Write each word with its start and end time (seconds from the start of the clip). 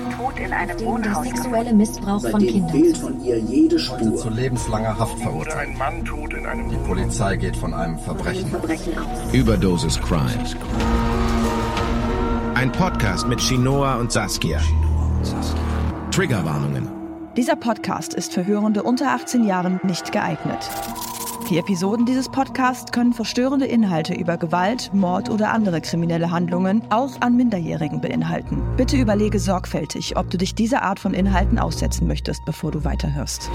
ein 0.00 0.10
Tod 0.16 0.38
in 0.38 0.52
einem 0.52 0.76
Der 0.78 0.86
Wohnhaus. 0.86 1.24
sexuelle 1.26 1.72
Missbrauch 1.72 2.20
von 2.26 2.40
Kindern. 2.40 2.70
fehlt 2.70 2.96
von 2.98 3.20
ihr 3.22 3.38
jede 3.38 3.76
Heute 3.76 4.14
zu 4.14 4.18
Spur. 4.20 4.30
lebenslanger 4.30 4.98
Haft 4.98 5.18
verurteilt. 5.18 5.68
Ein 5.70 5.78
Mann 5.78 6.04
tot 6.04 6.32
in 6.34 6.46
einem 6.46 6.68
Die 6.70 6.76
Polizei 6.76 7.36
geht 7.36 7.56
von 7.56 7.74
einem 7.74 7.98
Verbrechen. 7.98 8.48
Verbrechen 8.48 8.98
aus. 8.98 9.32
Überdosis 9.34 10.00
Crime. 10.00 10.30
Ein 12.54 12.72
Podcast 12.72 13.26
mit 13.28 13.40
Shinoa 13.40 13.96
und 13.96 14.12
Saskia. 14.12 14.60
Triggerwarnungen. 16.10 16.88
Dieser 17.36 17.56
Podcast 17.56 18.14
ist 18.14 18.32
für 18.34 18.44
Hörende 18.46 18.82
unter 18.82 19.10
18 19.12 19.44
Jahren 19.44 19.80
nicht 19.84 20.12
geeignet. 20.12 20.68
Die 21.50 21.58
Episoden 21.58 22.06
dieses 22.06 22.28
Podcasts 22.28 22.92
können 22.92 23.12
verstörende 23.12 23.66
Inhalte 23.66 24.14
über 24.14 24.36
Gewalt, 24.36 24.94
Mord 24.94 25.28
oder 25.28 25.50
andere 25.50 25.80
kriminelle 25.80 26.30
Handlungen 26.30 26.80
auch 26.90 27.20
an 27.20 27.36
Minderjährigen 27.36 28.00
beinhalten. 28.00 28.62
Bitte 28.76 28.96
überlege 28.96 29.40
sorgfältig, 29.40 30.16
ob 30.16 30.30
du 30.30 30.38
dich 30.38 30.54
dieser 30.54 30.82
Art 30.82 31.00
von 31.00 31.12
Inhalten 31.12 31.58
aussetzen 31.58 32.06
möchtest, 32.06 32.44
bevor 32.44 32.70
du 32.70 32.84
weiterhörst. 32.84 33.50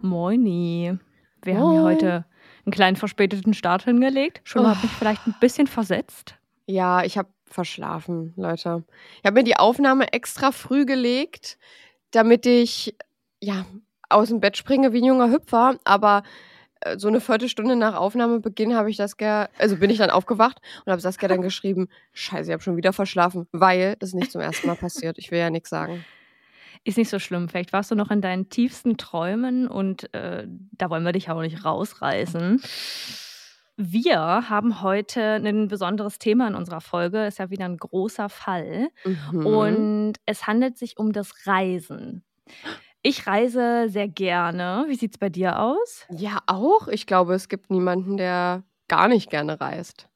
Moini. 0.00 0.98
Wir 1.42 1.58
haben 1.58 1.72
hier 1.72 1.82
heute 1.82 2.24
einen 2.64 2.72
kleinen 2.72 2.96
verspäteten 2.96 3.52
Start 3.52 3.84
hingelegt. 3.84 4.40
Schon 4.44 4.62
mal 4.62 4.72
Oh. 4.72 4.74
hat 4.76 4.82
mich 4.82 4.92
vielleicht 4.92 5.26
ein 5.26 5.34
bisschen 5.40 5.66
versetzt. 5.66 6.36
Ja, 6.64 7.04
ich 7.04 7.18
habe 7.18 7.28
verschlafen, 7.44 8.32
Leute. 8.36 8.82
Ich 9.18 9.26
habe 9.26 9.34
mir 9.34 9.44
die 9.44 9.58
Aufnahme 9.58 10.10
extra 10.14 10.52
früh 10.52 10.86
gelegt, 10.86 11.58
damit 12.12 12.46
ich 12.46 12.96
ja 13.42 13.66
aus 14.08 14.28
dem 14.28 14.40
Bett 14.40 14.56
springe 14.56 14.92
wie 14.92 15.00
ein 15.00 15.04
junger 15.04 15.30
Hüpfer. 15.30 15.78
Aber 15.84 16.22
äh, 16.80 16.98
so 16.98 17.08
eine 17.08 17.20
Viertelstunde 17.20 17.76
nach 17.76 17.94
Aufnahmebeginn 17.94 18.74
habe 18.74 18.90
ich 18.90 18.96
das 18.96 19.16
also 19.58 19.76
bin 19.76 19.90
ich 19.90 19.98
dann 19.98 20.10
aufgewacht 20.10 20.60
und 20.84 20.92
habe 20.92 21.00
Saskia 21.00 21.28
dann 21.28 21.42
geschrieben: 21.42 21.88
Scheiße, 22.12 22.50
ich 22.50 22.52
habe 22.52 22.62
schon 22.62 22.76
wieder 22.76 22.92
verschlafen, 22.92 23.46
weil 23.52 23.96
das 23.98 24.12
nicht 24.12 24.32
zum 24.32 24.40
ersten 24.40 24.66
Mal 24.66 24.76
passiert. 24.76 25.18
Ich 25.18 25.30
will 25.30 25.38
ja 25.38 25.50
nichts 25.50 25.70
sagen. 25.70 26.04
Ist 26.84 26.98
nicht 26.98 27.10
so 27.10 27.18
schlimm. 27.18 27.48
Vielleicht 27.48 27.72
warst 27.72 27.90
du 27.90 27.94
noch 27.96 28.10
in 28.10 28.20
deinen 28.20 28.48
tiefsten 28.48 28.96
Träumen 28.96 29.66
und 29.66 30.12
äh, 30.14 30.46
da 30.72 30.88
wollen 30.88 31.04
wir 31.04 31.12
dich 31.12 31.30
auch 31.30 31.40
nicht 31.40 31.64
rausreißen. 31.64 32.62
Wir 33.78 34.48
haben 34.48 34.82
heute 34.82 35.34
ein 35.34 35.68
besonderes 35.68 36.18
Thema 36.18 36.48
in 36.48 36.54
unserer 36.54 36.80
Folge. 36.80 37.26
Ist 37.26 37.38
ja 37.38 37.50
wieder 37.50 37.66
ein 37.66 37.76
großer 37.76 38.28
Fall. 38.28 38.88
Mhm. 39.04 39.46
Und 39.46 40.12
es 40.24 40.46
handelt 40.46 40.78
sich 40.78 40.96
um 40.96 41.12
das 41.12 41.46
Reisen. 41.46 42.22
Ich 43.08 43.24
reise 43.28 43.86
sehr 43.88 44.08
gerne. 44.08 44.86
Wie 44.88 44.96
sieht 44.96 45.12
es 45.12 45.18
bei 45.18 45.28
dir 45.28 45.60
aus? 45.60 46.06
ja, 46.10 46.40
auch. 46.48 46.88
Ich 46.88 47.06
glaube, 47.06 47.34
es 47.34 47.48
gibt 47.48 47.70
niemanden, 47.70 48.16
der 48.16 48.64
gar 48.88 49.06
nicht 49.06 49.30
gerne 49.30 49.60
reist. 49.60 50.08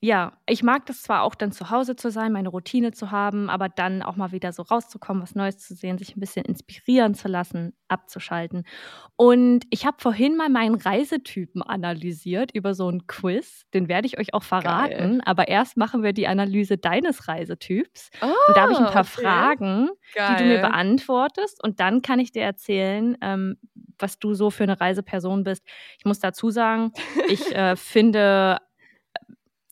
Ja, 0.00 0.38
ich 0.46 0.62
mag 0.62 0.86
das 0.86 1.02
zwar 1.02 1.22
auch 1.22 1.34
dann 1.34 1.50
zu 1.50 1.70
Hause 1.70 1.96
zu 1.96 2.10
sein, 2.12 2.30
meine 2.30 2.50
Routine 2.50 2.92
zu 2.92 3.10
haben, 3.10 3.50
aber 3.50 3.68
dann 3.68 4.00
auch 4.02 4.14
mal 4.14 4.30
wieder 4.30 4.52
so 4.52 4.62
rauszukommen, 4.62 5.20
was 5.22 5.34
Neues 5.34 5.58
zu 5.58 5.74
sehen, 5.74 5.98
sich 5.98 6.16
ein 6.16 6.20
bisschen 6.20 6.44
inspirieren 6.44 7.14
zu 7.14 7.26
lassen, 7.26 7.74
abzuschalten. 7.88 8.62
Und 9.16 9.64
ich 9.70 9.86
habe 9.86 9.96
vorhin 10.00 10.36
mal 10.36 10.50
meinen 10.50 10.76
Reisetypen 10.76 11.62
analysiert 11.62 12.52
über 12.54 12.74
so 12.74 12.86
einen 12.86 13.08
Quiz. 13.08 13.64
Den 13.74 13.88
werde 13.88 14.06
ich 14.06 14.18
euch 14.20 14.34
auch 14.34 14.44
verraten. 14.44 15.20
Aber 15.22 15.48
erst 15.48 15.76
machen 15.76 16.04
wir 16.04 16.12
die 16.12 16.28
Analyse 16.28 16.78
deines 16.78 17.26
Reisetyps. 17.26 18.10
und 18.46 18.56
da 18.56 18.62
habe 18.62 18.72
ich 18.72 18.78
ein 18.78 18.86
paar 18.86 18.98
Ah, 18.98 19.00
okay. 19.00 19.22
Fragen, 19.22 19.88
die 20.30 20.36
du 20.36 20.44
mir 20.44 20.58
beantwortest. 20.60 21.62
Und 21.64 21.80
dann 21.80 22.02
kann 22.02 22.20
ich 22.20 22.30
dir 22.30 22.42
erzählen, 22.42 23.16
ähm, 23.20 23.56
was 23.98 24.20
du 24.20 24.34
so 24.34 24.50
für 24.50 24.62
eine 24.62 24.80
Reiseperson 24.80 25.42
bist. 25.42 25.64
Ich 25.98 26.04
muss 26.04 26.20
dazu 26.20 26.50
sagen, 26.50 26.92
ich 27.28 27.52
äh, 27.54 27.74
finde, 27.74 28.58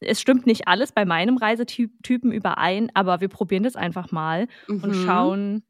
es 0.06 0.20
stimmt 0.20 0.46
nicht 0.46 0.68
alles 0.68 0.92
bei 0.92 1.04
meinem 1.04 1.36
Reisetypen 1.36 2.32
überein, 2.32 2.90
aber 2.94 3.20
wir 3.20 3.28
probieren 3.28 3.62
das 3.64 3.76
einfach 3.76 4.10
mal 4.12 4.48
und 4.66 4.90
Mhm. 4.90 5.04
schauen, 5.04 5.62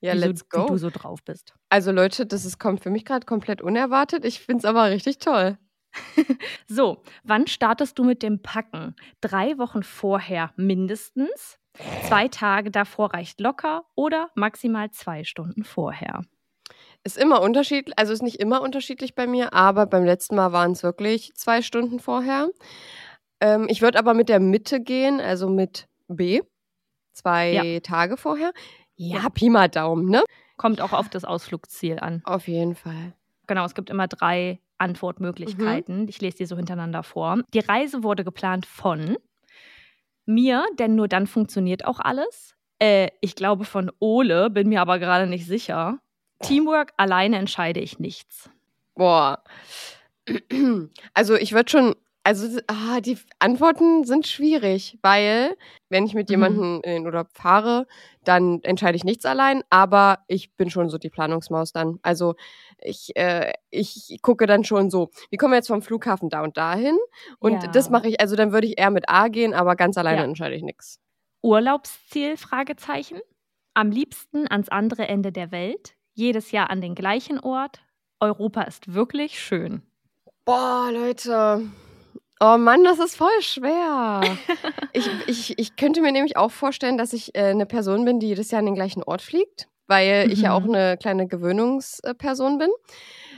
Ja, 0.00 0.14
wie, 0.14 0.18
let's 0.18 0.40
so, 0.40 0.46
go. 0.50 0.62
wie 0.64 0.72
du 0.72 0.76
so 0.78 0.90
drauf 0.90 1.22
bist. 1.24 1.54
Also 1.70 1.90
Leute, 1.92 2.26
das 2.26 2.44
ist, 2.44 2.58
kommt 2.58 2.82
für 2.82 2.90
mich 2.90 3.04
gerade 3.04 3.26
komplett 3.26 3.62
unerwartet. 3.62 4.24
Ich 4.24 4.40
finde 4.40 4.58
es 4.60 4.64
aber 4.64 4.90
richtig 4.90 5.18
toll. 5.18 5.58
So, 6.68 7.02
wann 7.24 7.46
startest 7.46 7.98
du 7.98 8.04
mit 8.04 8.22
dem 8.22 8.42
Packen? 8.42 8.94
Drei 9.20 9.56
Wochen 9.58 9.82
vorher 9.82 10.52
mindestens, 10.56 11.58
zwei 12.00 12.28
Tage 12.28 12.70
davor 12.70 13.14
reicht 13.14 13.40
locker 13.40 13.84
oder 13.94 14.30
maximal 14.34 14.90
zwei 14.90 15.24
Stunden 15.24 15.64
vorher. 15.64 16.22
Ist 17.04 17.16
immer 17.16 17.40
unterschiedlich, 17.40 17.96
also 17.98 18.12
ist 18.12 18.22
nicht 18.22 18.40
immer 18.40 18.60
unterschiedlich 18.62 19.14
bei 19.14 19.26
mir, 19.26 19.52
aber 19.52 19.86
beim 19.86 20.04
letzten 20.04 20.34
Mal 20.34 20.52
waren 20.52 20.72
es 20.72 20.82
wirklich 20.82 21.32
zwei 21.36 21.62
Stunden 21.62 22.00
vorher. 22.00 22.50
Ähm, 23.40 23.66
ich 23.68 23.82
würde 23.82 23.98
aber 23.98 24.14
mit 24.14 24.28
der 24.28 24.40
Mitte 24.40 24.80
gehen, 24.80 25.20
also 25.20 25.48
mit 25.48 25.88
B, 26.08 26.40
zwei 27.12 27.52
Ja. 27.52 27.80
Tage 27.80 28.16
vorher. 28.16 28.52
Ja, 28.96 29.22
Ja. 29.22 29.28
Pi 29.30 29.50
mal 29.50 29.68
Daumen, 29.68 30.08
ne? 30.08 30.24
Kommt 30.56 30.80
auch 30.80 30.92
auf 30.92 31.08
das 31.10 31.24
Ausflugsziel 31.24 31.98
an. 31.98 32.22
Auf 32.24 32.48
jeden 32.48 32.74
Fall. 32.74 33.12
Genau, 33.46 33.64
es 33.64 33.74
gibt 33.74 33.90
immer 33.90 34.08
drei 34.08 34.58
Antwortmöglichkeiten. 34.78 36.08
Ich 36.08 36.20
lese 36.20 36.38
die 36.38 36.46
so 36.46 36.56
hintereinander 36.56 37.02
vor. 37.02 37.38
Die 37.54 37.58
Reise 37.60 38.02
wurde 38.02 38.24
geplant 38.24 38.64
von 38.66 39.16
mir, 40.24 40.64
denn 40.78 40.94
nur 40.94 41.08
dann 41.08 41.26
funktioniert 41.26 41.84
auch 41.84 42.00
alles. 42.00 42.56
Äh, 42.78 43.08
ich 43.20 43.34
glaube 43.36 43.64
von 43.64 43.90
Ole, 44.00 44.50
bin 44.50 44.68
mir 44.68 44.80
aber 44.80 44.98
gerade 44.98 45.26
nicht 45.26 45.46
sicher. 45.46 45.98
Teamwork, 46.40 46.92
alleine 46.96 47.36
entscheide 47.38 47.80
ich 47.80 47.98
nichts. 47.98 48.50
Boah. 48.94 49.42
Also 51.14 51.34
ich 51.36 51.52
würde 51.52 51.70
schon, 51.70 51.94
also 52.26 52.58
ah, 52.66 53.00
die 53.00 53.16
Antworten 53.38 54.02
sind 54.04 54.26
schwierig, 54.26 54.98
weil 55.00 55.56
wenn 55.90 56.04
ich 56.06 56.14
mit 56.14 56.28
Mhm. 56.28 56.32
jemandem 56.32 56.80
in 56.82 56.90
den 56.90 57.06
Urlaub 57.06 57.28
fahre, 57.32 57.86
dann 58.24 58.60
entscheide 58.64 58.96
ich 58.96 59.04
nichts 59.04 59.24
allein, 59.24 59.62
aber 59.70 60.18
ich 60.26 60.52
bin 60.56 60.68
schon 60.68 60.88
so 60.90 60.98
die 60.98 61.08
Planungsmaus 61.08 61.70
dann. 61.72 62.00
Also 62.02 62.34
ich, 62.82 63.14
äh, 63.14 63.52
ich 63.70 64.18
gucke 64.22 64.46
dann 64.46 64.64
schon 64.64 64.90
so, 64.90 65.10
wie 65.30 65.36
kommen 65.36 65.52
wir 65.52 65.58
jetzt 65.58 65.68
vom 65.68 65.82
Flughafen 65.82 66.28
da 66.28 66.42
und 66.42 66.56
dahin? 66.56 66.98
Und 67.38 67.62
Ja. 67.62 67.68
das 67.70 67.90
mache 67.90 68.08
ich, 68.08 68.20
also 68.20 68.34
dann 68.34 68.50
würde 68.50 68.66
ich 68.66 68.76
eher 68.76 68.90
mit 68.90 69.08
A 69.08 69.28
gehen, 69.28 69.54
aber 69.54 69.76
ganz 69.76 69.96
alleine 69.96 70.22
Ja. 70.22 70.24
entscheide 70.24 70.56
ich 70.56 70.64
nichts. 70.64 70.98
Urlaubsziel? 71.42 72.36
Fragezeichen. 72.36 73.20
Am 73.74 73.92
liebsten 73.92 74.50
ans 74.50 74.68
andere 74.68 75.06
Ende 75.06 75.30
der 75.30 75.52
Welt. 75.52 75.94
Jedes 76.14 76.50
Jahr 76.50 76.70
an 76.70 76.80
den 76.80 76.96
gleichen 76.96 77.38
Ort. 77.38 77.82
Europa 78.18 78.62
ist 78.62 78.94
wirklich 78.94 79.38
schön. 79.38 79.82
Boah, 80.44 80.90
Leute. 80.92 81.62
Oh 82.40 82.58
Mann, 82.58 82.84
das 82.84 82.98
ist 82.98 83.16
voll 83.16 83.40
schwer. 83.40 84.36
ich, 84.92 85.08
ich, 85.26 85.58
ich 85.58 85.76
könnte 85.76 86.02
mir 86.02 86.12
nämlich 86.12 86.36
auch 86.36 86.50
vorstellen, 86.50 86.98
dass 86.98 87.12
ich 87.12 87.34
äh, 87.34 87.44
eine 87.50 87.66
Person 87.66 88.04
bin, 88.04 88.20
die 88.20 88.28
jedes 88.28 88.50
Jahr 88.50 88.58
an 88.58 88.66
den 88.66 88.74
gleichen 88.74 89.02
Ort 89.02 89.22
fliegt, 89.22 89.68
weil 89.86 90.28
ich 90.30 90.42
ja 90.42 90.52
auch 90.52 90.64
Mhm. 90.64 90.74
eine 90.74 90.96
kleine 90.98 91.26
Gewöhnungsperson 91.26 92.58
bin. 92.58 92.68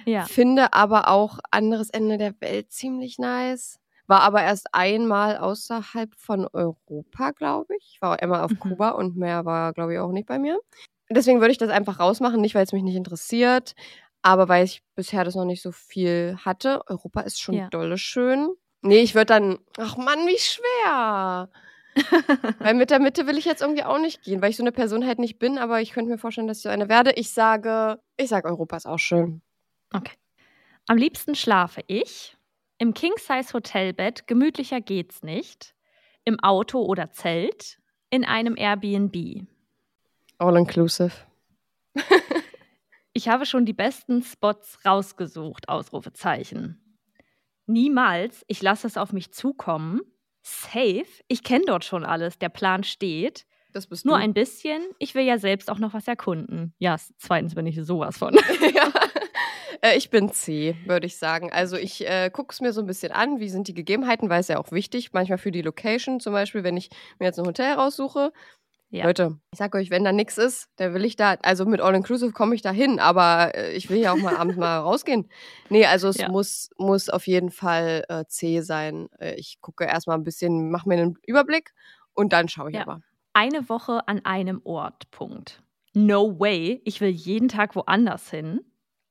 Ja. 0.05 0.25
Finde 0.25 0.73
aber 0.73 1.09
auch 1.09 1.39
anderes 1.51 1.91
Ende 1.91 2.19
der 2.19 2.35
Welt 2.41 2.73
ziemlich 2.73 3.19
nice. 3.19 3.79
War 4.09 4.23
aber 4.23 4.43
erst 4.43 4.69
einmal 4.73 5.37
außerhalb 5.37 6.15
von 6.17 6.49
Europa, 6.53 7.31
glaube 7.33 7.77
ich. 7.77 7.93
Ich 7.95 8.03
war 8.03 8.21
einmal 8.21 8.43
auf 8.43 8.53
Mhm. 8.53 8.59
Kuba 8.59 8.91
und 8.91 9.17
mehr 9.17 9.45
war, 9.45 9.73
glaube 9.75 9.93
ich, 9.93 9.99
auch 10.01 10.11
nicht 10.13 10.27
bei 10.27 10.39
mir. 10.39 10.59
Deswegen 11.11 11.41
würde 11.41 11.53
ich 11.53 11.59
das 11.59 11.71
einfach 11.71 12.01
rausmachen, 12.01 12.41
nicht 12.41 12.55
weil 12.55 12.65
es 12.65 12.73
mich 12.73 12.83
nicht 12.83 12.97
interessiert, 12.97 13.75
aber 14.23 14.49
weil 14.49 14.65
ich 14.65 14.83
bisher 14.95 15.25
das 15.25 15.35
noch 15.37 15.45
nicht 15.45 15.63
so 15.63 15.73
viel 15.73 16.37
hatte. 16.45 16.81
Europa 16.89 17.21
ist 17.21 17.41
schon 17.41 17.55
Ja. 17.55 17.69
dolle 17.71 17.97
schön. 17.99 18.49
Nee, 18.83 19.01
ich 19.01 19.15
würde 19.15 19.27
dann, 19.27 19.59
ach 19.77 19.97
Mann, 19.97 20.27
wie 20.27 20.39
schwer. 20.39 21.49
weil 22.61 22.75
mit 22.75 22.91
der 22.91 23.01
Mitte 23.01 23.27
will 23.27 23.39
ich 23.39 23.45
jetzt 23.45 23.63
irgendwie 23.63 23.83
auch 23.83 23.99
nicht 23.99 24.23
gehen, 24.23 24.41
weil 24.41 24.51
ich 24.51 24.57
so 24.57 24.63
eine 24.63 24.73
Person 24.73 25.05
halt 25.07 25.19
nicht 25.19 25.39
bin, 25.39 25.59
aber 25.59 25.81
ich 25.81 25.91
könnte 25.91 26.11
mir 26.11 26.19
vorstellen, 26.19 26.47
dass 26.47 26.59
ich 26.59 26.63
so 26.63 26.69
eine 26.69 26.89
werde. 26.89 27.13
Ich 27.13 27.31
sage, 27.31 28.01
ich 28.17 28.29
sage, 28.29 28.49
Europa 28.49 28.77
ist 28.77 28.87
auch 28.87 28.99
schön. 28.99 29.43
Okay. 29.93 30.15
Am 30.87 30.97
liebsten 30.97 31.35
schlafe 31.35 31.83
ich 31.87 32.37
im 32.79 32.95
King-Size-Hotelbett, 32.95 34.27
gemütlicher 34.29 34.81
geht's 34.81 35.23
nicht, 35.23 35.75
im 36.25 36.39
Auto 36.41 36.81
oder 36.83 37.11
Zelt, 37.11 37.81
in 38.11 38.25
einem 38.25 38.57
Airbnb. 38.57 39.47
All 40.39 40.57
inclusive. 40.57 41.13
Ich 43.19 43.29
habe 43.29 43.47
schon 43.47 43.67
die 43.67 43.73
besten 43.73 44.23
Spots 44.23 44.79
rausgesucht, 44.85 45.69
Ausrufezeichen. 45.69 46.88
Niemals, 47.69 48.45
ich 48.49 48.63
lasse 48.63 48.87
es 48.87 48.97
auf 48.97 49.13
mich 49.13 49.31
zukommen. 49.33 50.01
Safe, 50.43 51.05
ich 51.29 51.43
kenne 51.43 51.65
dort 51.67 51.85
schon 51.85 52.05
alles, 52.05 52.39
der 52.39 52.49
Plan 52.49 52.83
steht. 52.83 53.45
Das 53.73 53.87
bist 53.87 54.07
Nur 54.07 54.17
du. 54.17 54.23
ein 54.23 54.33
bisschen, 54.33 54.83
ich 54.99 55.15
will 55.15 55.25
ja 55.25 55.39
selbst 55.39 55.71
auch 55.71 55.79
noch 55.79 55.93
was 55.93 56.09
erkunden. 56.09 56.75
Ja, 56.79 56.97
zweitens 57.19 57.55
bin 57.55 57.67
ich 57.67 57.79
sowas 57.85 58.17
von. 58.17 58.35
ja. 58.75 58.91
Äh, 59.83 59.97
Ich 59.99 60.09
bin 60.09 60.33
C, 60.33 60.75
würde 60.87 61.07
ich 61.07 61.19
sagen. 61.19 61.53
Also 61.53 61.77
ich 61.77 62.09
äh, 62.09 62.31
gucke 62.33 62.53
es 62.53 62.61
mir 62.63 62.73
so 62.73 62.81
ein 62.81 62.87
bisschen 62.87 63.13
an, 63.13 63.41
wie 63.41 63.49
sind 63.51 63.69
die 63.69 63.75
Gegebenheiten, 63.75 64.31
weil 64.31 64.41
es 64.41 64.49
ja 64.49 64.59
auch 64.59 64.73
wichtig, 64.73 65.13
manchmal 65.13 65.39
für 65.39 65.53
die 65.53 65.63
Location, 65.63 66.19
zum 66.19 66.33
Beispiel, 66.33 66.65
wenn 66.65 66.77
ich 66.79 66.89
mir 67.19 67.27
jetzt 67.27 67.39
ein 67.39 67.47
Hotel 67.47 67.75
raussuche. 67.75 68.33
Ja. 68.91 69.05
Leute, 69.05 69.39
ich 69.53 69.59
sag 69.59 69.75
euch, 69.75 69.91
wenn 69.91 70.03
da 70.05 70.13
nichts 70.13 70.39
ist, 70.39 70.69
dann 70.77 70.95
will 70.95 71.05
ich 71.05 71.15
da, 71.17 71.35
also 71.43 71.67
mit 71.67 71.81
All-Inclusive 71.83 72.33
komme 72.33 72.55
ich 72.55 72.63
da 72.63 72.71
hin, 72.71 72.99
aber 73.01 73.55
äh, 73.55 73.73
ich 73.75 73.91
will 73.91 73.99
ja 73.99 74.13
auch 74.13 74.17
mal 74.17 74.37
abends 74.37 74.57
mal 74.57 74.79
rausgehen. 74.81 75.29
Nee, 75.69 75.85
also 75.85 76.09
es 76.09 76.17
Ja. 76.17 76.31
muss, 76.31 76.71
muss 76.79 77.11
auf 77.11 77.27
jeden 77.27 77.51
Fall 77.51 78.05
äh, 78.09 78.25
C 78.29 78.63
sein. 78.63 79.09
Äh, 79.19 79.35
ich 79.35 79.61
gucke 79.61 79.85
erstmal 79.85 80.17
ein 80.17 80.25
bisschen, 80.25 80.71
mache 80.71 80.89
mir 80.89 80.95
einen 80.97 81.19
Überblick 81.27 81.73
Und 82.15 82.33
dann 82.33 82.49
schaue 82.49 82.71
ich 82.71 82.77
Ja. 82.77 82.83
aber. 82.83 83.03
Eine 83.35 83.69
Woche 83.69 84.09
an 84.09 84.25
einem 84.25 84.63
Ort. 84.65 85.11
Punkt. 85.11 85.63
No 85.95 86.41
way. 86.41 86.81
Ich 86.85 87.01
will 87.03 87.11
jeden 87.11 87.49
Tag 87.49 87.77
woanders 87.77 88.31
hin. 88.31 88.61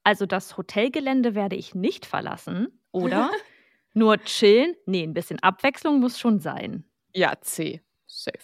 Also 0.04 0.26
das 0.26 0.58
Hotelgelände 0.58 1.36
werde 1.36 1.56
ich 1.56 1.76
nicht 1.76 2.06
verlassen. 2.06 2.68
Oder 2.92 3.30
nur 3.94 4.18
chillen. 4.24 4.74
Nee, 4.88 5.04
ein 5.04 5.14
bisschen 5.14 5.40
Abwechslung 5.40 6.00
muss 6.00 6.18
schon 6.20 6.40
sein. 6.40 6.84
Ja, 7.14 7.34
C. 7.42 7.82
Safe. 8.08 8.38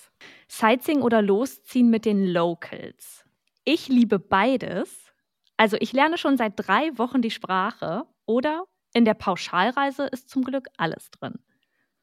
Sightseeing 0.48 1.02
oder 1.02 1.22
losziehen 1.22 1.90
mit 1.90 2.06
den 2.06 2.26
Locals. 2.26 3.26
Ich 3.66 3.88
liebe 3.88 4.20
beides. 4.20 5.14
Also 5.58 5.78
ich 5.80 5.94
lerne 5.94 6.18
schon 6.18 6.38
seit 6.38 6.54
drei 6.56 6.98
Wochen 6.98 7.22
die 7.22 7.32
Sprache. 7.32 8.06
Oder 8.26 8.66
in 8.94 9.06
der 9.06 9.14
Pauschalreise 9.14 10.06
ist 10.06 10.30
zum 10.30 10.44
Glück 10.44 10.68
alles 10.78 11.12
drin. 11.12 11.40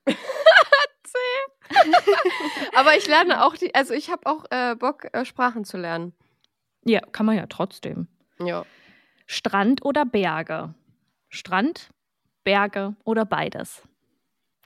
Aber 2.74 2.96
ich 2.96 3.06
lerne 3.06 3.44
auch 3.44 3.56
die, 3.56 3.74
also 3.74 3.94
ich 3.94 4.10
habe 4.10 4.26
auch 4.26 4.44
äh, 4.50 4.74
Bock, 4.74 5.06
äh, 5.12 5.24
Sprachen 5.24 5.64
zu 5.64 5.76
lernen. 5.76 6.12
Ja, 6.84 7.00
kann 7.00 7.26
man 7.26 7.36
ja 7.36 7.46
trotzdem. 7.46 8.08
Ja. 8.38 8.64
Strand 9.26 9.84
oder 9.84 10.04
Berge? 10.04 10.74
Strand, 11.28 11.90
Berge 12.42 12.96
oder 13.04 13.24
beides? 13.24 13.82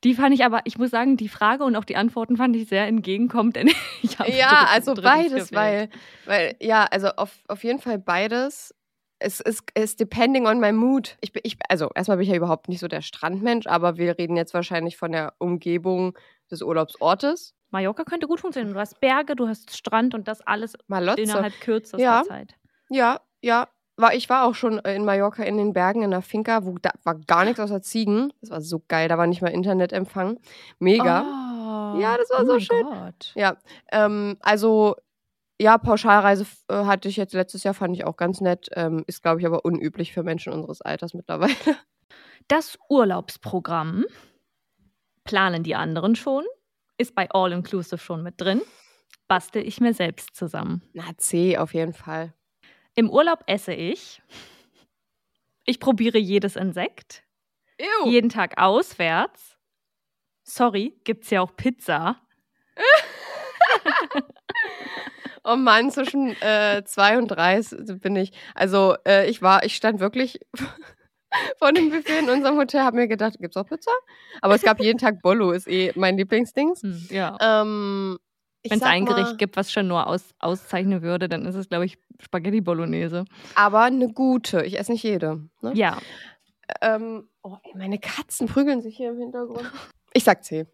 Die 0.04 0.14
fand 0.14 0.34
ich 0.34 0.44
aber, 0.44 0.60
ich 0.64 0.78
muss 0.78 0.90
sagen, 0.90 1.16
die 1.16 1.28
Frage 1.28 1.64
und 1.64 1.76
auch 1.76 1.84
die 1.84 1.96
Antworten 1.96 2.36
fand 2.36 2.54
ich 2.56 2.68
sehr 2.68 2.86
entgegenkommend. 2.86 3.56
denn 3.56 3.68
ich 4.02 4.18
Ja, 4.18 4.66
also 4.70 4.94
beides, 4.94 5.52
weil, 5.52 5.88
weil, 6.26 6.56
ja, 6.60 6.84
also 6.90 7.08
auf, 7.08 7.42
auf 7.48 7.64
jeden 7.64 7.80
Fall 7.80 7.98
beides. 7.98 8.74
Es 9.20 9.40
ist, 9.40 9.62
ist 9.74 10.00
depending 10.00 10.46
on 10.46 10.60
my 10.60 10.72
mood. 10.72 11.16
Ich 11.22 11.32
bin, 11.32 11.40
ich, 11.44 11.56
also 11.68 11.88
erstmal 11.94 12.18
bin 12.18 12.24
ich 12.24 12.30
ja 12.30 12.36
überhaupt 12.36 12.68
nicht 12.68 12.80
so 12.80 12.88
der 12.88 13.00
Strandmensch, 13.00 13.66
aber 13.66 13.96
wir 13.96 14.18
reden 14.18 14.36
jetzt 14.36 14.52
wahrscheinlich 14.52 14.98
von 14.98 15.12
der 15.12 15.32
Umgebung 15.38 16.18
des 16.50 16.60
Urlaubsortes. 16.60 17.54
Mallorca 17.70 18.04
könnte 18.04 18.26
gut 18.26 18.40
funktionieren. 18.40 18.74
Du 18.74 18.80
hast 18.80 19.00
Berge, 19.00 19.34
du 19.34 19.48
hast 19.48 19.74
Strand 19.74 20.14
und 20.14 20.28
das 20.28 20.42
alles 20.42 20.74
Malotze. 20.88 21.22
innerhalb 21.22 21.58
kürzester 21.60 21.98
Ja. 21.98 22.22
Zeit. 22.22 22.54
Ja, 22.90 23.20
ja. 23.40 23.68
War, 23.96 24.14
ich 24.14 24.28
war 24.28 24.44
auch 24.44 24.54
schon 24.54 24.78
in 24.78 25.04
Mallorca 25.04 25.44
in 25.44 25.56
den 25.56 25.72
Bergen 25.72 26.02
in 26.02 26.10
der 26.10 26.22
Finca, 26.22 26.64
wo 26.64 26.76
da 26.78 26.90
war 27.04 27.14
gar 27.14 27.44
nichts 27.44 27.60
außer 27.60 27.80
Ziegen. 27.80 28.32
Das 28.40 28.50
war 28.50 28.60
so 28.60 28.82
geil, 28.88 29.08
da 29.08 29.18
war 29.18 29.26
nicht 29.26 29.40
mal 29.40 29.48
Internetempfang. 29.48 30.38
Mega. 30.80 31.22
Oh. 31.22 31.98
Ja, 32.00 32.16
das 32.16 32.30
war 32.30 32.42
oh 32.42 32.46
so 32.46 32.58
schön. 32.58 32.84
Gott. 32.84 33.32
Ja, 33.36 33.56
ähm, 33.92 34.36
also 34.40 34.96
ja, 35.60 35.78
Pauschalreise 35.78 36.46
äh, 36.68 36.84
hatte 36.84 37.08
ich 37.08 37.16
jetzt 37.16 37.34
letztes 37.34 37.62
Jahr, 37.62 37.74
fand 37.74 37.96
ich 37.96 38.04
auch 38.04 38.16
ganz 38.16 38.40
nett. 38.40 38.68
Ähm, 38.72 39.04
ist, 39.06 39.22
glaube 39.22 39.40
ich, 39.40 39.46
aber 39.46 39.64
unüblich 39.64 40.12
für 40.12 40.22
Menschen 40.22 40.52
unseres 40.52 40.80
Alters 40.80 41.14
mittlerweile. 41.14 41.54
Das 42.46 42.78
Urlaubsprogramm 42.90 44.04
planen 45.24 45.62
die 45.62 45.74
anderen 45.74 46.14
schon, 46.14 46.44
ist 46.98 47.14
bei 47.14 47.30
All 47.30 47.52
Inclusive 47.52 47.96
schon 47.96 48.22
mit 48.22 48.38
drin, 48.38 48.60
bastel 49.28 49.66
ich 49.66 49.80
mir 49.80 49.94
selbst 49.94 50.36
zusammen. 50.36 50.82
Na, 50.92 51.04
C 51.16 51.56
auf 51.56 51.72
jeden 51.72 51.94
Fall. 51.94 52.34
Im 52.94 53.10
Urlaub 53.10 53.42
esse 53.46 53.72
ich. 53.74 54.22
Ich 55.64 55.80
probiere 55.80 56.18
jedes 56.18 56.56
Insekt. 56.56 57.24
Ew. 57.78 58.10
Jeden 58.10 58.28
Tag 58.28 58.58
auswärts. 58.58 59.56
Sorry, 60.44 60.94
gibt's 61.04 61.30
ja 61.30 61.40
auch 61.40 61.56
Pizza. 61.56 62.20
Oh 65.46 65.56
Mann, 65.56 65.90
zwischen 65.90 66.30
äh, 66.40 66.82
zwei 66.86 67.18
und 67.18 67.28
drei 67.28 67.60
bin 68.00 68.16
ich. 68.16 68.32
Also 68.54 68.96
äh, 69.06 69.28
ich 69.28 69.42
war, 69.42 69.62
ich 69.62 69.76
stand 69.76 70.00
wirklich 70.00 70.40
vor 71.58 71.70
dem 71.72 71.90
Buffet 71.90 72.20
in 72.20 72.30
unserem 72.30 72.56
Hotel, 72.56 72.80
habe 72.80 72.96
mir 72.96 73.08
gedacht, 73.08 73.34
gibt's 73.38 73.56
auch 73.58 73.66
Pizza? 73.66 73.90
Aber 74.40 74.54
es 74.54 74.62
gab 74.62 74.80
jeden 74.80 74.98
Tag 74.98 75.20
Bollo, 75.20 75.50
ist 75.52 75.68
eh 75.68 75.92
mein 75.96 76.16
Lieblingsdings. 76.16 76.82
Hm, 76.82 77.08
ja. 77.10 77.36
Ähm, 77.42 78.18
Wenn 78.68 78.78
es 78.78 78.82
ein 78.84 79.04
mal, 79.04 79.14
Gericht 79.14 79.38
gibt, 79.38 79.56
was 79.56 79.70
schon 79.70 79.88
nur 79.88 80.06
aus, 80.06 80.34
auszeichnen 80.38 81.02
würde, 81.02 81.28
dann 81.28 81.44
ist 81.44 81.54
es, 81.54 81.68
glaube 81.68 81.84
ich, 81.84 81.98
Spaghetti 82.20 82.60
Bolognese. 82.60 83.24
Aber 83.54 83.82
eine 83.82 84.08
gute. 84.08 84.64
Ich 84.64 84.78
esse 84.78 84.92
nicht 84.92 85.02
jede. 85.02 85.48
Ne? 85.60 85.72
Ja, 85.74 85.98
Ähm, 86.80 87.28
oh, 87.42 87.56
ey, 87.62 87.72
meine 87.76 87.98
Katzen 87.98 88.46
prügeln 88.46 88.80
sich 88.80 88.96
hier 88.96 89.10
im 89.10 89.18
Hintergrund. 89.18 89.70
Ich 90.14 90.24
sag 90.24 90.44
C. 90.44 90.66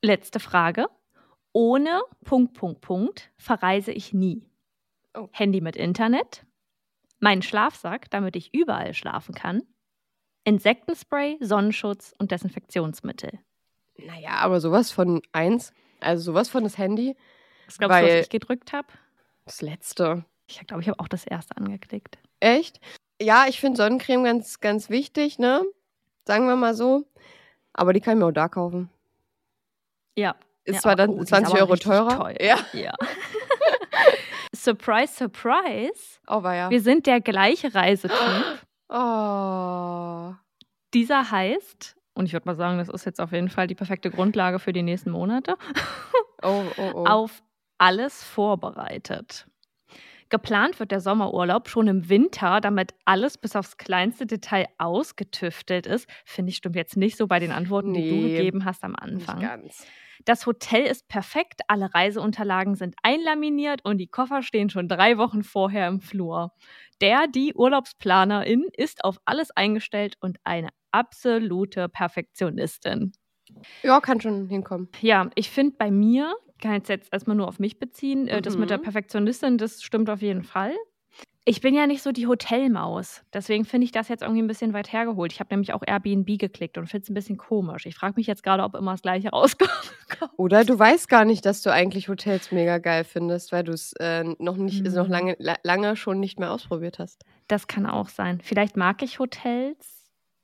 letzte 0.00 0.40
Frage. 0.40 0.86
Ohne 1.52 2.00
Punkt, 2.24 2.54
Punkt, 2.54 2.80
Punkt 2.80 3.30
verreise 3.36 3.92
ich 3.92 4.14
nie. 4.14 4.46
Oh. 5.14 5.28
Handy 5.32 5.60
mit 5.60 5.76
Internet, 5.76 6.46
mein 7.20 7.42
Schlafsack, 7.42 8.08
damit 8.10 8.34
ich 8.36 8.54
überall 8.54 8.94
schlafen 8.94 9.34
kann, 9.34 9.62
Insektenspray, 10.44 11.36
Sonnenschutz 11.40 12.14
und 12.18 12.30
Desinfektionsmittel. 12.30 13.38
Naja, 13.96 14.30
aber 14.36 14.60
sowas 14.60 14.90
von 14.90 15.22
eins, 15.32 15.72
also 16.00 16.22
sowas 16.32 16.48
von 16.48 16.64
das 16.64 16.78
Handy, 16.78 17.16
Was 17.66 17.78
glaubst 17.78 17.98
du, 17.98 18.02
Weil- 18.02 18.18
was 18.18 18.24
ich 18.24 18.30
gedrückt 18.30 18.72
habe? 18.72 18.88
das 19.44 19.60
letzte. 19.60 20.24
Ich 20.46 20.60
glaube, 20.66 20.82
ich 20.82 20.88
habe 20.88 21.00
auch 21.00 21.08
das 21.08 21.24
erste 21.26 21.56
angeklickt. 21.56 22.18
Echt? 22.40 22.80
Ja, 23.20 23.46
ich 23.48 23.58
finde 23.60 23.76
Sonnencreme 23.76 24.24
ganz, 24.24 24.60
ganz 24.60 24.90
wichtig, 24.90 25.38
ne? 25.38 25.64
Sagen 26.26 26.46
wir 26.46 26.56
mal 26.56 26.74
so. 26.74 27.04
Aber 27.72 27.92
die 27.92 28.00
kann 28.00 28.14
ich 28.16 28.20
mir 28.20 28.26
auch 28.26 28.32
da 28.32 28.48
kaufen. 28.48 28.90
Ja. 30.16 30.34
Ist 30.64 30.76
ja, 30.76 30.80
zwar 30.82 30.96
dann 30.96 31.10
oh, 31.10 31.14
die 31.14 31.20
ist 31.22 31.28
20 31.28 31.54
aber 31.54 31.60
Euro 31.62 31.76
teurer. 31.76 32.18
Teuer. 32.18 32.40
Ja. 32.40 32.58
ja. 32.72 32.92
surprise, 34.54 35.12
surprise. 35.14 36.20
Oh, 36.28 36.42
war 36.42 36.54
ja. 36.54 36.70
Wir 36.70 36.80
sind 36.80 37.06
der 37.06 37.20
gleiche 37.20 37.74
Reisetyp. 37.74 38.18
Oh. 38.94 40.34
Dieser 40.92 41.30
heißt, 41.30 41.96
und 42.14 42.26
ich 42.26 42.32
würde 42.32 42.46
mal 42.48 42.54
sagen, 42.56 42.78
das 42.78 42.88
ist 42.88 43.04
jetzt 43.04 43.20
auf 43.20 43.32
jeden 43.32 43.48
Fall 43.48 43.66
die 43.66 43.74
perfekte 43.74 44.10
Grundlage 44.10 44.58
für 44.58 44.72
die 44.72 44.82
nächsten 44.82 45.10
Monate, 45.10 45.56
Oh, 46.42 46.62
oh, 46.76 46.90
oh. 46.94 47.04
auf 47.06 47.42
alles 47.78 48.22
vorbereitet. 48.24 49.46
Geplant 50.28 50.80
wird 50.80 50.92
der 50.92 51.00
Sommerurlaub 51.00 51.68
schon 51.68 51.88
im 51.88 52.08
Winter, 52.08 52.60
damit 52.62 52.94
alles 53.04 53.36
bis 53.36 53.54
aufs 53.54 53.76
kleinste 53.76 54.24
Detail 54.24 54.66
ausgetüftelt 54.78 55.86
ist. 55.86 56.08
Finde 56.24 56.50
ich 56.50 56.56
stimmt 56.56 56.76
jetzt 56.76 56.96
nicht 56.96 57.18
so 57.18 57.26
bei 57.26 57.38
den 57.38 57.52
Antworten, 57.52 57.92
die 57.92 58.08
du 58.08 58.14
Nee, 58.16 58.36
gegeben 58.36 58.64
hast 58.64 58.82
am 58.82 58.92
Nicht 58.92 59.28
Anfang. 59.28 59.40
ganz. 59.40 59.86
Das 60.24 60.46
Hotel 60.46 60.84
ist 60.84 61.08
perfekt, 61.08 61.60
alle 61.68 61.92
Reiseunterlagen 61.92 62.76
sind 62.76 62.94
einlaminiert 63.02 63.84
und 63.84 63.98
die 63.98 64.06
Koffer 64.06 64.42
stehen 64.42 64.70
schon 64.70 64.88
drei 64.88 65.18
Wochen 65.18 65.42
vorher 65.42 65.86
im 65.88 66.00
Flur. 66.00 66.52
Der, 67.02 67.26
die 67.26 67.52
Urlaubsplanerin 67.54 68.66
ist 68.74 69.04
auf 69.04 69.18
alles 69.26 69.50
eingestellt 69.50 70.16
und 70.20 70.38
eine 70.44 70.68
absolute 70.92 71.88
Perfektionistin. 71.88 73.12
Ja, 73.82 74.00
kann 74.00 74.20
schon 74.20 74.48
hinkommen. 74.48 74.88
Ja, 75.00 75.28
ich 75.34 75.50
finde 75.50 75.74
bei 75.78 75.90
mir, 75.90 76.34
kann 76.60 76.74
jetzt, 76.74 76.88
jetzt 76.88 77.12
erstmal 77.12 77.36
nur 77.36 77.48
auf 77.48 77.58
mich 77.58 77.78
beziehen, 77.78 78.28
äh, 78.28 78.40
das 78.40 78.56
mit 78.56 78.70
der 78.70 78.78
Mhm. 78.78 78.82
Perfektionistin, 78.82 79.58
das 79.58 79.82
stimmt 79.82 80.08
auf 80.08 80.22
jeden 80.22 80.42
Fall. 80.44 80.72
Ich 81.44 81.60
bin 81.60 81.74
ja 81.74 81.88
nicht 81.88 82.02
so 82.02 82.12
die 82.12 82.28
Hotelmaus. 82.28 83.22
Deswegen 83.34 83.64
finde 83.64 83.84
ich 83.84 83.90
das 83.90 84.08
jetzt 84.08 84.22
irgendwie 84.22 84.40
ein 84.42 84.46
bisschen 84.46 84.72
weit 84.74 84.92
hergeholt. 84.92 85.32
Ich 85.32 85.40
habe 85.40 85.48
nämlich 85.52 85.74
auch 85.74 85.82
Airbnb 85.84 86.38
geklickt 86.38 86.78
und 86.78 86.86
finde 86.86 87.02
es 87.02 87.10
ein 87.10 87.14
bisschen 87.14 87.36
komisch. 87.36 87.84
Ich 87.84 87.96
frage 87.96 88.14
mich 88.16 88.28
jetzt 88.28 88.44
gerade, 88.44 88.62
ob 88.62 88.76
immer 88.76 88.92
das 88.92 89.02
Gleiche 89.02 89.28
rauskommt. 89.32 89.70
Oder 90.36 90.64
du 90.64 90.78
weißt 90.78 91.08
gar 91.08 91.24
nicht, 91.24 91.44
dass 91.44 91.62
du 91.62 91.72
eigentlich 91.72 92.08
Hotels 92.08 92.52
mega 92.52 92.78
geil 92.78 93.02
findest, 93.02 93.50
weil 93.50 93.64
du 93.64 93.72
es 93.72 93.92
äh, 93.98 94.22
noch 94.38 94.56
nicht, 94.56 94.84
Mhm. 94.86 94.94
noch 94.94 95.08
lange, 95.08 95.34
la, 95.40 95.56
lange 95.64 95.96
schon 95.96 96.20
nicht 96.20 96.38
mehr 96.38 96.52
ausprobiert 96.52 97.00
hast. 97.00 97.24
Das 97.48 97.66
kann 97.66 97.86
auch 97.86 98.08
sein. 98.08 98.40
Vielleicht 98.40 98.76
mag 98.76 99.02
ich 99.02 99.18
Hotels. 99.18 100.01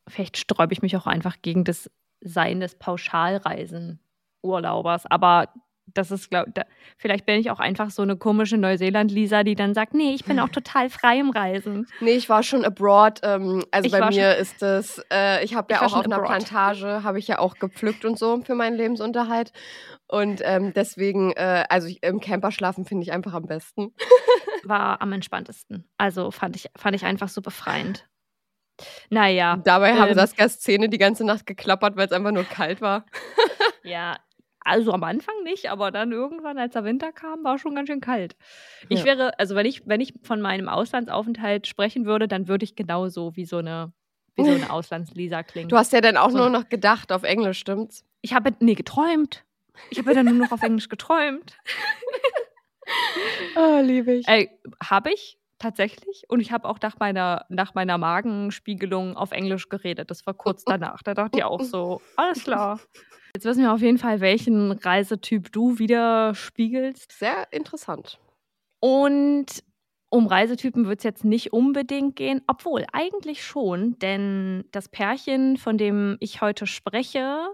Vielleicht 0.09 0.37
sträube 0.37 0.73
ich 0.73 0.83
mich 0.83 0.97
auch 0.97 1.07
einfach 1.07 1.37
gegen 1.43 1.65
das 1.65 1.91
Sein 2.21 2.61
des 2.61 2.77
Pauschalreisen-Urlaubers. 2.77 5.07
Aber 5.07 5.49
das 5.95 6.11
ist, 6.11 6.31
glaube 6.31 6.51
da, 6.53 6.63
vielleicht 6.97 7.27
bin 7.27 7.41
ich 7.41 7.51
auch 7.51 7.61
einfach 7.61 7.91
so 7.91 8.03
eine 8.03 8.17
komische 8.17 8.59
Neuseeland-Lisa, 8.59 9.43
die 9.43 9.55
dann 9.55 9.75
sagt, 9.75 9.95
nee, 9.95 10.15
ich 10.15 10.25
bin 10.25 10.39
auch 10.39 10.49
total 10.49 10.91
frei 10.91 11.19
im 11.19 11.31
Reisen. 11.31 11.87
Nee, 12.01 12.13
ich 12.13 12.29
war 12.29 12.43
schon 12.43 12.65
abroad. 12.65 13.21
Ähm, 13.23 13.65
also 13.71 13.87
Ich 13.87 13.93
bei 13.93 14.11
mir 14.11 14.37
ist 14.37 14.63
das, 14.63 15.03
äh, 15.13 15.45
ich 15.45 15.55
habe 15.55 15.73
ja 15.73 15.83
auch 15.83 15.91
schon 15.91 16.01
auf 16.01 16.07
einer 16.07 16.17
abroad. 16.17 16.29
Plantage, 16.29 17.03
habe 17.03 17.19
ich 17.19 17.29
ja 17.29 17.39
auch 17.39 17.57
gepflückt 17.57 18.05
und 18.05 18.19
so 18.19 18.41
für 18.43 18.55
meinen 18.55 18.77
Lebensunterhalt. 18.77 19.53
Und 20.07 20.41
ähm, 20.45 20.73
deswegen, 20.75 21.33
äh, 21.33 21.65
also 21.69 21.89
ich, 21.89 22.03
im 22.03 22.21
Camper 22.21 22.53
schlafen 22.53 22.85
finde 22.85 23.05
ich 23.05 23.13
einfach 23.13 23.35
am 23.35 23.47
besten. 23.47 23.95
War 24.65 25.01
am 25.01 25.13
entspanntesten. 25.13 25.89
Also 25.99 26.31
fand 26.31 26.57
ich, 26.57 26.71
fand 26.77 26.97
ich 26.97 27.05
einfach 27.05 27.29
so 27.29 27.43
befreiend. 27.43 28.07
Naja, 29.11 29.57
Dabei 29.65 29.95
haben 29.95 30.11
ähm, 30.11 30.15
Saskias 30.15 30.61
Zähne 30.61 30.89
die 30.89 30.99
ganze 30.99 31.25
Nacht 31.25 31.47
geklappert, 31.47 31.97
weil 31.97 32.07
es 32.07 32.13
einfach 32.13 32.33
nur 32.33 32.45
kalt 32.45 32.81
war. 32.81 33.05
Ja, 33.85 34.19
also 34.61 34.93
am 34.93 35.03
Anfang 35.05 35.35
nicht, 35.45 35.71
aber 35.71 35.91
dann 35.91 36.13
irgendwann, 36.13 36.59
als 36.59 36.75
der 36.75 36.85
Winter 36.85 37.11
kam, 37.13 37.43
war 37.43 37.59
schon 37.59 37.75
ganz 37.75 37.89
schön 37.89 38.01
kalt. 38.01 38.37
Ich 38.91 38.99
Ja. 39.01 39.05
wäre, 39.07 39.39
also 39.39 39.55
wenn 39.55 39.65
ich, 39.65 39.87
wenn 39.87 40.01
ich 40.03 40.13
von 40.23 40.43
meinem 40.43 40.69
Auslandsaufenthalt 40.69 41.67
sprechen 41.67 42.05
würde, 42.05 42.29
dann 42.29 42.49
würde 42.49 42.65
ich 42.65 42.77
genauso 42.77 43.35
wie 43.37 43.47
so 43.47 43.59
eine, 43.59 43.93
wie 44.35 44.45
so 44.45 44.51
eine 44.53 44.69
Auslandslisa 44.71 45.43
klingen. 45.43 45.71
Du 45.71 45.77
hast 45.77 45.93
ja 45.95 46.03
dann 46.03 46.19
auch 46.19 46.31
So. 46.31 46.37
nur 46.39 46.51
noch 46.51 46.69
gedacht 46.69 47.13
auf 47.13 47.23
Englisch, 47.23 47.61
stimmt's? 47.61 48.05
ich 48.21 48.35
habe, 48.35 48.51
nee, 48.61 48.75
geträumt. 48.75 49.45
Ich 49.91 49.99
habe 49.99 50.11
ja 50.11 50.15
dann 50.17 50.27
nur 50.27 50.45
noch 50.47 50.53
auf 50.53 50.63
Englisch 50.63 50.89
geträumt. 50.89 51.57
Oh, 53.55 53.81
liebe 53.83 54.13
ich. 54.15 54.27
Ey, 54.29 54.51
habe 54.83 55.13
ich? 55.13 55.39
Tatsächlich. 55.59 56.25
Und 56.29 56.41
ich 56.41 56.53
habe 56.53 56.69
auch 56.69 56.79
nach 56.83 56.99
meiner, 56.99 57.47
nach 57.49 57.75
meiner 57.75 57.99
Magenspiegelung 57.99 59.17
auf 59.17 59.33
Englisch 59.33 59.69
geredet. 59.69 60.11
Das 60.11 60.27
war 60.27 60.35
kurz 60.35 60.65
danach. 60.65 61.03
Da 61.03 61.15
dachte 61.15 61.39
ich 61.39 61.45
auch 61.45 61.63
so, 61.63 62.01
alles 62.17 62.45
klar. 62.45 62.81
Jetzt 63.35 63.45
wissen 63.45 63.63
wir 63.63 63.73
auf 63.73 63.81
jeden 63.81 63.99
Fall, 63.99 64.21
welchen 64.21 64.73
Reisetyp 64.73 65.53
du 65.53 65.79
widerspiegelst. 65.79 67.13
Sehr 67.13 67.53
interessant. 67.53 68.19
Und 68.81 69.63
um 70.11 70.27
Reisetypen 70.27 70.87
wird 70.87 71.01
es 71.01 71.05
jetzt 71.05 71.25
nicht 71.25 71.53
unbedingt 71.53 72.17
gehen, 72.17 72.41
obwohl 72.47 72.87
eigentlich 72.93 73.45
schon, 73.45 73.99
denn 73.99 74.65
das 74.73 74.89
Pärchen, 74.89 75.59
von 75.59 75.77
dem 75.77 76.17
ich 76.21 76.41
heute 76.41 76.67
spreche, 76.67 77.49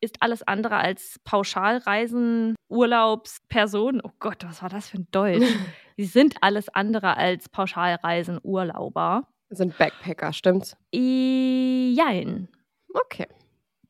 ist 0.00 0.16
alles 0.20 0.42
andere 0.42 0.76
als 0.76 1.20
Pauschalreisen, 1.22 2.56
Urlaubsperson. 2.68 4.00
Oh 4.02 4.10
Gott, 4.18 4.44
was 4.44 4.60
war 4.62 4.68
das 4.68 4.88
für 4.88 4.98
ein 4.98 5.08
Deutsch? 5.12 5.46
Sie 6.00 6.06
sind 6.06 6.36
alles 6.40 6.70
andere 6.70 7.18
als 7.18 7.50
Pauschalreisen, 7.50 8.40
Urlauber. 8.42 9.28
Sind 9.50 9.76
Backpacker, 9.76 10.32
stimmt's? 10.32 10.74
Jein. 10.94 12.48
Okay. 12.94 13.26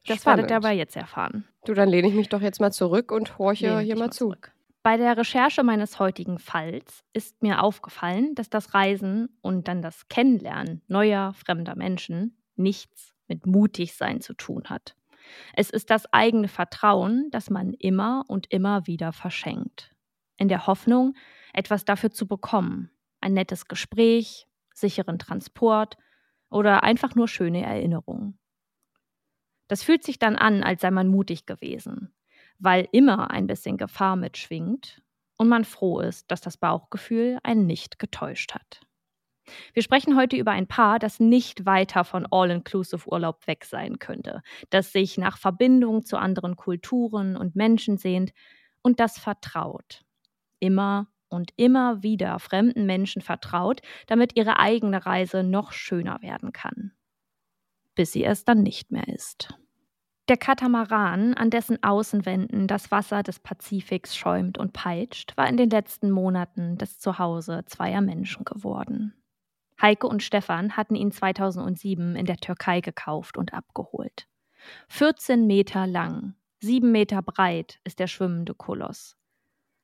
Das 0.09 0.17
Spannend. 0.17 0.25
werdet 0.39 0.51
ihr 0.51 0.57
aber 0.57 0.71
jetzt 0.73 0.97
erfahren. 0.97 1.45
Du, 1.65 1.73
dann 1.73 1.89
lehne 1.89 2.09
ich 2.09 2.15
mich 2.15 2.29
doch 2.29 2.41
jetzt 2.41 2.61
mal 2.61 2.73
zurück 2.73 3.13
und 3.13 3.39
horche 3.39 3.77
Lehn 3.77 3.87
hier 3.87 3.97
mal 3.97 4.11
zu. 4.11 4.25
zurück. 4.25 4.51
Bei 4.83 4.97
der 4.97 5.17
Recherche 5.17 5.63
meines 5.63 6.01
heutigen 6.01 6.41
Falls 6.41 7.05
ist 7.13 7.45
mir 7.45 7.63
aufgefallen, 7.63 8.35
dass 8.35 8.51
das 8.51 8.75
Reisen 8.75 9.29
und 9.41 9.69
dann 9.69 9.81
das 9.81 10.09
Kennenlernen 10.09 10.83
neuer, 10.89 11.33
fremder 11.35 11.77
Menschen 11.77 12.37
nichts 12.57 13.15
mit 13.29 13.47
Mutigsein 13.47 14.21
zu 14.21 14.35
tun 14.35 14.65
hat. 14.65 14.97
Es 15.55 15.71
ist 15.71 15.91
das 15.91 16.13
eigene 16.13 16.49
Vertrauen, 16.49 17.29
das 17.31 17.51
man 17.51 17.73
immer 17.73 18.25
und 18.27 18.51
immer 18.51 18.89
wieder 18.89 19.13
verschenkt. 19.13 19.95
In 20.39 20.49
der 20.49 20.67
Hoffnung, 20.67 21.15
etwas 21.53 21.85
dafür 21.85 22.11
zu 22.11 22.27
bekommen. 22.27 22.91
Ein 23.21 23.35
nettes 23.35 23.67
Gespräch, 23.67 24.47
sicheren 24.75 25.19
Transport 25.19 25.97
oder 26.49 26.83
einfach 26.83 27.15
nur 27.15 27.29
schöne 27.29 27.65
Erinnerungen. 27.65 28.39
Das 29.69 29.83
fühlt 29.83 30.03
sich 30.03 30.19
dann 30.19 30.37
an, 30.37 30.63
als 30.63 30.81
sei 30.81 30.91
man 30.91 31.09
mutig 31.09 31.47
gewesen 31.47 32.13
weil 32.61 32.89
immer 32.93 33.31
ein 33.31 33.47
bisschen 33.47 33.79
Gefahr 33.79 34.17
mitschwingt 34.17 35.03
und 35.37 35.49
man 35.49 35.65
froh 35.65 36.01
ist, 36.01 36.31
dass 36.31 36.41
das 36.41 36.59
Bauchgefühl 36.59 37.39
einen 37.43 37.67
nicht 37.67 37.99
getäuscht 37.99 38.55
hat. 38.55 38.81
Wir 39.73 39.83
sprechen 39.83 40.17
heute 40.17 40.37
über 40.37 40.53
ein 40.53 40.69
Paar, 40.69 41.01
das 41.01 41.19
nicht 41.19 41.67
weiter 41.67 42.05
von 42.05 42.27
All-Inclusive-Urlaub 42.31 43.47
weg 43.49 43.65
sein 43.65 43.99
könnte, 43.99 44.43
das 44.69 44.93
sich 44.93 45.19
nach 45.19 45.39
Verbindung 45.39 46.05
zu 46.05 46.19
anderen 46.19 46.55
Kulturen 46.55 47.37
und 47.37 47.57
Menschen 47.57 47.97
sehnt 47.97 48.33
und 48.83 49.01
das 49.01 49.19
vertraut. 49.19 50.05
Immer 50.61 51.09
und 51.31 51.53
immer 51.57 52.03
wieder 52.03 52.39
fremden 52.39 52.87
Menschen 52.87 53.23
vertraut, 53.23 53.81
damit 54.07 54.37
ihre 54.37 54.59
eigene 54.59 55.07
Reise 55.07 55.43
noch 55.43 55.73
schöner 55.73 56.21
werden 56.23 56.53
kann. 56.53 56.93
Bis 57.95 58.13
sie 58.13 58.25
es 58.25 58.45
dann 58.45 58.63
nicht 58.63 58.91
mehr 58.91 59.09
ist. 59.09 59.55
Der 60.29 60.37
Katamaran, 60.37 61.35
an 61.35 61.51
dessen 61.51 61.83
Außenwänden 61.83 62.69
das 62.69 62.93
Wasser 62.93 63.25
des 63.25 63.41
Pazifiks 63.41 64.17
schäumt 64.17 64.59
und 64.59 64.73
peitscht, 64.73 65.37
war 65.37 65.49
in 65.49 65.57
den 65.57 65.71
letzten 65.71 66.11
Monaten 66.13 66.79
das 66.79 67.01
Zuhause 67.01 67.65
zweier 67.67 68.01
Menschen 68.01 68.45
geworden. 68.45 69.15
Heike 69.83 70.07
und 70.07 70.23
Stefan 70.23 70.77
hatten 70.77 70.95
ihn 70.95 71.11
2007 71.11 72.15
in 72.15 72.27
der 72.27 72.37
Türkei 72.37 72.81
gekauft 72.81 73.39
und 73.39 73.55
abgeholt. 73.55 74.29
14 74.89 75.47
Meter 75.47 75.87
lang, 75.87 76.35
7 76.61 76.93
Meter 76.93 77.23
breit 77.23 77.81
ist 77.85 77.99
der 77.99 78.07
schwimmende 78.07 78.55
Koloss. 78.55 79.17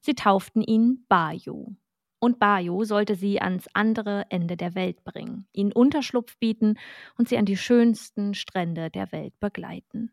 Sie 0.07 0.15
tauften 0.15 0.63
ihn 0.63 1.05
Bayo. 1.09 1.75
Und 2.21 2.39
Bayo 2.39 2.85
sollte 2.85 3.17
sie 3.17 3.43
ans 3.43 3.67
andere 3.75 4.27
Ende 4.29 4.57
der 4.57 4.77
Welt 4.77 5.03
bringen, 5.03 5.49
ihnen 5.53 5.73
Unterschlupf 5.73 6.39
bieten 6.39 6.79
und 7.19 7.29
sie 7.29 7.37
an 7.37 7.45
die 7.45 7.57
schönsten 7.57 8.33
Strände 8.33 8.89
der 8.89 9.11
Welt 9.11 9.35
begleiten. 9.41 10.13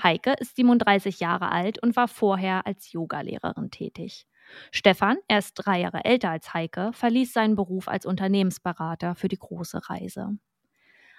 Heike 0.00 0.34
ist 0.38 0.54
37 0.54 1.18
Jahre 1.18 1.50
alt 1.50 1.82
und 1.82 1.96
war 1.96 2.06
vorher 2.06 2.68
als 2.68 2.92
Yogalehrerin 2.92 3.72
tätig. 3.72 4.28
Stefan, 4.70 5.16
er 5.26 5.40
ist 5.40 5.54
drei 5.54 5.80
Jahre 5.80 6.04
älter 6.04 6.30
als 6.30 6.54
Heike, 6.54 6.92
verließ 6.92 7.32
seinen 7.32 7.56
Beruf 7.56 7.88
als 7.88 8.06
Unternehmensberater 8.06 9.16
für 9.16 9.26
die 9.26 9.40
große 9.40 9.90
Reise. 9.90 10.38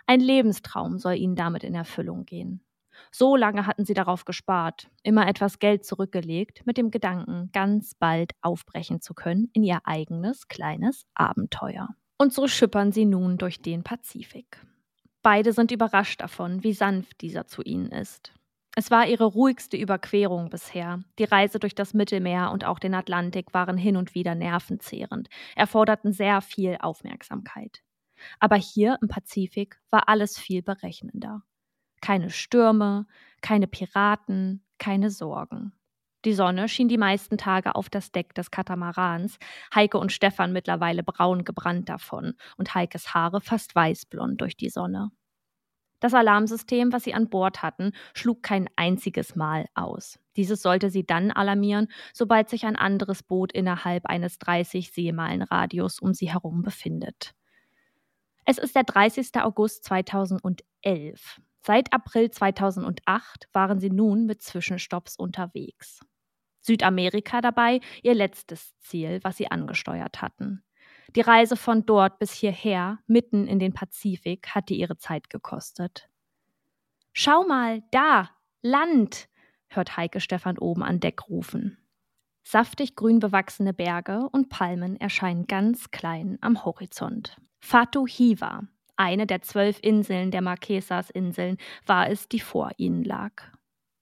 Ein 0.07 0.21
Lebenstraum 0.21 0.97
soll 0.97 1.15
ihnen 1.15 1.35
damit 1.35 1.65
in 1.65 1.75
Erfüllung 1.75 2.23
gehen. 2.23 2.63
So 3.11 3.35
lange 3.35 3.67
hatten 3.67 3.85
sie 3.85 3.93
darauf 3.93 4.25
gespart, 4.25 4.89
immer 5.03 5.27
etwas 5.27 5.59
Geld 5.59 5.85
zurückgelegt, 5.85 6.65
mit 6.65 6.77
dem 6.77 6.91
Gedanken, 6.91 7.49
ganz 7.51 7.95
bald 7.95 8.33
aufbrechen 8.41 9.01
zu 9.01 9.13
können 9.13 9.49
in 9.53 9.63
ihr 9.63 9.79
eigenes 9.83 10.47
kleines 10.47 11.05
Abenteuer. 11.13 11.89
Und 12.17 12.33
so 12.33 12.47
schippern 12.47 12.91
sie 12.91 13.05
nun 13.05 13.37
durch 13.37 13.61
den 13.61 13.83
Pazifik. 13.83 14.65
Beide 15.23 15.53
sind 15.53 15.71
überrascht 15.71 16.21
davon, 16.21 16.63
wie 16.63 16.73
sanft 16.73 17.21
dieser 17.21 17.47
zu 17.47 17.61
ihnen 17.61 17.91
ist. 17.91 18.33
Es 18.75 18.89
war 18.89 19.05
ihre 19.05 19.25
ruhigste 19.25 19.75
Überquerung 19.75 20.49
bisher. 20.49 21.03
Die 21.19 21.25
Reise 21.25 21.59
durch 21.59 21.75
das 21.75 21.93
Mittelmeer 21.93 22.51
und 22.51 22.63
auch 22.63 22.79
den 22.79 22.93
Atlantik 22.93 23.53
waren 23.53 23.77
hin 23.77 23.97
und 23.97 24.15
wieder 24.15 24.33
nervenzehrend, 24.33 25.29
erforderten 25.55 26.13
sehr 26.13 26.41
viel 26.41 26.77
Aufmerksamkeit. 26.79 27.81
Aber 28.39 28.55
hier 28.55 28.97
im 29.01 29.09
Pazifik 29.09 29.81
war 29.89 30.07
alles 30.07 30.39
viel 30.39 30.61
berechnender. 30.61 31.43
Keine 32.01 32.29
Stürme, 32.29 33.05
keine 33.41 33.67
Piraten, 33.67 34.63
keine 34.77 35.09
Sorgen. 35.09 35.73
Die 36.25 36.33
Sonne 36.33 36.69
schien 36.69 36.87
die 36.87 36.99
meisten 36.99 37.37
Tage 37.37 37.73
auf 37.75 37.89
das 37.89 38.11
Deck 38.11 38.35
des 38.35 38.51
Katamarans, 38.51 39.39
Heike 39.73 39.97
und 39.97 40.11
Stefan 40.11 40.53
mittlerweile 40.53 41.01
braun 41.03 41.43
gebrannt 41.43 41.89
davon 41.89 42.35
und 42.57 42.75
Heikes 42.75 43.13
Haare 43.13 43.41
fast 43.41 43.73
weißblond 43.73 44.39
durch 44.39 44.55
die 44.55 44.69
Sonne. 44.69 45.11
Das 45.99 46.13
Alarmsystem, 46.15 46.91
was 46.93 47.03
sie 47.03 47.13
an 47.13 47.29
Bord 47.29 47.61
hatten, 47.61 47.91
schlug 48.13 48.41
kein 48.41 48.67
einziges 48.75 49.35
Mal 49.35 49.67
aus. 49.75 50.19
Dieses 50.35 50.61
sollte 50.61 50.89
sie 50.89 51.05
dann 51.05 51.31
alarmieren, 51.31 51.87
sobald 52.13 52.49
sich 52.49 52.65
ein 52.65 52.75
anderes 52.75 53.21
Boot 53.21 53.51
innerhalb 53.51 54.07
eines 54.07 54.39
30 54.39 54.91
Seemeilen 54.91 55.43
Radius 55.43 55.99
um 55.99 56.13
sie 56.13 56.31
herum 56.31 56.63
befindet. 56.63 57.33
Es 58.45 58.57
ist 58.57 58.75
der 58.75 58.83
30. 58.83 59.41
August 59.41 59.83
2011. 59.85 61.39
Seit 61.61 61.93
April 61.93 62.31
2008 62.31 63.47
waren 63.53 63.79
sie 63.79 63.91
nun 63.91 64.25
mit 64.25 64.41
Zwischenstopps 64.41 65.15
unterwegs. 65.15 65.99
Südamerika 66.61 67.41
dabei 67.41 67.81
ihr 68.03 68.13
letztes 68.13 68.77
Ziel, 68.79 69.19
was 69.23 69.37
sie 69.37 69.49
angesteuert 69.49 70.21
hatten. 70.21 70.63
Die 71.15 71.21
Reise 71.21 71.57
von 71.57 71.85
dort 71.85 72.19
bis 72.19 72.31
hierher, 72.31 72.99
mitten 73.05 73.47
in 73.47 73.59
den 73.59 73.73
Pazifik, 73.73 74.49
hatte 74.55 74.73
ihre 74.73 74.97
Zeit 74.97 75.29
gekostet. 75.29 76.09
Schau 77.13 77.43
mal, 77.43 77.83
da, 77.91 78.29
Land, 78.61 79.27
hört 79.67 79.97
Heike 79.97 80.19
Stefan 80.19 80.57
oben 80.57 80.83
an 80.83 80.99
Deck 80.99 81.27
rufen. 81.29 81.77
Saftig 82.43 82.95
grün 82.95 83.19
bewachsene 83.19 83.73
Berge 83.73 84.27
und 84.31 84.49
Palmen 84.49 84.95
erscheinen 84.95 85.47
ganz 85.47 85.91
klein 85.91 86.37
am 86.41 86.63
Horizont. 86.65 87.37
Fatu 87.59 88.07
Hiva, 88.07 88.63
eine 89.01 89.25
der 89.25 89.41
zwölf 89.41 89.79
Inseln 89.81 90.29
der 90.29 90.41
Marquesas-Inseln, 90.41 91.57
war 91.87 92.09
es, 92.09 92.29
die 92.29 92.39
vor 92.39 92.71
ihnen 92.77 93.03
lag. 93.03 93.31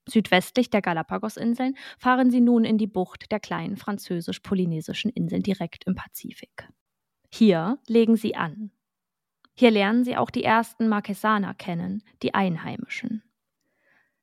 Südwestlich 0.06 0.68
der 0.68 0.82
Galapagos-Inseln 0.82 1.74
fahren 1.98 2.30
sie 2.30 2.40
nun 2.40 2.64
in 2.64 2.76
die 2.76 2.86
Bucht 2.86 3.32
der 3.32 3.40
kleinen 3.40 3.76
französisch-polynesischen 3.76 5.10
Inseln 5.10 5.42
direkt 5.42 5.84
im 5.86 5.94
Pazifik. 5.94 6.68
Hier 7.32 7.78
legen 7.86 8.16
sie 8.16 8.36
an. 8.36 8.72
Hier 9.54 9.70
lernen 9.70 10.04
sie 10.04 10.16
auch 10.16 10.30
die 10.30 10.44
ersten 10.44 10.88
Marquesaner 10.88 11.54
kennen, 11.54 12.02
die 12.22 12.34
Einheimischen. 12.34 13.22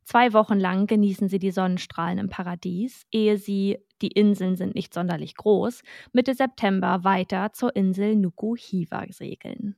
Zwei 0.03 0.31
Wochen 0.33 0.59
lang 0.59 0.87
genießen 0.87 1.27
sie 1.27 1.39
die 1.39 1.51
Sonnenstrahlen 1.51 2.17
im 2.17 2.29
Paradies, 2.29 3.05
ehe 3.11 3.37
sie, 3.37 3.77
die 4.01 4.07
Inseln 4.07 4.55
sind 4.55 4.75
nicht 4.75 4.93
sonderlich 4.93 5.35
groß, 5.35 5.81
Mitte 6.13 6.33
September 6.33 7.03
weiter 7.03 7.51
zur 7.51 7.75
Insel 7.75 8.15
Nuku 8.15 8.55
Hiva 8.55 9.05
segeln. 9.09 9.75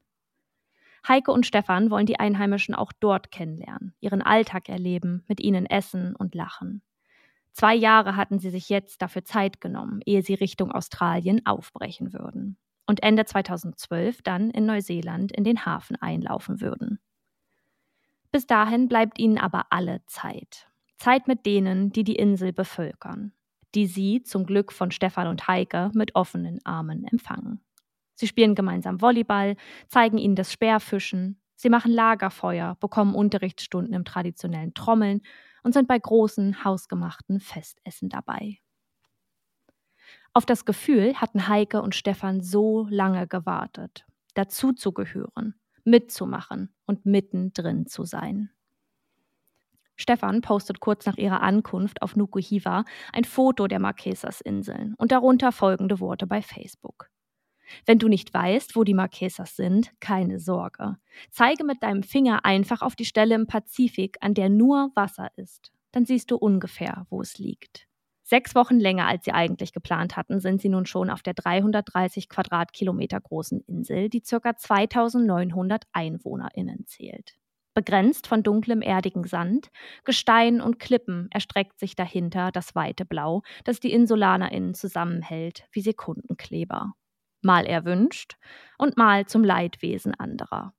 Heike 1.07 1.31
und 1.31 1.45
Stefan 1.45 1.91
wollen 1.91 2.05
die 2.05 2.19
Einheimischen 2.19 2.75
auch 2.75 2.91
dort 2.99 3.31
kennenlernen, 3.31 3.93
ihren 3.99 4.21
Alltag 4.21 4.69
erleben, 4.69 5.23
mit 5.27 5.39
ihnen 5.39 5.65
essen 5.65 6.15
und 6.15 6.35
lachen. 6.35 6.81
Zwei 7.51 7.75
Jahre 7.75 8.15
hatten 8.15 8.39
sie 8.39 8.49
sich 8.49 8.69
jetzt 8.69 9.01
dafür 9.01 9.23
Zeit 9.25 9.59
genommen, 9.59 10.01
ehe 10.05 10.21
sie 10.21 10.35
Richtung 10.35 10.71
Australien 10.71 11.45
aufbrechen 11.45 12.13
würden 12.13 12.57
und 12.85 13.03
Ende 13.03 13.25
2012 13.25 14.21
dann 14.23 14.49
in 14.49 14.65
Neuseeland 14.65 15.31
in 15.31 15.43
den 15.43 15.65
Hafen 15.65 15.95
einlaufen 15.95 16.59
würden. 16.59 16.99
Bis 18.31 18.47
dahin 18.47 18.87
bleibt 18.87 19.19
ihnen 19.19 19.37
aber 19.37 19.67
alle 19.69 20.01
Zeit. 20.05 20.67
Zeit 20.97 21.27
mit 21.27 21.45
denen, 21.45 21.91
die 21.91 22.03
die 22.03 22.15
Insel 22.15 22.51
bevölkern, 22.51 23.31
die 23.75 23.85
sie 23.85 24.23
zum 24.23 24.45
Glück 24.45 24.71
von 24.71 24.91
Stefan 24.91 25.27
und 25.27 25.47
Heike 25.47 25.91
mit 25.93 26.15
offenen 26.15 26.59
Armen 26.65 27.05
empfangen. 27.05 27.61
Sie 28.19 28.27
spielen 28.27 28.53
gemeinsam 28.53 28.99
Volleyball, 28.99 29.55
zeigen 29.87 30.17
ihnen 30.17 30.35
das 30.35 30.51
Speerfischen, 30.51 31.39
sie 31.55 31.69
machen 31.69 31.93
Lagerfeuer, 31.93 32.75
bekommen 32.81 33.15
Unterrichtsstunden 33.15 33.93
im 33.93 34.03
traditionellen 34.03 34.73
Trommeln 34.73 35.21
und 35.63 35.73
sind 35.73 35.87
bei 35.87 35.97
großen, 35.97 36.65
hausgemachten 36.65 37.39
Festessen 37.39 38.09
dabei. 38.09 38.57
Auf 40.33 40.45
das 40.45 40.65
Gefühl 40.65 41.15
hatten 41.15 41.47
Heike 41.47 41.81
und 41.81 41.95
Stefan 41.95 42.41
so 42.41 42.87
lange 42.89 43.25
gewartet, 43.25 44.05
dazuzugehören, 44.33 45.57
mitzumachen 45.85 46.75
und 46.85 47.05
mittendrin 47.05 47.85
zu 47.85 48.03
sein. 48.03 48.49
Stefan 49.95 50.41
postet 50.41 50.81
kurz 50.81 51.05
nach 51.05 51.15
ihrer 51.15 51.41
Ankunft 51.41 52.01
auf 52.01 52.17
Nukuhiva 52.17 52.83
ein 53.13 53.23
Foto 53.23 53.67
der 53.67 53.79
Marquesas-Inseln 53.79 54.93
und 54.97 55.13
darunter 55.13 55.53
folgende 55.53 56.01
Worte 56.01 56.27
bei 56.27 56.41
Facebook. 56.41 57.09
Wenn 57.85 57.99
du 57.99 58.07
nicht 58.07 58.33
weißt, 58.33 58.75
wo 58.75 58.83
die 58.83 58.93
Marquesas 58.93 59.55
sind, 59.55 59.91
keine 59.99 60.39
Sorge. 60.39 60.97
Zeige 61.31 61.63
mit 61.63 61.83
deinem 61.83 62.03
Finger 62.03 62.45
einfach 62.45 62.81
auf 62.81 62.95
die 62.95 63.05
Stelle 63.05 63.35
im 63.35 63.47
Pazifik, 63.47 64.17
an 64.21 64.33
der 64.33 64.49
nur 64.49 64.91
Wasser 64.95 65.29
ist. 65.35 65.71
Dann 65.91 66.05
siehst 66.05 66.31
du 66.31 66.37
ungefähr, 66.37 67.05
wo 67.09 67.21
es 67.21 67.37
liegt. 67.37 67.87
Sechs 68.23 68.53
Wochen 68.53 68.79
länger, 68.79 69.07
als 69.07 69.25
sie 69.25 69.31
eigentlich 69.31 69.73
geplant 69.73 70.15
hatten, 70.15 70.39
sind 70.39 70.61
sie 70.61 70.69
nun 70.69 70.85
schon 70.85 71.09
auf 71.09 71.23
der 71.23 71.33
330 71.33 72.29
Quadratkilometer 72.29 73.19
großen 73.19 73.61
Insel, 73.61 74.07
die 74.07 74.21
ca. 74.21 74.55
2900 74.55 75.85
EinwohnerInnen 75.93 76.85
zählt. 76.85 77.39
Begrenzt 77.73 78.27
von 78.27 78.43
dunklem 78.43 78.83
erdigen 78.83 79.23
Sand, 79.23 79.71
Gestein 80.03 80.61
und 80.61 80.79
Klippen 80.79 81.27
erstreckt 81.31 81.79
sich 81.79 81.95
dahinter 81.95 82.51
das 82.51 82.75
weite 82.75 83.03
Blau, 83.05 83.41
das 83.63 83.79
die 83.79 83.93
InsulanerInnen 83.93 84.75
zusammenhält 84.75 85.67
wie 85.71 85.81
Sekundenkleber. 85.81 86.93
Mal 87.41 87.65
erwünscht 87.65 88.37
und 88.77 88.97
mal 88.97 89.25
zum 89.25 89.43
Leidwesen 89.43 90.13
anderer. 90.13 90.73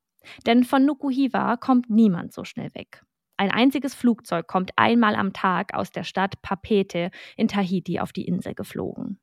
Denn 0.47 0.65
von 0.65 0.85
Nukuhiva 0.85 1.57
kommt 1.57 1.89
niemand 1.91 2.33
so 2.33 2.45
schnell 2.45 2.75
weg. 2.75 3.03
Ein 3.37 3.51
einziges 3.51 3.95
Flugzeug 3.95 4.47
kommt 4.47 4.73
einmal 4.77 5.15
am 5.15 5.33
Tag 5.33 5.73
aus 5.73 5.91
der 5.91 6.05
Stadt 6.05 6.43
Papete 6.43 7.11
in 7.37 7.49
Tahiti 7.49 7.99
auf 7.99 8.13
die 8.13 8.27
Insel 8.27 8.55
geflogen. 8.55 9.19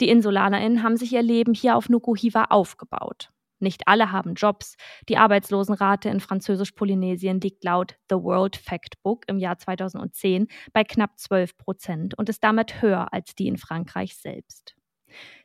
Die 0.00 0.10
InsulanerInnen 0.10 0.82
haben 0.82 0.96
sich 0.96 1.12
ihr 1.12 1.22
Leben 1.22 1.54
hier 1.54 1.76
auf 1.76 1.88
Nukuhiva 1.88 2.44
aufgebaut. 2.50 3.30
Nicht 3.58 3.86
alle 3.86 4.10
haben 4.10 4.34
Jobs. 4.34 4.74
Die 5.08 5.16
Arbeitslosenrate 5.16 6.08
in 6.08 6.18
Französisch-Polynesien 6.18 7.40
liegt 7.40 7.62
laut 7.62 7.96
The 8.10 8.16
World 8.16 8.56
Factbook 8.56 9.24
im 9.28 9.38
Jahr 9.38 9.56
2010 9.56 10.48
bei 10.72 10.82
knapp 10.82 11.18
12 11.18 11.56
Prozent 11.56 12.18
und 12.18 12.28
ist 12.28 12.42
damit 12.42 12.82
höher 12.82 13.12
als 13.12 13.36
die 13.36 13.46
in 13.46 13.56
Frankreich 13.56 14.16
selbst. 14.16 14.74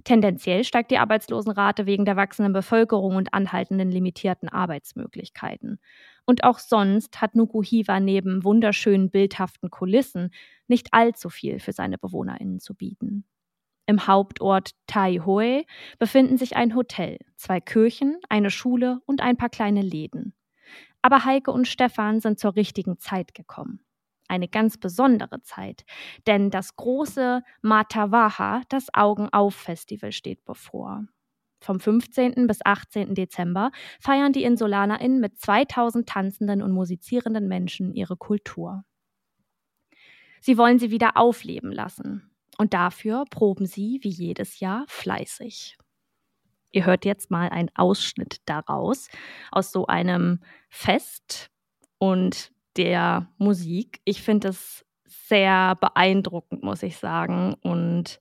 Tendenziell 0.04 0.64
steigt 0.64 0.92
die 0.92 0.98
Arbeitslosenrate 0.98 1.86
wegen 1.86 2.06
der 2.06 2.16
wachsenden 2.16 2.54
Bevölkerung 2.54 3.16
und 3.16 3.34
anhaltenden 3.34 3.92
limitierten 3.92 4.50
Arbeitsmöglichkeiten. 4.50 5.80
Und 6.26 6.44
auch 6.44 6.60
sonst 6.60 7.22
hat 7.22 7.36
Nukuhiva 7.36 8.00
neben 8.00 8.44
wunderschönen 8.44 9.10
bildhaften 9.10 9.70
Kulissen 9.70 10.32
nicht 10.68 10.90
allzu 10.92 11.30
viel 11.30 11.60
für 11.60 11.72
seine 11.72 11.98
BewohnerInnen 11.98 12.60
zu 12.60 12.76
bieten. 12.76 13.26
Im 13.86 14.06
Hauptort 14.06 14.72
Taihoe 14.88 15.64
befinden 15.98 16.38
sich 16.38 16.58
ein 16.58 16.76
Hotel, 16.76 17.18
zwei 17.38 17.62
Kirchen, 17.62 18.18
eine 18.28 18.50
Schule 18.50 19.00
und 19.06 19.22
ein 19.22 19.38
paar 19.38 19.50
kleine 19.50 19.82
Läden. 19.82 20.34
Aber 21.02 21.24
Heike 21.24 21.52
und 21.52 21.68
Stefan 21.68 22.20
sind 22.20 22.38
zur 22.38 22.58
richtigen 22.58 23.00
Zeit 23.00 23.34
gekommen 23.34 23.87
eine 24.28 24.48
ganz 24.48 24.78
besondere 24.78 25.42
Zeit, 25.42 25.84
denn 26.26 26.50
das 26.50 26.76
große 26.76 27.44
Matavaha, 27.62 28.62
das 28.70 28.88
Augenauf-Festival, 28.94 30.12
steht 30.12 30.44
bevor. 30.46 31.06
Vom 31.60 31.80
15. 31.80 32.48
bis 32.48 32.60
18. 32.64 33.16
Dezember 33.16 33.72
feiern 34.00 34.32
die 34.32 34.44
InsulanerInnen 34.44 35.20
mit 35.20 35.40
2000 35.40 36.08
tanzenden 36.08 36.62
und 36.62 36.72
musizierenden 36.72 37.48
Menschen 37.48 37.94
ihre 37.94 38.16
Kultur. 38.16 38.84
Sie 40.40 40.58
wollen 40.58 40.80
sie 40.80 40.92
wieder 40.92 41.18
aufleben 41.18 41.72
lassen. 41.72 42.32
Und 42.58 42.74
dafür 42.74 43.26
proben 43.30 43.66
sie, 43.66 44.00
wie 44.02 44.10
jedes 44.10 44.60
Jahr, 44.60 44.86
fleißig. 44.88 45.78
Ihr 46.72 46.86
hört 46.86 47.06
jetzt 47.06 47.32
mal 47.32 47.50
einen 47.50 47.70
Ausschnitt 47.76 48.38
daraus, 48.46 49.10
aus 49.52 49.72
so 49.72 49.88
einem 49.88 50.40
Fest. 50.70 51.50
Und 51.98 52.52
der 52.78 53.30
Musik. 53.38 54.02
Ich 54.06 54.22
finde 54.22 54.50
es 54.50 54.86
sehr 55.06 55.76
beeindruckend, 55.76 56.64
muss 56.64 56.84
ich 56.84 56.98
sagen. 56.98 57.56
Und 57.62 58.20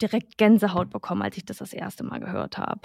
direkt 0.00 0.38
Gänsehaut 0.38 0.90
bekommen, 0.90 1.22
als 1.22 1.36
ich 1.36 1.44
das 1.44 1.58
das 1.58 1.72
erste 1.72 2.04
Mal 2.04 2.20
gehört 2.20 2.58
habe. 2.58 2.80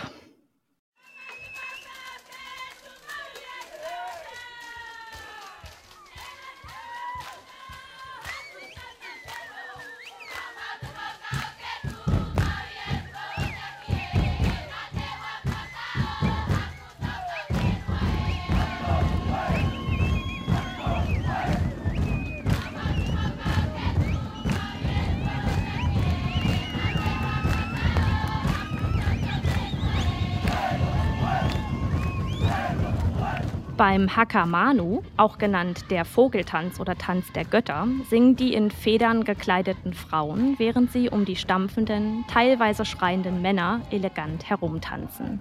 Beim 33.82 34.15
Hakamanu, 34.15 35.02
auch 35.17 35.39
genannt 35.39 35.86
der 35.89 36.06
Vogeltanz 36.06 36.80
oder 36.80 36.96
Tanz 37.00 37.32
der 37.34 37.46
Götter, 37.46 37.88
singen 38.12 38.36
die 38.36 38.54
in 38.54 38.70
Federn 38.70 39.24
gekleideten 39.24 39.96
Frauen, 39.96 40.54
während 40.60 40.91
sie 40.91 41.10
um 41.10 41.26
die 41.26 41.36
stampfenden, 41.36 42.24
teilweise 42.28 42.86
schreienden 42.86 43.41
Männer 43.41 43.82
elegant 43.89 44.48
herumtanzen. 44.48 45.39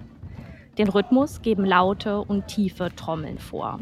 Den 0.79 0.89
Rhythmus 0.89 1.43
geben 1.43 1.65
laute 1.65 2.17
und 2.19 2.47
tiefe 2.47 2.89
Trommeln 2.95 3.37
vor. 3.37 3.79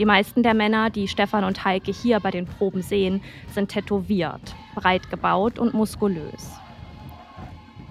Die 0.00 0.06
meisten 0.06 0.42
der 0.42 0.54
Männer, 0.54 0.90
die 0.90 1.06
Stefan 1.06 1.44
und 1.44 1.64
Heike 1.64 1.92
hier 1.92 2.18
bei 2.18 2.32
den 2.32 2.46
Proben 2.46 2.82
sehen, 2.82 3.22
sind 3.54 3.68
tätowiert, 3.68 4.56
breit 4.74 5.08
gebaut 5.08 5.60
und 5.60 5.72
muskulös. 5.72 6.58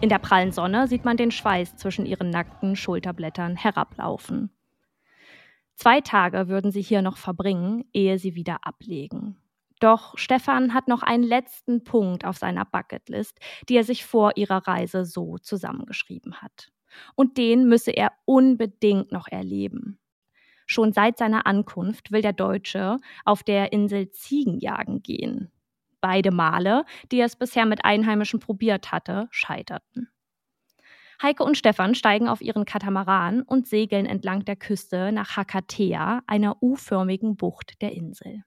In 0.02 0.10
der 0.10 0.20
prallen 0.20 0.52
Sonne 0.52 0.90
sieht 0.90 1.06
man 1.06 1.16
den 1.16 1.32
Schweiß 1.32 1.78
zwischen 1.78 2.06
ihren 2.06 2.30
nackten 2.30 2.76
Schulterblättern 2.76 3.56
herablaufen. 3.56 4.50
Zwei 5.80 6.02
Tage 6.02 6.50
würden 6.50 6.72
sie 6.72 6.82
hier 6.82 7.02
noch 7.02 7.16
verbringen, 7.16 7.86
ehe 7.94 8.20
sie 8.20 8.36
wieder 8.36 8.68
ablegen. 8.68 9.38
Doch 9.80 10.18
Stefan 10.18 10.74
hat 10.74 10.90
noch 10.90 11.04
einen 11.04 11.24
letzten 11.24 11.86
Punkt 11.86 12.26
auf 12.26 12.36
seiner 12.36 12.66
Bucketlist, 12.66 13.40
die 13.70 13.78
er 13.78 13.86
sich 13.86 14.04
vor 14.04 14.36
ihrer 14.36 14.68
Reise 14.68 15.06
so 15.06 15.38
zusammengeschrieben 15.38 16.42
hat. 16.42 16.74
Und 17.16 17.38
den 17.38 17.70
müsse 17.70 17.92
er 17.92 18.12
unbedingt 18.26 19.14
noch 19.14 19.30
erleben. 19.30 20.00
Schon 20.66 20.92
seit 20.92 21.18
seiner 21.18 21.48
Ankunft 21.48 22.12
will 22.12 22.22
der 22.22 22.34
Deutsche 22.34 22.98
auf 23.24 23.44
der 23.44 23.72
Insel 23.72 24.12
Ziegen 24.12 24.60
jagen 24.60 25.02
gehen. 25.02 25.50
Beide 26.02 26.32
Male, 26.32 26.84
die 27.10 27.20
er 27.20 27.26
es 27.26 27.38
bisher 27.38 27.66
mit 27.66 27.86
Einheimischen 27.86 28.42
probiert 28.42 28.92
hatte, 28.92 29.30
scheiterten. 29.32 30.10
Heike 31.22 31.44
und 31.44 31.58
Stefan 31.58 31.96
steigen 31.96 32.30
auf 32.30 32.42
ihren 32.42 32.64
Katamaran 32.64 33.42
und 33.42 33.68
segeln 33.68 34.06
entlang 34.06 34.46
der 34.46 34.56
Küste 34.56 35.12
nach 35.12 35.36
Hakatea, 35.36 36.22
einer 36.28 36.64
U-förmigen 36.64 37.36
Bucht 37.36 37.82
der 37.82 37.92
Insel. 37.92 38.44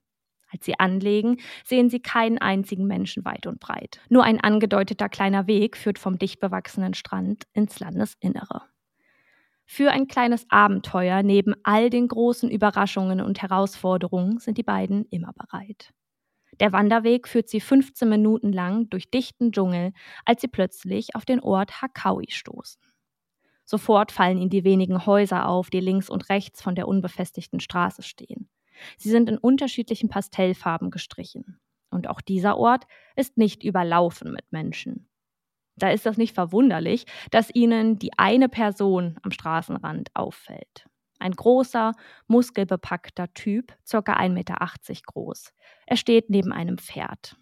Als 0.51 0.65
sie 0.65 0.79
anlegen, 0.79 1.39
sehen 1.65 1.91
sie 1.91 2.01
keinen 2.01 2.39
einzigen 2.39 2.87
Menschen 2.87 3.25
weit 3.25 3.47
und 3.47 3.61
breit. 3.61 4.01
Nur 4.09 4.25
ein 4.25 4.41
angedeuteter 4.41 5.09
kleiner 5.09 5.47
Weg 5.47 5.77
führt 5.77 5.99
vom 5.99 6.19
dicht 6.19 6.41
bewachsenen 6.41 6.95
Strand 6.95 7.45
ins 7.53 7.79
Landesinnere. 7.79 8.63
Für 9.67 9.91
ein 9.91 10.07
kleines 10.07 10.47
Abenteuer 10.51 11.23
neben 11.23 11.55
all 11.63 11.89
den 11.89 12.09
großen 12.09 12.51
Überraschungen 12.51 13.21
und 13.21 13.41
Herausforderungen 13.41 14.39
sind 14.39 14.59
die 14.59 14.63
beiden 14.63 15.07
immer 15.11 15.33
bereit. 15.33 15.93
Der 16.61 16.73
Wanderweg 16.73 17.29
führt 17.29 17.49
sie 17.49 17.61
15 17.61 18.09
Minuten 18.09 18.53
lang 18.53 18.89
durch 18.91 19.11
dichten 19.11 19.53
Dschungel, 19.53 19.93
als 20.25 20.41
sie 20.41 20.49
plötzlich 20.49 21.15
auf 21.15 21.25
den 21.25 21.41
Ort 21.41 21.83
Hakaui 21.83 22.31
stoßen. 22.31 22.81
Sofort 23.65 24.13
fallen 24.13 24.39
ihnen 24.39 24.51
die 24.51 24.65
wenigen 24.65 25.07
Häuser 25.07 25.49
auf, 25.49 25.71
die 25.71 25.81
links 25.81 26.11
und 26.11 26.29
rechts 26.29 26.61
von 26.61 26.75
der 26.75 26.89
unbefestigten 26.89 27.61
Straße 27.61 28.03
stehen. 28.03 28.49
Sie 28.99 29.11
sind 29.11 29.29
in 29.29 29.39
unterschiedlichen 29.39 30.09
Pastellfarben 30.09 30.91
gestrichen. 30.91 31.61
Und 31.91 32.09
auch 32.09 32.21
dieser 32.21 32.57
Ort 32.57 32.85
ist 33.17 33.37
nicht 33.37 33.63
überlaufen 33.63 34.33
mit 34.33 34.51
Menschen. 34.51 35.09
Da 35.77 35.91
ist 35.91 36.07
es 36.07 36.17
nicht 36.17 36.35
verwunderlich, 36.35 37.07
dass 37.31 37.55
ihnen 37.55 37.99
die 37.99 38.19
eine 38.19 38.49
Person 38.49 39.19
am 39.23 39.31
Straßenrand 39.31 40.11
auffällt. 40.15 40.87
Ein 41.23 41.33
großer, 41.33 41.93
muskelbepackter 42.27 43.33
Typ, 43.33 43.73
ca. 43.89 43.99
1,80 43.99 44.29
Meter 44.31 44.57
groß. 45.07 45.53
Er 45.87 45.97
steht 45.97 46.31
neben 46.31 46.53
einem 46.53 46.79
Pferd. 46.79 47.37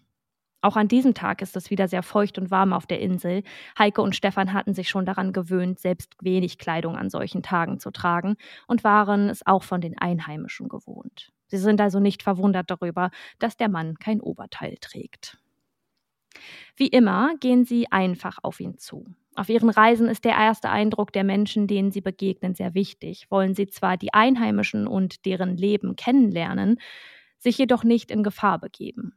Auch 0.61 0.75
an 0.75 0.87
diesem 0.87 1.15
Tag 1.15 1.41
ist 1.41 1.55
es 1.55 1.71
wieder 1.71 1.87
sehr 1.87 2.03
feucht 2.03 2.37
und 2.37 2.51
warm 2.51 2.73
auf 2.73 2.85
der 2.85 2.99
Insel. 2.99 3.41
Heike 3.79 4.03
und 4.03 4.15
Stefan 4.15 4.53
hatten 4.53 4.75
sich 4.75 4.87
schon 4.87 5.07
daran 5.07 5.33
gewöhnt, 5.33 5.79
selbst 5.79 6.13
wenig 6.21 6.59
Kleidung 6.59 6.95
an 6.95 7.09
solchen 7.09 7.41
Tagen 7.41 7.79
zu 7.79 7.89
tragen 7.89 8.35
und 8.67 8.83
waren 8.83 9.29
es 9.29 9.43
auch 9.47 9.63
von 9.63 9.81
den 9.81 9.97
Einheimischen 9.97 10.69
gewohnt. 10.69 11.31
Sie 11.47 11.57
sind 11.57 11.81
also 11.81 11.99
nicht 11.99 12.21
verwundert 12.21 12.69
darüber, 12.69 13.09
dass 13.39 13.57
der 13.57 13.69
Mann 13.69 13.97
kein 13.97 14.21
Oberteil 14.21 14.75
trägt. 14.79 15.39
Wie 16.75 16.87
immer 16.87 17.35
gehen 17.39 17.65
sie 17.65 17.91
einfach 17.91 18.37
auf 18.43 18.59
ihn 18.59 18.77
zu. 18.77 19.05
Auf 19.35 19.49
ihren 19.49 19.69
Reisen 19.69 20.07
ist 20.09 20.25
der 20.25 20.33
erste 20.33 20.69
Eindruck 20.69 21.13
der 21.13 21.23
Menschen, 21.23 21.65
denen 21.67 21.91
sie 21.91 22.01
begegnen, 22.01 22.53
sehr 22.53 22.73
wichtig. 22.73 23.27
Wollen 23.29 23.55
sie 23.55 23.67
zwar 23.67 23.97
die 23.97 24.13
Einheimischen 24.13 24.87
und 24.87 25.25
deren 25.25 25.55
Leben 25.55 25.95
kennenlernen, 25.95 26.79
sich 27.39 27.57
jedoch 27.57 27.83
nicht 27.83 28.11
in 28.11 28.23
Gefahr 28.23 28.59
begeben. 28.59 29.13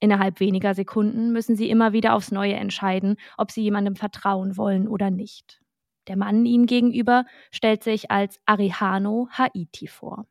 Innerhalb 0.00 0.40
weniger 0.40 0.74
Sekunden 0.74 1.32
müssen 1.32 1.56
sie 1.56 1.68
immer 1.68 1.92
wieder 1.92 2.14
aufs 2.14 2.30
Neue 2.30 2.54
entscheiden, 2.54 3.16
ob 3.36 3.50
sie 3.50 3.62
jemandem 3.62 3.96
vertrauen 3.96 4.56
wollen 4.56 4.88
oder 4.88 5.10
nicht. 5.10 5.60
Der 6.06 6.16
Mann 6.16 6.46
ihnen 6.46 6.66
gegenüber 6.66 7.26
stellt 7.50 7.84
sich 7.84 8.10
als 8.10 8.40
Arihano 8.46 9.28
Haiti 9.30 9.86
vor. 9.86 10.26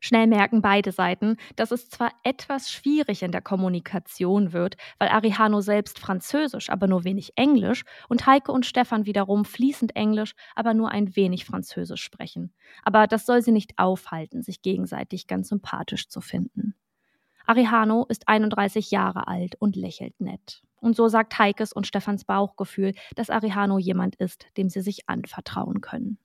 Schnell 0.00 0.26
merken 0.26 0.62
beide 0.62 0.92
Seiten, 0.92 1.36
dass 1.56 1.70
es 1.70 1.90
zwar 1.90 2.10
etwas 2.22 2.70
schwierig 2.70 3.22
in 3.22 3.32
der 3.32 3.42
Kommunikation 3.42 4.54
wird, 4.54 4.78
weil 4.98 5.10
Arihano 5.10 5.60
selbst 5.60 5.98
Französisch, 5.98 6.70
aber 6.70 6.86
nur 6.86 7.04
wenig 7.04 7.32
Englisch 7.36 7.84
und 8.08 8.26
Heike 8.26 8.50
und 8.50 8.64
Stefan 8.64 9.04
wiederum 9.04 9.44
fließend 9.44 9.94
Englisch, 9.94 10.34
aber 10.54 10.72
nur 10.72 10.90
ein 10.90 11.14
wenig 11.16 11.44
Französisch 11.44 12.02
sprechen. 12.02 12.54
Aber 12.82 13.06
das 13.06 13.26
soll 13.26 13.42
sie 13.42 13.52
nicht 13.52 13.78
aufhalten, 13.78 14.42
sich 14.42 14.62
gegenseitig 14.62 15.26
ganz 15.26 15.48
sympathisch 15.48 16.08
zu 16.08 16.22
finden. 16.22 16.74
Arihano 17.44 18.06
ist 18.08 18.26
31 18.26 18.90
Jahre 18.90 19.28
alt 19.28 19.56
und 19.58 19.76
lächelt 19.76 20.18
nett. 20.18 20.62
Und 20.80 20.96
so 20.96 21.08
sagt 21.08 21.38
Heikes 21.38 21.72
und 21.72 21.86
Stefans 21.86 22.24
Bauchgefühl, 22.24 22.94
dass 23.16 23.28
Arihano 23.28 23.78
jemand 23.78 24.16
ist, 24.16 24.46
dem 24.56 24.70
sie 24.70 24.80
sich 24.80 25.08
anvertrauen 25.08 25.82
können. 25.82 26.18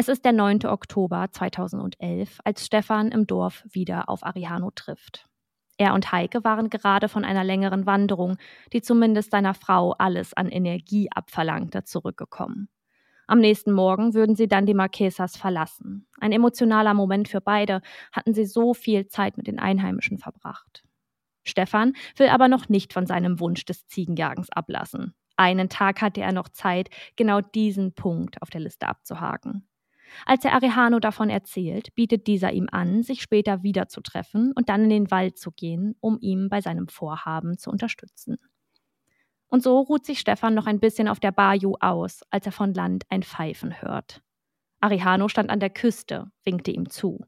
Es 0.00 0.06
ist 0.06 0.24
der 0.24 0.30
9. 0.30 0.64
Oktober 0.66 1.26
2011, 1.28 2.38
als 2.44 2.64
Stefan 2.64 3.10
im 3.10 3.26
Dorf 3.26 3.64
wieder 3.68 4.08
auf 4.08 4.24
Arihano 4.24 4.70
trifft. 4.70 5.26
Er 5.76 5.92
und 5.92 6.12
Heike 6.12 6.44
waren 6.44 6.70
gerade 6.70 7.08
von 7.08 7.24
einer 7.24 7.42
längeren 7.42 7.84
Wanderung, 7.84 8.36
die 8.72 8.80
zumindest 8.80 9.32
seiner 9.32 9.54
Frau 9.54 9.94
alles 9.94 10.34
an 10.34 10.50
Energie 10.50 11.10
abverlangte, 11.10 11.82
zurückgekommen. 11.82 12.68
Am 13.26 13.40
nächsten 13.40 13.72
Morgen 13.72 14.14
würden 14.14 14.36
sie 14.36 14.46
dann 14.46 14.66
die 14.66 14.74
Marquesas 14.74 15.36
verlassen. 15.36 16.06
Ein 16.20 16.30
emotionaler 16.30 16.94
Moment 16.94 17.26
für 17.26 17.40
beide, 17.40 17.82
hatten 18.12 18.34
sie 18.34 18.44
so 18.44 18.74
viel 18.74 19.08
Zeit 19.08 19.36
mit 19.36 19.48
den 19.48 19.58
Einheimischen 19.58 20.18
verbracht. 20.18 20.84
Stefan 21.42 21.94
will 22.14 22.28
aber 22.28 22.46
noch 22.46 22.68
nicht 22.68 22.92
von 22.92 23.06
seinem 23.06 23.40
Wunsch 23.40 23.64
des 23.64 23.88
Ziegenjagens 23.88 24.48
ablassen. 24.50 25.16
Einen 25.36 25.68
Tag 25.68 26.02
hatte 26.02 26.20
er 26.20 26.32
noch 26.32 26.50
Zeit, 26.50 26.88
genau 27.16 27.40
diesen 27.40 27.94
Punkt 27.94 28.40
auf 28.42 28.50
der 28.50 28.60
Liste 28.60 28.86
abzuhaken. 28.86 29.67
Als 30.26 30.44
er 30.44 30.52
Arehano 30.52 30.98
davon 30.98 31.30
erzählt, 31.30 31.94
bietet 31.94 32.26
dieser 32.26 32.52
ihm 32.52 32.68
an, 32.70 33.02
sich 33.02 33.22
später 33.22 33.62
wiederzutreffen 33.62 34.52
und 34.52 34.68
dann 34.68 34.84
in 34.84 34.90
den 34.90 35.10
Wald 35.10 35.38
zu 35.38 35.50
gehen, 35.50 35.96
um 36.00 36.18
ihm 36.20 36.48
bei 36.48 36.60
seinem 36.60 36.88
Vorhaben 36.88 37.58
zu 37.58 37.70
unterstützen. 37.70 38.38
Und 39.48 39.62
so 39.62 39.80
ruht 39.80 40.04
sich 40.04 40.20
Stefan 40.20 40.54
noch 40.54 40.66
ein 40.66 40.80
bisschen 40.80 41.08
auf 41.08 41.20
der 41.20 41.32
Bayou 41.32 41.76
aus, 41.80 42.22
als 42.30 42.46
er 42.46 42.52
von 42.52 42.74
Land 42.74 43.04
ein 43.08 43.22
Pfeifen 43.22 43.80
hört. 43.80 44.22
Arihano 44.80 45.28
stand 45.28 45.50
an 45.50 45.60
der 45.60 45.70
Küste, 45.70 46.30
winkte 46.44 46.70
ihm 46.70 46.88
zu. 46.90 47.24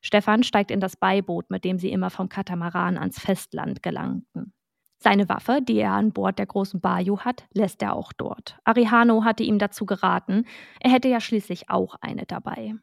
Stefan 0.00 0.42
steigt 0.42 0.70
in 0.70 0.80
das 0.80 0.96
Beiboot, 0.96 1.50
mit 1.50 1.64
dem 1.64 1.78
sie 1.78 1.92
immer 1.92 2.10
vom 2.10 2.28
Katamaran 2.28 2.96
ans 2.96 3.20
Festland 3.20 3.82
gelangten. 3.82 4.54
Seine 5.02 5.30
Waffe, 5.30 5.60
die 5.62 5.78
er 5.78 5.92
an 5.92 6.12
Bord 6.12 6.38
der 6.38 6.44
großen 6.44 6.78
Bayou 6.78 7.20
hat, 7.20 7.44
lässt 7.54 7.80
er 7.82 7.96
auch 7.96 8.12
dort. 8.12 8.58
Arihano 8.64 9.24
hatte 9.24 9.42
ihm 9.42 9.58
dazu 9.58 9.86
geraten, 9.86 10.44
er 10.78 10.90
hätte 10.90 11.08
ja 11.08 11.20
schließlich 11.20 11.70
auch 11.70 11.96
eine 12.02 12.26
dabei. 12.26 12.74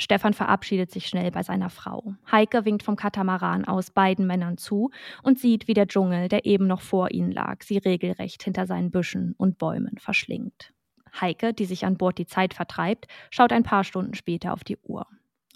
Stefan 0.00 0.32
verabschiedet 0.32 0.90
sich 0.90 1.06
schnell 1.06 1.30
bei 1.30 1.42
seiner 1.42 1.68
Frau. 1.68 2.14
Heike 2.30 2.64
winkt 2.64 2.84
vom 2.84 2.96
Katamaran 2.96 3.66
aus 3.66 3.90
beiden 3.90 4.26
Männern 4.26 4.56
zu 4.56 4.90
und 5.22 5.38
sieht, 5.38 5.68
wie 5.68 5.74
der 5.74 5.88
Dschungel, 5.88 6.28
der 6.28 6.46
eben 6.46 6.66
noch 6.66 6.80
vor 6.80 7.10
ihnen 7.10 7.32
lag, 7.32 7.62
sie 7.62 7.78
regelrecht 7.78 8.42
hinter 8.42 8.66
seinen 8.66 8.90
Büschen 8.90 9.34
und 9.36 9.58
Bäumen 9.58 9.98
verschlingt. 9.98 10.72
Heike, 11.20 11.52
die 11.52 11.66
sich 11.66 11.84
an 11.84 11.98
Bord 11.98 12.16
die 12.16 12.26
Zeit 12.26 12.54
vertreibt, 12.54 13.08
schaut 13.30 13.52
ein 13.52 13.62
paar 13.64 13.84
Stunden 13.84 14.14
später 14.14 14.54
auf 14.54 14.64
die 14.64 14.78
Uhr. 14.78 15.06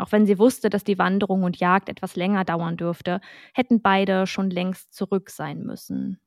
Auch 0.03 0.11
wenn 0.11 0.27
sie 0.27 0.41
wusste, 0.41 0.69
dass 0.69 0.83
die 0.83 0.99
Wanderung 0.99 1.45
und 1.45 1.61
Jagd 1.61 1.89
etwas 1.89 2.17
länger 2.17 2.45
dauern 2.45 2.77
dürfte, 2.77 3.21
hätten 3.55 3.81
beide 3.83 4.27
schon 4.27 4.51
längst 4.51 4.93
zurück 4.93 5.31
sein 5.31 5.63
müssen. 5.63 6.19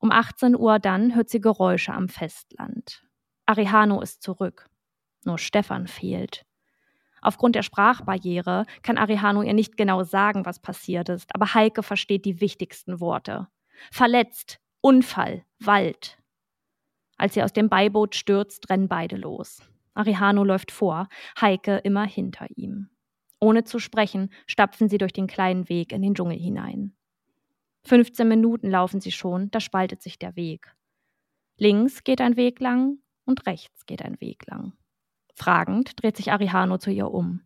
Um 0.00 0.10
18 0.10 0.56
Uhr 0.56 0.80
dann 0.80 1.14
hört 1.14 1.28
sie 1.28 1.40
Geräusche 1.40 1.92
am 1.92 2.08
Festland. 2.08 3.06
Arihano 3.46 4.00
ist 4.00 4.24
zurück. 4.24 4.68
Nur 5.24 5.38
Stefan 5.38 5.86
fehlt. 5.86 6.44
Aufgrund 7.22 7.54
der 7.54 7.62
Sprachbarriere 7.62 8.64
kann 8.82 8.98
Arihano 8.98 9.42
ihr 9.42 9.54
nicht 9.54 9.76
genau 9.76 10.02
sagen, 10.02 10.44
was 10.44 10.58
passiert 10.58 11.08
ist, 11.08 11.32
aber 11.32 11.54
Heike 11.54 11.84
versteht 11.84 12.24
die 12.24 12.40
wichtigsten 12.40 12.98
Worte. 12.98 13.46
Verletzt, 13.92 14.58
Unfall, 14.80 15.44
Wald. 15.60 16.18
Als 17.16 17.34
sie 17.34 17.44
aus 17.44 17.52
dem 17.52 17.68
Beiboot 17.68 18.16
stürzt, 18.16 18.68
rennen 18.70 18.88
beide 18.88 19.14
los. 19.14 19.62
Arihano 19.94 20.44
läuft 20.44 20.70
vor, 20.70 21.08
Heike 21.40 21.78
immer 21.78 22.04
hinter 22.04 22.46
ihm. 22.56 22.90
Ohne 23.40 23.64
zu 23.64 23.78
sprechen, 23.78 24.30
stapfen 24.46 24.88
sie 24.88 24.98
durch 24.98 25.12
den 25.12 25.26
kleinen 25.26 25.68
Weg 25.68 25.92
in 25.92 26.02
den 26.02 26.14
Dschungel 26.14 26.38
hinein. 26.38 26.94
15 27.84 28.28
Minuten 28.28 28.70
laufen 28.70 29.00
sie 29.00 29.12
schon, 29.12 29.50
da 29.50 29.60
spaltet 29.60 30.02
sich 30.02 30.18
der 30.18 30.36
Weg. 30.36 30.74
Links 31.56 32.04
geht 32.04 32.20
ein 32.20 32.36
Weg 32.36 32.60
lang 32.60 32.98
und 33.24 33.46
rechts 33.46 33.86
geht 33.86 34.02
ein 34.02 34.20
Weg 34.20 34.46
lang. 34.46 34.74
Fragend 35.34 36.02
dreht 36.02 36.16
sich 36.16 36.32
Arihano 36.32 36.78
zu 36.78 36.90
ihr 36.90 37.10
um. 37.10 37.42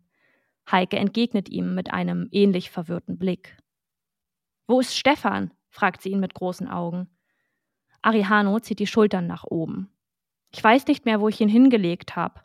Heike 0.71 0.97
entgegnet 0.97 1.49
ihm 1.49 1.75
mit 1.75 1.93
einem 1.93 2.29
ähnlich 2.33 2.71
verwirrten 2.71 3.19
Blick. 3.19 3.57
Wo 4.67 4.81
ist 4.81 4.97
Stefan? 4.97 5.53
fragt 5.69 6.03
sie 6.03 6.11
ihn 6.11 6.21
mit 6.21 6.35
großen 6.35 6.69
Augen. 6.69 7.09
Arihano 8.03 8.61
zieht 8.61 8.79
die 8.79 8.87
Schultern 8.87 9.27
nach 9.27 9.45
oben. 9.45 9.94
Ich 10.55 10.63
weiß 10.63 10.87
nicht 10.87 11.05
mehr, 11.05 11.21
wo 11.21 11.29
ich 11.29 11.41
ihn 11.41 11.49
hingelegt 11.49 12.15
habe. 12.15 12.41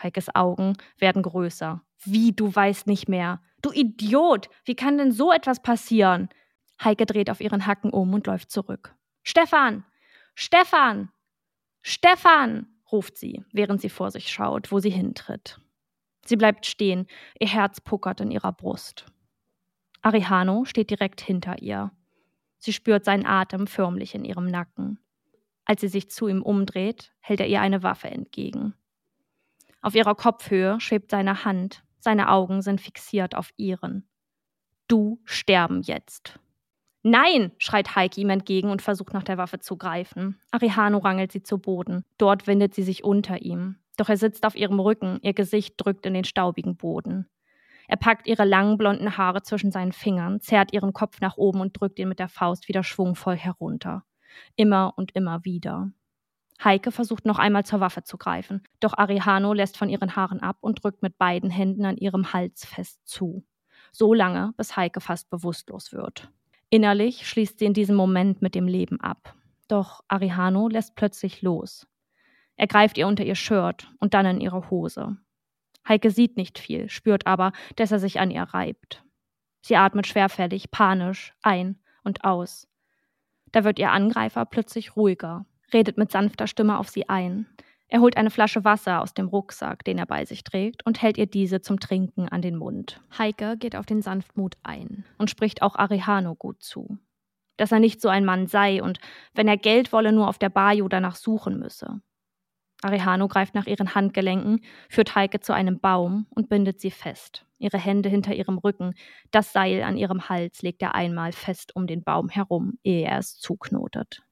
Heikes 0.00 0.32
Augen 0.36 0.74
werden 0.98 1.22
größer. 1.22 1.82
Wie, 2.04 2.30
du 2.30 2.54
weißt 2.54 2.86
nicht 2.86 3.08
mehr? 3.08 3.42
Du 3.60 3.72
Idiot! 3.72 4.48
Wie 4.64 4.76
kann 4.76 4.98
denn 4.98 5.10
so 5.10 5.32
etwas 5.32 5.60
passieren? 5.60 6.28
Heike 6.82 7.06
dreht 7.06 7.28
auf 7.28 7.40
ihren 7.40 7.66
Hacken 7.66 7.90
um 7.90 8.14
und 8.14 8.28
läuft 8.28 8.52
zurück. 8.52 8.94
Stefan! 9.24 9.84
Stefan! 10.36 11.10
Stefan! 11.82 12.68
ruft 12.92 13.18
sie, 13.18 13.44
während 13.50 13.80
sie 13.80 13.88
vor 13.88 14.12
sich 14.12 14.30
schaut, 14.30 14.70
wo 14.70 14.78
sie 14.78 14.90
hintritt. 14.90 15.60
Sie 16.24 16.36
bleibt 16.36 16.66
stehen, 16.66 17.08
ihr 17.40 17.48
Herz 17.48 17.80
puckert 17.80 18.20
in 18.20 18.30
ihrer 18.30 18.52
Brust. 18.52 19.06
Arihano 20.02 20.64
steht 20.66 20.90
direkt 20.90 21.20
hinter 21.20 21.60
ihr. 21.60 21.90
Sie 22.58 22.72
spürt 22.72 23.04
seinen 23.04 23.26
Atem 23.26 23.66
förmlich 23.66 24.14
in 24.14 24.24
ihrem 24.24 24.46
Nacken. 24.46 25.00
Als 25.68 25.82
sie 25.82 25.88
sich 25.88 26.10
zu 26.10 26.28
ihm 26.28 26.42
umdreht, 26.42 27.12
hält 27.20 27.40
er 27.40 27.46
ihr 27.46 27.60
eine 27.60 27.82
Waffe 27.82 28.08
entgegen. 28.08 28.72
Auf 29.82 29.94
ihrer 29.94 30.14
Kopfhöhe 30.14 30.80
schwebt 30.80 31.10
seine 31.10 31.44
Hand, 31.44 31.84
seine 32.00 32.30
Augen 32.30 32.62
sind 32.62 32.80
fixiert 32.80 33.36
auf 33.36 33.52
ihren. 33.58 34.08
Du 34.88 35.20
sterben 35.26 35.82
jetzt. 35.82 36.40
Nein, 37.02 37.52
schreit 37.58 37.94
Heike 37.94 38.18
ihm 38.18 38.30
entgegen 38.30 38.70
und 38.70 38.80
versucht 38.80 39.12
nach 39.12 39.22
der 39.22 39.36
Waffe 39.36 39.58
zu 39.58 39.76
greifen. 39.76 40.40
Arihano 40.52 40.98
rangelt 40.98 41.32
sie 41.32 41.42
zu 41.42 41.58
Boden. 41.58 42.02
Dort 42.16 42.46
windet 42.46 42.74
sie 42.74 42.82
sich 42.82 43.04
unter 43.04 43.42
ihm. 43.42 43.76
Doch 43.98 44.08
er 44.08 44.16
sitzt 44.16 44.46
auf 44.46 44.56
ihrem 44.56 44.80
Rücken, 44.80 45.18
ihr 45.20 45.34
Gesicht 45.34 45.74
drückt 45.76 46.06
in 46.06 46.14
den 46.14 46.24
staubigen 46.24 46.78
Boden. 46.78 47.28
Er 47.88 47.98
packt 47.98 48.26
ihre 48.26 48.46
langen 48.46 48.78
blonden 48.78 49.18
Haare 49.18 49.42
zwischen 49.42 49.70
seinen 49.70 49.92
Fingern, 49.92 50.40
zerrt 50.40 50.72
ihren 50.72 50.94
Kopf 50.94 51.20
nach 51.20 51.36
oben 51.36 51.60
und 51.60 51.78
drückt 51.78 51.98
ihn 51.98 52.08
mit 52.08 52.20
der 52.20 52.28
Faust 52.28 52.68
wieder 52.68 52.82
schwungvoll 52.82 53.36
herunter. 53.36 54.04
Immer 54.56 54.94
und 54.96 55.14
immer 55.14 55.44
wieder. 55.44 55.90
Heike 56.62 56.90
versucht 56.90 57.24
noch 57.24 57.38
einmal 57.38 57.64
zur 57.64 57.80
Waffe 57.80 58.02
zu 58.02 58.18
greifen, 58.18 58.62
doch 58.80 58.96
Arihano 58.96 59.52
lässt 59.52 59.76
von 59.76 59.88
ihren 59.88 60.16
Haaren 60.16 60.40
ab 60.40 60.56
und 60.60 60.82
drückt 60.82 61.02
mit 61.02 61.16
beiden 61.16 61.50
Händen 61.50 61.84
an 61.84 61.96
ihrem 61.96 62.32
Hals 62.32 62.64
fest 62.64 63.00
zu. 63.04 63.44
So 63.92 64.12
lange, 64.12 64.52
bis 64.56 64.76
Heike 64.76 65.00
fast 65.00 65.30
bewusstlos 65.30 65.92
wird. 65.92 66.30
Innerlich 66.70 67.26
schließt 67.28 67.58
sie 67.58 67.64
in 67.64 67.74
diesem 67.74 67.96
Moment 67.96 68.42
mit 68.42 68.54
dem 68.54 68.66
Leben 68.66 69.00
ab. 69.00 69.34
Doch 69.68 70.02
Arihano 70.08 70.68
lässt 70.68 70.96
plötzlich 70.96 71.42
los. 71.42 71.86
Er 72.56 72.66
greift 72.66 72.98
ihr 72.98 73.06
unter 73.06 73.24
ihr 73.24 73.36
Shirt 73.36 73.88
und 74.00 74.14
dann 74.14 74.26
in 74.26 74.40
ihre 74.40 74.68
Hose. 74.68 75.16
Heike 75.88 76.10
sieht 76.10 76.36
nicht 76.36 76.58
viel, 76.58 76.90
spürt 76.90 77.26
aber, 77.26 77.52
dass 77.76 77.92
er 77.92 77.98
sich 77.98 78.20
an 78.20 78.30
ihr 78.30 78.42
reibt. 78.42 79.04
Sie 79.62 79.76
atmet 79.76 80.06
schwerfällig, 80.06 80.70
panisch 80.70 81.34
ein 81.42 81.78
und 82.04 82.24
aus. 82.24 82.67
Da 83.52 83.64
wird 83.64 83.78
ihr 83.78 83.92
Angreifer 83.92 84.44
plötzlich 84.44 84.96
ruhiger, 84.96 85.46
redet 85.72 85.98
mit 85.98 86.10
sanfter 86.10 86.46
Stimme 86.46 86.78
auf 86.78 86.88
sie 86.88 87.08
ein. 87.08 87.46
Er 87.90 88.00
holt 88.00 88.18
eine 88.18 88.30
Flasche 88.30 88.64
Wasser 88.64 89.00
aus 89.00 89.14
dem 89.14 89.28
Rucksack, 89.28 89.82
den 89.84 89.98
er 89.98 90.06
bei 90.06 90.26
sich 90.26 90.44
trägt, 90.44 90.84
und 90.84 91.00
hält 91.00 91.16
ihr 91.16 91.26
diese 91.26 91.62
zum 91.62 91.80
Trinken 91.80 92.28
an 92.28 92.42
den 92.42 92.56
Mund. 92.56 93.00
Heike 93.16 93.56
geht 93.56 93.76
auf 93.76 93.86
den 93.86 94.02
Sanftmut 94.02 94.56
ein 94.62 95.04
und 95.16 95.30
spricht 95.30 95.62
auch 95.62 95.74
Arihano 95.76 96.34
gut 96.34 96.62
zu. 96.62 96.98
Dass 97.56 97.72
er 97.72 97.80
nicht 97.80 98.02
so 98.02 98.08
ein 98.08 98.26
Mann 98.26 98.46
sei 98.46 98.82
und 98.82 99.00
wenn 99.34 99.48
er 99.48 99.56
Geld 99.56 99.92
wolle, 99.92 100.12
nur 100.12 100.28
auf 100.28 100.38
der 100.38 100.50
Bayou 100.50 100.88
danach 100.88 101.16
suchen 101.16 101.58
müsse. 101.58 102.02
Arihano 102.82 103.26
greift 103.26 103.54
nach 103.54 103.66
ihren 103.66 103.94
Handgelenken, 103.94 104.60
führt 104.88 105.14
Heike 105.14 105.40
zu 105.40 105.52
einem 105.52 105.80
Baum 105.80 106.26
und 106.30 106.48
bindet 106.48 106.80
sie 106.80 106.90
fest. 106.90 107.47
Ihre 107.58 107.78
Hände 107.78 108.08
hinter 108.08 108.34
ihrem 108.34 108.58
Rücken, 108.58 108.94
das 109.30 109.52
Seil 109.52 109.82
an 109.82 109.96
ihrem 109.96 110.28
Hals 110.28 110.62
legt 110.62 110.82
er 110.82 110.94
einmal 110.94 111.32
fest 111.32 111.74
um 111.76 111.86
den 111.86 112.02
Baum 112.02 112.28
herum, 112.28 112.78
ehe 112.82 113.06
er 113.06 113.18
es 113.18 113.38
zuknotet. 113.38 114.22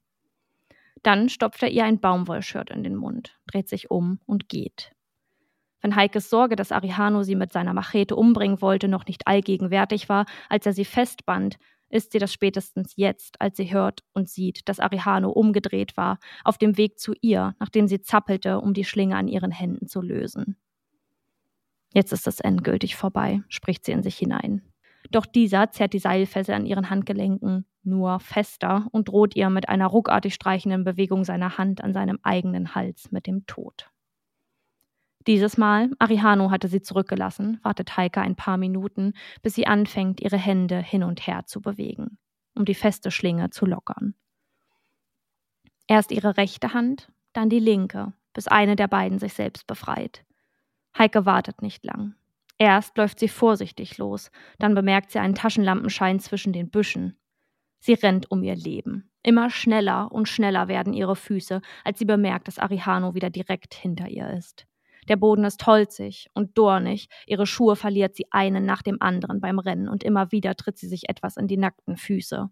Dann 1.02 1.28
stopft 1.28 1.62
er 1.62 1.70
ihr 1.70 1.84
ein 1.84 2.00
Baumwollshirt 2.00 2.70
in 2.70 2.82
den 2.82 2.96
Mund, 2.96 3.38
dreht 3.46 3.68
sich 3.68 3.90
um 3.90 4.18
und 4.26 4.48
geht. 4.48 4.92
Wenn 5.80 5.94
Heikes 5.94 6.30
Sorge, 6.30 6.56
dass 6.56 6.72
Arihano 6.72 7.22
sie 7.22 7.36
mit 7.36 7.52
seiner 7.52 7.74
Machete 7.74 8.16
umbringen 8.16 8.60
wollte, 8.60 8.88
noch 8.88 9.06
nicht 9.06 9.26
allgegenwärtig 9.26 10.08
war, 10.08 10.26
als 10.48 10.66
er 10.66 10.72
sie 10.72 10.84
festband, 10.84 11.58
ist 11.88 12.12
sie 12.12 12.18
das 12.18 12.32
spätestens 12.32 12.94
jetzt, 12.96 13.40
als 13.40 13.56
sie 13.56 13.72
hört 13.72 14.00
und 14.12 14.28
sieht, 14.28 14.68
dass 14.68 14.80
Arihano 14.80 15.30
umgedreht 15.30 15.96
war, 15.96 16.18
auf 16.42 16.58
dem 16.58 16.76
Weg 16.76 16.98
zu 16.98 17.14
ihr, 17.20 17.54
nachdem 17.60 17.86
sie 17.86 18.00
zappelte, 18.00 18.60
um 18.60 18.74
die 18.74 18.84
Schlinge 18.84 19.16
an 19.16 19.28
ihren 19.28 19.52
Händen 19.52 19.86
zu 19.86 20.00
lösen. 20.00 20.56
Jetzt 21.92 22.12
ist 22.12 22.26
es 22.26 22.40
endgültig 22.40 22.96
vorbei, 22.96 23.42
spricht 23.48 23.84
sie 23.84 23.92
in 23.92 24.02
sich 24.02 24.16
hinein. 24.16 24.62
Doch 25.10 25.26
dieser 25.26 25.70
zerrt 25.70 25.92
die 25.92 25.98
Seilfessel 25.98 26.54
an 26.54 26.66
ihren 26.66 26.90
Handgelenken 26.90 27.64
nur 27.82 28.18
fester 28.20 28.88
und 28.90 29.08
droht 29.08 29.36
ihr 29.36 29.48
mit 29.50 29.68
einer 29.68 29.86
ruckartig 29.86 30.34
streichenden 30.34 30.84
Bewegung 30.84 31.24
seiner 31.24 31.58
Hand 31.58 31.82
an 31.82 31.92
seinem 31.92 32.18
eigenen 32.22 32.74
Hals 32.74 33.12
mit 33.12 33.26
dem 33.26 33.46
Tod. 33.46 33.90
Dieses 35.26 35.56
Mal, 35.56 35.90
Arihano 35.98 36.50
hatte 36.50 36.68
sie 36.68 36.82
zurückgelassen, 36.82 37.58
wartet 37.62 37.96
Heike 37.96 38.20
ein 38.20 38.36
paar 38.36 38.56
Minuten, 38.56 39.12
bis 39.42 39.54
sie 39.54 39.66
anfängt, 39.66 40.20
ihre 40.20 40.36
Hände 40.36 40.78
hin 40.78 41.02
und 41.02 41.26
her 41.26 41.46
zu 41.46 41.60
bewegen, 41.60 42.18
um 42.54 42.64
die 42.64 42.74
feste 42.74 43.10
Schlinge 43.10 43.50
zu 43.50 43.66
lockern. 43.66 44.14
Erst 45.88 46.12
ihre 46.12 46.36
rechte 46.36 46.74
Hand, 46.74 47.10
dann 47.32 47.48
die 47.48 47.58
linke, 47.58 48.12
bis 48.34 48.46
eine 48.46 48.76
der 48.76 48.88
beiden 48.88 49.18
sich 49.18 49.34
selbst 49.34 49.66
befreit. 49.66 50.24
Heike 50.98 51.26
wartet 51.26 51.62
nicht 51.62 51.84
lang. 51.84 52.14
Erst 52.58 52.96
läuft 52.96 53.18
sie 53.18 53.28
vorsichtig 53.28 53.98
los, 53.98 54.30
dann 54.58 54.74
bemerkt 54.74 55.10
sie 55.10 55.18
einen 55.18 55.34
Taschenlampenschein 55.34 56.20
zwischen 56.20 56.52
den 56.52 56.70
Büschen. 56.70 57.18
Sie 57.80 57.92
rennt 57.92 58.30
um 58.30 58.42
ihr 58.42 58.56
Leben. 58.56 59.10
Immer 59.22 59.50
schneller 59.50 60.10
und 60.10 60.28
schneller 60.28 60.68
werden 60.68 60.94
ihre 60.94 61.16
Füße, 61.16 61.60
als 61.84 61.98
sie 61.98 62.04
bemerkt, 62.04 62.48
dass 62.48 62.58
Arihano 62.58 63.14
wieder 63.14 63.28
direkt 63.28 63.74
hinter 63.74 64.08
ihr 64.08 64.30
ist. 64.30 64.66
Der 65.08 65.16
Boden 65.16 65.44
ist 65.44 65.66
holzig 65.66 66.28
und 66.34 66.56
dornig, 66.56 67.08
ihre 67.26 67.46
Schuhe 67.46 67.76
verliert 67.76 68.16
sie 68.16 68.26
einen 68.30 68.64
nach 68.64 68.82
dem 68.82 69.00
anderen 69.00 69.40
beim 69.40 69.58
Rennen 69.58 69.88
und 69.88 70.02
immer 70.02 70.32
wieder 70.32 70.54
tritt 70.56 70.78
sie 70.78 70.88
sich 70.88 71.08
etwas 71.08 71.36
in 71.36 71.46
die 71.46 71.56
nackten 71.58 71.96
Füße. 71.96 72.48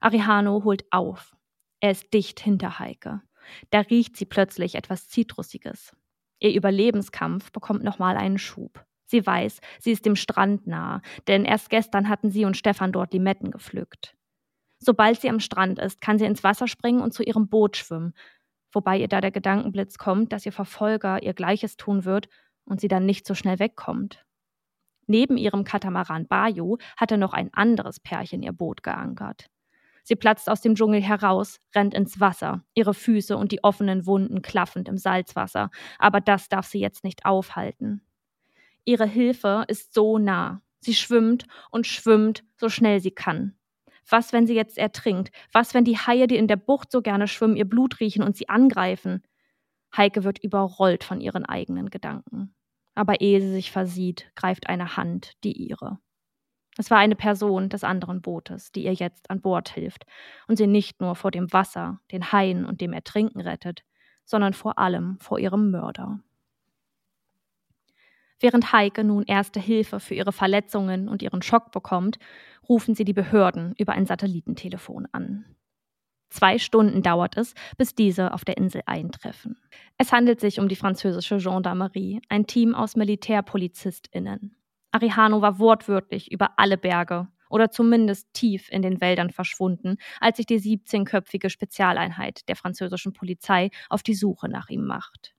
Arihano 0.00 0.64
holt 0.64 0.84
auf. 0.90 1.36
Er 1.80 1.92
ist 1.92 2.12
dicht 2.12 2.40
hinter 2.40 2.78
Heike. 2.78 3.22
Da 3.70 3.80
riecht 3.80 4.16
sie 4.16 4.26
plötzlich 4.26 4.74
etwas 4.74 5.08
Zitrusiges. 5.08 5.92
Ihr 6.38 6.54
Überlebenskampf 6.54 7.52
bekommt 7.52 7.82
nochmal 7.82 8.16
einen 8.16 8.38
Schub. 8.38 8.84
Sie 9.06 9.24
weiß, 9.24 9.60
sie 9.78 9.92
ist 9.92 10.04
dem 10.04 10.16
Strand 10.16 10.66
nahe, 10.66 11.00
denn 11.28 11.44
erst 11.44 11.70
gestern 11.70 12.08
hatten 12.08 12.30
sie 12.30 12.44
und 12.44 12.56
Stefan 12.56 12.92
dort 12.92 13.12
Limetten 13.12 13.50
gepflückt. 13.50 14.16
Sobald 14.78 15.20
sie 15.20 15.30
am 15.30 15.40
Strand 15.40 15.78
ist, 15.78 16.00
kann 16.00 16.18
sie 16.18 16.26
ins 16.26 16.44
Wasser 16.44 16.68
springen 16.68 17.00
und 17.00 17.14
zu 17.14 17.22
ihrem 17.22 17.48
Boot 17.48 17.76
schwimmen, 17.76 18.14
wobei 18.72 18.98
ihr 18.98 19.08
da 19.08 19.20
der 19.20 19.30
Gedankenblitz 19.30 19.96
kommt, 19.96 20.32
dass 20.32 20.44
ihr 20.44 20.52
Verfolger 20.52 21.22
ihr 21.22 21.34
Gleiches 21.34 21.76
tun 21.76 22.04
wird 22.04 22.28
und 22.64 22.80
sie 22.80 22.88
dann 22.88 23.06
nicht 23.06 23.26
so 23.26 23.34
schnell 23.34 23.58
wegkommt. 23.58 24.24
Neben 25.06 25.36
ihrem 25.36 25.64
Katamaran 25.64 26.26
Bayo 26.26 26.78
hatte 26.96 27.16
noch 27.16 27.32
ein 27.32 27.54
anderes 27.54 28.00
Pärchen 28.00 28.42
ihr 28.42 28.52
Boot 28.52 28.82
geankert. 28.82 29.46
Sie 30.08 30.14
platzt 30.14 30.48
aus 30.48 30.60
dem 30.60 30.76
Dschungel 30.76 31.02
heraus, 31.02 31.58
rennt 31.74 31.92
ins 31.92 32.20
Wasser, 32.20 32.64
ihre 32.74 32.94
Füße 32.94 33.36
und 33.36 33.50
die 33.50 33.64
offenen 33.64 34.06
Wunden 34.06 34.40
klaffend 34.40 34.88
im 34.88 34.98
Salzwasser, 34.98 35.68
aber 35.98 36.20
das 36.20 36.48
darf 36.48 36.64
sie 36.68 36.78
jetzt 36.78 37.02
nicht 37.02 37.26
aufhalten. 37.26 38.02
Ihre 38.84 39.06
Hilfe 39.06 39.64
ist 39.66 39.94
so 39.94 40.18
nah. 40.18 40.62
Sie 40.78 40.94
schwimmt 40.94 41.46
und 41.72 41.88
schwimmt, 41.88 42.44
so 42.56 42.68
schnell 42.68 43.00
sie 43.00 43.10
kann. 43.10 43.56
Was, 44.08 44.32
wenn 44.32 44.46
sie 44.46 44.54
jetzt 44.54 44.78
ertrinkt? 44.78 45.32
Was, 45.50 45.74
wenn 45.74 45.82
die 45.82 45.98
Haie, 45.98 46.28
die 46.28 46.36
in 46.36 46.46
der 46.46 46.54
Bucht 46.54 46.92
so 46.92 47.02
gerne 47.02 47.26
schwimmen, 47.26 47.56
ihr 47.56 47.68
Blut 47.68 47.98
riechen 47.98 48.22
und 48.22 48.36
sie 48.36 48.48
angreifen? 48.48 49.24
Heike 49.96 50.22
wird 50.22 50.38
überrollt 50.38 51.02
von 51.02 51.20
ihren 51.20 51.44
eigenen 51.44 51.90
Gedanken. 51.90 52.54
Aber 52.94 53.20
ehe 53.20 53.40
sie 53.40 53.50
sich 53.50 53.72
versieht, 53.72 54.30
greift 54.36 54.68
eine 54.68 54.96
Hand 54.96 55.32
die 55.42 55.54
ihre. 55.54 55.98
Es 56.78 56.90
war 56.90 56.98
eine 56.98 57.16
Person 57.16 57.68
des 57.68 57.84
anderen 57.84 58.20
Bootes, 58.20 58.70
die 58.70 58.84
ihr 58.84 58.92
jetzt 58.92 59.30
an 59.30 59.40
Bord 59.40 59.70
hilft 59.70 60.04
und 60.46 60.56
sie 60.56 60.66
nicht 60.66 61.00
nur 61.00 61.14
vor 61.16 61.30
dem 61.30 61.52
Wasser, 61.52 62.00
den 62.12 62.32
Haien 62.32 62.66
und 62.66 62.80
dem 62.80 62.92
Ertrinken 62.92 63.40
rettet, 63.40 63.84
sondern 64.24 64.52
vor 64.52 64.78
allem 64.78 65.18
vor 65.20 65.38
ihrem 65.38 65.70
Mörder. 65.70 66.20
Während 68.38 68.72
Heike 68.72 69.02
nun 69.04 69.24
erste 69.24 69.60
Hilfe 69.60 69.98
für 70.00 70.14
ihre 70.14 70.32
Verletzungen 70.32 71.08
und 71.08 71.22
ihren 71.22 71.40
Schock 71.40 71.72
bekommt, 71.72 72.18
rufen 72.68 72.94
sie 72.94 73.04
die 73.04 73.14
Behörden 73.14 73.74
über 73.78 73.92
ein 73.92 74.04
Satellitentelefon 74.04 75.08
an. 75.12 75.46
Zwei 76.28 76.58
Stunden 76.58 77.02
dauert 77.02 77.38
es, 77.38 77.54
bis 77.78 77.94
diese 77.94 78.34
auf 78.34 78.44
der 78.44 78.58
Insel 78.58 78.82
eintreffen. 78.84 79.56
Es 79.96 80.12
handelt 80.12 80.40
sich 80.40 80.60
um 80.60 80.68
die 80.68 80.76
französische 80.76 81.38
Gendarmerie, 81.38 82.20
ein 82.28 82.46
Team 82.46 82.74
aus 82.74 82.96
MilitärpolizistInnen. 82.96 84.54
Arihano 84.96 85.42
war 85.42 85.58
wortwörtlich 85.58 86.32
über 86.32 86.58
alle 86.58 86.78
Berge 86.78 87.28
oder 87.50 87.70
zumindest 87.70 88.32
tief 88.32 88.70
in 88.70 88.80
den 88.80 89.00
Wäldern 89.00 89.30
verschwunden, 89.30 89.98
als 90.20 90.38
sich 90.38 90.46
die 90.46 90.58
17-köpfige 90.58 91.50
Spezialeinheit 91.50 92.48
der 92.48 92.56
französischen 92.56 93.12
Polizei 93.12 93.70
auf 93.90 94.02
die 94.02 94.14
Suche 94.14 94.48
nach 94.48 94.70
ihm 94.70 94.86
macht. 94.86 95.34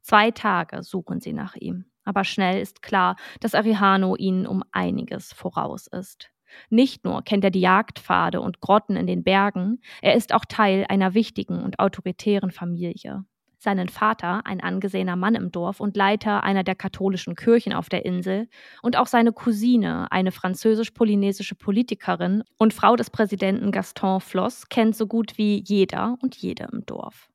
Zwei 0.00 0.30
Tage 0.30 0.82
suchen 0.82 1.20
sie 1.20 1.34
nach 1.34 1.56
ihm. 1.56 1.84
Aber 2.04 2.24
schnell 2.24 2.60
ist 2.60 2.80
klar, 2.80 3.16
dass 3.40 3.54
Arihano 3.54 4.16
ihnen 4.16 4.46
um 4.46 4.62
einiges 4.72 5.32
voraus 5.32 5.88
ist. 5.88 6.30
Nicht 6.70 7.04
nur 7.04 7.22
kennt 7.22 7.44
er 7.44 7.50
die 7.50 7.60
Jagdpfade 7.60 8.40
und 8.40 8.60
Grotten 8.60 8.96
in 8.96 9.06
den 9.06 9.24
Bergen, 9.24 9.80
er 10.00 10.14
ist 10.14 10.32
auch 10.32 10.44
Teil 10.44 10.86
einer 10.88 11.12
wichtigen 11.14 11.62
und 11.62 11.80
autoritären 11.80 12.52
Familie. 12.52 13.24
Seinen 13.66 13.88
Vater, 13.88 14.46
ein 14.46 14.60
angesehener 14.60 15.16
Mann 15.16 15.34
im 15.34 15.50
Dorf 15.50 15.80
und 15.80 15.96
Leiter 15.96 16.44
einer 16.44 16.62
der 16.62 16.76
katholischen 16.76 17.34
Kirchen 17.34 17.72
auf 17.72 17.88
der 17.88 18.04
Insel, 18.04 18.46
und 18.80 18.96
auch 18.96 19.08
seine 19.08 19.32
Cousine, 19.32 20.06
eine 20.12 20.30
französisch-polynesische 20.30 21.56
Politikerin 21.56 22.44
und 22.58 22.72
Frau 22.72 22.94
des 22.94 23.10
Präsidenten 23.10 23.72
Gaston 23.72 24.20
Floss, 24.20 24.68
kennt 24.68 24.94
so 24.94 25.08
gut 25.08 25.36
wie 25.36 25.64
jeder 25.66 26.16
und 26.22 26.36
jede 26.36 26.68
im 26.70 26.86
Dorf. 26.86 27.28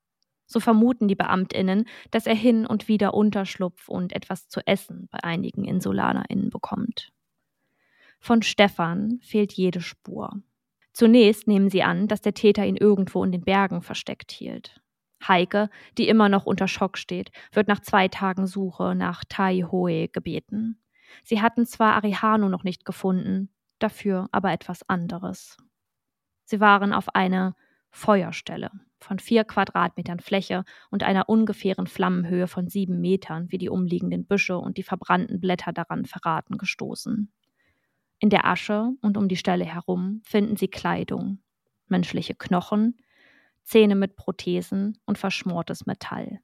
So 0.46 0.58
vermuten 0.58 1.06
die 1.06 1.16
Beamtinnen, 1.16 1.84
dass 2.10 2.26
er 2.26 2.34
hin 2.34 2.64
und 2.64 2.88
wieder 2.88 3.12
Unterschlupf 3.12 3.90
und 3.90 4.14
etwas 4.14 4.48
zu 4.48 4.66
essen 4.66 5.10
bei 5.10 5.22
einigen 5.22 5.66
Insulanerinnen 5.66 6.48
bekommt. 6.48 7.12
Von 8.20 8.40
Stefan 8.40 9.18
fehlt 9.20 9.52
jede 9.52 9.82
Spur. 9.82 10.40
Zunächst 10.94 11.46
nehmen 11.46 11.68
sie 11.68 11.82
an, 11.82 12.08
dass 12.08 12.22
der 12.22 12.32
Täter 12.32 12.64
ihn 12.64 12.78
irgendwo 12.78 13.22
in 13.22 13.32
den 13.32 13.44
Bergen 13.44 13.82
versteckt 13.82 14.32
hielt. 14.32 14.81
Heike, 15.28 15.70
die 15.98 16.08
immer 16.08 16.28
noch 16.28 16.46
unter 16.46 16.68
Schock 16.68 16.98
steht, 16.98 17.30
wird 17.52 17.68
nach 17.68 17.80
zwei 17.80 18.08
Tagen 18.08 18.46
Suche 18.46 18.94
nach 18.94 19.24
Tai 19.28 19.62
Hoe 19.70 20.08
gebeten. 20.08 20.80
Sie 21.24 21.42
hatten 21.42 21.66
zwar 21.66 21.94
Arihano 21.94 22.48
noch 22.48 22.64
nicht 22.64 22.84
gefunden, 22.84 23.50
dafür 23.78 24.28
aber 24.32 24.52
etwas 24.52 24.88
anderes. 24.88 25.56
Sie 26.44 26.60
waren 26.60 26.92
auf 26.92 27.14
einer 27.14 27.54
Feuerstelle 27.90 28.70
von 28.98 29.18
vier 29.18 29.44
Quadratmetern 29.44 30.20
Fläche 30.20 30.64
und 30.90 31.02
einer 31.02 31.28
ungefähren 31.28 31.86
Flammenhöhe 31.86 32.46
von 32.46 32.68
sieben 32.68 33.00
Metern, 33.00 33.50
wie 33.50 33.58
die 33.58 33.68
umliegenden 33.68 34.26
Büsche 34.26 34.56
und 34.56 34.78
die 34.78 34.82
verbrannten 34.82 35.40
Blätter 35.40 35.72
daran 35.72 36.06
verraten, 36.06 36.56
gestoßen. 36.56 37.32
In 38.18 38.30
der 38.30 38.46
Asche 38.46 38.90
und 39.00 39.16
um 39.16 39.28
die 39.28 39.36
Stelle 39.36 39.64
herum 39.64 40.22
finden 40.24 40.56
sie 40.56 40.68
Kleidung, 40.68 41.42
menschliche 41.88 42.34
Knochen, 42.34 42.96
Zähne 43.64 43.94
mit 43.94 44.16
Prothesen 44.16 44.98
und 45.04 45.18
verschmortes 45.18 45.86
Metall. 45.86 46.40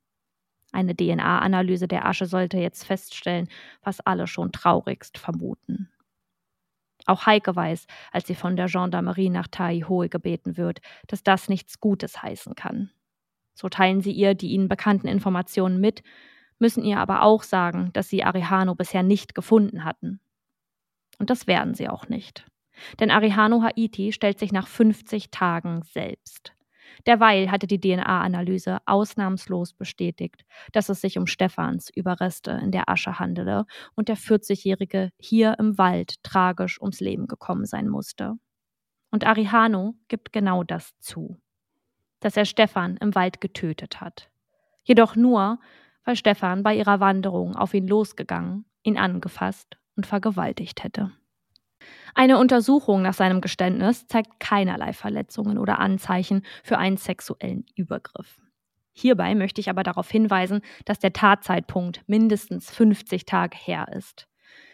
Eine 0.73 0.95
DNA-Analyse 0.95 1.89
der 1.89 2.07
Asche 2.07 2.27
sollte 2.27 2.59
jetzt 2.59 2.85
feststellen, 2.85 3.49
was 3.83 4.01
alle 4.01 4.27
schon 4.27 4.53
traurigst 4.53 5.19
vermuten. 5.19 5.91
Auch 7.07 7.25
Heike 7.25 7.57
weiß, 7.57 7.87
als 8.13 8.27
sie 8.27 8.35
von 8.35 8.57
der 8.57 8.67
Gendarmerie 8.67 9.31
nach 9.31 9.49
Taihoe 9.49 10.11
gebeten 10.11 10.59
wird, 10.59 10.81
dass 11.07 11.23
das 11.23 11.49
nichts 11.49 11.81
Gutes 11.81 12.23
heißen 12.23 12.55
kann. 12.55 12.91
So 13.55 13.69
teilen 13.69 14.03
sie 14.03 14.13
ihr 14.13 14.35
die 14.35 14.49
ihnen 14.49 14.69
bekannten 14.69 15.09
Informationen 15.09 15.81
mit, 15.81 16.03
müssen 16.59 16.85
ihr 16.85 16.99
aber 16.99 17.23
auch 17.23 17.43
sagen, 17.43 17.91
dass 17.95 18.09
sie 18.09 18.25
Arihano 18.25 18.75
bisher 18.75 19.03
nicht 19.03 19.35
gefunden 19.35 19.85
hatten. 19.85 20.21
Und 21.19 21.31
das 21.31 21.47
werden 21.47 21.75
sie 21.75 21.89
auch 21.89 22.09
nicht. 22.09 22.47
Denn 23.01 23.11
Arihano 23.11 23.63
Haiti 23.63 24.13
stellt 24.13 24.39
sich 24.39 24.53
nach 24.53 24.69
50 24.69 25.31
Tagen 25.31 25.83
selbst. 25.83 26.53
Derweil 27.07 27.51
hatte 27.51 27.67
die 27.67 27.81
DNA-Analyse 27.81 28.79
ausnahmslos 28.87 29.73
bestätigt, 29.73 30.45
dass 30.73 30.89
es 30.89 31.01
sich 31.01 31.19
um 31.19 31.27
Stephans 31.27 31.91
Überreste 31.95 32.53
in 32.63 32.71
der 32.71 32.89
Asche 32.89 33.19
handele 33.19 33.67
und 33.95 34.09
der 34.09 34.17
40-Jährige 34.17 35.11
hier 35.19 35.57
im 35.59 35.79
Wald 35.79 36.23
tragisch 36.23 36.81
ums 36.81 37.01
Leben 37.01 37.27
gekommen 37.27 37.65
sein 37.65 37.89
musste. 37.89 38.35
Und 39.11 39.27
Arihano 39.27 39.95
gibt 40.09 40.33
genau 40.33 40.65
das 40.65 40.99
zu, 40.99 41.39
dass 42.21 42.37
er 42.37 42.45
Stefan 42.45 42.97
im 42.99 43.15
Wald 43.15 43.41
getötet 43.41 44.01
hat. 44.01 44.31
Jedoch 44.85 45.17
nur, 45.17 45.59
weil 46.05 46.17
Stefan 46.17 46.63
bei 46.63 46.75
ihrer 46.75 47.01
Wanderung 47.01 47.57
auf 47.57 47.75
ihn 47.75 47.87
losgegangen, 47.87 48.65
ihn 48.83 48.99
angefasst 48.99 49.79
und 49.97 50.07
vergewaltigt 50.07 50.83
hätte. 50.83 51.13
Eine 52.15 52.39
Untersuchung 52.39 53.03
nach 53.03 53.15
seinem 53.15 53.41
Geständnis 53.41 54.07
zeigt 54.07 54.41
keinerlei 54.41 54.93
Verletzungen 54.93 55.59
oder 55.59 55.79
Anzeichen 55.79 56.45
für 56.65 56.79
einen 56.79 56.97
sexuellen 56.97 57.65
Übergriff. 57.77 58.41
Hierbei 58.93 59.35
möchte 59.37 59.61
ich 59.61 59.71
aber 59.71 59.85
darauf 59.85 60.11
hinweisen, 60.11 60.61
dass 60.85 60.99
der 60.99 61.13
Tatzeitpunkt 61.13 62.03
mindestens 62.09 62.71
50 62.71 63.27
Tage 63.27 63.57
her 63.57 63.87
ist. 63.97 64.27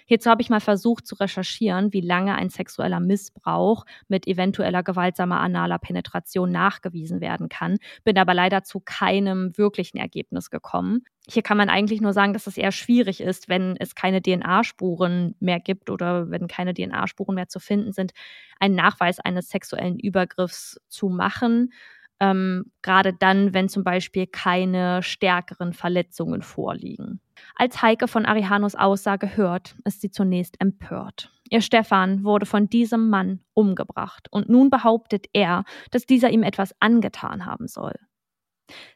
Hierzu 0.06 0.30
habe 0.30 0.42
ich 0.42 0.50
mal 0.50 0.60
versucht 0.60 1.06
zu 1.06 1.14
recherchieren, 1.14 1.92
wie 1.92 2.00
lange 2.00 2.34
ein 2.34 2.50
sexueller 2.50 3.00
Missbrauch 3.00 3.84
mit 4.08 4.26
eventueller 4.26 4.82
gewaltsamer 4.82 5.40
analer 5.40 5.78
Penetration 5.78 6.50
nachgewiesen 6.50 7.20
werden 7.20 7.48
kann, 7.48 7.78
bin 8.04 8.18
aber 8.18 8.34
leider 8.34 8.64
zu 8.64 8.80
keinem 8.80 9.56
wirklichen 9.56 9.98
Ergebnis 9.98 10.50
gekommen. 10.50 11.04
Hier 11.26 11.42
kann 11.42 11.56
man 11.56 11.70
eigentlich 11.70 12.02
nur 12.02 12.12
sagen, 12.12 12.34
dass 12.34 12.46
es 12.46 12.58
eher 12.58 12.72
schwierig 12.72 13.20
ist, 13.22 13.48
wenn 13.48 13.76
es 13.78 13.94
keine 13.94 14.20
DNA-Spuren 14.20 15.34
mehr 15.40 15.58
gibt 15.58 15.88
oder 15.88 16.30
wenn 16.30 16.48
keine 16.48 16.74
DNA-Spuren 16.74 17.34
mehr 17.34 17.48
zu 17.48 17.60
finden 17.60 17.92
sind, 17.92 18.12
einen 18.60 18.74
Nachweis 18.74 19.20
eines 19.20 19.48
sexuellen 19.48 19.98
Übergriffs 19.98 20.78
zu 20.88 21.08
machen. 21.08 21.72
Ähm, 22.20 22.70
gerade 22.82 23.12
dann, 23.12 23.54
wenn 23.54 23.68
zum 23.68 23.84
Beispiel 23.84 24.26
keine 24.26 25.02
stärkeren 25.02 25.72
Verletzungen 25.72 26.42
vorliegen. 26.42 27.20
Als 27.56 27.82
Heike 27.82 28.06
von 28.06 28.26
Arihanos 28.26 28.74
Aussage 28.74 29.36
hört, 29.36 29.74
ist 29.84 30.02
sie 30.02 30.10
zunächst 30.10 30.60
empört. 30.60 31.32
Ihr 31.50 31.60
Stefan 31.60 32.22
wurde 32.22 32.46
von 32.46 32.68
diesem 32.68 33.08
Mann 33.08 33.40
umgebracht 33.54 34.28
und 34.30 34.48
nun 34.48 34.70
behauptet 34.70 35.26
er, 35.32 35.64
dass 35.90 36.06
dieser 36.06 36.30
ihm 36.30 36.42
etwas 36.42 36.74
angetan 36.80 37.46
haben 37.46 37.66
soll. 37.66 37.94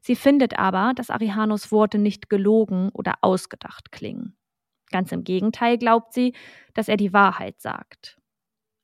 Sie 0.01 0.17
findet 0.17 0.59
aber, 0.59 0.93
dass 0.95 1.11
Arihanos 1.11 1.71
Worte 1.71 1.99
nicht 1.99 2.31
gelogen 2.31 2.91
oder 2.93 3.15
ausgedacht 3.21 3.93
klingen. 3.93 4.37
Ganz 4.91 5.13
im 5.13 5.25
Gegenteil 5.25 5.79
glaubt 5.79 6.13
sie, 6.13 6.35
dass 6.75 6.89
er 6.89 6.97
die 6.97 7.13
Wahrheit 7.13 7.61
sagt. 7.61 8.19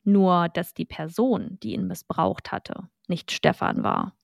Nur, 0.03 0.49
dass 0.49 0.73
die 0.73 0.85
Person, 0.85 1.57
die 1.63 1.73
ihn 1.73 1.87
missbraucht 1.87 2.51
hatte, 2.51 2.89
nicht 3.07 3.31
Stefan 3.31 3.83
war. 3.83 4.15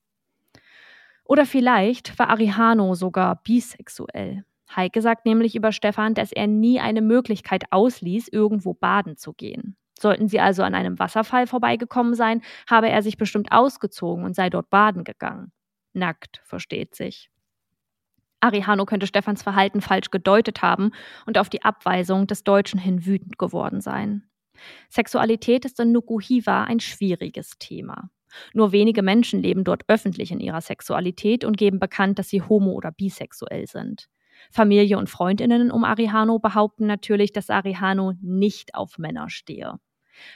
Oder 1.26 1.45
vielleicht 1.45 2.19
war 2.19 2.30
Arihano 2.30 2.93
sogar 2.93 3.41
bisexuell. 3.43 4.45
Heike 4.76 5.02
sagt 5.02 5.26
nämlich 5.26 5.56
über 5.56 5.71
Stefan, 5.71 6.13
dass 6.13 6.32
er 6.32 6.47
nie 6.47 6.80
eine 6.80 7.02
Möglichkeit 7.02 7.63
ausließ, 7.71 8.28
irgendwo 8.28 8.74
baden 8.74 9.17
zu 9.17 9.34
gehen. 9.34 9.76
Sollten 10.00 10.28
sie 10.28 10.39
also 10.39 10.63
an 10.63 10.76
einem 10.76 11.00
Wasserfall 11.00 11.47
vorbeigekommen 11.47 12.15
sein, 12.15 12.41
habe 12.69 12.89
er 12.89 13.02
sich 13.04 13.17
bestimmt 13.17 13.52
ausgezogen 13.52 14.24
und 14.24 14.36
sei 14.36 14.50
dort 14.50 14.69
baden 14.69 15.04
gegangen. 15.04 15.52
Nackt, 15.93 16.41
versteht 16.43 16.95
sich. 16.95 17.30
Arihano 18.39 18.86
könnte 18.86 19.08
Stefans 19.08 19.43
Verhalten 19.43 19.82
falsch 19.82 20.10
gedeutet 20.10 20.62
haben 20.62 20.91
und 21.25 21.38
auf 21.38 21.49
die 21.49 21.63
Abweisung 21.63 22.27
des 22.27 22.43
Deutschen 22.43 22.80
hin 22.80 23.06
wütend 23.06 23.38
geworden 23.38 23.82
sein. 23.82 24.23
Sexualität 24.89 25.65
ist 25.65 25.80
in 25.80 25.91
Nukuhiva 25.91 26.63
ein 26.63 26.80
schwieriges 26.80 27.58
Thema. 27.60 28.10
Nur 28.54 28.71
wenige 28.71 29.04
Menschen 29.04 29.41
leben 29.41 29.63
dort 29.63 29.84
öffentlich 29.88 30.32
in 30.32 30.39
ihrer 30.39 30.62
Sexualität 30.62 31.43
und 31.43 31.58
geben 31.58 31.80
bekannt, 31.80 32.17
dass 32.17 32.30
sie 32.30 32.41
homo- 32.41 32.73
oder 32.73 32.91
bisexuell 32.91 33.67
sind. 33.67 34.08
Familie 34.49 34.97
und 34.97 35.10
Freundinnen 35.10 35.71
um 35.71 35.84
Arihano 35.84 36.39
behaupten 36.39 36.88
natürlich, 36.88 37.32
dass 37.32 37.49
Arihano 37.49 38.13
nicht 38.21 38.73
auf 38.73 38.97
Männer 38.97 39.30
stehe. 39.30 39.75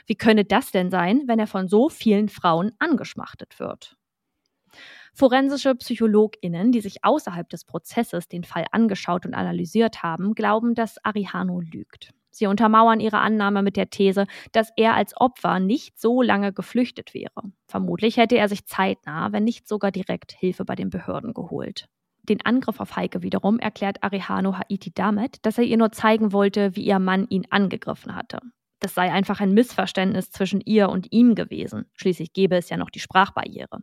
Wie 0.06 0.14
könne 0.14 0.44
das 0.44 0.70
denn 0.70 0.90
sein, 0.90 1.22
wenn 1.26 1.38
er 1.38 1.46
von 1.46 1.68
so 1.68 1.88
vielen 1.88 2.28
Frauen 2.28 2.72
angeschmachtet 2.78 3.58
wird? 3.58 3.96
Forensische 5.18 5.74
PsychologInnen, 5.74 6.72
die 6.72 6.82
sich 6.82 7.02
außerhalb 7.02 7.48
des 7.48 7.64
Prozesses 7.64 8.28
den 8.28 8.44
Fall 8.44 8.66
angeschaut 8.70 9.24
und 9.24 9.32
analysiert 9.32 10.02
haben, 10.02 10.34
glauben, 10.34 10.74
dass 10.74 11.02
Arihano 11.02 11.62
lügt. 11.62 12.10
Sie 12.30 12.46
untermauern 12.46 13.00
ihre 13.00 13.20
Annahme 13.20 13.62
mit 13.62 13.78
der 13.78 13.88
These, 13.88 14.26
dass 14.52 14.70
er 14.76 14.94
als 14.94 15.16
Opfer 15.16 15.58
nicht 15.58 15.98
so 15.98 16.20
lange 16.20 16.52
geflüchtet 16.52 17.14
wäre. 17.14 17.50
Vermutlich 17.66 18.18
hätte 18.18 18.36
er 18.36 18.50
sich 18.50 18.66
zeitnah, 18.66 19.32
wenn 19.32 19.44
nicht 19.44 19.66
sogar 19.66 19.90
direkt, 19.90 20.32
Hilfe 20.32 20.66
bei 20.66 20.74
den 20.74 20.90
Behörden 20.90 21.32
geholt. 21.32 21.88
Den 22.24 22.44
Angriff 22.44 22.78
auf 22.78 22.94
Heike 22.96 23.22
wiederum 23.22 23.58
erklärt 23.58 24.02
Arihano 24.02 24.58
Haiti 24.58 24.92
damit, 24.92 25.38
dass 25.46 25.56
er 25.56 25.64
ihr 25.64 25.78
nur 25.78 25.92
zeigen 25.92 26.34
wollte, 26.34 26.76
wie 26.76 26.84
ihr 26.84 26.98
Mann 26.98 27.26
ihn 27.30 27.46
angegriffen 27.48 28.14
hatte. 28.14 28.40
Das 28.80 28.92
sei 28.92 29.10
einfach 29.10 29.40
ein 29.40 29.54
Missverständnis 29.54 30.30
zwischen 30.30 30.60
ihr 30.60 30.90
und 30.90 31.10
ihm 31.10 31.34
gewesen. 31.34 31.86
Schließlich 31.94 32.34
gäbe 32.34 32.56
es 32.56 32.68
ja 32.68 32.76
noch 32.76 32.90
die 32.90 33.00
Sprachbarriere. 33.00 33.78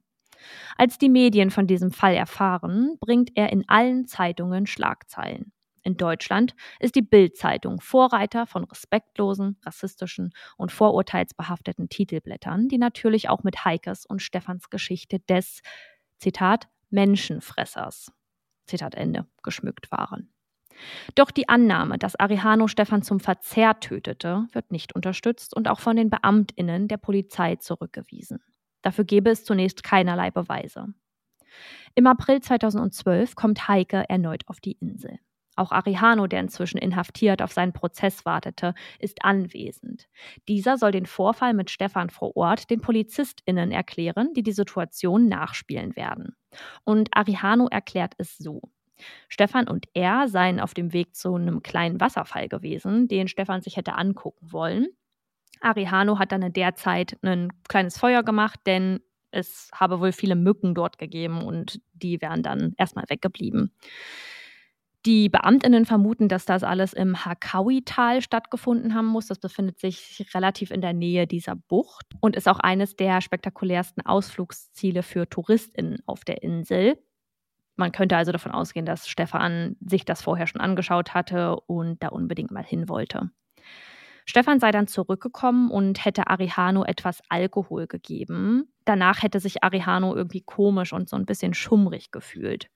Als 0.78 0.98
die 0.98 1.10
Medien 1.10 1.52
von 1.52 1.68
diesem 1.68 1.92
Fall 1.92 2.16
erfahren, 2.16 2.98
bringt 3.00 3.32
er 3.36 3.52
in 3.52 3.64
allen 3.68 4.06
Zeitungen 4.06 4.68
Schlagzeilen. 4.68 5.52
In 5.84 5.98
Deutschland 5.98 6.56
ist 6.80 6.96
die 6.96 7.02
Bild-Zeitung 7.02 7.82
Vorreiter 7.82 8.48
von 8.48 8.64
respektlosen, 8.64 9.58
rassistischen 9.66 10.34
und 10.56 10.72
vorurteilsbehafteten 10.72 11.90
Titelblättern, 11.90 12.70
die 12.70 12.78
natürlich 12.78 13.28
auch 13.28 13.44
mit 13.44 13.66
Heikes 13.66 14.06
und 14.06 14.22
Stefans 14.22 14.70
Geschichte 14.70 15.20
des, 15.20 15.62
Zitat, 16.20 16.70
Menschenfressers, 16.90 18.14
Zitat 18.66 18.96
Ende, 18.96 19.28
geschmückt 19.44 19.92
waren. 19.92 20.34
Doch 21.16 21.32
die 21.32 21.50
Annahme, 21.50 21.98
dass 21.98 22.16
Arihano 22.16 22.68
Stefan 22.68 23.04
zum 23.04 23.20
Verzehr 23.20 23.80
tötete, 23.80 24.48
wird 24.54 24.72
nicht 24.72 24.96
unterstützt 24.96 25.56
und 25.56 25.68
auch 25.68 25.80
von 25.80 25.96
den 25.96 26.10
Beamtinnen 26.10 26.88
der 26.88 26.98
Polizei 26.98 27.58
zurückgewiesen. 27.58 28.40
Dafür 28.84 29.06
gäbe 29.06 29.32
es 29.32 29.44
zunächst 29.44 29.84
keinerlei 29.84 30.30
Beweise. 30.30 30.94
Im 31.96 32.06
April 32.06 32.42
2012 32.42 33.36
kommt 33.36 33.68
Heike 33.68 34.06
erneut 34.10 34.44
auf 34.48 34.60
die 34.60 34.74
Insel. 34.74 35.20
Auch 35.56 35.72
Arihano, 35.72 36.28
der 36.28 36.40
inzwischen 36.40 36.80
inhaftiert 36.80 37.42
auf 37.42 37.52
seinen 37.52 37.74
Prozess 37.74 38.26
wartete, 38.26 38.74
ist 39.00 39.24
anwesend. 39.24 40.08
Dieser 40.48 40.78
soll 40.78 40.92
den 40.92 41.06
Vorfall 41.06 41.54
mit 41.54 41.70
Stefan 41.70 42.10
vor 42.10 42.36
Ort 42.36 42.70
den 42.72 42.82
PolizistInnen 42.82 43.72
erklären, 43.72 44.34
die 44.34 44.42
die 44.42 44.52
Situation 44.52 45.28
nachspielen 45.28 45.96
werden. 45.96 46.36
Und 46.84 47.16
Arihano 47.16 47.68
erklärt 47.68 48.14
es 48.18 48.38
so. 48.38 48.62
Stefan 49.28 49.68
und 49.68 49.86
er 49.94 50.28
seien 50.28 50.60
auf 50.60 50.74
dem 50.74 50.94
Weg 50.94 51.16
zu 51.16 51.36
einem 51.36 51.62
kleinen 51.62 52.00
Wasserfall 52.00 52.48
gewesen, 52.48 53.08
den 53.08 53.28
Stefan 53.28 53.62
sich 53.62 53.78
hätte 53.78 53.94
angucken 53.94 54.52
wollen. 54.52 54.88
Arihano 55.64 56.20
hat 56.20 56.32
dann 56.32 56.42
in 56.42 56.54
der 56.54 56.76
Zeit 56.76 57.18
ein 57.22 57.50
kleines 57.68 57.98
Feuer 57.98 58.24
gemacht, 58.24 58.60
denn 58.66 59.00
es 59.32 59.70
habe 59.74 60.00
wohl 60.00 60.12
viele 60.12 60.36
Mücken 60.36 60.76
dort 60.76 60.98
gegeben 60.98 61.42
und 61.42 61.82
die 61.94 62.22
wären 62.22 62.44
dann 62.44 62.74
erstmal 62.78 63.06
weggeblieben. 63.10 63.72
Die 65.06 65.28
Beamtinnen 65.28 65.86
vermuten, 65.86 66.30
dass 66.30 66.46
das 66.46 66.64
alles 66.64 66.94
im 66.94 67.26
Hakawi-Tal 67.26 68.22
stattgefunden 68.22 68.94
haben 68.94 69.08
muss. 69.08 69.28
Das 69.28 69.38
befindet 69.38 69.78
sich 69.78 70.26
relativ 70.34 70.72
in 70.72 70.80
der 70.80 70.94
Nähe 70.94 71.28
dieser 71.28 71.56
Bucht 71.58 72.06
und 72.22 72.38
ist 72.38 72.48
auch 72.48 72.60
eines 72.60 72.96
der 72.96 73.20
spektakulärsten 73.20 74.06
Ausflugsziele 74.06 75.04
für 75.04 75.28
TouristInnen 75.30 76.02
auf 76.06 76.24
der 76.24 76.42
Insel. 76.42 76.98
Man 77.76 77.92
könnte 77.92 78.16
also 78.16 78.32
davon 78.32 78.54
ausgehen, 78.54 78.86
dass 78.86 79.10
Stefan 79.10 79.76
sich 79.82 80.06
das 80.06 80.22
vorher 80.22 80.48
schon 80.48 80.62
angeschaut 80.62 81.14
hatte 81.14 81.58
und 81.62 82.02
da 82.02 82.10
unbedingt 82.10 82.52
mal 82.52 82.64
hin 82.64 82.88
wollte. 82.88 83.30
Stefan 84.26 84.60
sei 84.60 84.72
dann 84.72 84.88
zurückgekommen 84.88 85.72
und 85.72 86.04
hätte 86.06 86.28
Arihano 86.28 86.84
etwas 86.84 87.22
Alkohol 87.30 87.88
gegeben. 87.88 88.72
Danach 88.86 89.24
hätte 89.24 89.40
sich 89.40 89.64
Arihano 89.64 90.16
irgendwie 90.16 90.42
komisch 90.42 90.94
und 90.94 91.10
so 91.10 91.16
ein 91.16 91.26
bisschen 91.26 91.54
schummrig 91.54 92.12
gefühlt. 92.12 92.68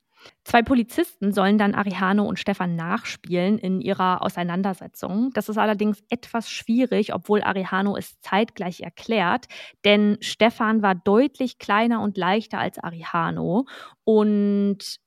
Zwei 0.44 0.62
Polizisten 0.64 1.32
sollen 1.32 1.58
dann 1.58 1.76
Arihano 1.76 2.26
und 2.26 2.40
Stefan 2.40 2.76
nachspielen 2.76 3.60
in 3.60 3.82
ihrer 3.82 4.24
Auseinandersetzung. 4.24 5.32
Das 5.34 5.50
ist 5.50 5.58
allerdings 5.58 6.04
etwas 6.10 6.50
schwierig, 6.50 7.14
obwohl 7.14 7.44
Arihano 7.44 7.96
es 7.96 8.20
zeitgleich 8.22 8.82
erklärt, 8.82 9.46
denn 9.86 10.18
Stefan 10.22 10.82
war 10.82 10.96
deutlich 10.96 11.60
kleiner 11.60 12.02
und 12.02 12.18
leichter 12.18 12.60
als 12.60 12.80
Arihano 12.80 13.66
und 14.04 14.98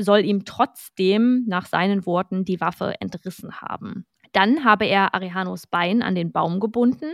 soll 0.00 0.24
ihm 0.24 0.44
trotzdem 0.44 1.44
nach 1.46 1.66
seinen 1.66 2.06
Worten 2.06 2.44
die 2.44 2.60
Waffe 2.60 2.94
entrissen 3.00 3.60
haben. 3.60 4.06
Dann 4.32 4.64
habe 4.64 4.86
er 4.86 5.14
Arihanos 5.14 5.66
Bein 5.66 6.02
an 6.02 6.14
den 6.14 6.32
Baum 6.32 6.60
gebunden 6.60 7.12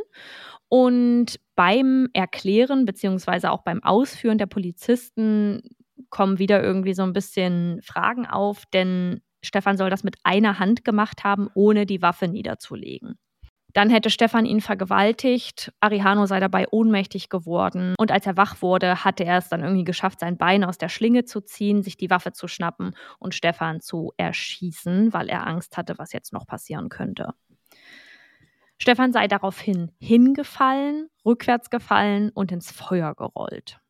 und 0.68 1.38
beim 1.56 2.08
Erklären 2.12 2.84
beziehungsweise 2.84 3.50
auch 3.50 3.62
beim 3.62 3.82
Ausführen 3.82 4.38
der 4.38 4.46
Polizisten 4.46 5.62
kommen 6.10 6.38
wieder 6.38 6.62
irgendwie 6.62 6.94
so 6.94 7.02
ein 7.02 7.12
bisschen 7.12 7.80
Fragen 7.82 8.26
auf, 8.26 8.64
denn 8.72 9.20
Stefan 9.42 9.76
soll 9.76 9.90
das 9.90 10.04
mit 10.04 10.16
einer 10.24 10.58
Hand 10.58 10.84
gemacht 10.84 11.22
haben, 11.24 11.48
ohne 11.54 11.86
die 11.86 12.02
Waffe 12.02 12.28
niederzulegen. 12.28 13.18
Dann 13.74 13.90
hätte 13.90 14.08
Stefan 14.08 14.46
ihn 14.46 14.60
vergewaltigt, 14.60 15.72
Arihano 15.80 16.26
sei 16.26 16.38
dabei 16.38 16.68
ohnmächtig 16.70 17.28
geworden 17.28 17.94
und 17.98 18.12
als 18.12 18.24
er 18.24 18.36
wach 18.36 18.62
wurde, 18.62 19.04
hatte 19.04 19.24
er 19.24 19.38
es 19.38 19.48
dann 19.48 19.62
irgendwie 19.62 19.82
geschafft, 19.82 20.20
sein 20.20 20.38
Bein 20.38 20.62
aus 20.62 20.78
der 20.78 20.88
Schlinge 20.88 21.24
zu 21.24 21.40
ziehen, 21.40 21.82
sich 21.82 21.96
die 21.96 22.08
Waffe 22.08 22.32
zu 22.32 22.46
schnappen 22.46 22.94
und 23.18 23.34
Stefan 23.34 23.80
zu 23.80 24.12
erschießen, 24.16 25.12
weil 25.12 25.28
er 25.28 25.46
Angst 25.48 25.76
hatte, 25.76 25.98
was 25.98 26.12
jetzt 26.12 26.32
noch 26.32 26.46
passieren 26.46 26.88
könnte. 26.88 27.34
Stefan 28.78 29.12
sei 29.12 29.26
daraufhin 29.26 29.90
hingefallen, 29.98 31.08
rückwärts 31.24 31.68
gefallen 31.68 32.30
und 32.30 32.52
ins 32.52 32.70
Feuer 32.70 33.14
gerollt. 33.16 33.80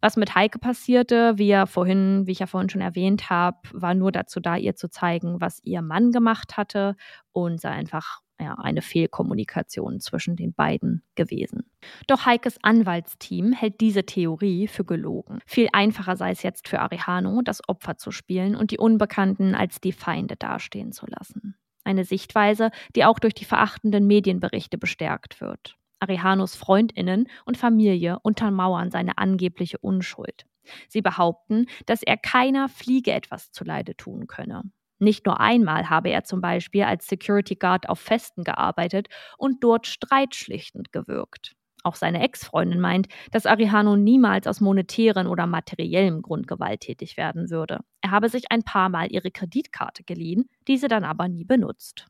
Was 0.00 0.16
mit 0.16 0.34
Heike 0.34 0.58
passierte, 0.58 1.38
wie, 1.38 1.48
ja 1.48 1.64
vorhin, 1.64 2.26
wie 2.26 2.32
ich 2.32 2.40
ja 2.40 2.46
vorhin 2.46 2.68
schon 2.68 2.82
erwähnt 2.82 3.30
habe, 3.30 3.58
war 3.72 3.94
nur 3.94 4.12
dazu 4.12 4.40
da, 4.40 4.56
ihr 4.56 4.76
zu 4.76 4.90
zeigen, 4.90 5.40
was 5.40 5.58
ihr 5.64 5.80
Mann 5.80 6.12
gemacht 6.12 6.58
hatte 6.58 6.96
und 7.32 7.60
sei 7.60 7.70
einfach 7.70 8.20
ja, 8.40 8.54
eine 8.54 8.82
Fehlkommunikation 8.82 10.00
zwischen 10.00 10.36
den 10.36 10.52
beiden 10.52 11.02
gewesen. 11.14 11.70
Doch 12.06 12.26
Heikes 12.26 12.58
Anwaltsteam 12.62 13.52
hält 13.52 13.80
diese 13.80 14.04
Theorie 14.04 14.68
für 14.68 14.84
gelogen. 14.84 15.38
Viel 15.46 15.68
einfacher 15.72 16.16
sei 16.16 16.30
es 16.30 16.42
jetzt 16.42 16.68
für 16.68 16.80
Arihano, 16.80 17.42
das 17.42 17.66
Opfer 17.68 17.96
zu 17.96 18.10
spielen 18.10 18.54
und 18.54 18.70
die 18.70 18.78
Unbekannten 18.78 19.54
als 19.54 19.80
die 19.80 19.92
Feinde 19.92 20.36
dastehen 20.36 20.92
zu 20.92 21.06
lassen. 21.06 21.56
Eine 21.84 22.04
Sichtweise, 22.04 22.70
die 22.94 23.04
auch 23.04 23.18
durch 23.18 23.34
die 23.34 23.44
verachtenden 23.44 24.06
Medienberichte 24.06 24.76
bestärkt 24.76 25.40
wird. 25.40 25.76
Arihanos 26.00 26.56
Freundinnen 26.56 27.28
und 27.44 27.56
Familie 27.56 28.18
untermauern 28.22 28.90
seine 28.90 29.18
angebliche 29.18 29.78
Unschuld. 29.78 30.46
Sie 30.88 31.00
behaupten, 31.00 31.66
dass 31.86 32.02
er 32.02 32.16
keiner 32.16 32.68
Fliege 32.68 33.12
etwas 33.12 33.52
zuleide 33.52 33.96
tun 33.96 34.26
könne. 34.26 34.62
Nicht 34.98 35.26
nur 35.26 35.40
einmal 35.40 35.90
habe 35.90 36.10
er 36.10 36.24
zum 36.24 36.40
Beispiel 36.40 36.84
als 36.84 37.06
Security 37.06 37.54
Guard 37.56 37.88
auf 37.88 38.00
Festen 38.00 38.44
gearbeitet 38.44 39.08
und 39.38 39.62
dort 39.62 39.86
streitschlichtend 39.86 40.92
gewirkt. 40.92 41.52
Auch 41.82 41.94
seine 41.94 42.20
Ex-Freundin 42.20 42.80
meint, 42.80 43.06
dass 43.30 43.46
Arihano 43.46 43.94
niemals 43.94 44.48
aus 44.48 44.60
monetären 44.60 45.28
oder 45.28 45.46
materiellem 45.46 46.20
Grund 46.20 46.48
gewalttätig 46.48 47.16
werden 47.16 47.48
würde. 47.48 47.78
Er 48.00 48.10
habe 48.10 48.28
sich 48.28 48.50
ein 48.50 48.64
paar 48.64 48.88
Mal 48.88 49.12
ihre 49.12 49.30
Kreditkarte 49.30 50.02
geliehen, 50.02 50.48
diese 50.66 50.88
dann 50.88 51.04
aber 51.04 51.28
nie 51.28 51.44
benutzt. 51.44 52.06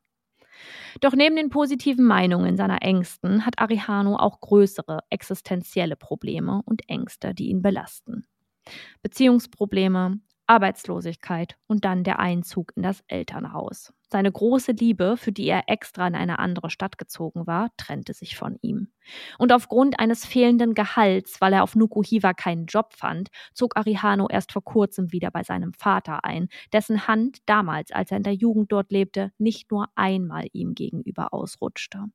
Doch 1.01 1.13
neben 1.13 1.35
den 1.35 1.49
positiven 1.49 2.05
Meinungen 2.05 2.57
seiner 2.57 2.81
Ängsten 2.81 3.45
hat 3.45 3.59
Arihano 3.59 4.15
auch 4.15 4.39
größere 4.39 5.01
existenzielle 5.11 5.95
Probleme 5.95 6.61
und 6.65 6.89
Ängste, 6.89 7.35
die 7.35 7.49
ihn 7.49 7.61
belasten. 7.61 8.25
Beziehungsprobleme, 9.01 10.19
Arbeitslosigkeit 10.47 11.57
und 11.67 11.85
dann 11.85 12.03
der 12.03 12.19
Einzug 12.19 12.71
in 12.75 12.83
das 12.83 13.03
Elternhaus. 13.07 13.93
Seine 14.09 14.31
große 14.31 14.71
Liebe, 14.71 15.17
für 15.17 15.33
die 15.33 15.47
er 15.47 15.63
extra 15.67 16.07
in 16.07 16.15
eine 16.15 16.39
andere 16.39 16.69
Stadt 16.69 16.97
gezogen 16.97 17.45
war, 17.45 17.69
trennte 17.75 18.13
sich 18.13 18.37
von 18.37 18.57
ihm. 18.61 18.87
Und 19.37 19.51
aufgrund 19.51 19.99
eines 19.99 20.25
fehlenden 20.25 20.73
Gehalts, 20.73 21.41
weil 21.41 21.51
er 21.51 21.63
auf 21.63 21.75
Nukuhiva 21.75 22.33
keinen 22.33 22.67
Job 22.67 22.93
fand, 22.93 23.29
zog 23.53 23.75
Arihano 23.75 24.27
erst 24.29 24.53
vor 24.53 24.63
kurzem 24.63 25.11
wieder 25.11 25.29
bei 25.29 25.43
seinem 25.43 25.73
Vater 25.73 26.23
ein, 26.23 26.47
dessen 26.71 27.07
Hand 27.07 27.39
damals, 27.45 27.91
als 27.91 28.11
er 28.11 28.17
in 28.17 28.23
der 28.23 28.33
Jugend 28.33 28.71
dort 28.71 28.91
lebte, 28.91 29.33
nicht 29.37 29.69
nur 29.71 29.87
einmal 29.95 30.47
ihm 30.53 30.73
gegenüber 30.73 31.33
ausrutschte. 31.33 32.05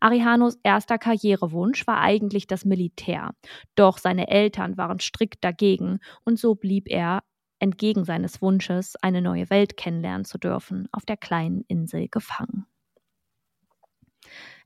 Arihanos 0.00 0.58
erster 0.62 0.98
Karrierewunsch 0.98 1.86
war 1.86 1.98
eigentlich 2.00 2.46
das 2.46 2.64
Militär, 2.66 3.30
doch 3.74 3.98
seine 3.98 4.28
Eltern 4.28 4.76
waren 4.76 5.00
strikt 5.00 5.42
dagegen 5.44 6.00
und 6.24 6.38
so 6.38 6.54
blieb 6.54 6.88
er 6.90 7.22
entgegen 7.62 8.04
seines 8.04 8.42
Wunsches, 8.42 8.96
eine 8.96 9.22
neue 9.22 9.48
Welt 9.48 9.76
kennenlernen 9.76 10.24
zu 10.24 10.36
dürfen, 10.36 10.88
auf 10.92 11.06
der 11.06 11.16
kleinen 11.16 11.64
Insel 11.68 12.08
gefangen. 12.08 12.66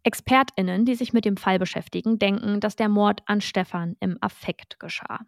ExpertInnen, 0.03 0.85
die 0.85 0.95
sich 0.95 1.13
mit 1.13 1.25
dem 1.25 1.37
Fall 1.37 1.59
beschäftigen, 1.59 2.19
denken, 2.19 2.61
dass 2.61 2.77
der 2.77 2.89
Mord 2.89 3.23
an 3.27 3.41
Stefan 3.41 3.97
im 4.01 4.17
Affekt 4.21 4.79
geschah. 4.79 5.21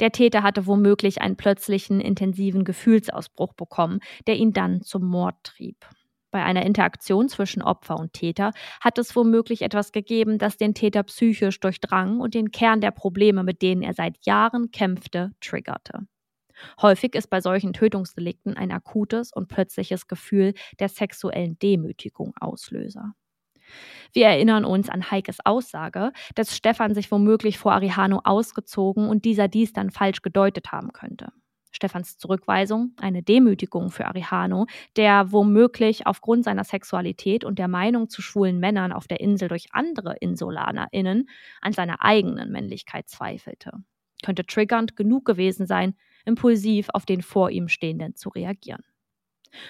Der 0.00 0.12
Täter 0.12 0.42
hatte 0.42 0.66
womöglich 0.66 1.20
einen 1.20 1.36
plötzlichen, 1.36 2.00
intensiven 2.00 2.64
Gefühlsausbruch 2.64 3.54
bekommen, 3.54 4.00
der 4.26 4.36
ihn 4.36 4.52
dann 4.52 4.82
zum 4.82 5.04
Mord 5.04 5.36
trieb. 5.44 5.86
Bei 6.30 6.44
einer 6.44 6.66
Interaktion 6.66 7.28
zwischen 7.28 7.62
Opfer 7.62 7.98
und 7.98 8.12
Täter 8.12 8.52
hat 8.80 8.98
es 8.98 9.16
womöglich 9.16 9.62
etwas 9.62 9.92
gegeben, 9.92 10.38
das 10.38 10.58
den 10.58 10.74
Täter 10.74 11.02
psychisch 11.04 11.58
durchdrang 11.60 12.20
und 12.20 12.34
den 12.34 12.50
Kern 12.50 12.82
der 12.82 12.90
Probleme, 12.90 13.42
mit 13.44 13.62
denen 13.62 13.82
er 13.82 13.94
seit 13.94 14.26
Jahren 14.26 14.70
kämpfte, 14.70 15.32
triggerte. 15.40 16.06
Häufig 16.80 17.14
ist 17.14 17.28
bei 17.28 17.40
solchen 17.40 17.72
Tötungsdelikten 17.72 18.56
ein 18.56 18.72
akutes 18.72 19.32
und 19.32 19.48
plötzliches 19.48 20.06
Gefühl 20.06 20.54
der 20.78 20.88
sexuellen 20.88 21.58
Demütigung 21.58 22.34
Auslöser. 22.40 23.14
Wir 24.12 24.26
erinnern 24.26 24.64
uns 24.64 24.88
an 24.88 25.10
Heikes 25.10 25.38
Aussage, 25.44 26.12
dass 26.34 26.56
Stefan 26.56 26.94
sich 26.94 27.10
womöglich 27.10 27.58
vor 27.58 27.72
Arihano 27.72 28.20
ausgezogen 28.24 29.08
und 29.08 29.24
dieser 29.24 29.48
dies 29.48 29.72
dann 29.72 29.90
falsch 29.90 30.22
gedeutet 30.22 30.72
haben 30.72 30.92
könnte. 30.92 31.32
Stefans 31.70 32.16
Zurückweisung, 32.16 32.94
eine 33.00 33.22
Demütigung 33.22 33.90
für 33.90 34.06
Arihano, 34.06 34.66
der 34.96 35.32
womöglich 35.32 36.06
aufgrund 36.06 36.44
seiner 36.44 36.64
Sexualität 36.64 37.44
und 37.44 37.58
der 37.58 37.68
Meinung 37.68 38.08
zu 38.08 38.22
schwulen 38.22 38.58
Männern 38.58 38.92
auf 38.92 39.06
der 39.06 39.20
Insel 39.20 39.48
durch 39.48 39.68
andere 39.72 40.16
InsulanerInnen 40.16 41.28
an 41.60 41.72
seiner 41.72 42.02
eigenen 42.02 42.50
Männlichkeit 42.50 43.08
zweifelte. 43.08 43.72
Könnte 44.24 44.46
triggernd 44.46 44.96
genug 44.96 45.24
gewesen 45.24 45.66
sein, 45.66 45.94
impulsiv 46.28 46.88
auf 46.92 47.06
den 47.06 47.22
vor 47.22 47.50
ihm 47.50 47.68
Stehenden 47.68 48.14
zu 48.14 48.28
reagieren. 48.28 48.84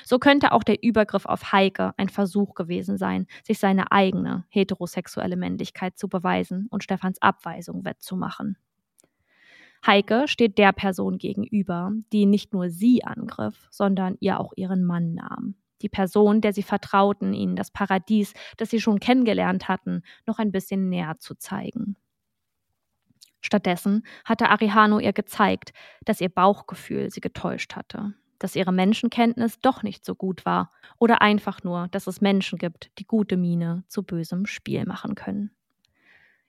So 0.04 0.18
könnte 0.18 0.52
auch 0.52 0.64
der 0.64 0.82
Übergriff 0.82 1.24
auf 1.24 1.52
Heike 1.52 1.92
ein 1.96 2.09
Versuch 2.09 2.54
gewesen 2.54 2.98
sein, 2.98 3.26
sich 3.44 3.59
seine 3.59 3.92
eigene 3.92 4.44
heterosexuelle 4.48 5.36
Männlichkeit 5.36 5.96
zu 5.96 6.09
beweisen 6.09 6.66
und 6.70 6.82
Stefans 6.82 7.22
Abweisung 7.22 7.84
wettzumachen. 7.84 8.56
Heike 9.86 10.26
steht 10.26 10.59
der 10.59 10.72
Person 10.72 11.18
gegenüber, 11.18 11.92
die 12.12 12.26
nicht 12.26 12.52
nur 12.52 12.68
sie 12.68 13.04
angriff, 13.04 13.68
sondern 13.70 14.16
ihr 14.20 14.40
auch 14.40 14.52
ihren 14.56 14.84
Mann 14.84 15.14
nahm. 15.14 15.54
Die 15.82 15.88
Person, 15.88 16.40
der 16.40 16.52
sie 16.52 16.64
vertrauten, 16.64 17.32
ihnen 17.32 17.54
das 17.54 17.70
Paradies, 17.70 18.34
das 18.56 18.70
sie 18.70 18.80
schon 18.80 18.98
kennengelernt 18.98 19.68
hatten, 19.68 20.02
noch 20.26 20.40
ein 20.40 20.50
bisschen 20.50 20.88
näher 20.88 21.18
zu 21.20 21.36
zeigen. 21.36 21.96
Stattdessen 23.41 24.05
hatte 24.24 24.49
Arihano 24.51 24.99
ihr 24.99 25.12
gezeigt, 25.12 25.72
dass 26.05 26.20
ihr 26.20 26.28
Bauchgefühl 26.28 27.11
sie 27.11 27.20
getäuscht 27.20 27.76
hatte, 27.76 28.14
dass 28.39 28.57
ihre 28.57 28.72
Menschenkenntnis 28.72 29.61
doch 29.61 29.82
nicht 29.82 30.05
so 30.05 30.14
gut 30.14 30.45
war 30.45 30.72
oder 30.99 31.22
einfach 31.22 31.62
nur, 31.62 31.89
dass 31.89 32.07
es 32.07 32.20
Menschen 32.20 32.59
gibt, 32.59 32.91
die 32.99 33.07
gute 33.07 33.36
Miene 33.36 33.84
zu 33.89 34.03
bösem 34.03 34.47
Spiel 34.47 34.84
machen 34.86 35.14
können. 35.14 35.51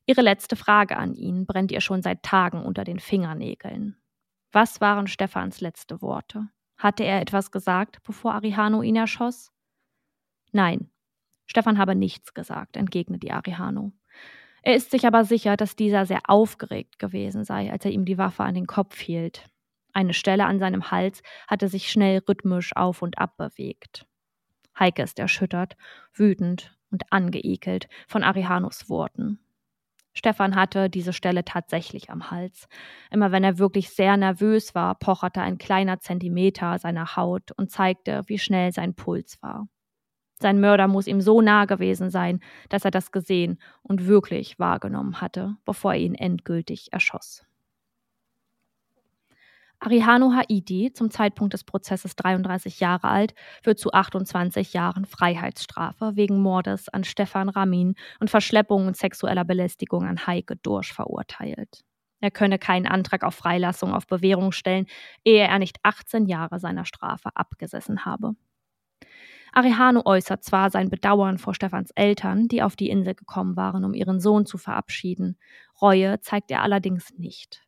Ihre 0.06 0.22
letzte 0.22 0.56
Frage 0.56 0.98
an 0.98 1.14
ihn 1.14 1.46
brennt 1.46 1.72
ihr 1.72 1.82
schon 1.82 2.02
seit 2.02 2.24
Tagen 2.24 2.64
unter 2.64 2.84
den 2.84 3.00
Fingernägeln. 3.00 3.96
Was 4.52 4.82
waren 4.82 5.06
Stefans 5.06 5.62
letzte 5.62 6.02
Worte? 6.02 6.50
Hatte 6.78 7.04
er 7.04 7.22
etwas 7.22 7.52
gesagt, 7.52 8.02
bevor 8.04 8.34
Arihano 8.34 8.82
ihn 8.82 8.96
erschoss? 8.96 9.52
Nein, 10.52 10.90
Stefan 11.46 11.78
habe 11.78 11.94
nichts 11.94 12.34
gesagt, 12.34 12.78
entgegnete 12.78 13.28
die 13.28 13.32
Arihano. 13.32 13.92
Er 14.62 14.76
ist 14.76 14.92
sich 14.92 15.06
aber 15.06 15.26
sicher, 15.26 15.58
dass 15.58 15.76
dieser 15.76 16.06
sehr 16.06 16.22
aufgeregt 16.28 17.00
gewesen 17.00 17.44
sei, 17.44 17.72
als 17.72 17.86
er 17.86 17.92
ihm 17.92 18.06
die 18.06 18.18
Waffe 18.18 18.44
an 18.44 18.56
den 18.56 18.68
Kopf 18.68 19.00
hielt. 19.00 19.46
Eine 19.94 20.14
Stelle 20.14 20.46
an 20.46 20.60
seinem 20.60 20.92
Hals 20.92 21.22
hatte 21.48 21.68
sich 21.68 21.92
schnell 21.92 22.20
rhythmisch 22.28 22.76
auf 22.76 23.02
und 23.02 23.18
ab 23.18 23.38
bewegt. 23.38 24.06
Heike 24.78 25.04
ist 25.04 25.20
erschüttert, 25.20 25.76
wütend 26.14 26.76
und 26.92 27.04
angeekelt 27.12 27.88
von 28.08 28.24
Arihanos 28.24 28.90
Worten. 28.90 29.40
Stefan 30.14 30.56
hatte 30.56 30.90
diese 30.90 31.14
Stelle 31.14 31.46
tatsächlich 31.46 32.10
am 32.10 32.32
Hals. 32.32 32.68
Immer 33.12 33.32
wenn 33.32 33.44
er 33.44 33.58
wirklich 33.58 33.90
sehr 33.92 34.18
nervös 34.18 34.76
war, 34.76 34.96
pocherte 34.96 35.42
ein 35.42 35.58
kleiner 35.58 36.00
Zentimeter 36.00 36.78
seiner 36.78 37.16
Haut 37.16 37.52
und 37.54 37.72
zeigte, 37.72 38.24
wie 38.26 38.40
schnell 38.40 38.72
sein 38.72 38.96
Puls 38.96 39.42
war. 39.42 39.68
Sein 40.42 40.62
Mörder 40.62 40.88
muss 40.88 41.08
ihm 41.08 41.22
so 41.22 41.42
nah 41.42 41.66
gewesen 41.66 42.10
sein, 42.10 42.40
dass 42.70 42.86
er 42.86 42.92
das 42.92 43.12
gesehen 43.12 43.60
und 43.84 44.08
wirklich 44.08 44.58
wahrgenommen 44.58 45.20
hatte, 45.22 45.58
bevor 45.66 45.94
er 45.94 46.00
ihn 46.00 46.16
endgültig 46.16 46.94
erschoss. 46.94 47.46
Arihano 49.82 50.34
Haiti, 50.34 50.92
zum 50.94 51.10
Zeitpunkt 51.10 51.54
des 51.54 51.64
Prozesses 51.64 52.16
33 52.18 52.82
Jahre 52.82 53.08
alt, 53.08 53.34
wird 53.64 53.80
zu 53.80 53.94
28 53.94 54.74
Jahren 54.74 55.06
Freiheitsstrafe 55.06 56.16
wegen 56.16 56.42
Mordes 56.42 56.90
an 56.90 57.06
Stefan 57.06 57.48
Ramin 57.48 57.96
und 58.20 58.30
Verschleppung 58.30 58.88
und 58.88 58.98
sexueller 58.98 59.46
Belästigung 59.46 60.04
an 60.06 60.28
Heike 60.28 60.58
Dorsch 60.58 60.92
verurteilt. 60.94 61.86
Er 62.20 62.32
könne 62.32 62.60
keinen 62.60 62.88
Antrag 62.88 63.24
auf 63.24 63.36
Freilassung 63.36 63.94
auf 63.94 64.06
Bewährung 64.06 64.52
stellen, 64.52 64.86
ehe 65.24 65.48
er 65.48 65.60
nicht 65.60 65.78
18 65.84 66.26
Jahre 66.26 66.60
seiner 66.60 66.84
Strafe 66.84 67.30
abgesessen 67.36 68.04
habe. 68.04 68.36
Arihano 69.54 70.02
äußert 70.06 70.44
zwar 70.44 70.70
sein 70.70 70.90
Bedauern 70.90 71.38
vor 71.38 71.54
Stefans 71.54 71.92
Eltern, 71.92 72.48
die 72.48 72.62
auf 72.62 72.76
die 72.76 72.90
Insel 72.90 73.16
gekommen 73.16 73.56
waren, 73.56 73.84
um 73.84 73.94
ihren 73.94 74.20
Sohn 74.20 74.46
zu 74.46 74.58
verabschieden. 74.58 75.38
Reue 75.82 76.20
zeigt 76.22 76.52
er 76.52 76.62
allerdings 76.64 77.14
nicht. 77.18 77.66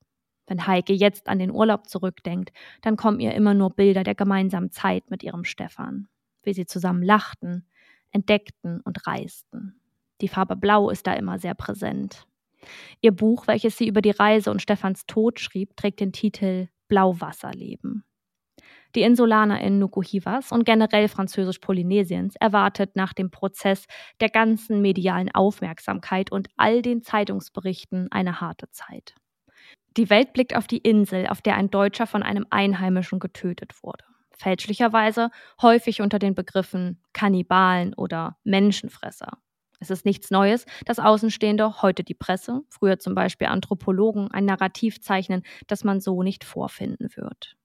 Wenn 0.47 0.67
Heike 0.67 0.93
jetzt 0.93 1.29
an 1.29 1.39
den 1.39 1.51
Urlaub 1.51 1.87
zurückdenkt, 1.87 2.51
dann 2.81 2.97
kommen 2.97 3.19
ihr 3.19 3.33
immer 3.33 3.53
nur 3.53 3.69
Bilder 3.69 4.03
der 4.03 4.15
gemeinsamen 4.15 4.71
Zeit 4.71 5.09
mit 5.09 5.23
ihrem 5.23 5.45
Stefan, 5.45 6.07
wie 6.43 6.53
sie 6.53 6.65
zusammen 6.65 7.03
lachten, 7.03 7.65
entdeckten 8.11 8.81
und 8.81 9.07
reisten. 9.07 9.79
Die 10.19 10.27
Farbe 10.27 10.55
Blau 10.55 10.89
ist 10.89 11.07
da 11.07 11.13
immer 11.13 11.39
sehr 11.39 11.55
präsent. 11.55 12.27
Ihr 13.01 13.11
Buch, 13.11 13.47
welches 13.47 13.77
sie 13.77 13.87
über 13.87 14.01
die 14.01 14.11
Reise 14.11 14.51
und 14.51 14.61
Stefans 14.61 15.05
Tod 15.07 15.39
schrieb, 15.39 15.75
trägt 15.75 15.99
den 15.99 16.11
Titel 16.11 16.67
Blauwasserleben. 16.87 18.03
Die 18.95 19.03
Insulaner 19.03 19.61
in 19.61 19.79
Nukuhivas 19.79 20.51
und 20.51 20.65
generell 20.65 21.07
Französisch-Polynesiens 21.07 22.35
erwartet 22.39 22.95
nach 22.95 23.13
dem 23.13 23.31
Prozess 23.31 23.85
der 24.19 24.29
ganzen 24.29 24.81
medialen 24.81 25.33
Aufmerksamkeit 25.33 26.31
und 26.31 26.49
all 26.57 26.81
den 26.81 27.01
Zeitungsberichten 27.01 28.11
eine 28.11 28.41
harte 28.41 28.69
Zeit. 28.71 29.15
Die 29.97 30.09
Welt 30.09 30.33
blickt 30.33 30.55
auf 30.55 30.67
die 30.67 30.77
Insel, 30.77 31.27
auf 31.27 31.41
der 31.41 31.55
ein 31.55 31.69
Deutscher 31.69 32.07
von 32.07 32.23
einem 32.23 32.45
Einheimischen 32.49 33.19
getötet 33.19 33.83
wurde. 33.83 34.03
fälschlicherweise 34.33 35.29
häufig 35.61 36.01
unter 36.01 36.17
den 36.17 36.33
Begriffen 36.33 36.99
Kannibalen 37.13 37.93
oder 37.93 38.37
Menschenfresser. 38.43 39.37
Es 39.79 39.89
ist 39.91 40.05
nichts 40.05 40.31
Neues, 40.31 40.65
dass 40.85 40.99
Außenstehende, 40.99 41.81
heute 41.81 42.03
die 42.03 42.15
Presse, 42.15 42.61
früher 42.69 42.99
zum 42.99 43.13
Beispiel 43.15 43.47
Anthropologen, 43.47 44.31
ein 44.31 44.45
Narrativ 44.45 45.01
zeichnen, 45.01 45.43
das 45.67 45.83
man 45.83 45.99
so 46.01 46.23
nicht 46.23 46.43
vorfinden 46.43 47.09
wird. 47.15 47.55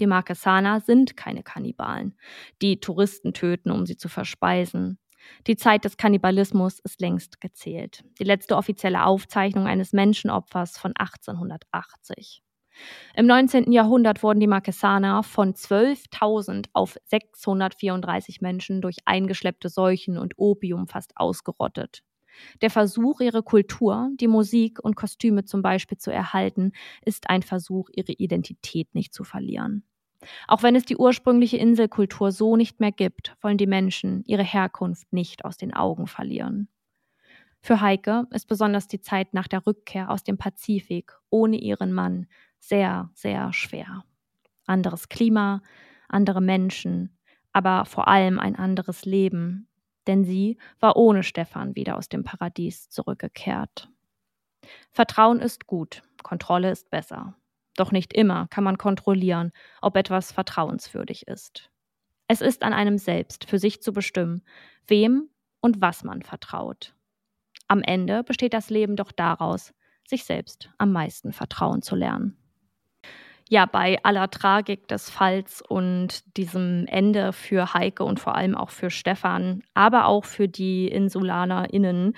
Die 0.00 0.06
Marquesaner 0.06 0.80
sind 0.80 1.16
keine 1.16 1.42
Kannibalen, 1.42 2.16
die 2.62 2.80
Touristen 2.80 3.32
töten, 3.32 3.70
um 3.70 3.86
sie 3.86 3.96
zu 3.96 4.08
verspeisen. 4.08 4.98
Die 5.46 5.56
Zeit 5.56 5.84
des 5.84 5.96
Kannibalismus 5.96 6.78
ist 6.80 7.00
längst 7.00 7.40
gezählt. 7.40 8.04
Die 8.18 8.24
letzte 8.24 8.56
offizielle 8.56 9.04
Aufzeichnung 9.04 9.66
eines 9.66 9.92
Menschenopfers 9.92 10.78
von 10.78 10.92
1880. 10.96 12.42
Im 13.14 13.26
19. 13.26 13.72
Jahrhundert 13.72 14.22
wurden 14.22 14.40
die 14.40 14.46
Marquesaner 14.46 15.22
von 15.22 15.54
12.000 15.54 16.66
auf 16.74 16.96
634 17.04 18.40
Menschen 18.42 18.82
durch 18.82 18.98
eingeschleppte 19.06 19.68
Seuchen 19.68 20.18
und 20.18 20.34
Opium 20.36 20.86
fast 20.86 21.16
ausgerottet. 21.16 22.02
Der 22.60 22.70
Versuch, 22.70 23.20
ihre 23.20 23.42
Kultur, 23.42 24.10
die 24.20 24.28
Musik 24.28 24.78
und 24.82 24.96
Kostüme 24.96 25.44
zum 25.44 25.62
Beispiel 25.62 25.98
zu 25.98 26.12
erhalten, 26.12 26.72
ist 27.04 27.30
ein 27.30 27.42
Versuch, 27.42 27.88
ihre 27.94 28.12
Identität 28.12 28.94
nicht 28.94 29.14
zu 29.14 29.24
verlieren. 29.24 29.84
Auch 30.48 30.62
wenn 30.62 30.76
es 30.76 30.84
die 30.84 30.96
ursprüngliche 30.96 31.56
Inselkultur 31.56 32.32
so 32.32 32.56
nicht 32.56 32.80
mehr 32.80 32.92
gibt, 32.92 33.36
wollen 33.42 33.58
die 33.58 33.66
Menschen 33.66 34.24
ihre 34.24 34.42
Herkunft 34.42 35.12
nicht 35.12 35.44
aus 35.44 35.56
den 35.56 35.74
Augen 35.74 36.06
verlieren. 36.06 36.68
Für 37.60 37.80
Heike 37.80 38.26
ist 38.30 38.46
besonders 38.46 38.86
die 38.86 39.00
Zeit 39.00 39.34
nach 39.34 39.48
der 39.48 39.66
Rückkehr 39.66 40.10
aus 40.10 40.22
dem 40.22 40.38
Pazifik 40.38 41.12
ohne 41.30 41.58
ihren 41.58 41.92
Mann 41.92 42.26
sehr, 42.58 43.10
sehr 43.14 43.52
schwer. 43.52 44.04
Anderes 44.66 45.08
Klima, 45.08 45.62
andere 46.08 46.40
Menschen, 46.40 47.18
aber 47.52 47.84
vor 47.84 48.08
allem 48.08 48.38
ein 48.38 48.56
anderes 48.56 49.04
Leben, 49.04 49.68
denn 50.06 50.24
sie 50.24 50.58
war 50.80 50.96
ohne 50.96 51.22
Stefan 51.22 51.74
wieder 51.76 51.96
aus 51.96 52.08
dem 52.08 52.24
Paradies 52.24 52.88
zurückgekehrt. 52.88 53.88
Vertrauen 54.90 55.40
ist 55.40 55.66
gut, 55.66 56.02
Kontrolle 56.22 56.70
ist 56.70 56.90
besser. 56.90 57.34
Doch 57.76 57.92
nicht 57.92 58.12
immer 58.12 58.48
kann 58.48 58.64
man 58.64 58.78
kontrollieren, 58.78 59.52
ob 59.82 59.96
etwas 59.96 60.32
vertrauenswürdig 60.32 61.26
ist. 61.28 61.70
Es 62.28 62.40
ist 62.40 62.62
an 62.62 62.72
einem 62.72 62.98
selbst, 62.98 63.44
für 63.48 63.58
sich 63.58 63.82
zu 63.82 63.92
bestimmen, 63.92 64.42
wem 64.86 65.28
und 65.60 65.80
was 65.80 66.02
man 66.02 66.22
vertraut. 66.22 66.94
Am 67.68 67.82
Ende 67.82 68.24
besteht 68.24 68.54
das 68.54 68.70
Leben 68.70 68.96
doch 68.96 69.12
daraus, 69.12 69.74
sich 70.08 70.24
selbst 70.24 70.70
am 70.78 70.92
meisten 70.92 71.32
vertrauen 71.32 71.82
zu 71.82 71.96
lernen. 71.96 72.36
Ja, 73.48 73.64
bei 73.66 73.98
aller 74.02 74.28
Tragik 74.28 74.88
des 74.88 75.08
Falls 75.08 75.62
und 75.62 76.36
diesem 76.36 76.84
Ende 76.88 77.32
für 77.32 77.74
Heike 77.74 78.02
und 78.02 78.18
vor 78.18 78.34
allem 78.34 78.56
auch 78.56 78.70
für 78.70 78.90
Stefan, 78.90 79.62
aber 79.72 80.06
auch 80.06 80.24
für 80.24 80.48
die 80.48 80.88
InsulanerInnen, 80.88 82.14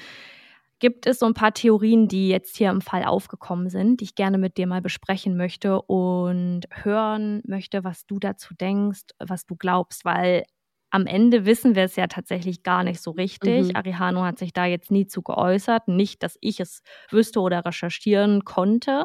gibt 0.79 1.07
es 1.07 1.19
so 1.19 1.27
ein 1.27 1.35
paar 1.35 1.53
Theorien, 1.53 2.09
die 2.09 2.29
jetzt 2.31 2.57
hier 2.57 2.71
im 2.71 2.81
Fall 2.81 3.05
aufgekommen 3.05 3.69
sind, 3.69 4.01
die 4.01 4.05
ich 4.05 4.15
gerne 4.15 4.39
mit 4.39 4.57
dir 4.57 4.67
mal 4.67 4.81
besprechen 4.81 5.37
möchte 5.37 5.83
und 5.83 6.63
hören 6.71 7.43
möchte, 7.47 7.85
was 7.85 8.07
du 8.07 8.19
dazu 8.19 8.55
denkst, 8.55 9.03
was 9.19 9.45
du 9.45 9.57
glaubst, 9.57 10.05
weil 10.07 10.45
am 10.91 11.07
Ende 11.07 11.45
wissen 11.45 11.75
wir 11.75 11.85
es 11.85 11.97
ja 11.97 12.07
tatsächlich 12.07 12.63
gar 12.63 12.83
nicht 12.83 13.01
so 13.03 13.11
richtig. 13.11 13.69
Mhm. 13.69 13.77
Arihano 13.77 14.23
hat 14.25 14.39
sich 14.39 14.53
da 14.53 14.65
jetzt 14.65 14.91
nie 14.91 15.07
zu 15.07 15.23
geäußert. 15.23 15.89
Nicht, 15.89 16.23
dass 16.23 16.39
ich 16.41 16.61
es 16.61 16.83
wüsste 17.11 17.41
oder 17.41 17.65
recherchieren 17.65 18.45
konnte. 18.45 19.05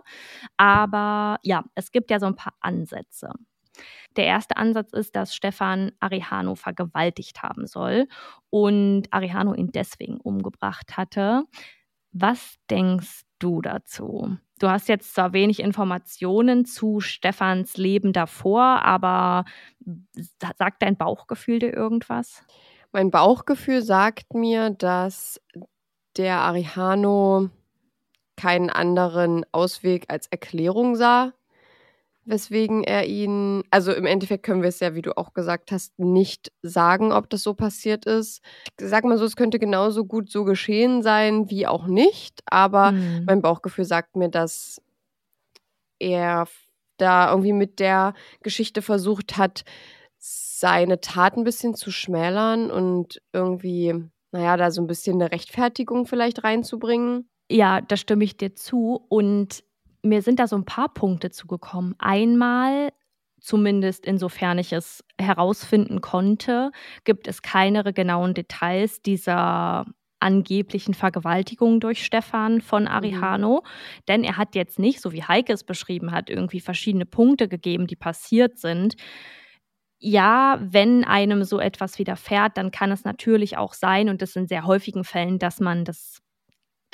Aber 0.57 1.39
ja, 1.43 1.63
es 1.75 1.91
gibt 1.91 2.09
ja 2.11 2.19
so 2.19 2.25
ein 2.25 2.35
paar 2.35 2.53
Ansätze. 2.61 3.31
Der 4.15 4.25
erste 4.25 4.57
Ansatz 4.57 4.93
ist, 4.93 5.15
dass 5.15 5.35
Stefan 5.35 5.91
Arihano 5.99 6.55
vergewaltigt 6.55 7.41
haben 7.41 7.65
soll 7.65 8.07
und 8.49 9.11
Arihano 9.11 9.55
ihn 9.55 9.71
deswegen 9.71 10.17
umgebracht 10.17 10.95
hatte. 10.95 11.43
Was 12.11 12.55
denkst 12.69 13.23
du 13.43 13.61
dazu? 13.61 14.37
Du 14.59 14.69
hast 14.69 14.87
jetzt 14.87 15.13
zwar 15.13 15.33
wenig 15.33 15.59
Informationen 15.59 16.65
zu 16.65 16.99
Stefans 16.99 17.77
Leben 17.77 18.13
davor, 18.13 18.83
aber 18.83 19.45
sagt 20.39 20.81
dein 20.81 20.95
Bauchgefühl 20.95 21.59
dir 21.59 21.73
irgendwas? 21.73 22.43
Mein 22.91 23.11
Bauchgefühl 23.11 23.81
sagt 23.81 24.33
mir, 24.33 24.69
dass 24.69 25.41
der 26.15 26.39
Arihano 26.39 27.49
keinen 28.37 28.69
anderen 28.69 29.45
Ausweg 29.51 30.05
als 30.09 30.27
Erklärung 30.27 30.95
sah 30.95 31.33
weswegen 32.25 32.83
er 32.83 33.05
ihn, 33.05 33.63
also 33.71 33.93
im 33.93 34.05
Endeffekt 34.05 34.43
können 34.43 34.61
wir 34.61 34.69
es 34.69 34.79
ja, 34.79 34.95
wie 34.95 35.01
du 35.01 35.17
auch 35.17 35.33
gesagt 35.33 35.71
hast, 35.71 35.97
nicht 35.99 36.51
sagen, 36.61 37.11
ob 37.11 37.29
das 37.29 37.43
so 37.43 37.53
passiert 37.53 38.05
ist. 38.05 38.41
Ich 38.79 38.87
sag 38.87 39.03
mal 39.03 39.17
so, 39.17 39.25
es 39.25 39.35
könnte 39.35 39.59
genauso 39.59 40.05
gut 40.05 40.29
so 40.29 40.43
geschehen 40.43 41.01
sein, 41.01 41.49
wie 41.49 41.67
auch 41.67 41.87
nicht, 41.87 42.41
aber 42.45 42.91
mhm. 42.91 43.23
mein 43.25 43.41
Bauchgefühl 43.41 43.85
sagt 43.85 44.15
mir, 44.15 44.29
dass 44.29 44.81
er 45.99 46.47
da 46.97 47.29
irgendwie 47.29 47.53
mit 47.53 47.79
der 47.79 48.13
Geschichte 48.41 48.81
versucht 48.81 49.37
hat, 49.37 49.63
seine 50.17 51.01
Tat 51.01 51.35
ein 51.35 51.43
bisschen 51.43 51.75
zu 51.75 51.91
schmälern 51.91 52.71
und 52.71 53.21
irgendwie, 53.33 53.93
naja, 54.31 54.55
da 54.55 54.71
so 54.71 54.81
ein 54.81 54.87
bisschen 54.87 55.21
eine 55.21 55.31
Rechtfertigung 55.31 56.05
vielleicht 56.05 56.45
reinzubringen. 56.45 57.27
Ja, 57.51 57.81
da 57.81 57.97
stimme 57.97 58.23
ich 58.23 58.37
dir 58.37 58.55
zu. 58.55 59.05
Und 59.09 59.65
mir 60.03 60.21
sind 60.21 60.39
da 60.39 60.47
so 60.47 60.55
ein 60.57 60.65
paar 60.65 60.93
Punkte 60.93 61.31
zugekommen. 61.31 61.95
Einmal, 61.99 62.91
zumindest 63.39 64.05
insofern 64.05 64.59
ich 64.59 64.73
es 64.73 65.03
herausfinden 65.19 66.01
konnte, 66.01 66.71
gibt 67.05 67.27
es 67.27 67.41
keine 67.41 67.83
genauen 67.93 68.33
Details 68.33 69.01
dieser 69.01 69.85
angeblichen 70.19 70.93
Vergewaltigung 70.93 71.79
durch 71.81 72.05
Stefan 72.05 72.61
von. 72.61 72.87
Arihano. 72.87 73.61
Mhm. 73.63 74.03
Denn 74.07 74.23
er 74.23 74.37
hat 74.37 74.55
jetzt 74.55 74.79
nicht, 74.79 75.01
so 75.01 75.11
wie 75.11 75.23
Heike 75.23 75.51
es 75.53 75.63
beschrieben 75.65 76.11
hat, 76.11 76.29
irgendwie 76.29 76.61
verschiedene 76.61 77.05
Punkte 77.05 77.47
gegeben, 77.49 77.87
die 77.87 77.97
passiert 77.97 78.57
sind. 78.57 78.95
Ja, 80.01 80.59
wenn 80.61 81.03
einem 81.05 81.43
so 81.43 81.59
etwas 81.59 81.97
widerfährt, 81.99 82.57
dann 82.57 82.71
kann 82.71 82.91
es 82.91 83.05
natürlich 83.05 83.57
auch 83.57 83.73
sein, 83.73 84.09
und 84.09 84.21
das 84.21 84.35
in 84.35 84.47
sehr 84.47 84.65
häufigen 84.65 85.03
Fällen, 85.05 85.39
dass 85.39 85.59
man 85.61 85.85
das 85.85 86.21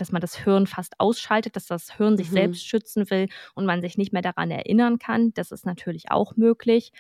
dass 0.02 0.12
man 0.12 0.22
das 0.22 0.36
Hirn 0.36 0.68
fast 0.68 1.00
ausschaltet, 1.00 1.56
dass 1.56 1.68
das 1.68 1.96
Hirn 1.98 2.18
sich 2.18 2.30
mhm. 2.30 2.34
selbst 2.34 2.68
schützen 2.68 3.10
will 3.10 3.28
und 3.56 3.66
man 3.66 3.82
sich 3.82 3.98
nicht 3.98 4.14
mehr 4.14 4.22
daran 4.22 4.52
erinnern 4.52 5.00
kann. 5.00 5.34
Das 5.34 5.52
ist 5.52 5.66
natürlich 5.66 6.12
auch 6.12 6.36
möglich. 6.36 6.92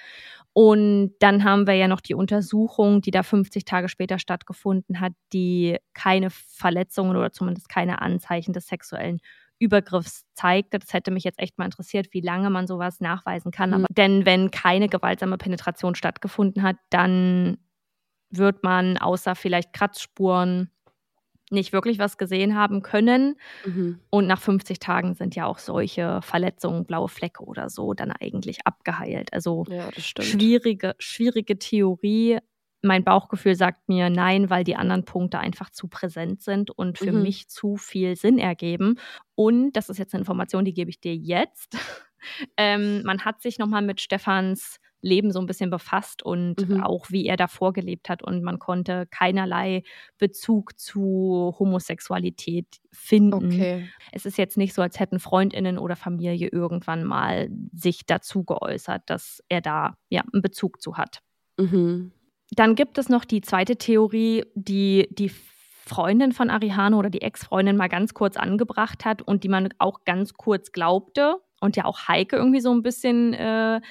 Und 0.53 1.13
dann 1.19 1.43
haben 1.43 1.67
wir 1.67 1.75
ja 1.75 1.87
noch 1.87 2.01
die 2.01 2.15
Untersuchung, 2.15 3.01
die 3.01 3.11
da 3.11 3.23
50 3.23 3.65
Tage 3.65 3.89
später 3.89 4.19
stattgefunden 4.19 4.99
hat, 4.99 5.13
die 5.33 5.77
keine 5.93 6.29
Verletzungen 6.29 7.15
oder 7.15 7.31
zumindest 7.31 7.69
keine 7.69 8.01
Anzeichen 8.01 8.53
des 8.53 8.67
sexuellen 8.67 9.19
Übergriffs 9.59 10.25
zeigte. 10.33 10.79
Das 10.79 10.93
hätte 10.93 11.11
mich 11.11 11.23
jetzt 11.23 11.39
echt 11.39 11.57
mal 11.57 11.65
interessiert, 11.65 12.07
wie 12.11 12.21
lange 12.21 12.49
man 12.49 12.65
sowas 12.65 13.01
nachweisen 13.01 13.51
kann. 13.51 13.69
Mhm. 13.71 13.75
Aber, 13.75 13.85
denn 13.89 14.25
wenn 14.25 14.51
keine 14.51 14.87
gewaltsame 14.87 15.37
Penetration 15.37 15.95
stattgefunden 15.95 16.63
hat, 16.63 16.77
dann 16.89 17.57
wird 18.31 18.63
man 18.63 18.97
außer 18.97 19.35
vielleicht 19.35 19.73
Kratzspuren 19.73 20.69
nicht 21.49 21.73
wirklich 21.73 21.99
was 21.99 22.17
gesehen 22.17 22.55
haben 22.55 22.81
können. 22.81 23.35
Mhm. 23.65 23.99
Und 24.09 24.27
nach 24.27 24.41
50 24.41 24.79
Tagen 24.79 25.15
sind 25.15 25.35
ja 25.35 25.45
auch 25.45 25.57
solche 25.57 26.21
Verletzungen, 26.21 26.85
blaue 26.85 27.09
Flecke 27.09 27.43
oder 27.43 27.69
so, 27.69 27.93
dann 27.93 28.11
eigentlich 28.11 28.65
abgeheilt. 28.65 29.33
Also 29.33 29.65
ja, 29.69 29.89
schwierige, 29.97 30.95
schwierige 30.99 31.57
Theorie. 31.57 32.39
Mein 32.81 33.03
Bauchgefühl 33.03 33.55
sagt 33.55 33.89
mir 33.89 34.09
nein, 34.09 34.49
weil 34.49 34.63
die 34.63 34.77
anderen 34.77 35.03
Punkte 35.03 35.39
einfach 35.39 35.69
zu 35.69 35.87
präsent 35.87 36.41
sind 36.41 36.71
und 36.71 36.97
für 36.97 37.11
mhm. 37.11 37.23
mich 37.23 37.49
zu 37.49 37.75
viel 37.75 38.15
Sinn 38.15 38.39
ergeben. 38.39 38.99
Und 39.35 39.73
das 39.73 39.89
ist 39.89 39.97
jetzt 39.97 40.13
eine 40.13 40.21
Information, 40.21 40.63
die 40.63 40.73
gebe 40.73 40.89
ich 40.89 41.01
dir 41.01 41.15
jetzt. 41.15 41.75
ähm, 42.57 43.03
man 43.03 43.25
hat 43.25 43.41
sich 43.41 43.59
nochmal 43.59 43.81
mit 43.81 43.99
Stefans 43.99 44.79
Leben 45.01 45.31
so 45.31 45.39
ein 45.39 45.45
bisschen 45.45 45.69
befasst 45.69 46.23
und 46.23 46.67
mhm. 46.67 46.83
auch 46.83 47.09
wie 47.09 47.25
er 47.25 47.37
davor 47.37 47.73
gelebt 47.73 48.09
hat 48.09 48.23
und 48.23 48.43
man 48.43 48.59
konnte 48.59 49.07
keinerlei 49.09 49.83
Bezug 50.17 50.77
zu 50.79 51.55
Homosexualität 51.57 52.67
finden. 52.91 53.33
Okay. 53.33 53.89
Es 54.11 54.25
ist 54.25 54.37
jetzt 54.37 54.57
nicht 54.57 54.73
so, 54.73 54.81
als 54.81 54.99
hätten 54.99 55.19
Freundinnen 55.19 55.77
oder 55.77 55.95
Familie 55.95 56.49
irgendwann 56.51 57.03
mal 57.03 57.49
sich 57.73 58.05
dazu 58.05 58.43
geäußert, 58.43 59.03
dass 59.05 59.43
er 59.49 59.61
da 59.61 59.97
ja 60.09 60.23
einen 60.33 60.41
Bezug 60.41 60.81
zu 60.81 60.97
hat. 60.97 61.19
Mhm. 61.57 62.11
Dann 62.51 62.75
gibt 62.75 62.97
es 62.97 63.09
noch 63.09 63.25
die 63.25 63.41
zweite 63.41 63.75
Theorie, 63.77 64.43
die 64.55 65.07
die 65.11 65.31
Freundin 65.89 66.31
von 66.31 66.49
Arihano 66.49 66.99
oder 66.99 67.09
die 67.09 67.21
Ex-Freundin 67.21 67.75
mal 67.75 67.89
ganz 67.89 68.13
kurz 68.13 68.37
angebracht 68.37 69.05
hat 69.05 69.21
und 69.21 69.43
die 69.43 69.49
man 69.49 69.69
auch 69.79 70.05
ganz 70.05 70.33
kurz 70.33 70.71
glaubte 70.71 71.37
und 71.59 71.75
ja 71.75 71.85
auch 71.85 72.07
Heike 72.07 72.37
irgendwie 72.37 72.61
so 72.61 72.71
ein 72.71 72.83
bisschen 72.83 73.33
äh, 73.33 73.81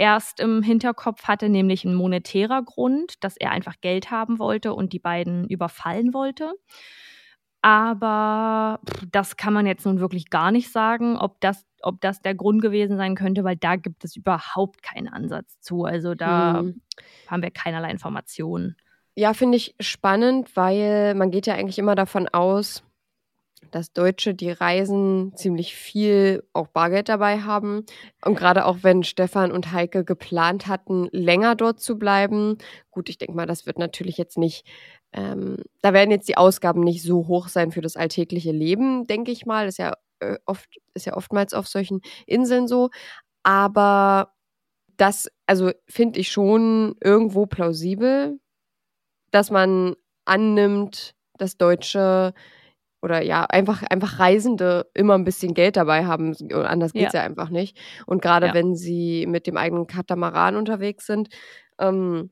erst 0.00 0.40
im 0.40 0.62
Hinterkopf 0.62 1.24
hatte, 1.24 1.48
nämlich 1.50 1.84
ein 1.84 1.94
monetärer 1.94 2.62
Grund, 2.62 3.22
dass 3.22 3.36
er 3.36 3.52
einfach 3.52 3.74
Geld 3.82 4.10
haben 4.10 4.38
wollte 4.38 4.74
und 4.74 4.92
die 4.94 4.98
beiden 4.98 5.46
überfallen 5.46 6.14
wollte. 6.14 6.54
Aber 7.62 8.80
das 9.12 9.36
kann 9.36 9.52
man 9.52 9.66
jetzt 9.66 9.84
nun 9.84 10.00
wirklich 10.00 10.30
gar 10.30 10.50
nicht 10.50 10.72
sagen, 10.72 11.16
ob 11.18 11.40
das, 11.40 11.66
ob 11.82 12.00
das 12.00 12.22
der 12.22 12.34
Grund 12.34 12.62
gewesen 12.62 12.96
sein 12.96 13.14
könnte, 13.14 13.44
weil 13.44 13.56
da 13.56 13.76
gibt 13.76 14.04
es 14.04 14.16
überhaupt 14.16 14.82
keinen 14.82 15.08
Ansatz 15.08 15.60
zu. 15.60 15.84
Also 15.84 16.14
da 16.14 16.62
Hm. 16.62 16.80
haben 17.26 17.42
wir 17.42 17.50
keinerlei 17.50 17.90
Informationen. 17.90 18.76
Ja, 19.16 19.34
finde 19.34 19.56
ich 19.56 19.74
spannend, 19.80 20.56
weil 20.56 21.14
man 21.14 21.30
geht 21.30 21.46
ja 21.46 21.54
eigentlich 21.54 21.78
immer 21.78 21.94
davon 21.94 22.28
aus, 22.28 22.82
dass 23.70 23.92
Deutsche, 23.92 24.34
die 24.34 24.50
reisen, 24.50 25.32
ziemlich 25.36 25.74
viel 25.74 26.42
auch 26.52 26.68
Bargeld 26.68 27.08
dabei 27.08 27.40
haben. 27.40 27.84
Und 28.24 28.36
gerade 28.36 28.64
auch 28.66 28.78
wenn 28.82 29.04
Stefan 29.04 29.52
und 29.52 29.72
Heike 29.72 30.04
geplant 30.04 30.66
hatten, 30.66 31.08
länger 31.12 31.54
dort 31.54 31.80
zu 31.80 31.98
bleiben. 31.98 32.58
Gut, 32.90 33.08
ich 33.08 33.18
denke 33.18 33.34
mal, 33.34 33.46
das 33.46 33.66
wird 33.66 33.78
natürlich 33.78 34.18
jetzt 34.18 34.38
nicht, 34.38 34.66
ähm, 35.12 35.58
da 35.82 35.92
werden 35.92 36.10
jetzt 36.10 36.28
die 36.28 36.36
Ausgaben 36.36 36.80
nicht 36.80 37.02
so 37.02 37.26
hoch 37.28 37.48
sein 37.48 37.70
für 37.70 37.80
das 37.80 37.96
alltägliche 37.96 38.52
Leben, 38.52 39.06
denke 39.06 39.30
ich 39.30 39.46
mal. 39.46 39.66
Ist 39.68 39.78
ja 39.78 39.94
äh, 40.20 40.38
oft, 40.46 40.68
ist 40.94 41.06
ja 41.06 41.16
oftmals 41.16 41.54
auf 41.54 41.68
solchen 41.68 42.00
Inseln 42.26 42.66
so. 42.66 42.90
Aber 43.42 44.32
das, 44.96 45.30
also 45.46 45.70
finde 45.88 46.20
ich 46.20 46.30
schon 46.30 46.96
irgendwo 47.00 47.46
plausibel, 47.46 48.38
dass 49.30 49.50
man 49.50 49.96
annimmt, 50.24 51.14
dass 51.38 51.56
Deutsche 51.56 52.34
oder 53.02 53.22
ja, 53.22 53.44
einfach, 53.44 53.82
einfach 53.82 54.18
Reisende 54.18 54.86
immer 54.94 55.14
ein 55.14 55.24
bisschen 55.24 55.54
Geld 55.54 55.76
dabei 55.76 56.04
haben. 56.06 56.34
Anders 56.52 56.92
geht 56.92 57.08
es 57.08 57.12
ja. 57.14 57.20
Ja. 57.20 57.26
einfach 57.26 57.50
nicht. 57.50 57.78
Und 58.06 58.22
gerade 58.22 58.48
Ja. 58.48 58.54
wenn 58.54 58.74
sie 58.76 59.26
mit 59.26 59.46
dem 59.46 59.56
eigenen 59.56 59.86
Katamaran 59.86 60.56
unterwegs 60.56 61.06
sind, 61.06 61.28
ähm, 61.78 62.30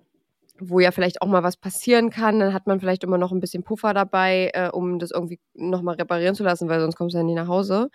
wo 0.60 0.80
ja 0.80 0.90
vielleicht 0.90 1.22
auch 1.22 1.28
mal 1.28 1.44
was 1.44 1.56
passieren 1.56 2.10
kann, 2.10 2.40
dann 2.40 2.52
hat 2.52 2.66
man 2.66 2.80
vielleicht 2.80 3.04
immer 3.04 3.16
noch 3.18 3.30
ein 3.32 3.40
bisschen 3.40 3.62
Puffer 3.62 3.94
dabei, 3.94 4.50
äh, 4.54 4.68
um 4.70 4.98
das 4.98 5.12
irgendwie 5.12 5.38
nochmal 5.54 5.94
reparieren 5.96 6.34
zu 6.34 6.42
lassen, 6.42 6.68
weil 6.68 6.80
sonst 6.80 6.96
kommst 6.96 7.14
du 7.14 7.18
ja 7.18 7.24
nie 7.24 7.34
nach 7.34 7.46
Hause. 7.48 7.90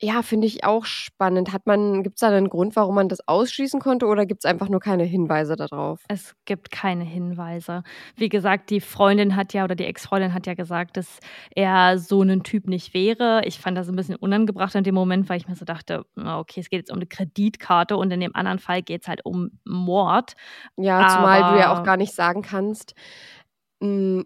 Ja, 0.00 0.22
finde 0.22 0.46
ich 0.48 0.64
auch 0.64 0.84
spannend. 0.84 1.52
Hat 1.52 1.66
man, 1.66 2.02
gibt 2.02 2.16
es 2.16 2.20
da 2.20 2.28
einen 2.28 2.48
Grund, 2.48 2.74
warum 2.74 2.96
man 2.96 3.08
das 3.08 3.26
ausschließen 3.28 3.80
konnte 3.80 4.06
oder 4.06 4.26
gibt 4.26 4.44
es 4.44 4.50
einfach 4.50 4.68
nur 4.68 4.80
keine 4.80 5.04
Hinweise 5.04 5.54
darauf? 5.54 6.00
Es 6.08 6.34
gibt 6.46 6.72
keine 6.72 7.04
Hinweise. 7.04 7.84
Wie 8.16 8.28
gesagt, 8.28 8.70
die 8.70 8.80
Freundin 8.80 9.36
hat 9.36 9.54
ja 9.54 9.62
oder 9.62 9.76
die 9.76 9.84
Ex-Freundin 9.84 10.34
hat 10.34 10.46
ja 10.46 10.54
gesagt, 10.54 10.96
dass 10.96 11.20
er 11.54 11.98
so 11.98 12.22
ein 12.22 12.42
Typ 12.42 12.66
nicht 12.66 12.92
wäre. 12.92 13.42
Ich 13.44 13.60
fand 13.60 13.78
das 13.78 13.88
ein 13.88 13.94
bisschen 13.94 14.16
unangebracht 14.16 14.74
in 14.74 14.82
dem 14.84 14.96
Moment, 14.96 15.28
weil 15.28 15.38
ich 15.38 15.48
mir 15.48 15.54
so 15.54 15.64
dachte, 15.64 16.04
okay, 16.16 16.60
es 16.60 16.70
geht 16.70 16.80
jetzt 16.80 16.90
um 16.90 16.98
eine 16.98 17.06
Kreditkarte 17.06 17.96
und 17.96 18.10
in 18.10 18.20
dem 18.20 18.34
anderen 18.34 18.58
Fall 18.58 18.82
geht 18.82 19.02
es 19.02 19.08
halt 19.08 19.24
um 19.24 19.52
Mord. 19.64 20.34
Ja, 20.76 21.08
zumal 21.08 21.52
du 21.52 21.58
ja 21.60 21.72
auch 21.72 21.84
gar 21.84 21.96
nicht 21.96 22.14
sagen 22.14 22.42
kannst, 22.42 22.94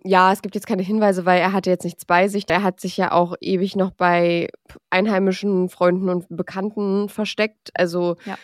ja, 0.04 0.32
es 0.32 0.42
gibt 0.42 0.54
jetzt 0.54 0.66
keine 0.66 0.82
Hinweise, 0.82 1.24
weil 1.26 1.40
er 1.40 1.52
hatte 1.52 1.70
jetzt 1.70 1.84
nichts 1.84 2.04
bei 2.04 2.28
sich. 2.28 2.44
Er 2.48 2.62
hat 2.62 2.80
sich 2.80 2.96
ja 2.96 3.12
auch 3.12 3.34
ewig 3.40 3.76
noch 3.76 3.90
bei 3.90 4.48
einheimischen 4.90 5.68
Freunden 5.68 6.08
und 6.08 6.26
Bekannten 6.28 7.08
versteckt. 7.08 7.70
Also 7.74 8.16
Ja. 8.24 8.36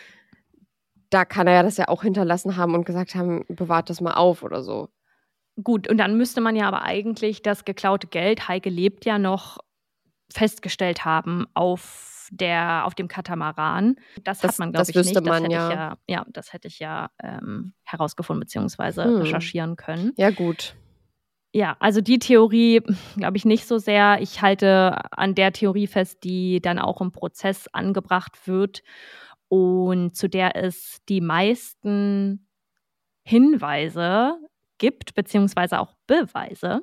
da 1.09 1.25
kann 1.25 1.47
er 1.47 1.53
ja 1.53 1.63
das 1.63 1.77
ja 1.77 1.87
auch 1.87 2.03
hinterlassen 2.03 2.57
haben 2.57 2.73
und 2.75 2.85
gesagt 2.85 3.15
haben, 3.15 3.45
bewahrt 3.47 3.89
das 3.89 4.01
mal 4.01 4.13
auf 4.13 4.43
oder 4.43 4.61
so. 4.63 4.89
Gut, 5.63 5.87
und 5.89 5.97
dann 5.97 6.17
müsste 6.17 6.41
man 6.41 6.55
ja 6.57 6.67
aber 6.67 6.81
eigentlich 6.83 7.41
das 7.41 7.63
geklaute 7.63 8.07
Geld, 8.07 8.47
Heike 8.49 8.69
lebt 8.69 9.05
ja 9.05 9.17
noch, 9.17 9.57
festgestellt 10.33 11.05
haben 11.05 11.45
auf 11.53 12.27
der, 12.31 12.85
auf 12.85 12.95
dem 12.95 13.07
Katamaran. 13.07 13.95
Das, 14.23 14.39
Das- 14.39 14.53
hat 14.53 14.59
man, 14.59 14.73
das 14.73 14.87
glaube 14.89 15.01
ich, 15.07 15.13
nicht. 15.13 15.15
Das 15.15 15.23
man, 15.23 15.43
hätte 15.43 15.53
ja. 15.53 15.69
ich 15.69 15.75
ja, 15.75 15.97
ja, 16.07 16.25
das 16.29 16.51
hätte 16.51 16.67
ich 16.67 16.79
ja 16.79 17.09
ähm, 17.23 17.73
herausgefunden 17.83 18.41
bzw. 18.41 19.03
Hm. 19.03 19.15
recherchieren 19.17 19.75
können. 19.77 20.11
Ja, 20.17 20.31
gut. 20.31 20.75
Ja, 21.55 21.77
also 21.79 22.01
die 22.01 22.19
Theorie 22.19 22.81
glaube 23.15 23.37
ich 23.37 23.45
nicht 23.45 23.65
so 23.65 23.77
sehr. 23.77 24.17
Ich 24.19 24.41
halte 24.41 25.09
an 25.11 25.35
der 25.35 25.53
Theorie 25.53 25.87
fest, 25.87 26.25
die 26.25 26.59
dann 26.59 26.79
auch 26.79 26.99
im 26.99 27.13
Prozess 27.13 27.69
angebracht 27.71 28.45
wird 28.45 28.83
und 29.47 30.17
zu 30.17 30.27
der 30.27 30.57
es 30.57 30.99
die 31.07 31.21
meisten 31.21 32.49
Hinweise 33.23 34.37
gibt, 34.79 35.15
beziehungsweise 35.15 35.79
auch 35.79 35.93
Beweise. 36.07 36.81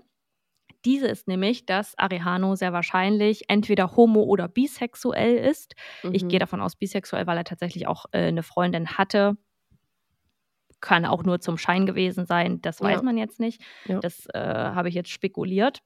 Diese 0.87 1.07
ist 1.07 1.29
nämlich, 1.29 1.66
dass 1.66 1.97
Arehano 1.99 2.55
sehr 2.55 2.73
wahrscheinlich 2.73 3.43
entweder 3.49 3.95
homo- 3.95 4.25
oder 4.25 4.49
bisexuell 4.49 5.37
ist. 5.37 5.75
Ich 6.12 6.25
Mhm. 6.25 6.29
gehe 6.29 6.39
davon 6.39 6.62
aus, 6.62 6.77
bisexuell, 6.77 7.27
weil 7.27 7.37
er 7.37 7.45
tatsächlich 7.45 7.87
auch 7.87 8.07
äh, 8.12 8.29
eine 8.29 8.43
Freundin 8.43 8.97
hatte. 8.97 9.37
Kann 10.83 11.07
auch 11.07 11.22
nur 11.24 11.41
zum 11.41 11.57
Schein 11.57 11.87
gewesen 11.87 12.26
sein, 12.26 12.61
das 12.61 12.83
weiß 12.83 12.99
Ja. 12.99 13.03
man 13.03 13.16
jetzt 13.16 13.41
nicht. 13.41 13.62
Ja. 13.87 14.01
Das 14.01 14.26
äh, 14.35 14.39
habe 14.39 14.91
ich 14.91 14.95
jetzt 14.95 15.11
spekuliert. 15.11 15.80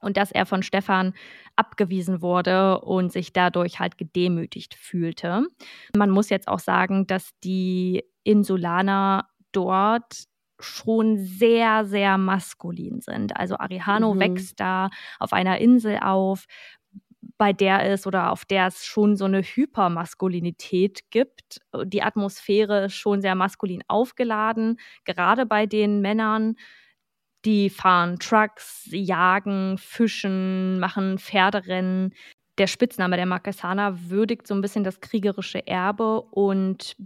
Und 0.00 0.16
dass 0.18 0.30
er 0.30 0.44
von 0.46 0.62
Stefan 0.62 1.14
abgewiesen 1.56 2.20
wurde 2.20 2.80
und 2.82 3.10
sich 3.10 3.32
dadurch 3.32 3.80
halt 3.80 3.96
gedemütigt 3.98 4.74
fühlte. 4.74 5.46
Man 5.96 6.10
muss 6.10 6.28
jetzt 6.28 6.46
auch 6.46 6.58
sagen, 6.58 7.06
dass 7.06 7.30
die 7.42 8.04
Insulaner 8.22 9.28
dort 9.52 10.24
schon 10.60 11.16
sehr, 11.18 11.84
sehr 11.86 12.18
maskulin 12.18 13.00
sind. 13.00 13.36
Also 13.36 13.56
Arihano 13.58 14.14
Mhm. 14.14 14.20
wächst 14.20 14.60
da 14.60 14.90
auf 15.18 15.32
einer 15.32 15.58
Insel 15.58 15.98
auf, 16.02 16.44
bei 17.38 17.52
der 17.52 17.84
es 17.90 18.06
oder 18.06 18.30
auf 18.30 18.44
der 18.44 18.68
es 18.68 18.84
schon 18.84 19.16
so 19.16 19.24
eine 19.24 19.42
Hypermaskulinität 19.42 21.10
gibt. 21.10 21.60
Die 21.84 22.02
Atmosphäre 22.02 22.86
ist 22.86 22.94
schon 22.94 23.20
sehr 23.20 23.34
maskulin 23.34 23.82
aufgeladen, 23.88 24.78
gerade 25.04 25.46
bei 25.46 25.66
den 25.66 26.00
Männern. 26.00 26.56
Die 27.44 27.68
fahren 27.70 28.18
Trucks, 28.18 28.88
jagen, 28.90 29.76
fischen, 29.78 30.80
machen 30.80 31.18
Pferderennen. 31.18 32.14
Der 32.58 32.66
Spitzname 32.68 33.16
der 33.16 33.26
Marquesana 33.26 33.98
würdigt 34.08 34.46
so 34.46 34.54
ein 34.54 34.60
bisschen 34.62 34.84
das 34.84 35.00
kriegerische 35.00 35.66
Erbe 35.66 36.22
und 36.22 36.96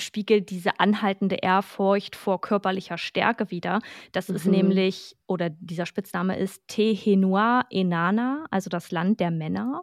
spiegelt 0.00 0.50
diese 0.50 0.80
anhaltende 0.80 1.36
Ehrfurcht 1.36 2.16
vor 2.16 2.40
körperlicher 2.40 2.98
Stärke 2.98 3.50
wider. 3.50 3.80
Das 4.12 4.28
ist 4.30 4.46
Mhm. 4.46 4.50
nämlich, 4.50 5.16
oder 5.26 5.50
dieser 5.50 5.86
Spitzname 5.86 6.36
ist 6.38 6.62
Tehenua 6.68 7.64
Enana, 7.70 8.44
also 8.50 8.70
das 8.70 8.90
Land 8.90 9.20
der 9.20 9.30
Männer. 9.30 9.82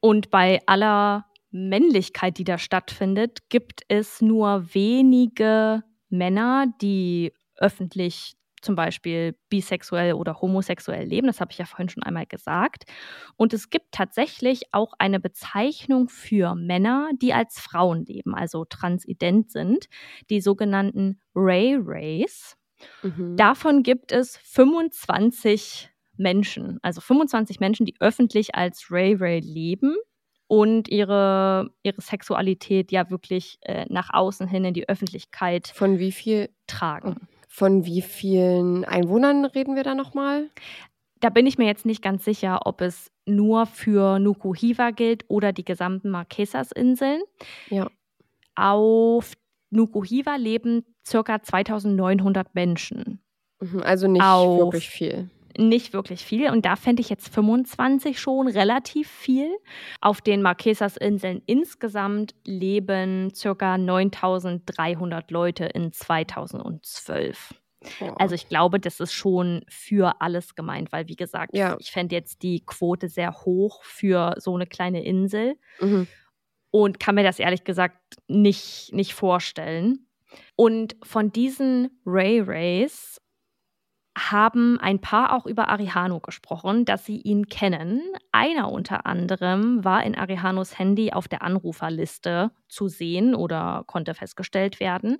Und 0.00 0.30
bei 0.30 0.60
aller 0.66 1.26
Männlichkeit, 1.50 2.38
die 2.38 2.44
da 2.44 2.58
stattfindet, 2.58 3.48
gibt 3.50 3.82
es 3.88 4.20
nur 4.22 4.72
wenige 4.74 5.82
Männer, 6.08 6.66
die 6.80 7.32
öffentlich 7.56 8.34
zum 8.62 8.74
Beispiel 8.74 9.36
bisexuell 9.48 10.14
oder 10.14 10.40
homosexuell 10.40 11.06
leben. 11.06 11.26
Das 11.26 11.40
habe 11.40 11.52
ich 11.52 11.58
ja 11.58 11.64
vorhin 11.64 11.88
schon 11.88 12.02
einmal 12.02 12.26
gesagt. 12.26 12.84
Und 13.36 13.52
es 13.52 13.70
gibt 13.70 13.92
tatsächlich 13.92 14.62
auch 14.72 14.92
eine 14.98 15.20
Bezeichnung 15.20 16.08
für 16.08 16.54
Männer, 16.54 17.10
die 17.20 17.32
als 17.32 17.58
Frauen 17.60 18.04
leben, 18.04 18.34
also 18.34 18.64
transident 18.64 19.50
sind, 19.50 19.88
die 20.28 20.40
sogenannten 20.40 21.20
Ray 21.34 21.76
Rays. 21.80 22.56
Mhm. 23.02 23.36
Davon 23.36 23.82
gibt 23.82 24.12
es 24.12 24.36
25 24.38 25.90
Menschen, 26.16 26.78
also 26.82 27.00
25 27.00 27.60
Menschen, 27.60 27.86
die 27.86 27.94
öffentlich 28.00 28.54
als 28.54 28.88
Ray 28.90 29.14
Ray 29.14 29.40
leben 29.40 29.96
und 30.46 30.88
ihre, 30.88 31.70
ihre 31.82 32.00
Sexualität 32.00 32.90
ja 32.92 33.08
wirklich 33.10 33.58
äh, 33.62 33.86
nach 33.88 34.10
außen 34.12 34.48
hin 34.48 34.64
in 34.64 34.74
die 34.74 34.88
Öffentlichkeit 34.88 35.68
Von 35.68 35.98
wie 35.98 36.12
viel, 36.12 36.50
tragen. 36.66 37.28
Von 37.52 37.84
wie 37.84 38.00
vielen 38.00 38.84
Einwohnern 38.84 39.44
reden 39.44 39.74
wir 39.74 39.82
da 39.82 39.94
nochmal? 39.96 40.48
Da 41.18 41.28
bin 41.30 41.46
ich 41.48 41.58
mir 41.58 41.66
jetzt 41.66 41.84
nicht 41.84 42.00
ganz 42.00 42.24
sicher, 42.24 42.60
ob 42.64 42.80
es 42.80 43.10
nur 43.26 43.66
für 43.66 44.18
Nukuhiva 44.20 44.90
gilt 44.92 45.24
oder 45.28 45.52
die 45.52 45.64
gesamten 45.64 46.10
Marquesas-Inseln. 46.10 47.20
Ja. 47.68 47.90
Auf 48.54 49.32
Nukuhiva 49.70 50.36
leben 50.36 50.84
ca. 51.08 51.42
2900 51.42 52.54
Menschen. 52.54 53.20
Mhm, 53.60 53.82
Also 53.82 54.06
nicht 54.06 54.22
Auf- 54.22 54.58
wirklich 54.58 54.88
viel. 54.88 55.28
Nicht 55.60 55.92
wirklich 55.92 56.24
viel. 56.24 56.50
Und 56.50 56.64
da 56.64 56.74
fände 56.76 57.02
ich 57.02 57.10
jetzt 57.10 57.32
25 57.34 58.18
schon 58.18 58.48
relativ 58.48 59.08
viel. 59.10 59.50
Auf 60.00 60.20
den 60.22 60.40
Marquesas-Inseln 60.42 61.42
insgesamt 61.46 62.34
leben 62.44 63.30
ca. 63.40 63.76
9300 63.76 65.30
Leute 65.30 65.66
in 65.66 65.92
2012. 65.92 67.54
Boah. 67.98 68.20
Also 68.20 68.34
ich 68.34 68.48
glaube, 68.48 68.78
das 68.78 69.00
ist 69.00 69.12
schon 69.12 69.64
für 69.68 70.20
alles 70.20 70.54
gemeint, 70.54 70.92
weil 70.92 71.08
wie 71.08 71.16
gesagt, 71.16 71.56
Ja. 71.56 71.76
ich 71.80 71.90
fände 71.90 72.14
jetzt 72.14 72.42
die 72.42 72.60
Quote 72.64 73.08
sehr 73.08 73.32
hoch 73.44 73.82
für 73.84 74.34
so 74.38 74.54
eine 74.54 74.66
kleine 74.66 75.02
Insel 75.04 75.56
Mhm. 75.80 76.06
und 76.70 77.00
kann 77.00 77.14
mir 77.14 77.22
das 77.24 77.38
ehrlich 77.38 77.64
gesagt 77.64 77.96
nicht, 78.28 78.92
nicht 78.92 79.14
vorstellen. 79.14 80.06
Und 80.56 80.94
von 81.02 81.32
diesen 81.32 82.00
Ray 82.06 82.40
Rays 82.40 83.09
haben 84.18 84.78
ein 84.80 85.00
paar 85.00 85.34
auch 85.34 85.46
über 85.46 85.68
Arihano 85.68 86.20
gesprochen, 86.20 86.84
dass 86.84 87.04
sie 87.06 87.20
ihn 87.20 87.46
kennen. 87.46 88.02
Einer 88.32 88.70
unter 88.72 89.06
anderem 89.06 89.84
war 89.84 90.04
in 90.04 90.16
Arihanos 90.16 90.78
Handy 90.78 91.12
auf 91.12 91.28
der 91.28 91.42
Anruferliste 91.42 92.50
zu 92.68 92.88
sehen 92.88 93.34
oder 93.34 93.84
konnte 93.86 94.14
festgestellt 94.14 94.80
werden. 94.80 95.18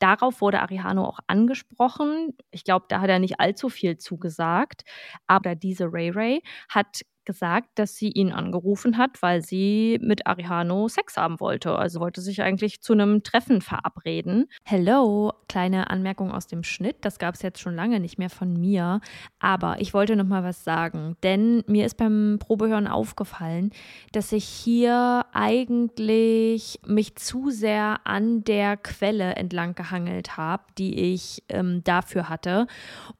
darauf 0.00 0.40
wurde 0.40 0.60
Arihano 0.62 1.04
auch 1.06 1.20
angesprochen. 1.28 2.36
Ich 2.50 2.64
glaube, 2.64 2.86
da 2.88 3.00
hat 3.00 3.10
er 3.10 3.20
nicht 3.20 3.40
allzu 3.40 3.68
viel 3.68 3.98
zugesagt. 3.98 4.82
Aber 5.28 5.54
diese 5.54 5.86
Ray 5.92 6.10
Ray 6.10 6.42
hat 6.68 7.02
gesagt, 7.24 7.70
dass 7.76 7.96
sie 7.96 8.10
ihn 8.10 8.32
angerufen 8.32 8.98
hat, 8.98 9.22
weil 9.22 9.42
sie 9.42 9.98
mit 10.02 10.26
Arihano 10.26 10.88
Sex 10.88 11.16
haben 11.16 11.40
wollte. 11.40 11.76
Also 11.76 12.00
wollte 12.00 12.20
sich 12.20 12.42
eigentlich 12.42 12.82
zu 12.82 12.92
einem 12.92 13.22
Treffen 13.22 13.60
verabreden. 13.60 14.48
Hello, 14.64 15.32
kleine 15.48 15.90
Anmerkung 15.90 16.32
aus 16.32 16.46
dem 16.46 16.62
Schnitt. 16.62 16.96
Das 17.02 17.18
gab 17.18 17.34
es 17.34 17.42
jetzt 17.42 17.60
schon 17.60 17.74
lange 17.74 18.00
nicht 18.00 18.18
mehr 18.18 18.30
von 18.30 18.52
mir. 18.54 19.00
Aber 19.38 19.80
ich 19.80 19.94
wollte 19.94 20.16
noch 20.16 20.26
mal 20.26 20.44
was 20.44 20.64
sagen, 20.64 21.16
denn 21.22 21.62
mir 21.66 21.86
ist 21.86 21.96
beim 21.96 22.38
Probehören 22.40 22.86
aufgefallen, 22.86 23.70
dass 24.12 24.32
ich 24.32 24.44
hier 24.44 25.26
eigentlich 25.32 26.80
mich 26.86 27.16
zu 27.16 27.50
sehr 27.50 28.00
an 28.04 28.44
der 28.44 28.76
Quelle 28.76 29.36
entlang 29.36 29.74
gehangelt 29.74 30.36
habe, 30.36 30.64
die 30.78 31.12
ich 31.12 31.42
ähm, 31.48 31.82
dafür 31.84 32.28
hatte. 32.28 32.66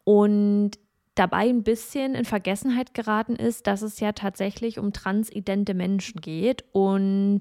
Und 0.05 0.73
dabei 1.15 1.49
ein 1.49 1.63
bisschen 1.63 2.15
in 2.15 2.25
Vergessenheit 2.25 2.95
geraten 2.95 3.37
ist, 3.37 3.67
dass 3.67 3.83
es 3.83 4.01
ja 4.01 4.13
tatsächlich 4.13 4.79
um 4.79 4.93
transidente 4.93 5.75
Menschen 5.75 6.21
geht 6.21 6.65
und 6.73 7.41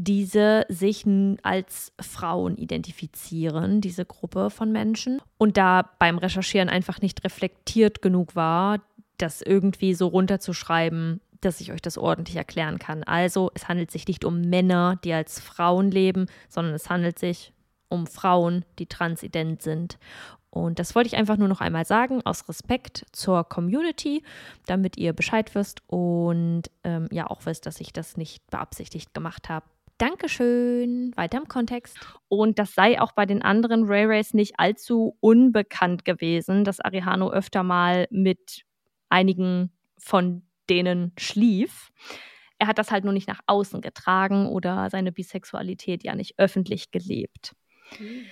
diese 0.00 0.64
sich 0.68 1.04
als 1.42 1.92
Frauen 2.00 2.56
identifizieren, 2.56 3.80
diese 3.80 4.04
Gruppe 4.04 4.48
von 4.50 4.70
Menschen. 4.70 5.20
Und 5.38 5.56
da 5.56 5.90
beim 5.98 6.18
Recherchieren 6.18 6.68
einfach 6.68 7.00
nicht 7.00 7.24
reflektiert 7.24 8.00
genug 8.00 8.36
war, 8.36 8.80
das 9.16 9.42
irgendwie 9.42 9.94
so 9.94 10.06
runterzuschreiben, 10.06 11.20
dass 11.40 11.60
ich 11.60 11.72
euch 11.72 11.82
das 11.82 11.98
ordentlich 11.98 12.36
erklären 12.36 12.78
kann. 12.78 13.02
Also 13.02 13.50
es 13.54 13.68
handelt 13.68 13.90
sich 13.90 14.06
nicht 14.06 14.24
um 14.24 14.40
Männer, 14.42 15.00
die 15.02 15.12
als 15.12 15.40
Frauen 15.40 15.90
leben, 15.90 16.26
sondern 16.48 16.74
es 16.74 16.88
handelt 16.88 17.18
sich 17.18 17.52
um 17.88 18.06
Frauen, 18.06 18.64
die 18.78 18.86
transident 18.86 19.62
sind. 19.62 19.98
Und 20.50 20.78
das 20.78 20.94
wollte 20.94 21.08
ich 21.08 21.16
einfach 21.16 21.36
nur 21.36 21.48
noch 21.48 21.60
einmal 21.60 21.84
sagen, 21.84 22.22
aus 22.24 22.48
Respekt 22.48 23.04
zur 23.12 23.44
Community, 23.44 24.22
damit 24.66 24.96
ihr 24.96 25.12
Bescheid 25.12 25.54
wisst 25.54 25.82
und 25.86 26.62
ähm, 26.84 27.08
ja 27.10 27.28
auch 27.28 27.44
wisst, 27.44 27.66
dass 27.66 27.80
ich 27.80 27.92
das 27.92 28.16
nicht 28.16 28.46
beabsichtigt 28.50 29.12
gemacht 29.12 29.48
habe. 29.48 29.66
Dankeschön. 29.98 31.12
Weiter 31.16 31.38
im 31.38 31.48
Kontext. 31.48 31.98
Und 32.28 32.58
das 32.60 32.74
sei 32.74 33.00
auch 33.00 33.12
bei 33.12 33.26
den 33.26 33.42
anderen 33.42 33.84
Ray 33.84 34.04
Rays 34.04 34.32
nicht 34.32 34.54
allzu 34.58 35.16
unbekannt 35.20 36.04
gewesen, 36.04 36.64
dass 36.64 36.80
Arihano 36.80 37.30
öfter 37.30 37.64
mal 37.64 38.06
mit 38.10 38.62
einigen 39.08 39.72
von 39.98 40.42
denen 40.70 41.12
schlief. 41.18 41.90
Er 42.58 42.68
hat 42.68 42.78
das 42.78 42.92
halt 42.92 43.04
nur 43.04 43.12
nicht 43.12 43.28
nach 43.28 43.40
außen 43.46 43.80
getragen 43.80 44.46
oder 44.46 44.88
seine 44.90 45.10
Bisexualität 45.10 46.04
ja 46.04 46.14
nicht 46.14 46.38
öffentlich 46.38 46.90
gelebt. 46.92 47.54
Mhm. 47.98 48.24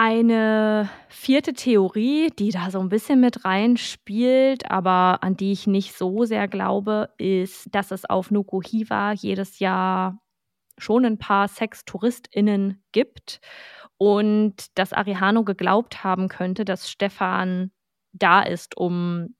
Eine 0.00 0.88
vierte 1.08 1.54
Theorie, 1.54 2.30
die 2.38 2.50
da 2.52 2.70
so 2.70 2.78
ein 2.78 2.88
bisschen 2.88 3.18
mit 3.18 3.44
reinspielt, 3.44 4.70
aber 4.70 5.24
an 5.24 5.36
die 5.36 5.50
ich 5.50 5.66
nicht 5.66 5.92
so 5.98 6.24
sehr 6.24 6.46
glaube, 6.46 7.08
ist, 7.18 7.74
dass 7.74 7.90
es 7.90 8.04
auf 8.04 8.30
Nukuhiva 8.30 9.10
jedes 9.10 9.58
Jahr 9.58 10.20
schon 10.76 11.04
ein 11.04 11.18
paar 11.18 11.48
Sextouristinnen 11.48 12.80
gibt 12.92 13.40
und 13.96 14.78
dass 14.78 14.92
Arihano 14.92 15.42
geglaubt 15.42 16.04
haben 16.04 16.28
könnte, 16.28 16.64
dass 16.64 16.88
Stefan 16.88 17.72
da 18.12 18.42
ist, 18.42 18.76
um 18.76 19.34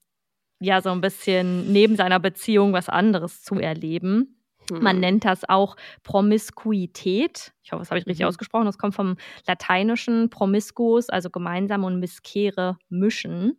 ja 0.59 0.81
so 0.81 0.89
ein 0.89 0.99
bisschen 0.99 1.71
neben 1.71 1.95
seiner 1.95 2.19
Beziehung 2.19 2.73
was 2.73 2.89
anderes 2.89 3.43
zu 3.43 3.55
erleben. 3.55 4.38
Man 4.71 4.97
mhm. 4.97 5.01
nennt 5.01 5.25
das 5.25 5.47
auch 5.47 5.75
Promiskuität. 6.03 7.53
Ich 7.63 7.71
hoffe, 7.71 7.81
das 7.81 7.89
habe 7.89 7.99
ich 7.99 8.07
richtig 8.07 8.23
mhm. 8.23 8.29
ausgesprochen. 8.29 8.65
Das 8.65 8.77
kommt 8.77 8.95
vom 8.95 9.15
lateinischen 9.47 10.29
promiscuus, 10.29 11.09
also 11.09 11.29
gemeinsam 11.29 11.83
und 11.83 11.99
miskere 11.99 12.77
mischen. 12.89 13.57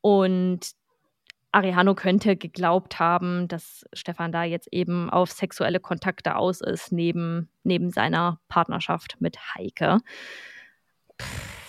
Und 0.00 0.72
Arihano 1.52 1.94
könnte 1.94 2.36
geglaubt 2.36 2.98
haben, 3.00 3.48
dass 3.48 3.84
Stefan 3.92 4.30
da 4.30 4.44
jetzt 4.44 4.68
eben 4.70 5.10
auf 5.10 5.30
sexuelle 5.32 5.80
Kontakte 5.80 6.36
aus 6.36 6.60
ist, 6.60 6.92
neben, 6.92 7.48
neben 7.64 7.90
seiner 7.90 8.40
Partnerschaft 8.48 9.16
mit 9.18 9.36
Heike. 9.54 9.98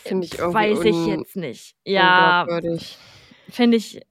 Finde 0.04 0.26
ich 0.26 0.38
irgendwie 0.38 0.56
Weiß 0.56 0.86
ich 0.86 1.08
jetzt 1.08 1.36
nicht. 1.36 1.76
Ja, 1.84 2.46
finde 3.52 3.78
ich. 3.78 4.02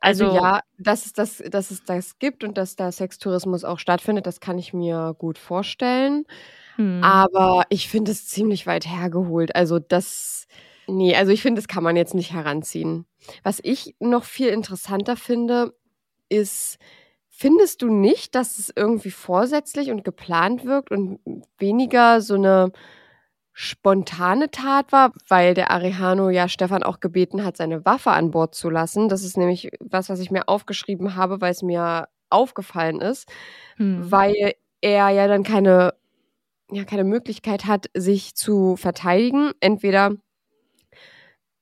Also, 0.00 0.26
also, 0.26 0.36
ja, 0.36 0.60
dass 0.78 1.06
es, 1.06 1.12
das, 1.12 1.42
dass 1.50 1.70
es 1.70 1.84
das 1.84 2.18
gibt 2.18 2.44
und 2.44 2.56
dass 2.58 2.76
da 2.76 2.90
Sextourismus 2.92 3.64
auch 3.64 3.78
stattfindet, 3.78 4.26
das 4.26 4.40
kann 4.40 4.58
ich 4.58 4.72
mir 4.72 5.14
gut 5.18 5.38
vorstellen. 5.38 6.24
Hm. 6.76 7.02
Aber 7.02 7.64
ich 7.70 7.88
finde 7.88 8.12
es 8.12 8.26
ziemlich 8.26 8.66
weit 8.66 8.86
hergeholt. 8.86 9.54
Also 9.56 9.78
das, 9.78 10.46
nee, 10.86 11.14
also 11.16 11.32
ich 11.32 11.42
finde, 11.42 11.60
das 11.60 11.68
kann 11.68 11.82
man 11.82 11.96
jetzt 11.96 12.14
nicht 12.14 12.32
heranziehen. 12.32 13.06
Was 13.42 13.58
ich 13.62 13.96
noch 13.98 14.24
viel 14.24 14.48
interessanter 14.48 15.16
finde, 15.16 15.74
ist, 16.28 16.78
findest 17.28 17.82
du 17.82 17.88
nicht, 17.88 18.34
dass 18.34 18.58
es 18.58 18.72
irgendwie 18.74 19.10
vorsätzlich 19.10 19.90
und 19.90 20.04
geplant 20.04 20.64
wirkt 20.64 20.90
und 20.90 21.20
weniger 21.58 22.20
so 22.20 22.34
eine 22.34 22.72
spontane 23.60 24.52
Tat 24.52 24.92
war, 24.92 25.12
weil 25.26 25.52
der 25.52 25.72
Arihano 25.72 26.30
ja 26.30 26.48
Stefan 26.48 26.84
auch 26.84 27.00
gebeten 27.00 27.44
hat, 27.44 27.56
seine 27.56 27.84
Waffe 27.84 28.12
an 28.12 28.30
Bord 28.30 28.54
zu 28.54 28.70
lassen. 28.70 29.08
Das 29.08 29.24
ist 29.24 29.36
nämlich 29.36 29.72
was, 29.80 30.08
was 30.08 30.20
ich 30.20 30.30
mir 30.30 30.48
aufgeschrieben 30.48 31.16
habe, 31.16 31.40
weil 31.40 31.50
es 31.50 31.62
mir 31.62 32.06
aufgefallen 32.30 33.00
ist, 33.00 33.28
hm. 33.74 34.12
weil 34.12 34.54
er 34.80 35.08
ja 35.08 35.26
dann 35.26 35.42
keine, 35.42 35.94
ja, 36.70 36.84
keine 36.84 37.02
Möglichkeit 37.02 37.64
hat, 37.64 37.86
sich 37.94 38.36
zu 38.36 38.76
verteidigen. 38.76 39.50
Entweder 39.58 40.12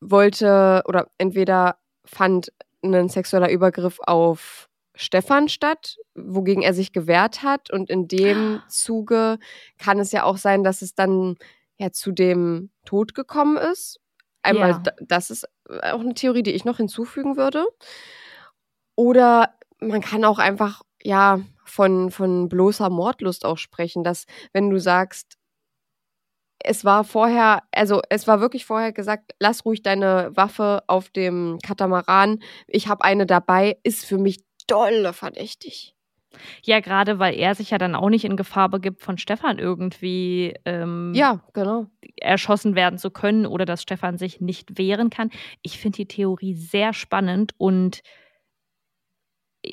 wollte 0.02 0.82
oder 0.86 1.08
entweder 1.16 1.78
fand 2.04 2.52
ein 2.82 3.08
sexueller 3.08 3.48
Übergriff 3.48 4.00
auf 4.06 4.68
Stefan 4.94 5.48
statt, 5.48 5.96
wogegen 6.14 6.62
er 6.62 6.74
sich 6.74 6.92
gewehrt 6.92 7.42
hat. 7.42 7.70
Und 7.70 7.88
in 7.88 8.06
dem 8.06 8.60
Zuge 8.68 9.38
kann 9.78 9.98
es 9.98 10.12
ja 10.12 10.24
auch 10.24 10.36
sein, 10.36 10.62
dass 10.62 10.82
es 10.82 10.94
dann 10.94 11.36
ja 11.78 11.92
zu 11.92 12.12
dem 12.12 12.70
Tod 12.84 13.14
gekommen 13.14 13.56
ist. 13.56 14.00
Einmal, 14.42 14.70
ja. 14.70 14.82
das 15.00 15.30
ist 15.30 15.46
auch 15.68 16.00
eine 16.00 16.14
Theorie, 16.14 16.42
die 16.42 16.52
ich 16.52 16.64
noch 16.64 16.76
hinzufügen 16.76 17.36
würde. 17.36 17.66
Oder 18.94 19.54
man 19.80 20.00
kann 20.00 20.24
auch 20.24 20.38
einfach, 20.38 20.82
ja, 21.02 21.40
von, 21.64 22.10
von 22.10 22.48
bloßer 22.48 22.88
Mordlust 22.90 23.44
auch 23.44 23.58
sprechen, 23.58 24.04
dass 24.04 24.26
wenn 24.52 24.70
du 24.70 24.78
sagst, 24.78 25.36
es 26.60 26.84
war 26.84 27.04
vorher, 27.04 27.62
also 27.72 28.00
es 28.08 28.26
war 28.26 28.40
wirklich 28.40 28.64
vorher 28.64 28.92
gesagt, 28.92 29.32
lass 29.38 29.64
ruhig 29.64 29.82
deine 29.82 30.30
Waffe 30.34 30.82
auf 30.86 31.10
dem 31.10 31.58
Katamaran, 31.62 32.42
ich 32.66 32.88
habe 32.88 33.04
eine 33.04 33.26
dabei, 33.26 33.78
ist 33.82 34.04
für 34.04 34.18
mich 34.18 34.38
dolle 34.66 35.12
verdächtig. 35.12 35.95
Ja, 36.62 36.80
gerade 36.80 37.18
weil 37.18 37.34
er 37.34 37.54
sich 37.54 37.70
ja 37.70 37.78
dann 37.78 37.94
auch 37.94 38.10
nicht 38.10 38.24
in 38.24 38.36
Gefahr 38.36 38.68
begibt, 38.68 39.00
von 39.00 39.18
Stefan 39.18 39.58
irgendwie 39.58 40.54
ähm, 40.64 41.12
ja, 41.14 41.40
genau. 41.52 41.86
erschossen 42.16 42.74
werden 42.74 42.98
zu 42.98 43.10
können 43.10 43.46
oder 43.46 43.64
dass 43.64 43.82
Stefan 43.82 44.18
sich 44.18 44.40
nicht 44.40 44.78
wehren 44.78 45.10
kann. 45.10 45.30
Ich 45.62 45.78
finde 45.78 45.96
die 45.96 46.08
Theorie 46.08 46.54
sehr 46.54 46.92
spannend 46.92 47.52
und 47.58 48.02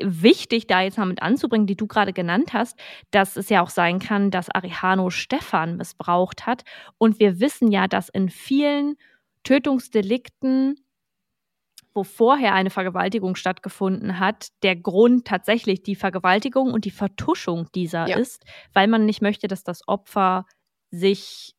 wichtig, 0.02 0.68
da 0.68 0.82
jetzt 0.82 0.98
mal 0.98 1.06
mit 1.06 1.22
anzubringen, 1.22 1.68
die 1.68 1.76
du 1.76 1.88
gerade 1.88 2.14
genannt 2.14 2.54
hast, 2.54 2.80
dass 3.12 3.36
es 3.38 3.50
ja 3.50 3.62
auch 3.62 3.70
sein 3.70 4.00
kann, 4.00 4.32
dass 4.32 4.50
Arihano 4.50 5.10
Stefan 5.10 5.78
missbraucht 5.78 6.46
hat. 6.46 6.64
Und 6.98 7.20
wir 7.20 7.40
wissen 7.40 7.72
ja, 7.72 7.88
dass 7.88 8.10
in 8.10 8.30
vielen 8.30 8.96
Tötungsdelikten 9.44 10.80
wo 11.94 12.04
vorher 12.04 12.54
eine 12.54 12.70
Vergewaltigung 12.70 13.36
stattgefunden 13.36 14.20
hat, 14.20 14.48
der 14.64 14.76
Grund 14.76 15.26
tatsächlich 15.26 15.84
die 15.84 15.96
Vergewaltigung 15.96 16.74
und 16.74 16.86
die 16.86 16.92
Vertuschung 16.92 17.68
dieser 17.76 18.08
ja. 18.08 18.18
ist, 18.18 18.46
weil 18.74 18.88
man 18.88 19.06
nicht 19.06 19.22
möchte, 19.22 19.48
dass 19.48 19.64
das 19.64 19.88
Opfer 19.88 20.46
sich 20.90 21.56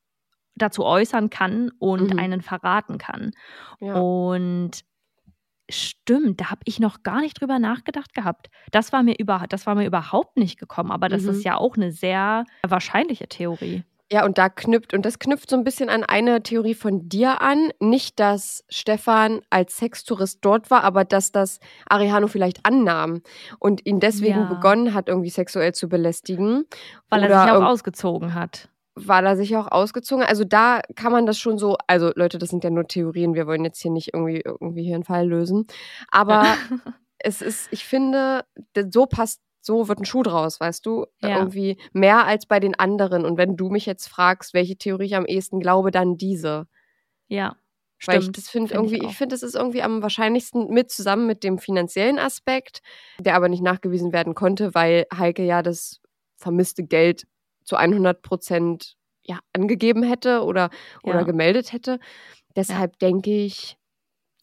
dazu 0.56 0.84
äußern 0.84 1.30
kann 1.30 1.70
und 1.78 2.12
mhm. 2.12 2.18
einen 2.18 2.42
verraten 2.42 2.98
kann. 2.98 3.32
Ja. 3.80 3.94
Und 3.94 4.84
stimmt, 5.70 6.40
da 6.40 6.50
habe 6.50 6.60
ich 6.64 6.78
noch 6.78 7.02
gar 7.02 7.20
nicht 7.20 7.40
drüber 7.40 7.58
nachgedacht 7.58 8.14
gehabt. 8.14 8.50
Das 8.70 8.92
war 8.92 9.02
mir 9.02 9.18
über, 9.18 9.46
das 9.48 9.66
war 9.66 9.74
mir 9.74 9.86
überhaupt 9.86 10.36
nicht 10.36 10.58
gekommen, 10.58 10.90
aber 10.90 11.08
das 11.08 11.22
mhm. 11.22 11.30
ist 11.30 11.44
ja 11.44 11.56
auch 11.56 11.76
eine 11.76 11.90
sehr 11.90 12.44
wahrscheinliche 12.62 13.28
Theorie. 13.28 13.84
Ja, 14.14 14.24
und 14.24 14.38
da 14.38 14.48
knüpft, 14.48 14.94
und 14.94 15.04
das 15.04 15.18
knüpft 15.18 15.50
so 15.50 15.56
ein 15.56 15.64
bisschen 15.64 15.88
an 15.88 16.04
eine 16.04 16.40
Theorie 16.40 16.74
von 16.74 17.08
dir 17.08 17.42
an. 17.42 17.72
Nicht, 17.80 18.20
dass 18.20 18.64
Stefan 18.68 19.40
als 19.50 19.76
Sextourist 19.76 20.38
dort 20.40 20.70
war, 20.70 20.84
aber 20.84 21.04
dass 21.04 21.32
das 21.32 21.58
Arihano 21.88 22.28
vielleicht 22.28 22.64
annahm 22.64 23.22
und 23.58 23.84
ihn 23.84 23.98
deswegen 23.98 24.42
ja. 24.42 24.44
begonnen 24.44 24.94
hat, 24.94 25.08
irgendwie 25.08 25.30
sexuell 25.30 25.74
zu 25.74 25.88
belästigen. 25.88 26.64
Weil 27.08 27.24
er 27.24 27.42
sich 27.42 27.52
auch 27.54 27.64
ausgezogen 27.64 28.34
hat. 28.34 28.68
Weil 28.94 29.26
er 29.26 29.34
sich 29.34 29.56
auch 29.56 29.72
ausgezogen 29.72 30.22
hat. 30.22 30.30
Also 30.30 30.44
da 30.44 30.80
kann 30.94 31.10
man 31.10 31.26
das 31.26 31.36
schon 31.36 31.58
so, 31.58 31.76
also 31.88 32.12
Leute, 32.14 32.38
das 32.38 32.50
sind 32.50 32.62
ja 32.62 32.70
nur 32.70 32.86
Theorien, 32.86 33.34
wir 33.34 33.48
wollen 33.48 33.64
jetzt 33.64 33.82
hier 33.82 33.90
nicht 33.90 34.14
irgendwie, 34.14 34.42
irgendwie 34.44 34.84
hier 34.84 34.94
einen 34.94 35.02
Fall 35.02 35.26
lösen. 35.26 35.66
Aber 36.12 36.44
es 37.18 37.42
ist, 37.42 37.66
ich 37.72 37.84
finde, 37.84 38.44
so 38.92 39.06
passt 39.06 39.40
so 39.64 39.88
wird 39.88 39.98
ein 40.00 40.04
Schuh 40.04 40.22
draus, 40.22 40.60
weißt 40.60 40.84
du? 40.84 41.06
Ja. 41.22 41.38
Irgendwie 41.38 41.78
mehr 41.92 42.26
als 42.26 42.46
bei 42.46 42.60
den 42.60 42.74
anderen. 42.78 43.24
Und 43.24 43.38
wenn 43.38 43.56
du 43.56 43.70
mich 43.70 43.86
jetzt 43.86 44.08
fragst, 44.08 44.52
welche 44.54 44.76
Theorie 44.76 45.06
ich 45.06 45.16
am 45.16 45.26
ehesten 45.26 45.60
glaube, 45.60 45.90
dann 45.90 46.16
diese. 46.16 46.66
Ja. 47.28 47.56
Weil 48.06 48.18
ich 48.18 48.24
Stimmt, 48.24 48.36
das 48.36 48.48
finde 48.50 48.68
find 48.68 48.70
ich 48.86 48.92
irgendwie, 48.92 49.06
ich, 49.06 49.10
auch. 49.14 49.16
finde, 49.16 49.34
es 49.34 49.42
ist 49.42 49.54
irgendwie 49.54 49.82
am 49.82 50.02
wahrscheinlichsten 50.02 50.68
mit 50.68 50.90
zusammen 50.90 51.26
mit 51.26 51.42
dem 51.42 51.58
finanziellen 51.58 52.18
Aspekt, 52.18 52.82
der 53.18 53.34
aber 53.34 53.48
nicht 53.48 53.62
nachgewiesen 53.62 54.12
werden 54.12 54.34
konnte, 54.34 54.74
weil 54.74 55.06
Heike 55.16 55.42
ja 55.44 55.62
das 55.62 56.00
vermisste 56.36 56.84
Geld 56.84 57.26
zu 57.64 57.76
100 57.76 58.20
Prozent 58.20 58.96
ja, 59.22 59.38
angegeben 59.54 60.02
hätte 60.02 60.42
oder, 60.44 60.68
oder 61.02 61.20
Ja. 61.20 61.22
gemeldet 61.22 61.72
hätte. 61.72 61.98
Deshalb 62.56 62.98
denke 62.98 63.30
ich, 63.30 63.78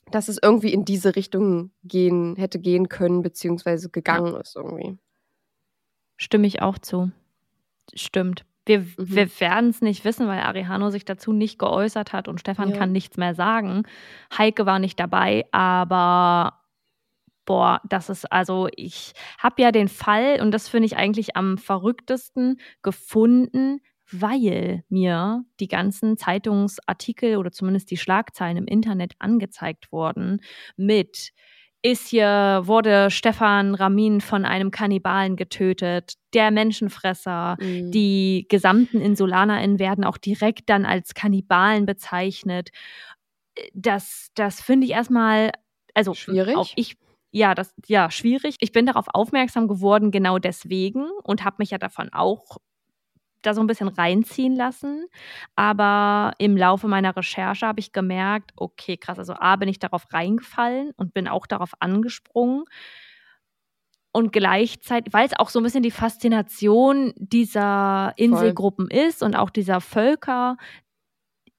dass 0.10 0.28
es 0.28 0.40
irgendwie 0.42 0.74
in 0.74 0.84
diese 0.84 1.16
Richtung 1.16 1.72
gehen, 1.84 2.36
hätte 2.38 2.60
gehen 2.60 2.90
können, 2.90 3.22
beziehungsweise 3.22 3.90
gegangen 3.92 4.36
ist 4.42 4.56
irgendwie. 4.56 4.98
Stimme 6.22 6.46
ich 6.46 6.62
auch 6.62 6.78
zu. 6.78 7.12
Stimmt. 7.96 8.46
Wir, 8.66 8.82
Mhm. 8.82 8.94
wir 8.98 9.40
werden 9.40 9.70
es 9.72 9.82
nicht 9.82 10.06
wissen, 10.06 10.28
weil 10.28 10.40
Arihano 10.42 10.92
sich 10.92 11.04
dazu 11.04 11.34
nicht 11.34 11.58
geäußert 11.58 12.14
hat 12.14 12.28
und 12.28 12.40
Stefan 12.40 12.70
Ja. 12.70 12.78
kann 12.78 12.92
nichts 12.92 13.18
mehr 13.18 13.34
sagen. 13.34 13.84
Heike 14.38 14.68
war 14.68 14.78
nicht 14.78 15.00
dabei, 15.00 15.46
aber 15.52 16.60
boah, 17.46 17.82
das 17.90 18.10
ist 18.10 18.32
also, 18.32 18.70
ich 18.76 19.14
habe 19.40 19.64
ja 19.64 19.72
den 19.72 19.88
Fall, 19.88 20.40
und 20.42 20.52
das 20.52 20.70
finde 20.70 20.86
ich 20.86 20.96
eigentlich 20.96 21.36
am 21.36 21.58
verrücktesten, 21.58 22.62
gefunden, 22.84 23.82
weil 24.12 24.84
mir 24.90 25.44
die 25.60 25.68
ganzen 25.70 26.18
Zeitungsartikel 26.18 27.38
oder 27.38 27.52
zumindest 27.52 27.90
die 27.90 27.98
Schlagzeilen 27.98 28.58
im 28.58 28.68
Internet 28.68 29.14
angezeigt 29.20 29.92
wurden 29.92 30.42
mit 30.78 31.32
ist 31.84 32.08
hier, 32.08 32.62
wurde 32.66 33.10
Stefan 33.10 33.74
Ramin 33.76 34.22
von 34.22 34.46
einem 34.46 34.70
Kannibalen 34.72 35.36
getötet, 35.36 36.14
der 36.34 36.52
Menschenfresser, 36.52 37.58
Mhm. 37.60 37.92
die 37.92 38.46
gesamten 38.50 39.02
InsulanerInnen 39.02 39.80
werden 39.80 40.04
auch 40.04 40.18
direkt 40.18 40.70
dann 40.70 40.86
als 40.86 41.14
Kannibalen 41.16 41.86
bezeichnet. 41.86 42.70
Das, 43.74 44.30
das 44.36 44.62
finde 44.62 44.86
ich 44.88 44.94
erstmal, 44.94 45.52
also 45.94 46.14
Schwierig? 46.14 46.56
auch 46.56 46.70
ich, 46.76 46.98
ja, 47.32 47.54
das, 47.56 47.74
ja, 47.88 48.10
schwierig. 48.12 48.56
Ich 48.60 48.72
bin 48.72 48.86
darauf 48.86 49.06
aufmerksam 49.14 49.68
geworden, 49.68 50.12
genau 50.12 50.38
deswegen 50.40 51.06
und 51.24 51.44
habe 51.44 51.58
mich 51.60 51.72
ja 51.72 51.78
davon 51.78 52.10
auch 52.14 52.58
da 53.42 53.54
so 53.54 53.62
ein 53.62 53.68
bisschen 53.68 53.88
reinziehen 53.88 54.56
lassen. 54.56 55.06
Aber 55.56 56.34
im 56.38 56.58
Laufe 56.58 56.88
meiner 56.88 57.16
Recherche 57.16 57.68
habe 57.68 57.80
ich 57.80 57.92
gemerkt, 57.92 58.52
okay, 58.56 58.98
krass, 58.98 59.20
also 59.20 59.34
A, 59.34 59.56
bin 59.56 59.70
ich 59.70 59.80
darauf 59.80 60.12
reingefallen 60.14 60.92
und 60.98 61.14
bin 61.14 61.28
auch 61.28 61.46
darauf 61.48 61.72
angesprungen. 61.80 62.66
Und 64.14 64.34
gleichzeitig, 64.34 65.14
weil 65.14 65.26
es 65.26 65.38
auch 65.38 65.50
so 65.50 65.60
ein 65.60 65.64
bisschen 65.64 65.84
die 65.84 65.92
Faszination 65.92 67.14
dieser 67.16 68.14
Inselgruppen 68.18 68.90
ist 68.90 69.24
und 69.24 69.36
auch 69.36 69.50
dieser 69.50 69.80
Völker. 69.80 70.58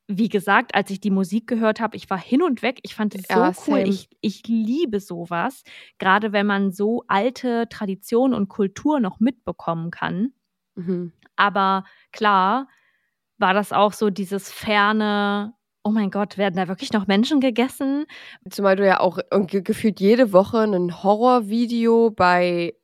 Wie 0.07 0.29
gesagt, 0.29 0.75
als 0.75 0.91
ich 0.91 1.01
die 1.01 1.11
Musik 1.11 1.47
gehört 1.47 1.81
habe, 1.81 1.97
ich 1.97 2.11
war 2.11 2.19
hin 2.19 2.43
und 2.43 2.61
weg. 2.61 2.81
Ich 2.83 2.95
fand 2.95 3.15
es 3.15 3.23
so 3.27 3.35
Ja, 3.41 3.53
cool. 3.67 3.79
Ich, 3.87 4.11
ich 4.21 4.47
liebe 4.47 5.01
sowas. 5.01 5.63
Gerade 5.99 6.33
wenn 6.33 6.47
man 6.47 6.73
so 6.73 7.05
alte 7.09 7.67
Tradition 7.71 8.35
und 8.35 8.49
Kultur 8.51 9.01
noch 9.01 9.21
mitbekommen 9.21 9.91
kann. 9.91 10.35
Mhm. 10.75 11.13
Aber 11.37 11.85
klar 12.13 12.69
war 13.39 13.55
das 13.55 13.73
auch 13.73 13.93
so 13.93 14.11
dieses 14.11 14.51
ferne, 14.51 15.55
oh 15.83 15.91
mein 15.91 16.11
Gott, 16.11 16.39
werden 16.39 16.57
da 16.57 16.69
wirklich 16.69 16.93
noch 16.93 17.07
Menschen 17.07 17.41
gegessen? 17.41 18.07
Zumal 18.49 18.77
du 18.77 18.87
ja 18.87 19.01
auch 19.01 19.19
gefühlt 19.49 20.01
jede 20.01 20.33
Woche 20.33 20.59
ein 20.61 21.03
Horrorvideo 21.03 22.11
bei, 22.11 22.75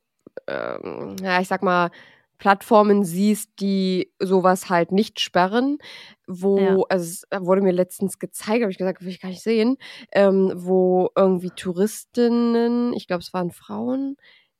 ähm, 0.47 1.15
ja, 1.23 1.39
ich 1.39 1.47
sag 1.47 1.63
mal, 1.63 1.91
Plattformen 2.39 3.03
siehst, 3.03 3.51
die 3.59 4.13
sowas 4.19 4.69
halt 4.69 4.91
nicht 4.93 5.19
sperren, 5.19 5.77
wo, 6.25 6.57
Ja. 6.57 6.77
also 6.89 7.03
es 7.29 7.41
wurde 7.41 7.61
mir 7.61 7.73
letztens 7.73 8.17
gezeigt, 8.17 8.61
habe 8.61 8.71
ich 8.71 8.77
gesagt, 8.77 9.01
will 9.01 9.09
ich 9.09 9.19
gar 9.21 9.29
nicht 9.29 9.43
sehen, 9.43 9.77
ähm, 10.13 10.53
wo 10.55 11.09
irgendwie 11.17 11.51
Touristinnen, 11.51 12.93
ich 12.93 13.07
glaube, 13.07 13.21
es 13.21 13.33
waren 13.33 13.51
Frauen, 13.51 14.15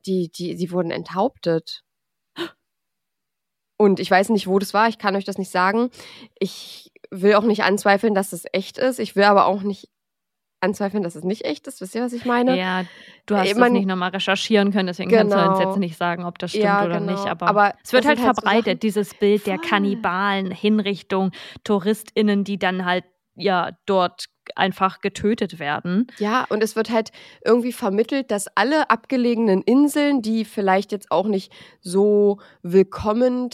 die, 0.05 0.29
die, 0.29 0.55
die 0.55 0.71
wurden 0.71 0.91
enthauptet. 0.91 1.83
Und 3.82 4.01
ich 4.01 4.11
weiß 4.11 4.30
nicht, 4.30 4.45
wo 4.47 4.59
das 4.59 4.73
war, 4.73 4.89
ich 4.89 4.97
kann 4.97 5.15
euch 5.15 5.23
das 5.23 5.38
nicht 5.38 5.51
sagen. 5.51 5.89
Ich 6.38 6.91
will 7.11 7.34
auch 7.36 7.43
nicht 7.43 7.63
anzweifeln, 7.63 8.13
dass 8.13 8.32
das 8.32 8.43
echt 8.51 8.77
ist. 8.77 8.99
Ich 8.99 9.15
will 9.15 9.23
aber 9.23 9.45
auch 9.45 9.61
nicht 9.61 9.88
anzweifeln, 10.61 11.01
dass 11.01 11.15
es 11.15 11.23
nicht 11.23 11.45
echt 11.45 11.65
ist. 11.67 11.80
Wisst 11.80 11.95
ihr, 11.95 12.03
was 12.03 12.11
ich 12.11 12.25
meine? 12.25 12.57
Ja, 12.59 12.84
du 13.25 13.38
hast 13.38 13.47
Äh, 13.47 13.51
es 13.51 13.57
man- 13.57 13.71
nicht 13.71 13.86
nochmal 13.88 14.09
recherchieren 14.09 14.71
können, 14.73 14.88
deswegen 14.88 15.09
kannst 15.09 15.34
du 15.34 15.38
uns 15.39 15.57
Genau. 15.59 15.69
jetzt 15.69 15.80
nicht 15.80 15.95
sagen, 15.97 16.25
ob 16.25 16.38
das 16.39 16.51
stimmt 16.51 16.65
Ja, 16.65 16.84
oder 16.84 16.99
genau. 16.99 17.13
nicht. 17.13 17.25
Aber, 17.25 17.47
Aber 17.47 17.73
es 17.82 17.93
wird 17.93 18.05
halt 18.05 18.17
sind 18.17 18.27
halt 18.27 18.36
so 18.36 18.41
verbreitet, 18.41 18.84
dieses 18.84 19.13
Bild 19.13 19.47
der. 19.47 19.57
Kannibalen, 19.57 20.51
Hinrichtung, 20.51 21.32
TouristInnen, 21.63 22.43
die 22.43 22.59
dann 22.59 22.84
halt 22.84 23.05
ja 23.36 23.71
dort 23.86 24.25
einfach 24.55 24.99
getötet 24.99 25.59
werden. 25.59 26.07
Ja, 26.17 26.45
und 26.49 26.61
es 26.61 26.75
wird 26.75 26.89
halt 26.89 27.11
irgendwie 27.45 27.71
vermittelt, 27.71 28.30
dass 28.32 28.47
alle 28.57 28.89
abgelegenen 28.89 29.61
Inseln, 29.61 30.21
die 30.21 30.43
vielleicht 30.43 30.91
jetzt 30.91 31.09
auch 31.11 31.27
nicht 31.27 31.53
so 31.80 32.39
willkommen, 32.63 33.49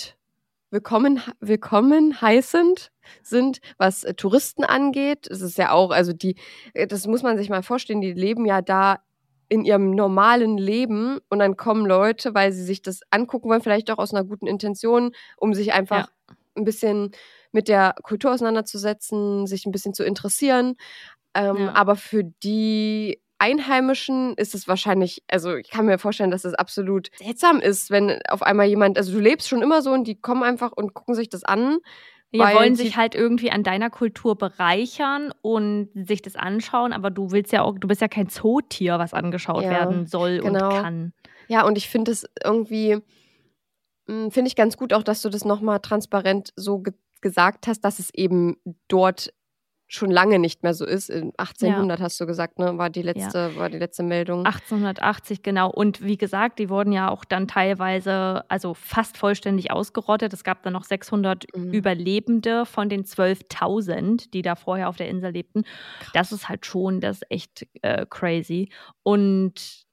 willkommen, 0.76 1.22
willkommen 1.40 2.20
heißend 2.20 2.92
sind, 3.24 3.62
was 3.78 4.04
äh, 4.04 4.14
Touristen 4.14 4.66
angeht. 4.66 5.26
Es 5.26 5.40
ist 5.40 5.58
ja 5.58 5.72
auch, 5.72 5.92
also 5.92 6.12
die, 6.12 6.36
äh, 6.74 6.86
das 6.86 7.08
muss 7.08 7.24
man 7.24 7.38
sich 7.38 7.50
mal 7.50 7.64
vorstellen, 7.64 8.02
die 8.02 8.12
leben 8.12 8.46
ja 8.46 8.62
da 8.62 9.00
in 9.48 9.64
ihrem 9.64 9.92
normalen 9.92 10.58
Leben 10.58 11.20
und 11.30 11.40
dann 11.40 11.56
kommen 11.56 11.86
Leute, 11.86 12.34
weil 12.34 12.52
sie 12.52 12.64
sich 12.64 12.82
das 12.82 13.00
angucken 13.10 13.50
wollen, 13.50 13.62
vielleicht 13.62 13.90
auch 13.90 14.00
aus 14.00 14.14
einer 14.14 14.26
guten 14.26 14.48
Intention, 14.48 15.12
um 15.38 15.54
sich 15.54 15.72
einfach 15.72 16.10
ein 16.58 16.66
bisschen 16.66 17.12
mit 17.54 17.70
der 17.70 17.96
Kultur 18.04 18.34
auseinanderzusetzen, 18.34 19.48
sich 19.48 19.66
ein 19.66 19.72
bisschen 19.72 19.94
zu 19.94 20.04
interessieren. 20.04 20.76
Ähm, 21.34 21.56
Ja. 21.56 21.74
Aber 21.74 21.96
für 21.96 22.26
die 22.44 23.22
Einheimischen 23.38 24.34
ist 24.36 24.56
es 24.56 24.68
wahrscheinlich, 24.68 25.24
also 25.30 25.56
ich 25.56 25.70
kann 25.70 25.86
mir 25.86 25.98
vorstellen, 25.98 26.32
dass 26.32 26.46
es 26.46 26.54
absolut 26.54 27.10
seltsam 27.18 27.60
ist, 27.60 27.92
wenn 27.92 28.20
auf 28.30 28.42
einmal 28.42 28.68
jemand, 28.68 28.98
also 28.98 29.12
du 29.12 29.20
lebst 29.20 29.50
schon 29.50 29.62
immer 29.62 29.82
so 29.82 29.92
und 29.92 30.06
die 30.08 30.20
kommen 30.20 30.44
einfach 30.44 30.72
und 30.72 30.94
gucken 30.94 31.16
sich 31.16 31.30
das 31.30 31.44
an. 31.44 31.80
Die 32.34 32.40
wollen 32.40 32.76
sich 32.76 32.98
halt 32.98 33.16
irgendwie 33.16 33.50
an 33.52 33.64
deiner 33.64 33.90
Kultur 33.90 34.38
bereichern 34.38 35.32
und 35.42 35.90
sich 35.94 36.22
das 36.22 36.36
anschauen, 36.36 36.92
aber 36.92 37.10
du 37.10 37.32
willst 37.32 37.54
ja 37.54 37.62
auch, 37.62 37.80
du 37.80 37.88
bist 37.88 38.02
ja 38.02 38.10
kein 38.10 38.28
Zootier, 38.28 39.00
was 39.00 39.14
angeschaut 39.14 39.64
Ja, 39.64 39.70
werden 39.70 40.06
soll 40.06 40.40
genau. 40.40 40.76
und 40.76 40.82
kann. 40.82 41.14
Ja, 41.48 41.66
und 41.66 41.78
ich 41.78 41.88
finde 41.88 42.12
es 42.12 42.28
irgendwie, 42.44 42.98
mh, 44.08 44.32
finde 44.32 44.48
ich 44.48 44.56
ganz 44.56 44.76
gut 44.76 44.92
auch, 44.92 45.04
dass 45.04 45.22
du 45.22 45.30
das 45.30 45.46
nochmal 45.46 45.80
transparent 45.80 46.52
so 46.56 46.80
ge 46.80 46.94
gesagt 47.22 47.66
hast, 47.68 47.82
dass 47.82 47.98
es 47.98 48.14
eben 48.14 48.58
dort 48.88 49.34
schon 49.88 50.10
lange 50.10 50.40
nicht 50.40 50.64
mehr 50.64 50.74
so 50.74 50.84
ist. 50.86 51.10
In 51.10 51.32
1800 51.38 52.00
hast 52.02 52.20
du 52.20 52.26
gesagt, 52.26 52.58
ne, 52.58 52.78
war 52.78 52.90
die 52.90 53.04
letzte, 53.04 53.56
war 53.56 53.70
die 53.70 53.78
letzte 53.78 54.02
Meldung. 54.04 54.46
1880, 54.46 55.44
genau. 55.44 55.70
Und 55.70 56.04
wie 56.04 56.18
gesagt, 56.18 56.58
die 56.60 56.70
wurden 56.70 56.92
ja 56.92 57.10
auch 57.10 57.24
dann 57.24 57.48
teilweise, 57.48 58.44
also 58.50 58.74
fast 58.74 59.16
vollständig 59.18 59.72
ausgerottet. 59.72 60.34
Es 60.34 60.44
gab 60.44 60.64
dann 60.64 60.74
noch 60.74 60.84
600 60.86 61.46
Mhm. 61.56 61.72
Überlebende 61.74 62.66
von 62.66 62.90
den 62.90 63.06
12.000, 63.06 64.32
die 64.34 64.42
da 64.42 64.56
vorher 64.56 64.90
auf 64.90 64.98
der 64.98 65.08
Insel 65.10 65.32
lebten. 65.32 65.64
Das 66.14 66.32
ist 66.32 66.50
halt 66.50 66.66
schon, 66.66 67.00
das 67.00 67.18
ist 67.18 67.32
echt 67.32 67.68
äh, 67.84 68.06
crazy. 68.10 68.70
Und 69.04 69.86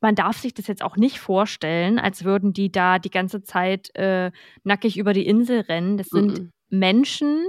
man 0.00 0.14
darf 0.16 0.38
sich 0.38 0.52
das 0.54 0.66
jetzt 0.66 0.82
auch 0.82 0.96
nicht 0.96 1.20
vorstellen, 1.20 1.98
als 2.00 2.24
würden 2.24 2.52
die 2.52 2.72
da 2.72 2.98
die 2.98 3.10
ganze 3.10 3.42
Zeit 3.44 3.94
äh, 3.94 4.32
nackig 4.64 4.98
über 4.98 5.12
die 5.12 5.26
Insel 5.26 5.60
rennen. 5.60 5.96
Das 5.96 6.08
sind 6.08 6.40
Mhm. 6.40 6.50
Menschen, 6.70 7.44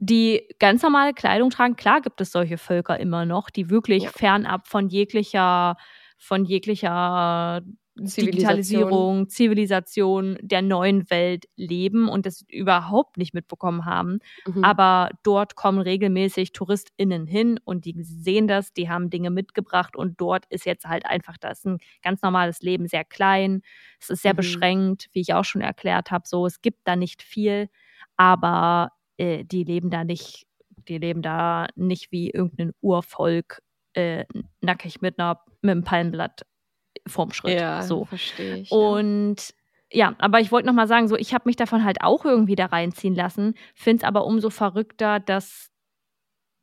die 0.00 0.48
ganz 0.58 0.82
normale 0.82 1.14
Kleidung 1.14 1.50
tragen. 1.50 1.76
Klar 1.76 2.00
gibt 2.02 2.20
es 2.22 2.32
solche 2.32 2.58
Völker 2.58 2.98
immer 3.00 3.26
noch, 3.26 3.50
die 3.50 3.70
wirklich 3.70 4.04
Ja. 4.04 4.10
fernab 4.10 4.66
von 4.68 4.88
jeglicher, 4.88 5.76
von 6.18 6.44
jeglicher 6.46 7.62
Zivilisation. 8.04 8.60
Digitalisierung, 8.82 9.28
Zivilisation 9.28 10.38
der 10.40 10.62
neuen 10.62 11.10
Welt 11.10 11.46
leben 11.56 12.08
und 12.08 12.26
das 12.26 12.44
überhaupt 12.48 13.18
nicht 13.18 13.34
mitbekommen 13.34 13.84
haben. 13.84 14.20
Mhm. 14.46 14.64
Aber 14.64 15.10
dort 15.22 15.54
kommen 15.56 15.80
regelmäßig 15.80 16.52
TouristInnen 16.52 17.26
hin 17.26 17.60
und 17.64 17.84
die 17.84 17.94
sehen 18.02 18.48
das, 18.48 18.72
die 18.72 18.88
haben 18.88 19.10
Dinge 19.10 19.30
mitgebracht 19.30 19.96
und 19.96 20.20
dort 20.20 20.46
ist 20.50 20.66
jetzt 20.66 20.86
halt 20.86 21.06
einfach 21.06 21.36
das 21.38 21.64
ein 21.66 21.78
ganz 22.02 22.22
normales 22.22 22.62
Leben, 22.62 22.86
sehr 22.88 23.04
klein. 23.04 23.62
Es 24.00 24.10
ist 24.10 24.22
sehr 24.22 24.34
Mhm. 24.34 24.36
beschränkt, 24.36 25.08
wie 25.12 25.20
ich 25.20 25.34
auch 25.34 25.44
schon 25.44 25.62
erklärt 25.62 26.10
habe. 26.10 26.24
So, 26.26 26.46
es 26.46 26.62
gibt 26.62 26.80
da 26.88 26.96
nicht 26.96 27.22
viel, 27.22 27.68
aber 28.16 28.92
äh, 29.20 29.44
die 29.44 29.64
leben 29.64 29.90
da 29.90 30.02
nicht, 30.04 30.46
die 30.88 30.98
leben 30.98 31.22
da 31.22 31.68
nicht 31.76 32.10
wie 32.10 32.30
irgendein 32.30 32.72
Urvolk 32.80 33.62
äh, 33.92 34.24
nackig 34.60 35.00
mit 35.02 35.18
einer 35.18 35.40
mit 35.62 35.72
einem 35.72 35.84
Palmblatt 35.84 36.46
vorm 37.06 37.32
Schritt. 37.32 37.60
ja, 37.60 37.82
So. 37.82 38.06
verstehe 38.06 38.56
ich. 38.56 38.70
ja. 38.70 38.76
Und 38.76 39.50
ja, 39.92 40.14
aber 40.18 40.40
ich 40.40 40.52
wollte 40.52 40.66
noch 40.68 40.74
mal 40.74 40.86
sagen, 40.86 41.08
so 41.08 41.16
ich 41.16 41.34
habe 41.34 41.48
mich 41.48 41.56
davon 41.56 41.84
halt 41.84 42.02
auch 42.02 42.24
irgendwie 42.24 42.54
da 42.54 42.66
reinziehen 42.66 43.14
lassen, 43.14 43.54
finde 43.74 44.02
es 44.02 44.08
aber 44.08 44.24
umso 44.24 44.48
verrückter, 44.48 45.20
dass 45.20 45.70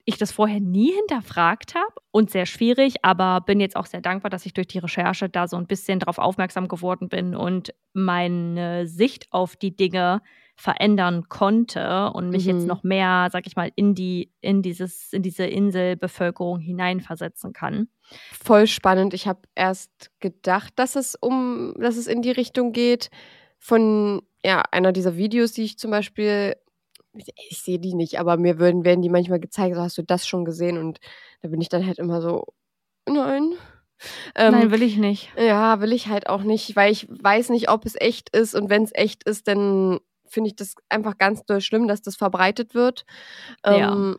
ich 0.06 0.18
das 0.18 0.32
vorher 0.32 0.62
nie 0.62 0.94
hinterfragt 0.94 1.76
habe 1.76 1.94
und 2.12 2.32
sehr 2.32 2.46
schwierig, 2.46 3.04
aber 3.04 3.42
bin 3.42 3.60
jetzt 3.60 3.76
auch 3.76 3.86
sehr 3.86 4.00
dankbar, 4.00 4.30
dass 4.30 4.46
ich 4.46 4.54
durch 4.54 4.68
die 4.68 4.80
Recherche 4.80 5.28
da 5.28 5.50
so 5.50 5.58
ein 5.58 5.68
bisschen 5.68 6.00
darauf 6.00 6.18
aufmerksam 6.18 6.70
geworden 6.70 7.10
bin 7.10 7.36
und 7.36 7.74
meine 7.92 8.88
Sicht 8.88 9.28
auf 9.32 9.58
die 9.58 9.76
Dinge 9.76 10.22
verändern 10.60 11.30
konnte 11.30 12.10
und 12.14 12.32
mich 12.32 12.46
Mhm. 12.48 12.58
jetzt 12.58 12.68
noch 12.68 12.82
mehr, 12.84 13.30
sag 13.32 13.46
ich 13.46 13.56
mal, 13.56 13.72
in 13.76 13.94
die, 13.94 14.32
in 14.42 14.64
dieses, 14.64 15.14
in 15.14 15.22
diese 15.22 15.46
Inselbevölkerung 15.46 16.60
hineinversetzen 16.60 17.54
kann. 17.54 17.90
Voll 18.34 18.66
spannend. 18.66 19.14
Ich 19.14 19.28
habe 19.28 19.42
erst 19.54 20.10
gedacht, 20.20 20.74
dass 20.78 20.96
es 20.96 21.14
um, 21.14 21.76
dass 21.80 21.96
es 21.96 22.08
in 22.08 22.24
die 22.24 22.32
Richtung 22.32 22.72
geht 22.72 23.12
von 23.60 24.24
ja, 24.44 24.64
einer 24.72 24.92
dieser 24.92 25.16
Videos, 25.16 25.52
die 25.52 25.64
ich 25.64 25.78
zum 25.78 25.92
Beispiel, 25.92 26.56
ich, 27.14 27.62
sehe 27.62 27.80
die 27.80 27.94
nicht, 27.94 28.20
aber 28.20 28.38
mir 28.38 28.58
würden, 28.58 28.84
werden 28.84 29.02
die 29.04 29.10
manchmal 29.10 29.40
gezeigt, 29.40 29.76
so 29.76 29.82
hast 29.82 29.98
du 29.98 30.02
das 30.04 30.28
schon 30.28 30.44
gesehen? 30.44 30.78
Und 30.80 31.00
da 31.42 31.50
bin 31.50 31.62
ich 31.62 31.70
dann 31.70 31.86
halt 31.86 32.00
immer 32.00 32.20
so, 32.22 32.46
nein. 33.08 33.54
Ähm, 34.36 34.52
Nein, 34.52 34.72
will 34.72 34.84
ich 34.84 34.98
nicht. 34.98 35.30
Ja, 35.38 35.82
will 35.82 35.92
ich 35.92 36.08
halt 36.08 36.30
auch 36.30 36.44
nicht, 36.44 36.76
weil 36.76 36.92
ich 36.92 37.08
weiß 37.10 37.50
nicht, 37.50 37.70
ob 37.70 37.84
es 37.84 37.96
echt 38.00 38.30
ist. 38.30 38.54
Und 38.54 38.70
wenn 38.70 38.84
es 38.84 38.92
echt 38.94 39.24
ist, 39.24 39.48
dann 39.48 40.00
finde 40.30 40.50
ich 40.50 40.56
das 40.56 40.76
einfach 40.90 41.18
ganz 41.18 41.44
doll 41.46 41.62
schlimm, 41.62 41.88
dass 41.88 42.02
das 42.02 42.16
verbreitet 42.16 42.74
wird. 42.76 43.06
Ja. 43.66 43.94
Ähm, 43.94 44.18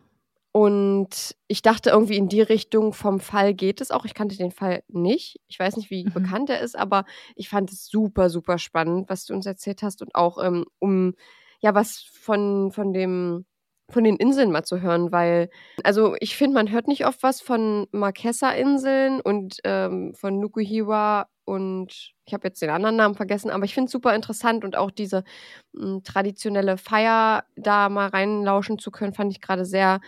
und 0.53 1.37
ich 1.47 1.63
dachte 1.63 1.91
irgendwie 1.91 2.17
in 2.17 2.29
die 2.29 2.41
Richtung 2.43 2.93
vom 2.93 3.21
Fall 3.21 3.55
geht 3.55 3.81
es 3.81 3.91
auch. 3.91 4.05
Ich 4.05 4.15
kannte 4.15 4.37
den 4.37 4.51
Fall 4.51 4.83
nicht. 4.89 5.41
Ich 5.49 5.59
weiß 5.59 5.77
nicht, 5.77 5.91
wie 5.91 6.05
Mhm. 6.05 6.13
bekannt 6.13 6.51
er 6.51 6.61
ist, 6.61 6.77
aber 6.77 7.05
ich 7.37 7.49
fand 7.49 7.71
es 7.73 7.87
super, 7.87 8.31
super 8.31 8.59
spannend, 8.59 9.09
was 9.09 9.27
du 9.27 9.35
uns 9.35 9.47
erzählt 9.47 9.83
hast 9.83 10.03
und 10.03 10.15
auch 10.15 10.43
ähm, 10.43 10.65
um 10.79 11.15
ja 11.61 11.75
was 11.75 12.01
von, 12.03 12.73
von 12.73 12.93
dem 12.93 13.45
von 13.91 14.05
den 14.05 14.17
Inseln 14.17 14.51
mal 14.53 14.65
zu 14.65 14.81
hören, 14.83 15.13
weil, 15.13 15.49
also 15.83 16.15
ich 16.21 16.37
finde, 16.37 16.55
man 16.55 16.71
hört 16.71 16.89
nicht 16.89 17.07
oft 17.07 17.23
was 17.23 17.41
von 17.41 17.87
Marquesa-Inseln 17.93 19.21
und 19.21 19.59
ähm, 19.65 20.15
von 20.15 20.39
Nukuhiwa 20.41 21.27
und 21.45 22.13
ich 22.27 22.35
habe 22.35 22.47
jetzt 22.49 22.61
den 22.61 22.69
anderen 22.71 22.97
Namen 22.97 23.15
vergessen, 23.15 23.51
aber 23.51 23.65
ich 23.65 23.73
finde 23.75 23.87
es 23.87 23.93
super 23.93 24.15
interessant 24.15 24.65
und 24.65 24.77
auch 24.77 24.91
diese 24.91 25.25
m, 25.75 26.03
traditionelle 26.05 26.77
Feier 26.79 27.45
da 27.57 27.89
mal 27.89 28.09
reinlauschen 28.09 28.79
zu 28.79 28.91
können, 28.91 29.15
fand 29.15 29.33
ich 29.33 29.41
gerade 29.41 29.65
sehr 29.65 30.01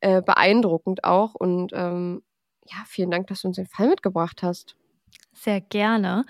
äh, 0.00 0.22
beeindruckend 0.22 1.04
auch 1.04 1.34
und 1.34 1.72
ähm, 1.74 2.22
ja, 2.66 2.76
vielen 2.86 3.10
Dank, 3.10 3.26
dass 3.28 3.42
du 3.42 3.48
uns 3.48 3.56
den 3.56 3.66
Fall 3.66 3.88
mitgebracht 3.88 4.42
hast. 4.42 4.76
Sehr 5.34 5.60
gerne. 5.60 6.24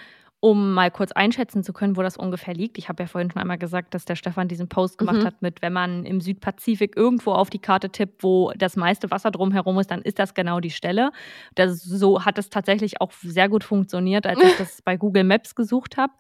Um 0.45 0.75
mal 0.75 0.91
kurz 0.91 1.13
einschätzen 1.13 1.63
zu 1.63 1.73
können, 1.73 1.97
wo 1.97 2.03
das 2.03 2.17
ungefähr 2.17 2.53
liegt. 2.53 2.77
Ich 2.77 2.89
habe 2.89 3.05
ja 3.05 3.07
vorhin 3.07 3.31
schon 3.31 3.41
einmal 3.41 3.59
gesagt, 3.59 3.95
dass 3.95 4.05
der 4.05 4.17
Stefan 4.17 4.49
diesen 4.49 4.69
Post 4.69 4.99
gemacht 4.99 5.19
Mhm. 5.19 5.25
hat 5.25 5.41
mit, 5.41 5.63
wenn 5.63 5.73
man 5.73 6.05
im 6.05 6.21
Südpazifik 6.21 6.97
irgendwo 6.97 7.31
auf 7.31 7.49
die 7.49 7.61
Karte 7.61 7.91
tippt, 7.91 8.25
wo 8.25 8.51
das 8.57 8.75
meiste 8.75 9.13
Wasser 9.13 9.31
drumherum 9.31 9.79
ist, 9.79 9.93
dann 9.93 10.03
ist 10.03 10.19
das 10.19 10.35
genau 10.35 10.59
die 10.59 10.71
Stelle. 10.71 11.13
Das, 11.55 11.81
so 11.81 12.25
hat 12.25 12.39
es 12.39 12.51
tatsächlich 12.51 13.01
auch 13.01 13.13
sehr 13.13 13.49
gut 13.49 13.63
funktioniert, 13.63 14.27
als 14.27 14.41
ich 14.43 14.57
das 14.59 14.83
bei 14.83 14.97
Google 14.97 15.23
Maps 15.23 15.55
gesucht 15.55 15.97
habe. 15.97 16.13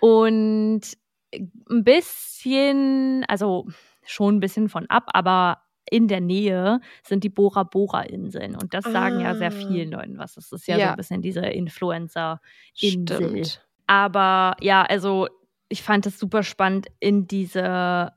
Und 0.00 0.82
ein 1.70 1.84
bisschen, 1.84 3.24
also 3.28 3.66
schon 4.04 4.36
ein 4.36 4.40
bisschen 4.40 4.68
von 4.68 4.84
ab, 4.90 5.04
aber 5.14 5.62
in 5.90 6.08
der 6.08 6.20
Nähe 6.20 6.80
sind 7.02 7.24
die 7.24 7.28
Bora 7.28 7.62
Bora 7.64 8.02
Inseln. 8.02 8.54
Und 8.56 8.72
das 8.74 8.84
sagen 8.84 9.20
ja 9.20 9.34
sehr 9.34 9.48
Ah. 9.48 9.50
vielen 9.50 9.90
Leuten 9.90 10.18
was. 10.18 10.34
Das 10.34 10.52
ist 10.52 10.66
ja, 10.66 10.76
so 10.76 10.80
Ja. 10.80 10.90
ein 10.90 10.96
bisschen 10.96 11.22
diese 11.22 11.40
Influencer-Insel. 11.40 13.42
Aber 13.86 14.56
ja, 14.60 14.82
also 14.82 15.28
ich 15.68 15.82
fand 15.82 16.06
es 16.06 16.18
super 16.18 16.42
spannend, 16.42 16.86
in 17.00 17.26
diese, 17.26 18.12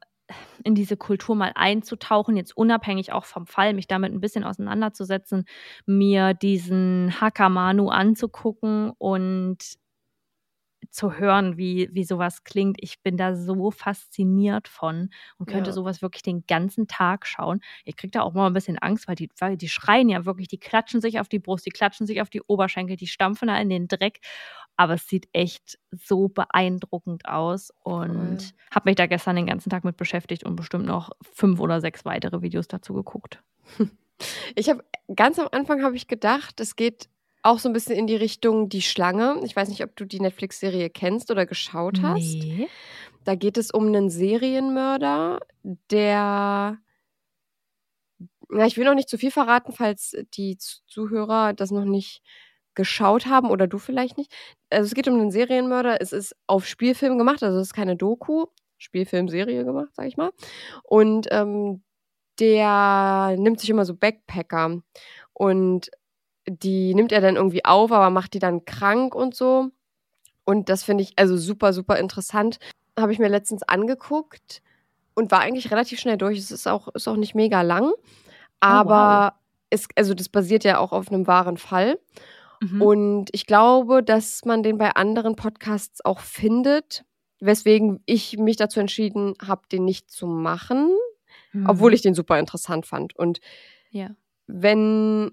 in 0.64 0.76
diese 0.76 0.98
Kultur 0.98 1.36
mal 1.36 1.52
einzutauchen, 1.56 2.36
jetzt 2.38 2.56
unabhängig 2.58 3.12
auch 3.14 3.26
vom 3.26 3.46
Fall, 3.48 3.74
mich 3.74 3.88
damit 3.88 4.12
ein 4.14 4.20
bisschen 4.22 4.44
auseinanderzusetzen, 4.44 5.46
mir 5.86 6.34
diesen 6.34 7.20
Hakamanu 7.22 7.90
anzugucken 7.90 8.92
und 8.98 9.58
zu 10.92 11.14
hören, 11.18 11.58
wie, 11.58 11.90
wie 11.92 12.04
sowas 12.04 12.44
klingt. 12.44 12.78
Ich 12.82 13.02
bin 13.02 13.18
da 13.18 13.36
so 13.36 13.72
fasziniert 13.72 14.68
von 14.68 15.10
und 15.38 15.48
könnte 15.48 15.70
Ja. 15.70 15.74
sowas 15.74 16.02
wirklich 16.02 16.24
den 16.24 16.46
ganzen 16.48 16.88
Tag 16.88 17.26
schauen. 17.28 17.62
Ich 17.86 17.96
kriege 17.96 18.12
da 18.12 18.22
auch 18.22 18.34
mal 18.34 18.48
ein 18.48 18.54
bisschen 18.54 18.78
Angst, 18.80 19.08
weil 19.08 19.16
die, 19.16 19.30
weil 19.40 19.58
die 19.58 19.70
schreien 19.70 20.10
ja 20.10 20.26
wirklich, 20.26 20.48
die 20.48 20.58
klatschen 20.60 21.02
sich 21.02 21.20
auf 21.20 21.28
die 21.30 21.40
Brust, 21.40 21.66
die 21.66 21.72
klatschen 21.72 22.08
sich 22.08 22.22
auf 22.22 22.30
die 22.30 22.42
Oberschenkel, 22.42 22.96
die 22.98 23.08
stampfen 23.08 23.48
da 23.48 23.58
in 23.60 23.70
den 23.70 23.88
Dreck. 23.88 24.20
Aber 24.78 24.96
es 24.96 25.08
sieht 25.08 25.30
echt 25.32 25.80
so 25.92 26.28
beeindruckend 26.28 27.26
aus 27.28 27.72
und 27.84 28.42
Voll. 28.42 28.52
habe 28.72 28.90
mich 28.90 28.96
da 28.98 29.06
gestern 29.08 29.38
den 29.38 29.46
ganzen 29.48 29.70
Tag 29.70 29.86
mit 29.86 29.96
beschäftigt 29.98 30.44
und 30.44 30.56
bestimmt 30.58 30.86
noch 30.86 31.12
fünf 31.22 31.60
oder 31.62 31.80
sechs 31.80 32.04
weitere 32.04 32.42
Videos 32.42 32.68
dazu 32.68 32.94
geguckt. 32.94 33.42
Ich 34.56 34.70
habe 34.70 34.82
ganz 35.14 35.38
am 35.40 35.50
Anfang 35.52 35.84
habe 35.84 35.98
ich 35.98 36.08
gedacht, 36.08 36.62
es 36.62 36.78
geht 36.78 37.10
auch 37.46 37.60
so 37.60 37.70
ein 37.70 37.74
bisschen 37.74 37.96
in 37.96 38.08
die 38.08 38.16
Richtung 38.16 38.70
Die 38.70 38.82
Schlange. 38.82 39.40
Ich 39.44 39.56
weiß 39.56 39.70
nicht, 39.70 39.84
ob 39.84 39.96
du 39.96 40.06
die 40.06 40.20
Netflix-Serie 40.20 40.90
kennst 40.90 41.32
oder 41.32 41.46
geschaut 41.46 42.02
hast. 42.02 42.40
Nee. 42.40 42.68
Da 43.24 43.36
geht 43.36 43.58
es 43.58 43.72
um 43.72 43.88
einen 43.88 44.10
Serienmörder, 44.10 45.40
der. 45.64 46.80
Na, 48.50 48.66
ich 48.66 48.78
will 48.78 48.86
noch 48.86 48.94
nicht 48.94 49.10
zu 49.10 49.18
viel 49.18 49.32
verraten, 49.32 49.74
falls 49.74 50.16
die 50.36 50.58
Zuhörer 50.58 51.54
das 51.54 51.72
noch 51.72 51.86
nicht 51.86 52.22
geschaut 52.76 53.26
haben 53.26 53.50
oder 53.50 53.68
du 53.68 53.80
vielleicht 53.80 54.18
nicht. 54.18 54.32
Also 54.70 54.88
es 54.88 54.94
geht 54.94 55.08
um 55.08 55.16
einen 55.16 55.32
Serienmörder. 55.32 56.02
Es 56.02 56.14
ist 56.14 56.36
auf 56.48 56.68
Spielfilm 56.68 57.18
gemacht, 57.18 57.42
also 57.42 57.60
es 57.60 57.68
ist 57.68 57.74
keine 57.74 57.96
Doku. 57.96 58.46
Spielfilmserie 58.78 59.64
gemacht, 59.64 59.90
sag 59.94 60.08
ich 60.08 60.18
mal. 60.18 60.32
Und 60.84 61.28
ähm, 61.32 61.84
der 62.40 63.36
nimmt 63.38 63.60
sich 63.60 63.70
immer 63.70 63.86
so 63.86 63.96
Backpacker 63.96 64.82
und 65.34 65.90
die 66.48 66.94
nimmt 66.94 67.12
er 67.12 67.22
dann 67.22 67.36
irgendwie 67.36 67.66
auf, 67.66 67.92
aber 67.92 68.10
macht 68.10 68.34
die 68.34 68.40
dann 68.40 68.66
krank 68.66 69.16
und 69.16 69.36
so. 69.36 69.70
Und 70.44 70.70
das 70.70 70.84
finde 70.84 71.04
ich 71.04 71.14
also 71.18 71.38
super, 71.38 71.74
super 71.74 71.98
interessant. 71.98 72.60
Habe 72.98 73.12
ich 73.12 73.20
mir 73.20 73.30
letztens 73.30 73.64
angeguckt 73.64 74.62
und 75.16 75.32
war 75.32 75.40
eigentlich 75.40 75.72
relativ 75.72 76.00
schnell 76.00 76.18
durch. 76.18 76.38
Es 76.38 76.52
ist 76.52 76.68
auch, 76.68 76.88
ist 76.90 77.08
auch 77.08 77.16
nicht 77.16 77.36
mega 77.36 77.62
lang. 77.62 77.92
Aber 78.60 79.36
es, 79.70 79.88
also 79.96 80.14
das 80.14 80.30
basiert 80.30 80.64
ja 80.64 80.78
auch 80.78 80.92
auf 80.92 81.10
einem 81.10 81.28
wahren 81.28 81.58
Fall. 81.58 82.00
Mhm. 82.62 82.82
Und 82.82 83.30
ich 83.34 83.46
glaube, 83.46 84.04
dass 84.04 84.46
man 84.46 84.64
den 84.64 84.78
bei 84.78 84.92
anderen 84.96 85.36
Podcasts 85.36 86.04
auch 86.06 86.20
findet, 86.20 87.04
weswegen 87.40 88.02
ich 88.06 88.38
mich 88.38 88.56
dazu 88.56 88.80
entschieden 88.80 89.34
habe, 89.46 89.64
den 89.72 89.84
nicht 89.84 90.10
zu 90.10 90.28
machen, 90.28 90.92
obwohl 91.66 91.94
ich 91.94 92.02
den 92.02 92.14
super 92.14 92.38
interessant 92.38 92.86
fand. 92.86 93.16
Und 93.18 93.40
Mhm. 93.92 94.00
Ja. 94.00 94.10
wenn 94.48 95.32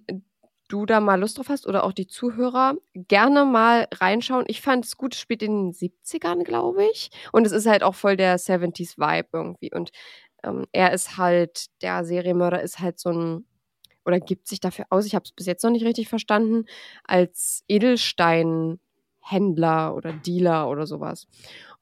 du 0.73 0.87
da 0.87 1.01
mal 1.01 1.21
Lust 1.21 1.37
drauf 1.37 1.51
hast 1.51 1.67
oder 1.67 1.85
auch 1.85 1.93
die 1.93 2.07
Zuhörer, 2.07 2.77
gerne 2.95 3.45
mal 3.45 3.87
reinschauen. 3.93 4.47
Ich 4.49 4.63
fand 4.63 4.87
es 4.87 4.97
gut, 4.97 5.15
spielt 5.15 5.43
in 5.43 5.71
den 5.71 5.73
70ern, 5.73 6.45
glaube 6.45 6.87
ich. 6.91 7.11
Und 7.31 7.47
es 7.47 7.53
ist 7.53 7.67
halt 7.67 7.83
auch 7.83 7.95
voll 7.95 8.17
der 8.17 8.39
70s 8.39 8.97
Vibe 8.97 9.29
irgendwie. 9.35 9.71
Und 9.73 9.91
ähm, 10.43 10.65
er 10.73 10.93
ist 10.93 11.19
halt, 11.19 11.67
der 11.83 12.05
Serienmörder 12.05 12.63
ist 12.63 12.79
halt 12.79 12.99
so 12.99 13.11
ein, 13.11 13.45
oder 14.07 14.19
gibt 14.19 14.49
sich 14.49 14.61
dafür 14.61 14.87
aus, 14.89 15.05
ich 15.07 15.15
habe 15.15 15.25
es 15.25 15.33
bis 15.33 15.47
jetzt 15.47 15.63
noch 15.63 15.71
nicht 15.71 15.85
richtig 15.85 16.09
verstanden, 16.09 16.65
als 17.05 17.65
Edelsteinhändler 17.69 19.95
oder 19.95 20.13
Dealer 20.15 20.71
oder 20.71 20.87
sowas. 20.87 21.27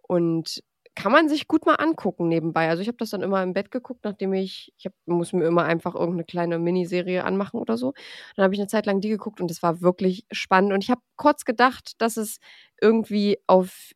Und 0.02 0.64
kann 1.00 1.12
man 1.12 1.30
sich 1.30 1.48
gut 1.48 1.64
mal 1.64 1.76
angucken 1.76 2.28
nebenbei. 2.28 2.68
Also 2.68 2.82
ich 2.82 2.88
habe 2.88 2.98
das 2.98 3.10
dann 3.10 3.22
immer 3.22 3.42
im 3.42 3.54
Bett 3.54 3.70
geguckt, 3.70 4.04
nachdem 4.04 4.34
ich, 4.34 4.72
ich 4.76 4.84
hab, 4.84 4.92
muss 5.06 5.32
mir 5.32 5.46
immer 5.46 5.64
einfach 5.64 5.94
irgendeine 5.94 6.24
kleine 6.24 6.58
Miniserie 6.58 7.24
anmachen 7.24 7.58
oder 7.58 7.78
so. 7.78 7.94
Dann 8.36 8.44
habe 8.44 8.54
ich 8.54 8.60
eine 8.60 8.68
Zeit 8.68 8.84
lang 8.84 9.00
die 9.00 9.08
geguckt 9.08 9.40
und 9.40 9.50
es 9.50 9.62
war 9.62 9.80
wirklich 9.80 10.26
spannend. 10.30 10.72
Und 10.74 10.84
ich 10.84 10.90
habe 10.90 11.00
kurz 11.16 11.46
gedacht, 11.46 11.94
dass 12.02 12.18
es 12.18 12.38
irgendwie 12.82 13.38
auf 13.46 13.92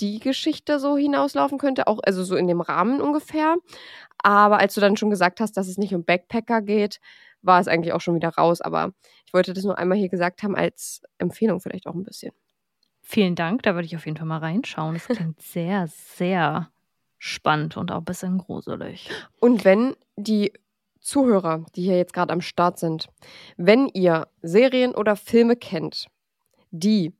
die 0.00 0.18
Geschichte 0.18 0.80
so 0.80 0.96
hinauslaufen 0.96 1.58
könnte, 1.58 1.86
auch 1.86 2.00
also 2.02 2.24
so 2.24 2.36
in 2.36 2.48
dem 2.48 2.62
Rahmen 2.62 3.02
ungefähr. 3.02 3.56
Aber 4.18 4.58
als 4.58 4.74
du 4.74 4.80
dann 4.80 4.96
schon 4.96 5.10
gesagt 5.10 5.40
hast, 5.40 5.58
dass 5.58 5.68
es 5.68 5.76
nicht 5.76 5.94
um 5.94 6.04
Backpacker 6.04 6.62
geht, 6.62 7.00
war 7.42 7.60
es 7.60 7.68
eigentlich 7.68 7.92
auch 7.92 8.00
schon 8.00 8.14
wieder 8.14 8.30
raus. 8.30 8.62
Aber 8.62 8.92
ich 9.26 9.34
wollte 9.34 9.52
das 9.52 9.64
nur 9.64 9.78
einmal 9.78 9.98
hier 9.98 10.08
gesagt 10.08 10.42
haben 10.42 10.56
als 10.56 11.02
Empfehlung 11.18 11.60
vielleicht 11.60 11.86
auch 11.86 11.94
ein 11.94 12.04
bisschen. 12.04 12.32
Vielen 13.12 13.34
Dank, 13.34 13.64
da 13.64 13.74
würde 13.74 13.86
ich 13.86 13.96
auf 13.96 14.06
jeden 14.06 14.16
Fall 14.16 14.28
mal 14.28 14.38
reinschauen. 14.38 14.94
Das 14.94 15.08
klingt 15.08 15.42
sehr, 15.42 15.88
sehr 15.88 16.70
spannend 17.18 17.76
und 17.76 17.90
auch 17.90 17.98
ein 17.98 18.04
bisschen 18.04 18.38
gruselig. 18.38 19.10
Und 19.40 19.64
wenn 19.64 19.96
die 20.14 20.52
Zuhörer, 21.00 21.66
die 21.74 21.82
hier 21.82 21.96
jetzt 21.96 22.12
gerade 22.12 22.32
am 22.32 22.40
Start 22.40 22.78
sind, 22.78 23.08
wenn 23.56 23.88
ihr 23.88 24.28
Serien 24.42 24.94
oder 24.94 25.16
Filme 25.16 25.56
kennt, 25.56 26.06
die 26.70 27.12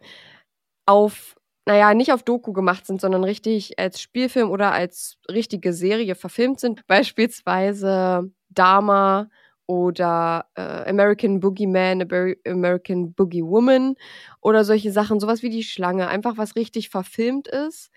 auf, 0.86 1.34
naja, 1.66 1.92
nicht 1.92 2.12
auf 2.12 2.22
Doku 2.22 2.52
gemacht 2.52 2.86
sind, 2.86 3.00
sondern 3.00 3.24
richtig 3.24 3.76
als 3.80 4.00
Spielfilm 4.00 4.48
oder 4.48 4.70
als 4.70 5.18
richtige 5.28 5.72
Serie 5.72 6.14
verfilmt 6.14 6.60
sind, 6.60 6.86
beispielsweise 6.86 8.30
Dama 8.48 9.28
oder 9.70 10.46
äh, 10.56 10.88
American 10.90 11.38
Boogeyman, 11.38 12.02
Amer- 12.02 12.34
American 12.44 13.12
Boogie 13.14 13.44
Woman 13.44 13.94
oder 14.40 14.64
solche 14.64 14.90
Sachen, 14.90 15.20
sowas 15.20 15.42
wie 15.44 15.50
die 15.50 15.62
Schlange, 15.62 16.08
einfach 16.08 16.36
was 16.38 16.56
richtig 16.56 16.90
verfilmt 16.90 17.46
ist, 17.46 17.90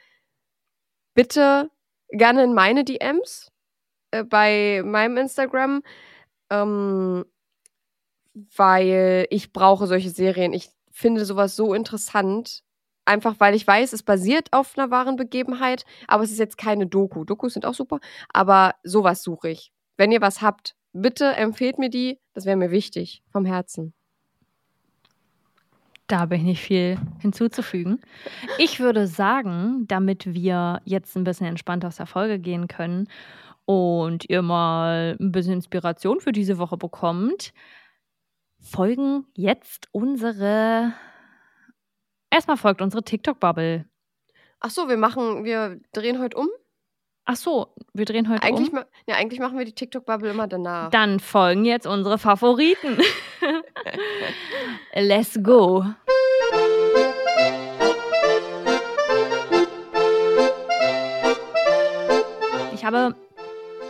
bitte 1.14 1.70
gerne 2.10 2.44
in 2.44 2.54
meine 2.54 2.84
DMs 2.84 3.52
äh, 4.12 4.24
bei 4.24 4.82
meinem 4.86 5.18
Instagram 5.18 5.84
ähm, 6.52 7.26
weil 8.56 9.28
ich 9.30 9.54
brauche 9.54 9.88
solche 9.88 10.10
Serien. 10.10 10.54
Ich 10.54 10.70
finde 10.92 11.26
sowas 11.26 11.56
so 11.56 11.74
interessant, 11.74 12.64
einfach 13.06 13.36
weil 13.40 13.56
ich 13.56 13.66
weiß, 13.68 13.94
es 13.94 14.04
basiert 14.04 14.48
auf 14.52 14.78
einer 14.78 14.92
wahren 14.92 15.16
Begebenheit, 15.16 15.86
aber 16.08 16.24
es 16.24 16.32
ist 16.32 16.40
jetzt 16.40 16.58
keine 16.58 16.88
Doku. 16.88 17.26
Dokus 17.26 17.54
sind 17.54 17.66
auch 17.66 17.74
super, 17.74 18.00
aber 18.30 18.76
sowas 18.84 19.24
suche 19.24 19.50
ich. 19.50 19.72
Wenn 19.98 20.12
ihr 20.12 20.22
was 20.22 20.42
habt, 20.42 20.76
bitte 20.94 21.26
empfehlt 21.36 21.80
mir 21.80 21.90
die, 21.90 22.20
das 22.34 22.46
wäre 22.46 22.58
mir 22.58 22.72
wichtig, 22.72 23.24
vom 23.32 23.46
Herzen. 23.46 23.94
Da 26.08 26.20
habe 26.20 26.36
ich 26.36 26.44
nicht 26.44 26.62
viel 26.62 26.98
hinzuzufügen. 27.20 28.00
Ich 28.58 28.80
würde 28.80 29.08
sagen, 29.08 29.86
damit 29.88 30.34
wir 30.34 30.82
jetzt 30.86 31.16
ein 31.16 31.24
bisschen 31.24 31.48
entspannt 31.48 31.86
aus 31.86 31.96
der 31.96 32.06
Folge 32.06 32.40
gehen 32.40 32.68
können 32.68 33.08
und 33.66 34.30
ihr 34.30 34.42
mal 34.42 35.18
ein 35.20 35.32
bisschen 35.32 35.54
Inspiration 35.54 36.20
für 36.20 36.32
diese 36.34 36.58
Woche 36.58 36.78
bekommt, 36.78 37.54
folgen 38.60 39.26
jetzt 39.36 39.88
unsere. 39.92 40.94
Erstmal 42.30 42.58
folgt 42.58 42.82
unsere 42.82 43.04
TikTok-Bubble. 43.04 43.86
Ach 44.60 44.70
so, 44.70 44.90
wir 44.90 44.98
machen, 44.98 45.44
wir 45.44 45.80
drehen 45.94 46.20
heute 46.20 46.38
um. 46.38 46.50
Ach 47.26 47.38
so, 47.38 47.68
wir 47.94 48.04
drehen 48.04 48.28
heute 48.28 48.44
Eigentlich, 48.44 48.74
um. 48.74 48.82
ja, 49.08 49.16
eigentlich 49.16 49.40
machen 49.40 49.58
wir 49.58 49.64
die 49.64 49.72
TikTok-Bubble 49.72 50.30
immer 50.30 50.48
danach. 50.48 50.90
Dann 50.90 51.22
folgen 51.22 51.64
jetzt 51.64 51.88
unsere 51.88 52.18
Favoriten. 52.18 52.98
Let's 54.94 55.40
go. 55.42 55.86
Ich 62.74 62.84
habe 62.84 63.16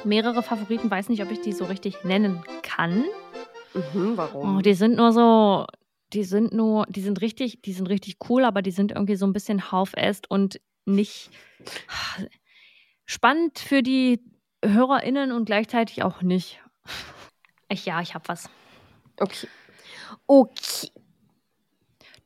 mehrere 0.03 0.43
Favoriten, 0.43 0.91
weiß 0.91 1.09
nicht, 1.09 1.23
ob 1.23 1.31
ich 1.31 1.41
die 1.41 1.53
so 1.53 1.65
richtig 1.65 2.03
nennen 2.03 2.43
kann. 2.61 3.03
Mhm, 3.73 4.15
warum? 4.15 4.57
Oh, 4.57 4.61
die 4.61 4.75
sind 4.75 4.95
nur 4.95 5.11
so, 5.11 5.65
die 6.13 6.23
sind 6.23 6.53
nur, 6.53 6.85
die 6.87 7.01
sind 7.01 7.19
richtig, 7.21 7.63
die 7.63 7.73
sind 7.73 7.89
richtig 7.89 8.17
cool, 8.29 8.45
aber 8.45 8.61
die 8.61 8.69
sind 8.69 8.91
irgendwie 8.91 9.15
so 9.15 9.25
ein 9.25 9.33
bisschen 9.33 9.71
half-assed 9.71 10.29
und 10.29 10.61
nicht 10.85 11.31
spannend 13.05 13.59
für 13.59 13.83
die 13.83 14.19
HörerInnen 14.63 15.31
und 15.31 15.45
gleichzeitig 15.45 16.03
auch 16.03 16.21
nicht. 16.21 16.61
Ich, 17.69 17.85
ja, 17.85 18.01
ich 18.01 18.15
hab 18.15 18.29
was. 18.29 18.49
Okay. 19.19 19.47
Okay. 20.27 20.91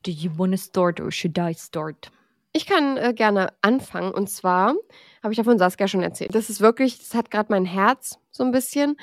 Do 0.04 0.12
you 0.12 0.32
wanna 0.38 0.58
start 0.58 1.02
or 1.02 1.12
should 1.12 1.38
I 1.38 1.54
start? 1.54 2.12
Ich 2.54 2.66
kann 2.66 2.98
äh, 2.98 3.14
gerne 3.14 3.54
anfangen. 3.62 4.12
Und 4.12 4.30
zwar 4.30 4.74
habe 5.22 5.34
ich 5.34 5.38
davon 5.38 5.58
Saskia 5.58 5.88
schon 5.88 6.04
erzählt. 6.04 6.34
Das 6.34 6.50
ist 6.50 6.62
wirklich, 6.62 6.98
das 7.00 7.14
hat 7.14 7.30
gerade 7.32 7.52
mein 7.52 7.66
Herz 7.66 8.20
so 8.32 8.44
ein 8.44 8.52
bisschen. 8.52 8.98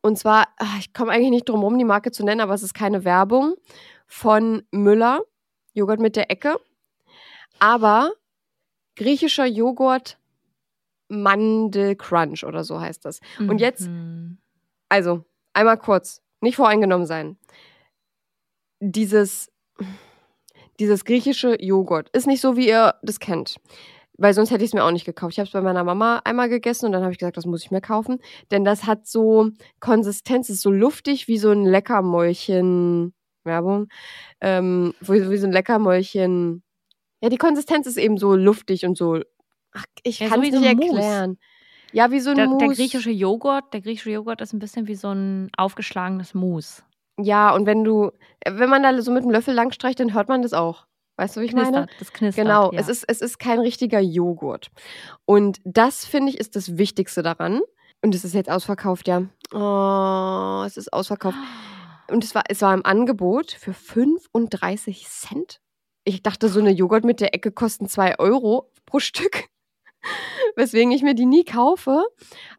Und 0.00 0.18
zwar, 0.18 0.46
ach, 0.58 0.78
ich 0.78 0.92
komme 0.92 1.12
eigentlich 1.12 1.30
nicht 1.30 1.48
drum 1.48 1.62
rum, 1.62 1.78
die 1.78 1.84
Marke 1.84 2.12
zu 2.12 2.24
nennen, 2.24 2.40
aber 2.40 2.54
es 2.54 2.62
ist 2.62 2.74
keine 2.74 3.04
Werbung 3.04 3.56
von 4.06 4.62
Müller, 4.70 5.22
Joghurt 5.74 6.00
mit 6.00 6.16
der 6.16 6.30
Ecke. 6.30 6.58
Aber 7.58 8.12
griechischer 8.96 9.46
Joghurt 9.46 10.17
Mandelcrunch 11.08 12.44
oder 12.44 12.64
so 12.64 12.80
heißt 12.80 13.04
das. 13.04 13.20
Und 13.38 13.60
jetzt, 13.60 13.88
Mhm. 13.88 14.38
also, 14.88 15.24
einmal 15.54 15.78
kurz, 15.78 16.22
nicht 16.40 16.56
voreingenommen 16.56 17.06
sein. 17.06 17.36
Dieses, 18.80 19.50
dieses 20.78 21.04
griechische 21.04 21.60
Joghurt 21.62 22.08
ist 22.10 22.26
nicht 22.26 22.40
so, 22.40 22.56
wie 22.56 22.68
ihr 22.68 22.94
das 23.02 23.18
kennt. 23.18 23.56
Weil 24.20 24.34
sonst 24.34 24.50
hätte 24.50 24.64
ich 24.64 24.70
es 24.70 24.74
mir 24.74 24.82
auch 24.84 24.90
nicht 24.90 25.04
gekauft. 25.04 25.32
Ich 25.34 25.38
habe 25.38 25.46
es 25.46 25.52
bei 25.52 25.60
meiner 25.60 25.84
Mama 25.84 26.20
einmal 26.24 26.48
gegessen 26.48 26.86
und 26.86 26.92
dann 26.92 27.02
habe 27.02 27.12
ich 27.12 27.18
gesagt, 27.18 27.36
das 27.36 27.46
muss 27.46 27.62
ich 27.64 27.70
mir 27.70 27.80
kaufen. 27.80 28.18
Denn 28.50 28.64
das 28.64 28.84
hat 28.84 29.06
so 29.06 29.50
Konsistenz, 29.80 30.48
ist 30.48 30.60
so 30.62 30.70
luftig 30.72 31.28
wie 31.28 31.38
so 31.38 31.50
ein 31.50 31.64
Leckermäulchen. 31.64 33.14
Werbung. 33.44 33.88
Ähm, 34.40 34.92
wie, 35.00 35.30
wie 35.30 35.36
so 35.36 35.46
ein 35.46 35.52
Leckermäulchen. 35.52 36.62
Ja, 37.22 37.28
die 37.30 37.36
Konsistenz 37.36 37.86
ist 37.86 37.96
eben 37.96 38.18
so 38.18 38.34
luftig 38.34 38.84
und 38.84 38.96
so. 38.98 39.20
Ach, 39.78 39.84
ich 40.02 40.18
Ja, 40.20 40.28
kann 40.28 40.42
es 40.42 40.50
so 40.52 40.60
nicht 40.60 40.68
ein 40.68 40.76
Mousse. 40.76 40.92
erklären. 40.96 41.38
Ja, 41.92 42.10
wie 42.10 42.20
so 42.20 42.30
ein 42.30 42.36
Der, 42.36 42.46
Mousse. 42.48 42.66
der 42.66 42.74
griechische 42.74 43.10
Joghurt, 43.10 43.72
der 43.72 43.80
griechische 43.80 44.10
Joghurt 44.10 44.40
ist 44.40 44.52
ein 44.52 44.58
bisschen 44.58 44.86
wie 44.88 44.94
so 44.94 45.10
ein 45.10 45.50
aufgeschlagenes 45.56 46.34
Mousse. 46.34 46.82
Ja, 47.20 47.54
und 47.54 47.66
wenn 47.66 47.82
du, 47.84 48.10
wenn 48.46 48.68
man 48.70 48.82
da 48.82 49.00
so 49.00 49.10
mit 49.10 49.24
dem 49.24 49.30
Löffel 49.30 49.54
langstreicht, 49.54 49.98
dann 50.00 50.14
hört 50.14 50.28
man 50.28 50.42
das 50.42 50.52
auch. 50.52 50.86
Weißt 51.16 51.36
du, 51.36 51.40
wie 51.40 51.46
ich 51.46 51.52
meine? 51.52 51.86
Knistert, 51.86 51.90
das 51.98 52.12
knistert. 52.12 52.44
Genau, 52.44 52.72
ja. 52.72 52.78
es, 52.78 52.88
ist, 52.88 53.04
es 53.08 53.20
ist 53.20 53.38
kein 53.40 53.58
richtiger 53.58 53.98
Joghurt. 53.98 54.70
Und 55.24 55.58
das, 55.64 56.04
finde 56.04 56.30
ich, 56.30 56.38
ist 56.38 56.54
das 56.54 56.78
Wichtigste 56.78 57.22
daran. 57.22 57.60
Und 58.02 58.14
es 58.14 58.24
ist 58.24 58.34
jetzt 58.34 58.48
ausverkauft, 58.48 59.08
ja. 59.08 59.22
Oh, 59.52 60.62
es 60.64 60.76
ist 60.76 60.92
ausverkauft. 60.92 61.36
Und 62.10 62.22
es 62.24 62.34
war, 62.34 62.44
es 62.48 62.62
war 62.62 62.72
im 62.72 62.86
Angebot 62.86 63.50
für 63.50 63.74
35 63.74 65.06
Cent. 65.08 65.60
Ich 66.04 66.22
dachte, 66.22 66.48
so 66.48 66.60
eine 66.60 66.70
Joghurt 66.70 67.04
mit 67.04 67.20
der 67.20 67.34
Ecke 67.34 67.50
kosten 67.52 67.88
2 67.88 68.18
Euro 68.18 68.70
pro 68.86 68.98
Stück. 69.00 69.48
Weswegen 70.56 70.92
ich 70.92 71.02
mir 71.02 71.14
die 71.14 71.26
nie 71.26 71.44
kaufe. 71.44 72.02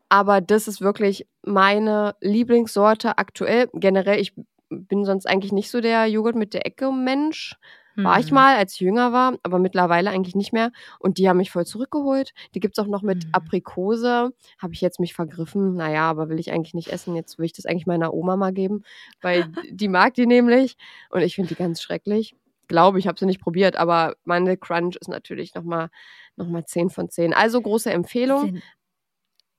Aber 0.09 0.41
das 0.41 0.67
ist 0.67 0.81
wirklich 0.81 1.27
meine 1.43 2.15
Lieblingssorte 2.21 3.17
aktuell. 3.17 3.69
Generell, 3.73 4.19
ich 4.19 4.33
bin 4.69 5.05
sonst 5.05 5.25
eigentlich 5.27 5.51
nicht 5.51 5.69
so 5.71 5.81
der 5.81 6.05
Joghurt 6.07 6.35
mit 6.35 6.53
der 6.53 6.65
Ecke 6.65 6.91
Mensch. 6.91 7.55
War 7.95 8.17
ich 8.17 8.27
Hm. 8.27 8.35
mal, 8.35 8.55
als 8.55 8.73
ich 8.75 8.79
jünger 8.79 9.11
war, 9.11 9.35
aber 9.43 9.59
mittlerweile 9.59 10.09
eigentlich 10.11 10.35
nicht 10.35 10.53
mehr. 10.53 10.71
Und 10.99 11.17
die 11.17 11.27
haben 11.27 11.35
mich 11.35 11.51
voll 11.51 11.65
zurückgeholt. 11.65 12.33
Die 12.55 12.61
gibt 12.61 12.77
es 12.77 12.81
auch 12.83 12.87
noch 12.87 13.01
mit 13.01 13.25
Mhm. 13.25 13.29
Aprikose. 13.33 14.31
Habe 14.57 14.73
ich 14.73 14.79
jetzt 14.79 15.01
mich 15.01 15.13
vergriffen. 15.13 15.75
Naja, 15.75 16.03
aber 16.09 16.29
will 16.29 16.39
ich 16.39 16.51
eigentlich 16.53 16.73
nicht 16.73 16.87
essen. 16.93 17.13
Jetzt 17.15 17.37
will 17.39 17.45
ich 17.45 17.51
das 17.53 17.65
eigentlich 17.65 17.87
meiner 17.87 18.13
Oma 18.13 18.37
mal 18.37 18.53
geben, 18.53 18.83
weil 19.21 19.47
die 19.69 19.89
mag 19.89 20.13
die 20.13 20.27
nämlich. 20.27 20.77
Und 21.09 21.21
ich 21.23 21.35
finde 21.35 21.49
die 21.49 21.55
ganz 21.55 21.81
schrecklich. 21.81 22.35
Glaube, 22.69 22.99
ich 22.99 23.07
habe 23.07 23.19
sie 23.19 23.25
nicht 23.25 23.41
probiert, 23.41 23.75
aber 23.75 24.15
Mandel 24.23 24.55
Crunch 24.55 24.95
ist 24.95 25.09
natürlich 25.09 25.53
nochmal 25.55 25.89
noch 26.37 26.47
mal 26.47 26.63
10 26.65 26.89
von 26.89 27.09
10. 27.09 27.33
Also 27.33 27.59
große 27.61 27.91
Empfehlung. 27.91 28.45
Sind, 28.45 28.63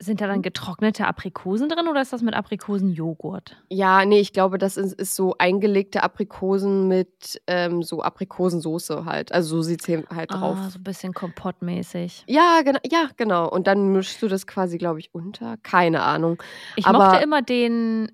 sind 0.03 0.21
da 0.23 0.27
dann 0.29 0.41
getrocknete 0.41 1.07
Aprikosen 1.07 1.69
drin 1.69 1.87
oder 1.87 2.01
ist 2.01 2.13
das 2.15 2.23
mit 2.23 2.33
Aprikosenjoghurt? 2.33 3.63
Ja, 3.69 4.07
nee, 4.07 4.21
ich 4.21 4.33
glaube, 4.33 4.57
das 4.57 4.79
ist, 4.79 4.95
ist 4.95 5.15
so 5.15 5.35
eingelegte 5.37 6.03
Aprikosen 6.03 6.89
mit 6.89 7.43
ähm, 7.47 7.83
so 7.83 8.01
Aprikosensoße 8.01 9.05
halt. 9.05 9.33
Also 9.33 9.57
so 9.57 9.63
sieht 9.63 9.87
es 9.87 10.05
halt 10.09 10.33
drauf. 10.33 10.57
Ah, 10.59 10.71
so 10.71 10.79
ein 10.79 10.85
bisschen 10.85 11.13
kompottmäßig. 11.13 12.25
Ja, 12.29 12.63
genau, 12.65 12.79
ja, 12.91 13.11
genau. 13.19 13.51
Und 13.51 13.67
dann 13.67 13.93
mischst 13.93 14.23
du 14.23 14.29
das 14.29 14.47
quasi, 14.47 14.79
glaube 14.79 15.01
ich, 15.01 15.13
unter. 15.15 15.59
Keine 15.59 16.03
Ahnung. 16.03 16.43
Ich 16.77 16.87
Aber- 16.87 16.99
mochte 17.11 17.23
immer 17.23 17.43
den 17.43 18.11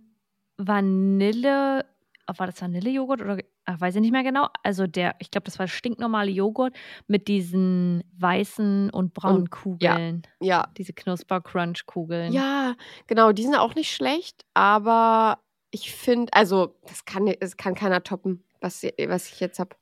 Vanille. 0.56 1.84
War 2.36 2.46
das 2.46 2.60
Vanillejoghurt 2.60 3.20
oder 3.22 3.38
ach, 3.66 3.80
weiß 3.80 3.94
ich 3.94 4.00
nicht 4.00 4.10
mehr 4.10 4.24
genau. 4.24 4.48
Also 4.64 4.86
der, 4.86 5.14
ich 5.20 5.30
glaube, 5.30 5.44
das 5.44 5.58
war 5.58 5.68
stinknormale 5.68 6.30
Joghurt 6.30 6.74
mit 7.06 7.28
diesen 7.28 8.02
weißen 8.18 8.90
und 8.90 9.14
braunen 9.14 9.42
Und- 9.42 9.50
Kugeln. 9.50 10.22
Ja. 10.40 10.68
Diese 10.76 10.92
Knusper-Crunch-Kugeln. 10.92 12.32
Ja, 12.32 12.74
genau. 13.06 13.32
Die 13.32 13.42
sind 13.44 13.54
auch 13.54 13.74
nicht 13.76 13.94
schlecht, 13.94 14.44
aber 14.54 15.38
ich 15.70 15.94
finde, 15.94 16.32
also, 16.32 16.74
das 16.88 17.04
kann, 17.04 17.32
das 17.40 17.56
kann 17.56 17.74
keiner 17.74 18.02
toppen, 18.02 18.42
was, 18.60 18.82
was 18.82 19.28
ich 19.32 19.40
jetzt 19.40 19.58
habe. 19.58 19.76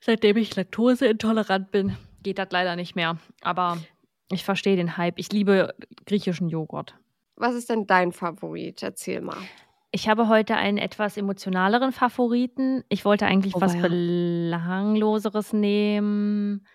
Seitdem 0.00 0.36
ich 0.38 0.56
laktoseintolerant 0.56 1.70
bin, 1.70 1.96
geht 2.22 2.38
das 2.38 2.48
leider 2.50 2.74
nicht 2.76 2.96
mehr. 2.96 3.18
Aber 3.42 3.76
ich 4.30 4.44
verstehe 4.44 4.76
den 4.76 4.96
Hype. 4.96 5.18
Ich 5.18 5.30
liebe 5.32 5.74
griechischen 6.06 6.48
Joghurt. 6.48 6.94
Was 7.36 7.54
ist 7.54 7.68
denn 7.68 7.86
dein 7.86 8.12
Favorit? 8.12 8.82
Erzähl 8.82 9.20
mal. 9.20 9.36
Ich 9.92 10.08
habe 10.08 10.28
heute 10.28 10.56
einen 10.56 10.78
etwas 10.78 11.16
emotionaleren 11.16 11.92
Favoriten. 11.92 12.84
Ich 12.88 13.04
wollte 13.04 13.26
eigentlich 13.26 13.56
Oh, 13.56 13.60
was 13.60 13.74
weia. 13.74 13.82
Belangloseres 13.88 15.52
nehmen. 15.52 16.66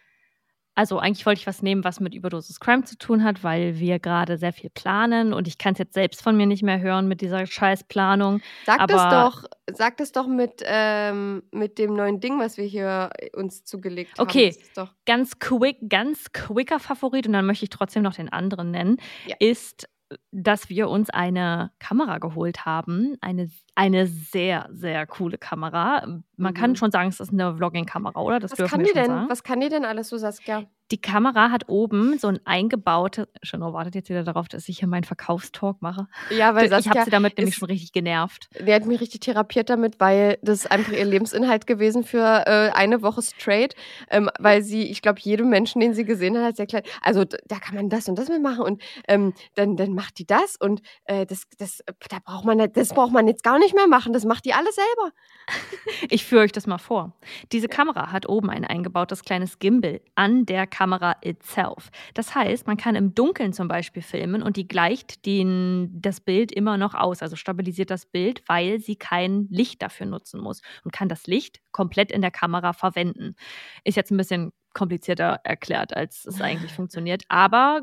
Also 0.78 1.00
eigentlich 1.00 1.26
wollte 1.26 1.40
ich 1.40 1.48
was 1.48 1.62
nehmen, 1.62 1.86
was 1.86 2.02
mit 2.02 2.14
Überdosis 2.14 2.60
Crime 2.60 2.84
zu 2.84 2.98
tun 2.98 3.24
hat, 3.24 3.46
weil 3.46 3.80
wir 3.80 3.98
gerade 4.00 4.38
sehr 4.38 4.52
viel 4.52 4.70
planen 4.70 5.32
und 5.32 5.48
ich 5.48 5.58
kann 5.58 5.72
es 5.72 5.80
jetzt 5.80 5.94
selbst 5.94 6.22
von 6.22 6.36
mir 6.36 6.46
nicht 6.48 6.64
mehr 6.64 6.82
hören 6.82 7.08
mit 7.08 7.22
dieser 7.22 7.46
Scheißplanung. 7.46 8.42
Sag 8.66 8.86
das 8.90 9.00
Aber- 9.00 9.30
doch, 9.30 9.44
sag 9.74 9.96
das 9.96 10.12
doch 10.12 10.28
mit, 10.28 10.62
ähm, 10.66 11.44
mit 11.52 11.78
dem 11.78 11.94
neuen 11.96 12.20
Ding, 12.20 12.42
was 12.42 12.58
wir 12.58 12.66
hier 12.66 13.10
uns 13.38 13.64
zugelegt 13.64 14.20
haben. 14.20 14.28
Okay. 14.28 14.48
Das 14.48 14.58
ist 14.58 14.78
doch, 14.78 14.94
Ganz 15.06 15.40
quick, 15.40 15.78
ganz 15.88 16.34
quicker 16.34 16.80
Favorit 16.82 17.26
und 17.26 17.32
dann 17.32 17.46
möchte 17.46 17.64
ich 17.64 17.70
trotzdem 17.70 18.04
noch 18.04 18.16
den 18.16 18.28
anderen 18.28 18.72
nennen, 18.72 18.98
Ja. 19.28 19.38
ist, 19.40 19.88
dass 20.32 20.70
wir 20.70 20.90
uns 20.90 21.10
eine 21.10 21.72
Kamera 21.80 22.20
geholt 22.20 22.66
haben. 22.66 23.16
Eine, 23.22 23.50
eine 23.76 24.08
sehr, 24.08 24.68
sehr 24.72 25.06
coole 25.06 25.38
Kamera. 25.38 26.06
Man 26.38 26.54
Mhm. 26.54 26.58
kann 26.58 26.76
schon 26.76 26.92
sagen, 26.92 27.10
es 27.10 27.20
ist 27.20 27.32
eine 27.34 27.56
Vlogging-Kamera, 27.56 28.20
oder? 28.22 28.40
Das 28.40 28.58
was 28.58 28.70
kann 28.70 28.84
die 28.84 28.92
denn? 28.94 29.06
sagen. 29.08 29.30
Was 29.30 29.44
kann 29.44 29.60
die 29.60 29.70
denn 29.70 29.86
alles 29.86 30.10
so, 30.10 30.18
Saskia? 30.18 30.64
die 30.92 31.02
Kamera 31.02 31.50
hat 31.50 31.64
oben 31.68 32.20
so 32.20 32.28
ein 32.28 32.40
eingebautes. 32.46 33.26
Schon 33.42 33.62
wartet 33.62 33.96
jetzt 33.96 34.08
wieder 34.10 34.24
darauf, 34.24 34.48
dass 34.48 34.70
ich 34.70 34.78
hier 34.78 34.88
meinen 34.88 35.04
Verkaufstalk 35.04 35.82
mache. 35.82 36.06
Ja, 36.30 36.54
weil 36.54 36.66
ich 36.68 36.72
habe 36.74 36.84
Saskia 36.84 37.06
sie 37.06 37.10
damit 37.10 37.38
nämlich 37.40 37.56
ist- 37.56 37.60
schon 37.60 37.70
richtig 37.70 37.92
genervt. 37.92 38.50
Die 38.64 38.72
hat 38.72 38.86
mich 38.86 39.02
richtig 39.02 39.22
therapiert 39.22 39.72
damit, 39.72 40.00
weil 40.00 40.38
das 40.44 40.60
ist 40.60 40.72
einfach 40.72 40.92
ihr 40.94 41.04
Lebensinhalt 41.06 41.66
gewesen 41.66 42.04
für 42.04 42.20
äh, 42.46 42.70
eine 42.76 43.02
Woche 43.02 43.24
straight, 43.24 43.74
ähm, 44.12 44.30
weil 44.38 44.62
sie, 44.62 44.84
ich 44.84 45.02
glaube, 45.02 45.20
jedem 45.22 45.50
Menschen, 45.50 45.80
den 45.82 45.96
sie 45.96 46.06
gesehen 46.06 46.38
hat, 46.38 46.44
hat 46.44 46.56
sie 46.58 46.62
erklärt, 46.62 46.88
also 47.02 47.24
da 47.24 47.56
kann 47.58 47.74
man 47.74 47.90
das 47.90 48.08
und 48.08 48.20
das 48.20 48.30
mitmachen 48.30 48.62
und 48.64 48.80
ähm, 49.08 49.34
dann, 49.56 49.78
dann 49.78 49.94
macht 49.96 50.20
die 50.20 50.28
das 50.28 50.56
und 50.56 50.84
äh, 51.06 51.26
das, 51.26 51.48
das, 51.58 51.82
da 52.10 52.18
braucht 52.24 52.46
man, 52.46 52.60
das 52.74 52.90
braucht 52.90 53.12
man 53.12 53.28
jetzt 53.28 53.44
gar 53.44 53.58
nicht 53.58 53.65
mehr 53.74 53.88
machen, 53.88 54.14
das 54.14 54.26
macht 54.26 54.46
die 54.46 54.54
alles 54.54 54.76
selber. 54.76 55.12
Ich 56.10 56.26
führe 56.26 56.44
euch 56.44 56.52
das 56.52 56.68
mal 56.68 56.78
vor. 56.78 57.16
Diese 57.52 57.68
Kamera 57.68 58.12
hat 58.12 58.28
oben 58.28 58.50
ein 58.50 58.66
eingebautes 58.66 59.24
kleines 59.24 59.60
Gimbal 59.60 60.02
an 60.16 60.46
der 60.46 60.68
Kamera 60.68 61.16
itself. 61.22 61.90
Das 62.14 62.36
heißt, 62.36 62.68
man 62.68 62.78
kann 62.78 62.96
im 62.96 63.16
Dunkeln 63.16 63.54
zum 63.54 63.68
Beispiel 63.68 64.02
filmen 64.02 64.42
und 64.44 64.58
die 64.58 64.68
gleicht 64.68 65.26
den, 65.26 65.90
das 65.94 66.20
Bild 66.22 66.52
immer 66.52 66.78
noch 66.78 66.94
aus, 66.94 67.22
also 67.22 67.36
stabilisiert 67.36 67.92
das 67.92 68.06
Bild, 68.06 68.44
weil 68.48 68.80
sie 68.80 68.96
kein 68.96 69.48
Licht 69.50 69.82
dafür 69.82 70.06
nutzen 70.06 70.42
muss 70.42 70.62
und 70.84 70.92
kann 70.92 71.10
das 71.10 71.28
Licht 71.28 71.62
komplett 71.72 72.12
in 72.12 72.22
der 72.22 72.32
Kamera 72.32 72.74
verwenden. 72.74 73.36
Ist 73.84 73.98
jetzt 73.98 74.12
ein 74.12 74.18
bisschen 74.18 74.52
komplizierter 74.74 75.40
erklärt, 75.44 75.96
als 75.96 76.26
es 76.26 76.42
eigentlich 76.42 76.74
funktioniert, 76.74 77.24
aber 77.30 77.82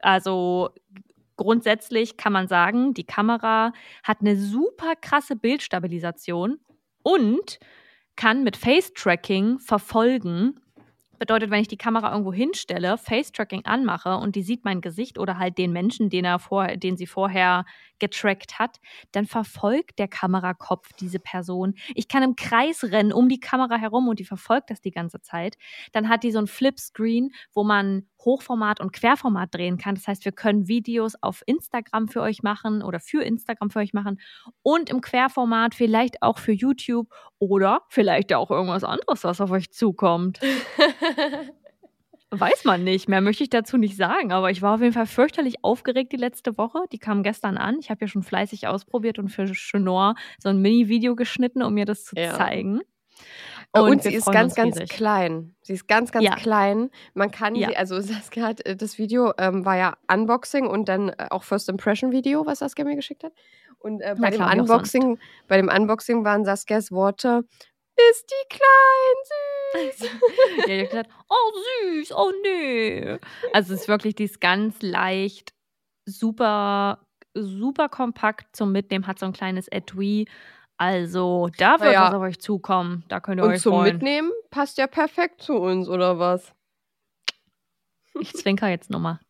also 0.00 0.70
grundsätzlich 1.42 2.16
kann 2.16 2.32
man 2.32 2.48
sagen, 2.48 2.94
die 2.94 3.04
Kamera 3.04 3.72
hat 4.02 4.20
eine 4.20 4.36
super 4.36 4.94
krasse 5.00 5.36
Bildstabilisation 5.36 6.60
und 7.02 7.58
kann 8.16 8.44
mit 8.44 8.56
Face-Tracking 8.56 9.58
verfolgen. 9.58 10.60
Bedeutet, 11.22 11.52
wenn 11.52 11.60
ich 11.60 11.68
die 11.68 11.76
Kamera 11.76 12.10
irgendwo 12.10 12.32
hinstelle, 12.32 12.98
Face-Tracking 12.98 13.64
anmache 13.64 14.16
und 14.16 14.34
die 14.34 14.42
sieht 14.42 14.64
mein 14.64 14.80
Gesicht 14.80 15.20
oder 15.20 15.38
halt 15.38 15.56
den 15.56 15.70
Menschen, 15.70 16.10
den, 16.10 16.24
er 16.24 16.40
vor, 16.40 16.66
den 16.76 16.96
sie 16.96 17.06
vorher 17.06 17.64
getrackt 18.00 18.58
hat, 18.58 18.80
dann 19.12 19.26
verfolgt 19.26 20.00
der 20.00 20.08
Kamerakopf 20.08 20.92
diese 20.98 21.20
Person. 21.20 21.74
Ich 21.94 22.08
kann 22.08 22.24
im 22.24 22.34
Kreis 22.34 22.82
rennen 22.82 23.12
um 23.12 23.28
die 23.28 23.38
Kamera 23.38 23.76
herum 23.76 24.08
und 24.08 24.18
die 24.18 24.24
verfolgt 24.24 24.70
das 24.70 24.80
die 24.80 24.90
ganze 24.90 25.20
Zeit. 25.20 25.56
Dann 25.92 26.08
hat 26.08 26.24
die 26.24 26.32
so 26.32 26.40
ein 26.40 26.48
Flip-Screen, 26.48 27.30
wo 27.54 27.62
man 27.62 28.08
Hochformat 28.24 28.80
und 28.80 28.92
Querformat 28.92 29.54
drehen 29.54 29.78
kann. 29.78 29.94
Das 29.94 30.08
heißt, 30.08 30.24
wir 30.24 30.32
können 30.32 30.66
Videos 30.66 31.14
auf 31.20 31.42
Instagram 31.46 32.08
für 32.08 32.22
euch 32.22 32.42
machen 32.42 32.82
oder 32.82 32.98
für 32.98 33.22
Instagram 33.22 33.70
für 33.70 33.78
euch 33.78 33.92
machen 33.92 34.20
und 34.62 34.90
im 34.90 35.00
Querformat 35.00 35.76
vielleicht 35.76 36.22
auch 36.22 36.38
für 36.38 36.52
YouTube 36.52 37.08
oder 37.38 37.82
vielleicht 37.88 38.32
auch 38.34 38.50
irgendwas 38.50 38.84
anderes, 38.84 39.24
was 39.24 39.40
auf 39.40 39.50
euch 39.50 39.70
zukommt. 39.72 40.40
Weiß 42.30 42.64
man 42.64 42.82
nicht. 42.82 43.08
Mehr 43.10 43.20
möchte 43.20 43.42
ich 43.44 43.50
dazu 43.50 43.76
nicht 43.76 43.96
sagen. 43.96 44.32
Aber 44.32 44.50
ich 44.50 44.62
war 44.62 44.74
auf 44.76 44.80
jeden 44.80 44.94
Fall 44.94 45.06
fürchterlich 45.06 45.56
aufgeregt 45.62 46.12
die 46.12 46.16
letzte 46.16 46.56
Woche. 46.56 46.78
Die 46.90 46.98
kam 46.98 47.22
gestern 47.22 47.58
an. 47.58 47.76
Ich 47.78 47.90
habe 47.90 48.00
ja 48.00 48.08
schon 48.08 48.22
fleißig 48.22 48.66
ausprobiert 48.68 49.18
und 49.18 49.28
für 49.28 49.44
Chenor 49.52 50.14
so 50.38 50.48
ein 50.48 50.62
Mini-Video 50.62 51.14
geschnitten, 51.14 51.62
um 51.62 51.74
mir 51.74 51.84
das 51.84 52.04
zu 52.04 52.16
Ja. 52.16 52.32
zeigen. 52.32 52.80
Und, 53.72 53.82
Und 53.90 54.02
sie 54.02 54.14
ist 54.14 54.30
ganz, 54.32 54.54
ganz 54.54 54.76
riesig. 54.76 54.90
klein. 54.90 55.54
Sie 55.62 55.74
ist 55.74 55.88
ganz, 55.88 56.10
ganz 56.12 56.24
Ja. 56.24 56.34
klein. 56.36 56.90
Man 57.14 57.30
kann 57.30 57.54
Ja. 57.54 57.68
sie, 57.68 57.76
also 57.76 58.00
Saskia 58.00 58.44
hat 58.46 58.64
äh, 58.66 58.76
das 58.76 58.98
Video, 58.98 59.32
ähm, 59.38 59.64
war 59.64 59.76
ja 59.76 59.94
Unboxing 60.12 60.66
und 60.66 60.88
dann 60.88 61.10
äh, 61.10 61.26
auch 61.30 61.42
First 61.42 61.68
Impression 61.68 62.12
Video, 62.12 62.44
was 62.46 62.58
Saskia 62.60 62.84
mir 62.84 62.96
geschickt 62.96 63.24
hat. 63.24 63.32
Und 63.78 64.00
äh, 64.00 64.14
bei, 64.18 64.30
dem 64.30 64.36
klar. 64.38 64.52
Unboxing, 64.56 65.18
bei 65.48 65.56
dem 65.56 65.68
Unboxing 65.68 66.24
waren 66.24 66.44
Saskias 66.44 66.92
Worte, 66.92 67.44
ist 68.10 68.30
die 68.30 68.48
klein, 68.48 69.90
süß. 69.92 70.10
ja, 70.68 70.74
ich 70.74 70.90
gesagt, 70.90 71.10
oh 71.28 71.52
süß, 71.84 72.12
oh 72.12 72.32
nö. 72.44 73.18
Also 73.52 73.74
es 73.74 73.82
ist 73.82 73.88
wirklich, 73.88 74.14
die 74.14 74.24
ist 74.24 74.40
ganz 74.40 74.80
leicht, 74.82 75.52
super, 76.06 77.06
super 77.34 77.88
kompakt 77.88 78.54
zum 78.56 78.72
Mitnehmen, 78.72 79.06
hat 79.06 79.18
so 79.18 79.26
ein 79.26 79.32
kleines 79.32 79.68
Etui. 79.68 80.26
Also 80.78 81.48
da 81.58 81.72
wird 81.80 81.92
Naja. 81.92 82.08
was 82.08 82.14
auf 82.14 82.22
euch 82.22 82.40
zukommen. 82.40 83.04
Da 83.08 83.20
könnt 83.20 83.40
ihr 83.40 83.44
Und 83.44 83.50
euch 83.52 83.60
zum 83.60 83.74
freuen. 83.74 83.94
Mitnehmen 83.94 84.32
passt 84.50 84.78
ja 84.78 84.86
perfekt 84.86 85.42
zu 85.42 85.54
uns, 85.54 85.88
oder 85.88 86.18
was? 86.18 86.52
Ich 88.20 88.32
zwinker 88.34 88.68
jetzt 88.68 88.90
nochmal. 88.90 89.20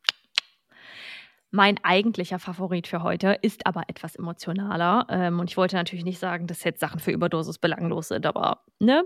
Mein 1.54 1.76
eigentlicher 1.84 2.38
Favorit 2.38 2.86
für 2.86 3.02
heute 3.02 3.36
ist 3.42 3.66
aber 3.66 3.82
etwas 3.88 4.16
emotionaler. 4.16 5.06
Ähm, 5.10 5.38
und 5.38 5.50
ich 5.50 5.58
wollte 5.58 5.76
natürlich 5.76 6.04
nicht 6.04 6.18
sagen, 6.18 6.46
dass 6.46 6.64
jetzt 6.64 6.80
Sachen 6.80 6.98
für 6.98 7.10
Überdosis 7.10 7.58
belanglos 7.58 8.08
sind, 8.08 8.24
aber 8.24 8.64
ne? 8.78 9.04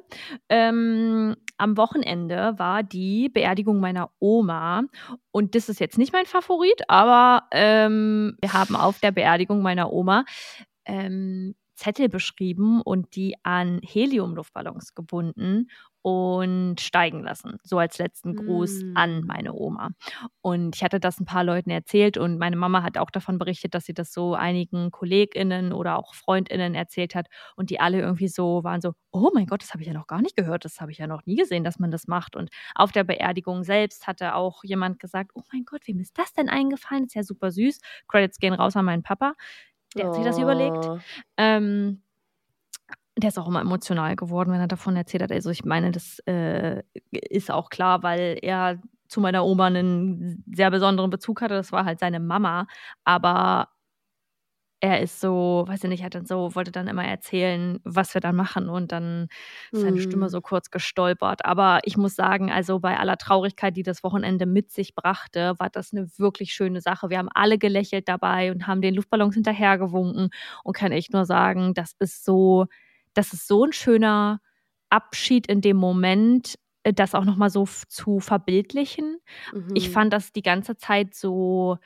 Ähm, 0.48 1.35
am 1.59 1.77
Wochenende 1.77 2.55
war 2.56 2.85
die 2.85 3.28
Beerdigung 3.28 3.81
meiner 3.81 4.10
Oma. 4.20 4.85
Und 5.32 5.56
das 5.56 5.68
ist 5.68 5.81
jetzt 5.81 5.98
nicht 5.98 6.12
mein 6.12 6.27
Favorit, 6.27 6.82
aber 6.86 7.48
ähm, 7.51 8.36
wir 8.40 8.52
haben 8.52 8.77
auf 8.77 9.01
der 9.01 9.10
Beerdigung 9.10 9.60
meiner 9.60 9.93
Oma 9.93 10.24
ähm, 10.85 11.56
Zettel 11.74 12.09
beschrieben 12.09 12.81
und 12.81 13.16
die 13.16 13.35
an 13.43 13.81
Heliumluftballons 13.82 14.94
gebunden 14.94 15.68
und 16.09 16.81
steigen 16.81 17.24
lassen. 17.24 17.59
So 17.65 17.78
als 17.78 17.99
letzten 17.99 18.37
Gruß 18.37 18.85
Mm. 18.85 18.97
an 18.97 19.20
meine 19.27 19.53
Oma. 19.55 19.91
Und 20.41 20.77
ich 20.77 20.85
hatte 20.85 21.01
das 21.01 21.19
ein 21.19 21.24
paar 21.24 21.43
Leuten 21.43 21.69
erzählt 21.70 22.16
und 22.16 22.39
meine 22.39 22.55
Mama 22.55 22.85
hat 22.85 22.97
auch 22.97 23.11
davon 23.11 23.39
berichtet, 23.39 23.74
dass 23.74 23.87
sie 23.87 23.93
das 23.95 24.12
so 24.12 24.37
einigen 24.37 24.93
KollegInnen 24.93 25.73
oder 25.73 25.99
auch 25.99 26.15
FreundInnen 26.15 26.77
erzählt 26.77 27.16
hat 27.16 27.27
und 27.57 27.70
die 27.70 27.81
alle 27.81 27.99
irgendwie 28.01 28.28
so 28.28 28.62
waren 28.62 28.81
so, 28.81 28.93
oh 29.11 29.31
mein 29.35 29.47
Gott, 29.47 29.62
das 29.62 29.73
habe 29.73 29.83
ich 29.83 29.89
ja 29.89 29.95
noch 29.95 30.07
gar 30.07 30.23
nicht 30.23 30.37
gehört, 30.37 30.65
das 30.65 30.81
habe 30.81 30.93
ich 30.93 30.99
ja 30.99 31.09
noch 31.09 31.27
nie 31.27 31.35
gesehen, 31.35 31.65
dass 31.65 31.81
man 31.81 31.91
das 31.91 32.07
macht. 32.07 32.37
Und 32.37 32.51
auf 32.77 32.93
der 32.93 33.03
Beerdigung 33.03 33.65
selbst 33.65 34.07
hatte 34.07 34.37
auch 34.37 34.62
jemand 34.62 35.01
gesagt, 35.01 35.33
oh 35.35 35.43
mein 35.53 35.65
Gott, 35.65 35.89
wem 35.89 35.99
ist 35.99 36.16
das 36.19 36.33
denn 36.35 36.49
eingefallen? 36.49 37.07
Ist 37.07 37.16
ja 37.16 37.24
super 37.24 37.51
süß. 37.51 37.81
Credits 38.07 38.39
gehen 38.39 38.55
raus 38.55 38.77
an 38.77 38.85
meinen 38.85 39.03
Papa. 39.03 39.35
Der 39.97 40.07
hat 40.07 40.15
sich 40.15 40.24
das 40.24 40.39
überlegt. 40.39 40.87
Oh. 40.87 40.99
Ähm, 41.39 42.03
der 43.18 43.28
ist 43.28 43.38
auch 43.38 43.48
immer 43.48 43.60
emotional 43.62 44.14
geworden, 44.16 44.52
wenn 44.52 44.60
er 44.60 44.68
davon 44.68 44.97
erzählt 44.97 45.22
hat. 45.22 45.32
Also 45.32 45.51
ich 45.51 45.64
meine, 45.64 45.90
das 45.90 46.18
äh, 46.26 46.82
ist 47.12 47.51
auch 47.51 47.70
klar, 47.70 48.02
weil 48.02 48.38
er 48.43 48.78
zu 49.09 49.20
meiner 49.20 49.44
Oma 49.44 49.66
einen 49.66 50.44
sehr 50.52 50.70
besonderen 50.70 51.10
Bezug 51.10 51.40
hatte. 51.40 51.55
Das 51.55 51.72
war 51.72 51.84
halt 51.84 51.98
seine 52.01 52.20
Mama. 52.20 52.66
Aber 53.05 53.68
er 54.80 55.01
ist 55.01 55.20
so, 55.20 55.64
weiß 55.66 55.84
ich 55.84 55.88
nicht, 55.90 56.05
hat 56.05 56.14
dann 56.14 56.26
so, 56.26 56.55
wollte 56.55 56.70
dann 56.70 56.86
immer 56.86 57.05
erzählen, 57.05 57.80
was 57.84 58.12
wir 58.14 58.20
dann 58.20 58.36
machen 58.36 58.68
und 58.68 58.93
dann 58.93 59.28
ist 59.72 59.80
seine 59.80 59.98
Stimme 60.01 60.28
Hm. 60.28 60.28
so 60.28 60.43
kurz 60.43 60.70
gestolpert. 60.70 61.44
Aber 61.47 61.80
ich 61.84 61.97
muss 61.97 62.14
sagen, 62.14 62.52
also 62.52 62.78
bei 62.78 62.98
aller 62.98 63.16
Traurigkeit, 63.16 63.74
die 63.76 63.82
das 63.82 64.05
Wochenende 64.05 64.44
mit 64.47 64.70
sich 64.70 64.94
brachte, 64.94 65.55
war 65.59 65.70
das 65.70 65.93
eine 65.94 66.06
wirklich 66.18 66.52
schöne 66.52 66.82
Sache. 66.82 67.09
Wir 67.10 67.18
haben 67.18 67.30
alle 67.34 67.56
gelächelt 67.59 68.06
dabei 68.09 68.52
und 68.52 68.66
haben 68.66 68.82
den 68.82 68.94
Luftballons 68.94 69.34
hinterhergewunken 69.34 70.28
und 70.62 70.76
kann 70.76 70.93
echt 70.93 71.12
nur 71.14 71.24
sagen, 71.24 71.72
das 71.74 71.93
ist 71.98 72.24
so, 72.24 72.66
das 73.16 73.32
ist 73.32 73.48
so 73.48 73.64
ein 73.64 73.72
schöner 73.72 74.40
Abschied 74.90 75.47
in 75.48 75.60
dem 75.62 75.76
Moment, 75.78 76.56
äh, 76.84 76.93
das 76.93 77.14
auch 77.14 77.24
nochmal 77.24 77.51
so 77.51 77.66
zu 77.88 78.20
verbildlichen. 78.20 79.18
Ich 79.74 79.90
Mhm. 79.90 79.90
fand 79.90 80.12
das 80.12 80.32
die 80.32 80.43
ganze 80.43 80.76
Zeit 80.76 81.14
so 81.14 81.78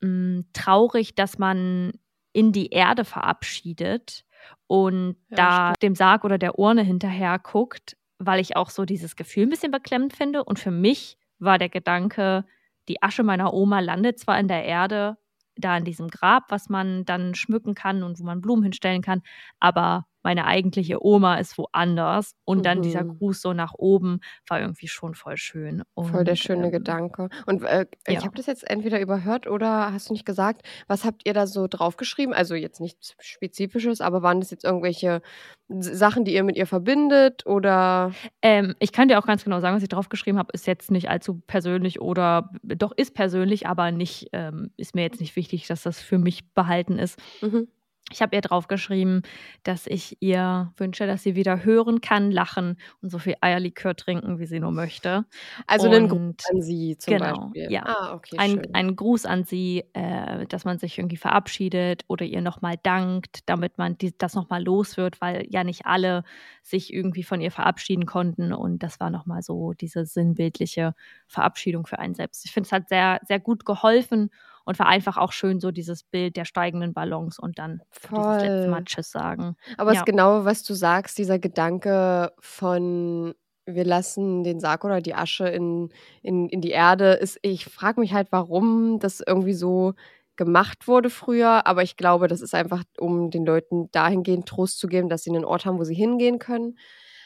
mh, 0.00 0.42
traurig, 0.52 1.14
dass 1.14 1.38
man 1.38 1.92
in 2.32 2.52
die 2.52 2.70
Erde 2.70 3.04
verabschiedet 3.04 4.24
und 4.66 5.16
Ja, 5.28 5.36
da 5.36 5.74
dem 5.82 5.94
Sarg 5.94 6.24
oder 6.24 6.38
der 6.38 6.58
Urne 6.58 6.82
hinterher 6.82 7.38
guckt, 7.38 7.96
weil 8.18 8.40
ich 8.40 8.56
auch 8.56 8.70
so 8.70 8.84
dieses 8.84 9.16
Gefühl 9.16 9.44
ein 9.44 9.50
bisschen 9.50 9.72
beklemmend 9.72 10.14
finde. 10.14 10.44
Und 10.44 10.58
für 10.58 10.70
mich 10.70 11.18
war 11.38 11.58
der 11.58 11.68
Gedanke, 11.68 12.44
die 12.88 13.02
Asche 13.02 13.22
meiner 13.22 13.52
Oma 13.54 13.80
landet 13.80 14.18
zwar 14.18 14.38
in 14.40 14.48
der 14.48 14.64
Erde, 14.64 15.18
da 15.56 15.76
in 15.76 15.84
diesem 15.84 16.08
Grab, 16.08 16.44
was 16.50 16.68
man 16.68 17.04
dann 17.04 17.34
schmücken 17.34 17.74
kann 17.74 18.02
und 18.02 18.18
wo 18.18 18.24
man 18.24 18.40
Blumen 18.40 18.62
hinstellen 18.62 19.02
kann, 19.02 19.22
aber 19.60 20.06
meine 20.22 20.46
eigentliche 20.46 21.04
Oma 21.04 21.36
ist 21.36 21.58
woanders. 21.58 22.34
Und 22.44 22.66
dann 22.66 22.82
dieser 22.82 23.04
Mhm. 23.04 23.18
Gruß 23.18 23.40
so 23.42 23.52
nach 23.52 23.74
oben 23.76 24.20
war 24.48 24.60
irgendwie 24.60 24.88
schon 24.88 25.14
voll 25.14 25.36
schön. 25.36 25.82
Voll 25.96 26.24
der 26.24 26.32
Und, 26.32 26.36
schöne 26.36 26.66
ähm, 26.66 26.72
Gedanke. 26.72 27.28
Und 27.46 27.62
äh, 27.64 27.86
ich 28.06 28.14
ja. 28.16 28.24
habe 28.24 28.36
das 28.36 28.46
jetzt 28.46 28.68
entweder 28.68 29.00
überhört 29.00 29.46
oder 29.46 29.92
hast 29.92 30.08
du 30.08 30.12
nicht 30.14 30.26
gesagt, 30.26 30.62
was 30.86 31.04
habt 31.04 31.22
ihr 31.26 31.34
da 31.34 31.46
so 31.46 31.66
draufgeschrieben? 31.68 32.34
Also 32.34 32.54
jetzt 32.54 32.80
nichts 32.80 33.14
Spezifisches, 33.20 34.00
aber 34.00 34.22
waren 34.22 34.40
das 34.40 34.50
jetzt 34.50 34.64
irgendwelche 34.64 35.22
Sachen, 35.68 36.24
die 36.24 36.34
ihr 36.34 36.44
mit 36.44 36.56
ihr 36.56 36.66
verbindet 36.66 37.46
oder? 37.46 38.12
Ähm, 38.42 38.74
ich 38.78 38.92
kann 38.92 39.08
dir 39.08 39.18
auch 39.18 39.26
ganz 39.26 39.44
genau 39.44 39.60
sagen, 39.60 39.76
was 39.76 39.82
ich 39.82 39.88
draufgeschrieben 39.88 40.38
habe, 40.38 40.52
ist 40.52 40.66
jetzt 40.66 40.90
nicht 40.90 41.08
allzu 41.10 41.40
persönlich 41.46 42.00
oder 42.00 42.50
doch 42.62 42.92
ist 42.96 43.14
persönlich, 43.14 43.66
aber 43.66 43.90
nicht, 43.90 44.28
ähm, 44.32 44.70
ist 44.76 44.94
mir 44.94 45.02
jetzt 45.02 45.20
nicht 45.20 45.36
wichtig, 45.36 45.66
dass 45.66 45.82
das 45.82 46.00
für 46.00 46.18
mich 46.18 46.52
behalten 46.54 46.98
ist. 46.98 47.18
Mhm. 47.40 47.68
Ich 48.10 48.20
habe 48.20 48.36
ihr 48.36 48.42
draufgeschrieben, 48.42 49.22
dass 49.62 49.86
ich 49.86 50.18
ihr 50.20 50.72
wünsche, 50.76 51.06
dass 51.06 51.22
sie 51.22 51.34
wieder 51.34 51.64
hören 51.64 52.00
kann, 52.00 52.30
lachen 52.30 52.76
und 53.00 53.10
so 53.10 53.18
viel 53.18 53.36
Eierlikör 53.40 53.94
trinken, 53.96 54.38
wie 54.38 54.46
sie 54.46 54.60
nur 54.60 54.72
möchte. 54.72 55.24
Also 55.66 55.88
und 55.88 55.94
einen 55.94 56.08
Gruß 56.08 56.34
an 56.50 56.62
sie 56.62 56.98
zum 56.98 57.14
genau, 57.14 57.38
Beispiel. 57.52 57.70
ja. 57.70 57.84
Ah, 57.86 58.14
okay, 58.14 58.36
ein, 58.38 58.74
ein 58.74 58.96
Gruß 58.96 59.24
an 59.24 59.44
sie, 59.44 59.84
äh, 59.94 60.46
dass 60.46 60.64
man 60.64 60.78
sich 60.78 60.98
irgendwie 60.98 61.16
verabschiedet 61.16 62.04
oder 62.08 62.26
ihr 62.26 62.42
nochmal 62.42 62.74
dankt, 62.82 63.48
damit 63.48 63.78
man 63.78 63.96
die, 63.96 64.16
das 64.18 64.34
nochmal 64.34 64.62
los 64.62 64.96
wird, 64.96 65.20
weil 65.20 65.46
ja 65.48 65.64
nicht 65.64 65.86
alle 65.86 66.24
sich 66.62 66.92
irgendwie 66.92 67.22
von 67.22 67.40
ihr 67.40 67.50
verabschieden 67.50 68.04
konnten. 68.04 68.52
Und 68.52 68.82
das 68.82 69.00
war 69.00 69.10
nochmal 69.10 69.42
so 69.42 69.72
diese 69.72 70.04
sinnbildliche 70.04 70.94
Verabschiedung 71.28 71.86
für 71.86 71.98
einen 71.98 72.14
selbst. 72.14 72.44
Ich 72.44 72.52
finde, 72.52 72.66
es 72.66 72.72
hat 72.72 72.88
sehr, 72.88 73.20
sehr 73.26 73.40
gut 73.40 73.64
geholfen 73.64 74.30
und 74.64 74.78
war 74.78 74.86
einfach 74.86 75.16
auch 75.16 75.32
schön 75.32 75.60
so 75.60 75.70
dieses 75.70 76.04
Bild 76.04 76.36
der 76.36 76.44
steigenden 76.44 76.92
Ballons 76.94 77.38
und 77.38 77.58
dann 77.58 77.82
dieses 78.16 78.40
letzte. 78.40 78.68
Mal 78.68 78.84
Tschüss 78.84 79.10
sagen. 79.10 79.56
Aber 79.78 79.90
es 79.90 79.96
Ja. 79.96 80.00
ist 80.00 80.06
genau, 80.06 80.44
was 80.44 80.62
du 80.64 80.74
sagst, 80.74 81.18
dieser 81.18 81.38
Gedanke 81.38 82.32
von 82.40 83.34
wir 83.64 83.84
lassen 83.84 84.42
den 84.42 84.58
Sarg 84.58 84.84
oder 84.84 85.00
die 85.00 85.14
Asche 85.14 85.46
in, 85.48 85.90
in, 86.22 86.48
in 86.48 86.60
die 86.60 86.70
Erde, 86.70 87.12
ist, 87.12 87.38
ich 87.42 87.64
frage 87.66 88.00
mich 88.00 88.12
halt, 88.12 88.28
warum 88.32 88.98
das 88.98 89.22
irgendwie 89.24 89.54
so 89.54 89.94
gemacht 90.34 90.88
wurde 90.88 91.10
früher, 91.10 91.66
aber 91.66 91.82
ich 91.84 91.96
glaube, 91.96 92.26
das 92.26 92.40
ist 92.40 92.54
einfach, 92.54 92.82
um 92.98 93.30
den 93.30 93.44
Leuten 93.46 93.88
dahingehend 93.92 94.48
Trost 94.48 94.78
zu 94.80 94.88
geben, 94.88 95.08
dass 95.08 95.22
sie 95.22 95.30
einen 95.30 95.44
Ort 95.44 95.64
haben, 95.64 95.78
wo 95.78 95.84
sie 95.84 95.94
hingehen 95.94 96.38
können. 96.40 96.76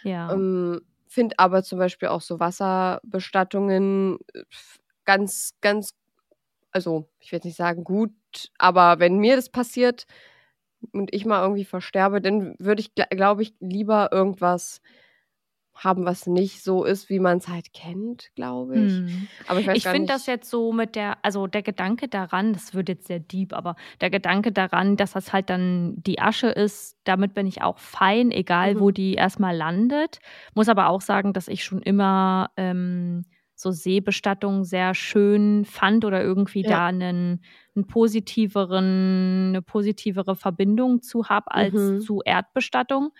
Ja. 0.03 0.33
Ähm, 0.33 0.81
Finde 1.09 1.39
aber 1.39 1.63
zum 1.63 1.79
Beispiel 1.79 2.09
auch 2.09 2.21
so 2.21 2.41
Wasserbestattungen 2.41 4.19
äh, 4.35 4.43
ganz, 5.05 5.53
ganz, 5.61 5.91
also 6.77 7.09
ich 7.21 7.33
will 7.33 7.39
jetzt 7.39 7.47
nicht 7.47 7.57
sagen 7.57 7.85
gut, 7.85 8.13
aber 8.59 8.99
wenn 8.99 9.17
mir 9.17 9.35
das 9.35 9.49
passiert 9.49 10.07
und 10.93 11.13
ich 11.15 11.25
mal 11.25 11.41
irgendwie 11.43 11.65
versterbe, 11.65 12.21
dann 12.21 12.55
würde 12.59 12.83
ich, 12.83 12.95
glaube 12.95 13.43
ich, 13.43 13.55
lieber 13.61 14.13
irgendwas 14.13 14.83
haben, 15.75 16.05
was 16.05 16.27
nicht 16.27 16.63
so 16.63 16.85
ist, 16.85 17.09
wie 17.09 17.19
man 17.19 17.39
es 17.39 17.49
halt 17.49 17.73
kennt, 17.73 18.31
glaube 18.35 18.77
ich. 18.85 18.93
Hm. 18.93 19.29
Aber 19.47 19.61
ich 19.61 19.69
Ich 19.69 19.89
finde 19.89 20.07
das 20.07 20.27
jetzt 20.27 20.51
so 20.51 20.71
mit 20.73 20.97
der, 20.97 21.17
also 21.23 21.47
der 21.47 21.63
Gedanke 21.63 22.09
daran, 22.09 22.53
das 22.53 22.75
wird 22.75 22.91
jetzt 22.91 23.07
sehr 23.07 23.21
deep, 23.21 23.55
aber 23.55 23.77
der 24.03 24.11
Gedanke 24.11 24.53
daran, 24.53 24.97
dass 24.99 25.13
das 25.13 25.33
halt 25.33 25.49
dann 25.49 25.95
die 26.03 26.19
Asche 26.19 26.49
ist, 26.49 26.99
damit 27.05 27.33
bin 27.33 27.47
ich 27.47 27.63
auch 27.63 27.79
fein, 27.79 28.31
egal 28.33 28.75
Mhm. 28.75 28.81
wo 28.81 28.91
die 28.91 29.15
erstmal 29.15 29.57
landet. 29.57 30.19
Muss 30.55 30.69
aber 30.69 30.89
auch 30.89 31.01
sagen, 31.01 31.33
dass 31.33 31.49
ich 31.49 31.65
schon 31.65 31.81
immer 31.81 32.51
ähm, 32.59 33.25
so 33.57 33.71
Seebestattungen 33.73 34.65
sehr 34.65 34.95
schön 34.95 35.65
fand 35.65 36.05
oder 36.05 36.23
irgendwie 36.23 36.63
Ja. 36.63 36.69
da 36.69 36.87
einen, 36.87 37.43
einen 37.75 37.87
positiveren, 37.87 39.49
eine 39.51 39.63
positivere 39.63 40.37
Verbindung 40.37 41.03
zu 41.03 41.29
habe 41.29 41.51
als 41.53 41.73
Mhm. 41.73 42.01
zu 42.01 42.21
Erdbestattung. 42.25 43.13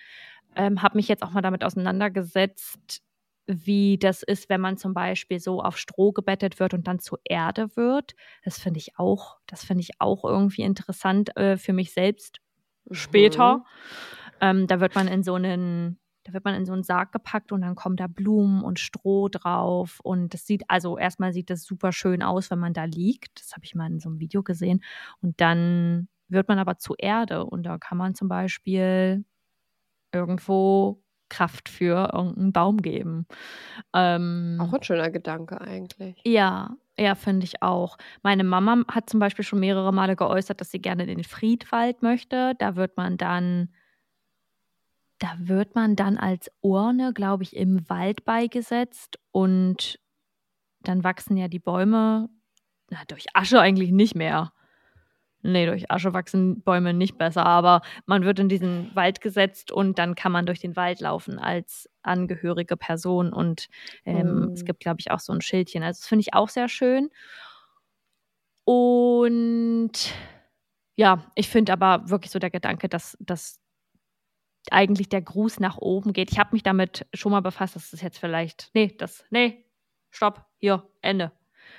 Ähm, 0.57 0.83
habe 0.83 0.97
mich 0.97 1.09
jetzt 1.09 1.23
auch 1.23 1.33
mal 1.33 1.43
damit 1.43 1.65
auseinandergesetzt, 1.65 3.03
wie 3.47 3.99
das 3.99 4.23
ist, 4.23 4.49
wenn 4.49 4.61
man 4.61 4.77
zum 4.77 4.95
Beispiel 4.95 5.39
so 5.41 5.63
auf 5.63 5.79
Stroh 5.79 6.13
gebettet 6.13 6.59
wird 6.61 6.75
und 6.75 6.87
dann 6.89 6.99
zu 6.99 7.17
Erde 7.25 7.77
wird. 7.77 8.15
Das 8.45 8.59
finde 8.59 8.79
ich 8.79 8.99
auch, 8.99 9.39
das 9.47 9.65
finde 9.65 9.83
ich 9.83 9.91
auch 10.01 10.25
irgendwie 10.25 10.63
interessant 10.63 11.37
äh, 11.37 11.57
für 11.57 11.73
mich 11.73 11.93
selbst 11.93 12.41
später. 12.91 13.59
Mhm. 13.59 13.65
Ähm, 14.41 14.67
da 14.67 14.81
wird 14.81 14.95
man 14.95 15.09
in 15.09 15.23
so 15.23 15.35
einen, 15.35 15.99
da 16.27 16.33
wird 16.33 16.45
man 16.45 16.55
in 16.55 16.67
so 16.67 16.73
einen 16.73 16.83
Sarg 16.83 17.13
gepackt 17.13 17.53
und 17.53 17.61
dann 17.63 17.77
kommen 17.77 17.97
da 17.97 18.09
Blumen 18.09 18.63
und 18.63 18.81
Stroh 18.81 19.29
drauf. 19.29 20.01
Und 20.03 20.35
das 20.35 20.45
sieht, 20.47 20.65
also 20.69 20.99
erstmal 20.99 21.33
sieht 21.33 21.51
das 21.51 21.63
super 21.65 21.93
schön 21.93 22.23
aus, 22.23 22.51
wenn 22.51 22.59
man 22.59 22.73
da 22.73 22.85
liegt. 22.85 23.41
Das 23.41 23.53
habe 23.53 23.65
ich 23.65 23.75
mal 23.77 23.87
in 23.91 24.01
so 24.01 24.09
einem 24.09 24.19
Video 24.19 24.43
gesehen. 24.43 24.83
Und 25.23 25.41
dann 25.41 26.09
wird 26.29 26.49
man 26.49 26.59
aber 26.59 26.79
zu 26.79 26.95
Erde 26.99 27.45
und 27.47 27.63
da 27.63 27.79
kann 27.79 27.99
man 27.99 28.15
zum 28.17 28.29
Beispiel 28.29 29.25
irgendwo 30.13 31.03
Kraft 31.29 31.69
für 31.69 32.11
irgendeinen 32.13 32.53
Baum 32.53 32.79
geben. 32.79 33.27
Ähm, 33.95 34.59
Auch 34.61 34.73
ein 34.73 34.83
schöner 34.83 35.11
Gedanke 35.11 35.61
eigentlich. 35.61 36.21
ja, 36.25 36.77
ja, 36.99 37.15
finde 37.15 37.45
ich 37.45 37.63
auch. 37.63 37.99
Meine 38.23 38.43
Mama 38.45 38.83
hat 38.91 39.11
zum 39.11 39.21
Beispiel 39.21 39.45
schon 39.45 39.61
mehrere 39.61 39.93
Male 39.93 40.17
geäußert, 40.17 40.61
dass 40.61 40.71
sie 40.71 40.81
gerne 40.81 41.03
in 41.03 41.09
den 41.09 41.25
Friedwald 41.25 42.03
möchte. 42.03 42.55
Da 42.59 42.75
wird 42.77 42.97
man 42.97 43.19
dann, 43.19 43.69
da 45.19 45.33
wird 45.39 45.75
man 45.75 45.97
dann 45.97 46.19
als 46.19 46.51
Urne, 46.61 47.13
glaube 47.13 47.43
ich, 47.43 47.57
im 47.57 47.89
Wald 47.89 48.25
beigesetzt 48.25 49.19
und 49.33 49.99
dann 50.83 51.05
wachsen 51.05 51.37
ja 51.37 51.49
die 51.49 51.59
Bäume 51.59 52.29
na, 52.91 52.99
durch 53.09 53.27
Asche 53.35 53.61
eigentlich 53.61 53.93
nicht 53.93 54.15
mehr. 54.17 54.53
Nee, 55.43 55.67
durch 55.67 55.91
Asche 55.91 56.13
wachsen 56.13 56.63
Bäume 56.63 56.93
nicht 56.95 57.19
besser, 57.19 57.47
aber 57.47 57.83
man 58.07 58.25
wird 58.25 58.41
in 58.41 58.49
diesen 58.49 58.95
Wald 58.95 59.21
gesetzt 59.21 59.71
und 59.71 59.99
dann 59.99 60.17
kann 60.17 60.33
man 60.33 60.47
durch 60.47 60.61
den 60.61 60.75
Wald 60.77 61.01
laufen 61.01 61.39
als 61.39 61.89
angehörige 62.03 62.77
Person 62.77 63.33
und 63.33 63.69
ähm, 64.05 64.51
es 64.55 64.65
Mhm. 64.65 64.67
gibt, 64.67 64.81
glaube 64.81 64.99
ich, 65.01 65.11
auch 65.13 65.21
so 65.21 65.33
ein 65.33 65.41
Schildchen. 65.43 65.83
Also 65.85 66.01
das 66.01 66.09
finde 66.09 66.23
ich 66.23 66.35
auch 66.35 66.49
sehr 66.49 66.69
schön. 66.69 67.11
Und 68.65 69.93
ja, 70.97 71.31
ich 71.35 71.49
finde 71.49 71.73
aber 71.73 72.09
wirklich 72.11 72.31
so 72.33 72.39
der 72.39 72.51
Gedanke, 72.51 72.89
dass, 72.89 73.17
dass 73.21 73.61
eigentlich 74.73 75.09
der 75.09 75.23
Gruß 75.23 75.61
nach 75.61 75.79
oben 75.79 76.13
geht. 76.13 76.31
Ich 76.33 76.39
habe 76.39 76.51
mich 76.53 76.63
damit 76.63 77.07
schon 77.15 77.33
mal 77.33 77.41
befasst, 77.41 77.77
dass 77.77 77.91
das 77.91 78.01
jetzt 78.03 78.19
vielleicht, 78.19 78.71
nee, 78.75 78.95
das, 78.99 79.25
nee, 79.31 79.65
stopp, 80.11 80.45
hier, 80.59 80.83
Ende. 81.03 81.33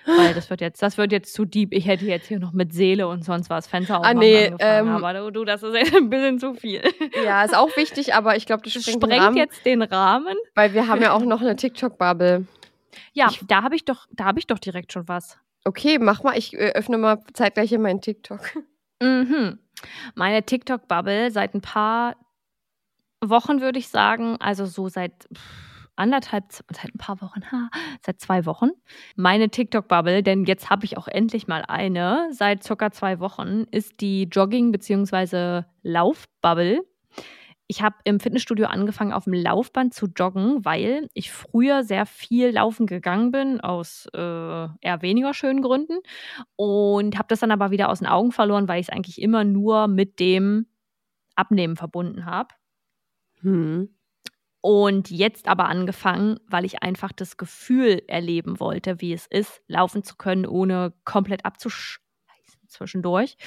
Weil 0.06 0.34
das 0.34 0.50
wird 0.50 0.62
jetzt, 0.62 0.82
das 0.82 0.98
wird 0.98 1.12
jetzt 1.12 1.34
zu 1.34 1.44
deep. 1.46 1.74
Ich 1.74 1.86
hätte 1.86 2.06
jetzt 2.06 2.28
hier 2.28 2.40
noch 2.40 2.54
mit 2.54 2.74
Seele 2.74 3.08
und 3.10 3.24
sonst 3.26 3.50
was 3.50 3.68
Fenster 3.68 3.96
Ah, 3.96 3.98
aufmachen 4.00 4.20
nee, 4.20 4.48
angefangen, 4.48 4.88
ähm, 4.90 4.96
aber 5.04 5.14
du, 5.20 5.32
du, 5.32 5.44
das 5.46 5.64
ist 5.64 5.76
jetzt 5.76 5.96
ein 5.96 6.10
bisschen 6.10 6.40
zu 6.40 6.54
viel. 6.54 6.82
Ja, 7.26 7.44
ist 7.44 7.56
auch 7.56 7.76
wichtig, 7.76 8.14
aber 8.14 8.36
ich 8.38 8.46
glaube, 8.46 8.64
das 8.64 8.74
Das 8.74 8.84
sprengt, 8.84 9.04
den 9.04 9.10
sprengt 9.10 9.24
Rahmen, 9.24 9.38
jetzt 9.38 9.66
den 9.66 9.82
Rahmen. 9.82 10.36
weil 10.56 10.74
wir 10.74 10.88
haben 10.88 11.02
ja 11.02 11.12
auch 11.14 11.22
noch 11.22 11.42
eine 11.42 11.56
TikTok-Bubble. 11.58 12.46
Ja, 13.14 13.28
Ich- 13.30 13.42
da 13.48 13.64
habe 13.64 13.76
ich 13.76 13.84
doch, 13.86 14.08
da 14.12 14.26
habe 14.26 14.40
ich 14.40 14.48
doch 14.48 14.60
direkt 14.60 14.94
schon 14.94 15.08
was. 15.08 15.38
Okay, 15.66 16.00
mach 16.00 16.24
mal, 16.24 16.38
ich 16.38 16.54
äh, 16.54 16.72
öffne 16.74 16.98
mal 16.98 17.22
zeitgleich 17.34 17.68
hier 17.70 17.80
meinen 17.80 18.00
TikTok. 18.02 18.40
Mhm. 19.02 19.60
Meine 20.16 20.44
TikTok-Bubble 20.44 21.32
seit 21.32 21.54
ein 21.54 21.62
paar 21.62 22.16
Wochen, 23.30 23.62
würde 23.62 23.80
ich 23.80 23.90
sagen, 23.90 24.38
also 24.40 24.66
so 24.66 24.90
seit 24.90 25.28
anderthalb, 25.96 26.46
seit 26.52 26.94
ein 26.94 26.98
paar 26.98 27.22
Wochen, 27.22 27.42
ha, 27.52 27.70
seit 28.06 28.20
zwei 28.22 28.46
Wochen. 28.46 28.70
Meine 29.16 29.50
TikTok-Bubble, 29.50 30.24
denn 30.24 30.46
jetzt 30.46 30.70
habe 30.70 30.86
ich 30.86 30.98
auch 30.98 31.08
endlich 31.08 31.48
mal 31.48 31.64
eine, 31.68 32.30
seit 32.32 32.64
circa 32.64 32.92
zwei 32.92 33.20
Wochen, 33.20 33.66
ist 33.72 34.02
die 34.02 34.26
Jogging- 34.26 34.72
bzw. 34.72 35.64
Lauf-Bubble. 35.84 36.82
Ich 37.70 37.82
habe 37.82 37.98
im 38.06 38.22
Fitnessstudio 38.22 38.68
angefangen, 38.68 39.12
auf 39.12 39.26
dem 39.26 39.34
Laufband 39.34 39.94
zu 39.94 40.06
joggen, 40.06 40.64
weil 40.64 41.10
ich 41.14 41.32
früher 41.32 41.84
sehr 41.84 42.06
viel 42.06 42.52
laufen 42.52 42.88
gegangen 42.88 43.32
bin, 43.32 43.60
aus 43.60 44.08
äh, 44.14 44.20
eher 44.20 45.02
weniger 45.02 45.34
schönen 45.34 45.62
Gründen. 45.62 45.98
Und 46.56 47.18
habe 47.18 47.28
das 47.28 47.42
dann 47.42 47.52
aber 47.52 47.72
wieder 47.72 47.90
aus 47.90 48.00
den 48.00 48.08
Augen 48.08 48.32
verloren, 48.32 48.70
weil 48.70 48.80
ich 48.80 48.88
es 48.88 48.94
eigentlich 48.94 49.22
immer 49.22 49.44
nur 49.44 49.88
mit 49.90 50.22
dem 50.22 50.68
Abnehmen 51.36 51.76
verbunden 51.76 52.26
habe. 52.26 52.50
Hm. 53.42 53.90
Und 54.62 55.12
jetzt 55.12 55.48
aber 55.48 55.68
angefangen, 55.68 56.40
weil 56.48 56.66
ich 56.66 56.84
einfach 56.84 57.12
das 57.14 57.38
Gefühl 57.38 58.04
erleben 58.08 58.60
wollte, 58.60 59.02
wie 59.02 59.14
es 59.14 59.28
ist, 59.28 59.62
laufen 59.68 60.04
zu 60.04 60.16
können, 60.16 60.46
ohne 60.46 60.94
komplett 61.06 61.46
abzuscheißen 61.46 62.02
zwischendurch. 62.68 63.38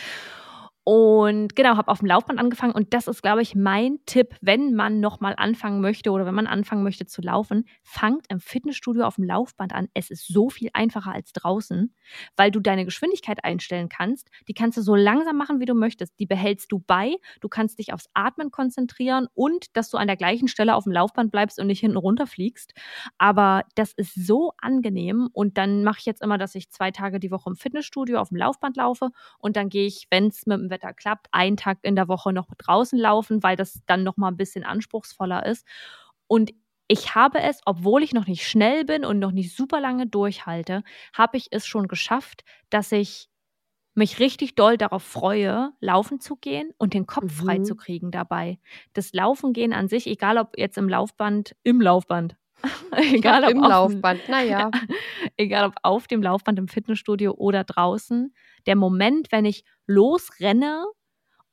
Und 0.85 1.55
genau, 1.57 1.77
habe 1.77 1.89
auf 1.89 1.99
dem 1.99 2.09
Laufband 2.09 2.41
angefangen 2.41 2.73
und 2.73 2.95
das 2.95 3.07
ist, 3.07 3.23
glaube 3.23 3.43
ich, 3.43 3.55
mein 3.55 3.99
Tipp, 4.07 4.35
wenn 4.41 4.75
man 4.75 4.99
nochmal 4.99 5.35
anfangen 5.37 5.83
möchte 5.83 6.11
oder 6.11 6.25
wenn 6.25 6.35
man 6.35 6.47
anfangen 6.47 6.83
möchte 6.83 7.05
zu 7.05 7.21
laufen, 7.21 7.67
fangt 7.83 8.25
im 8.31 8.41
Fitnessstudio 8.41 9.05
auf 9.05 9.17
dem 9.17 9.25
Laufband 9.25 9.75
an. 9.75 9.89
Es 9.93 10.11
ist 10.11 10.27
so 10.27 10.49
viel 10.49 10.71
einfacher 10.73 11.13
als 11.13 11.33
draußen, 11.33 11.95
weil 12.37 12.51
du 12.51 12.61
deine 12.61 12.87
Geschwindigkeit 12.87 13.45
einstellen 13.45 13.91
kannst. 13.91 14.31
Die 14.49 14.55
kannst 14.55 14.79
du 14.79 14.83
so 14.83 14.95
langsam 14.95 15.37
machen, 15.37 15.61
wie 15.61 15.67
du 15.67 15.75
möchtest. 15.75 16.19
Die 16.19 16.27
behältst 16.27 16.73
du 16.73 16.79
bei. 16.79 17.17
Du 17.41 17.49
kannst 17.49 17.79
dich 17.79 17.93
aufs 17.93 18.09
Atmen 18.15 18.51
konzentrieren 18.51 19.29
und 19.35 19.77
dass 19.77 19.91
du 19.91 19.99
an 19.99 20.07
der 20.07 20.17
gleichen 20.17 20.49
Stelle 20.49 20.75
auf 20.75 20.85
dem 20.85 20.93
Laufband 20.93 21.31
bleibst 21.31 21.61
und 21.61 21.67
nicht 21.67 21.81
hinten 21.81 21.99
runterfliegst. 21.99 22.73
Aber 23.19 23.65
das 23.75 23.93
ist 23.93 24.15
so 24.15 24.53
angenehm 24.59 25.29
und 25.35 25.59
dann 25.59 25.85
mache 25.85 25.99
ich 26.01 26.07
jetzt 26.07 26.23
immer, 26.23 26.39
dass 26.39 26.55
ich 26.55 26.71
zwei 26.71 26.91
Tage 26.91 27.21
die 27.21 27.31
Woche 27.31 27.51
im 27.51 27.57
Fitnessstudio 27.57 28.19
auf 28.19 28.31
dem 28.31 28.39
Laufband 28.39 28.79
laufe 28.79 29.11
und 29.39 29.57
dann 29.57 29.69
gehe 29.69 29.87
ich, 29.87 30.07
wenn 30.11 30.29
es 30.29 30.47
mit 30.47 30.59
dem 30.59 30.70
Wetter 30.71 30.93
klappt, 30.95 31.29
einen 31.33 31.57
Tag 31.57 31.79
in 31.83 31.97
der 31.97 32.09
Woche 32.09 32.33
noch 32.33 32.49
draußen 32.59 32.99
laufen, 32.99 33.43
weil 33.43 33.57
das 33.57 33.81
dann 33.87 34.03
noch 34.05 34.17
mal 34.17 34.29
ein 34.29 34.37
bisschen 34.37 34.65
anspruchsvoller 34.65 35.47
ist. 35.47 35.67
Und 36.27 36.53
ich 36.89 37.15
habe 37.15 37.41
es, 37.41 37.61
obwohl 37.67 38.03
ich 38.03 38.13
noch 38.15 38.27
nicht 38.27 38.47
schnell 38.49 38.85
bin 38.85 39.05
und 39.05 39.19
noch 39.19 39.33
nicht 39.33 39.55
super 39.57 39.81
lange 39.81 40.07
durchhalte, 40.07 40.83
habe 41.15 41.37
ich 41.37 41.49
es 41.53 41.67
schon 41.67 41.87
geschafft, 41.89 42.45
dass 42.71 42.91
ich 42.93 43.29
mich 43.95 44.21
richtig 44.21 44.55
doll 44.55 44.77
darauf 44.79 45.03
freue, 45.03 45.73
laufen 45.81 46.21
zu 46.21 46.37
gehen 46.37 46.73
und 46.79 46.95
den 46.95 47.07
Kopf 47.07 47.33
frei 47.33 47.59
Mhm. 47.59 47.65
zu 47.65 47.77
kriegen 47.77 48.11
dabei. 48.11 48.59
Das 48.93 49.13
Laufen 49.13 49.53
gehen 49.53 49.73
an 49.73 49.89
sich, 49.89 50.07
egal 50.07 50.39
ob 50.39 50.57
jetzt 50.59 50.79
im 50.79 50.89
Laufband, 50.89 51.57
im 51.65 51.81
Laufband, 51.81 52.37
egal 52.97 53.45
ob 53.45 53.51
Im 53.51 53.63
auf 53.63 53.71
Laufband, 53.71 54.29
naja. 54.29 54.71
egal 55.37 55.67
ob 55.67 55.75
auf 55.83 56.07
dem 56.07 56.23
Laufband 56.23 56.59
im 56.59 56.69
Fitnessstudio 56.69 57.33
oder 57.33 57.65
draußen, 57.65 58.35
der 58.67 58.77
Moment, 58.77 59.33
wenn 59.33 59.45
ich 59.45 59.65
losrenne 59.87 60.85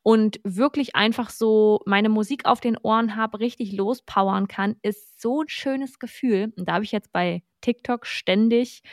und 0.03 0.39
wirklich 0.43 0.95
einfach 0.95 1.29
so 1.29 1.81
meine 1.85 2.09
Musik 2.09 2.45
auf 2.45 2.59
den 2.59 2.77
Ohren 2.77 3.15
habe, 3.15 3.39
richtig 3.39 3.73
lospowern 3.73 4.47
kann, 4.47 4.75
ist 4.81 5.21
so 5.21 5.41
ein 5.41 5.49
schönes 5.49 5.99
Gefühl. 5.99 6.53
Und 6.57 6.67
da 6.67 6.73
habe 6.73 6.85
ich 6.85 6.91
jetzt 6.91 7.11
bei 7.11 7.43
TikTok 7.61 8.05
ständig 8.05 8.84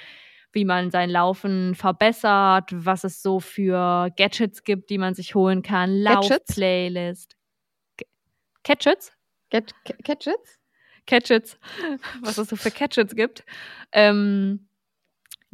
wie 0.55 0.65
man 0.65 0.91
sein 0.91 1.11
Laufen 1.11 1.75
verbessert, 1.75 2.71
was 2.73 3.05
es 3.05 3.23
so 3.23 3.41
für 3.41 4.11
Gadgets 4.17 4.63
gibt, 4.63 4.89
die 4.89 4.99
man 4.99 5.15
sich 5.15 5.35
holen 5.35 5.63
kann, 5.63 6.03
Gadgets? 6.03 6.31
Lauf-Playlist. 6.31 7.37
Gadgets? 8.63 9.13
Get, 9.51 9.75
Catchits? 10.05 10.59
Catchets, 11.07 11.59
was 12.23 12.39
es 12.39 12.49
so 12.49 12.57
für 12.57 12.71
Catchets 12.71 13.15
gibt. 13.15 13.45
Ähm, 13.93 14.69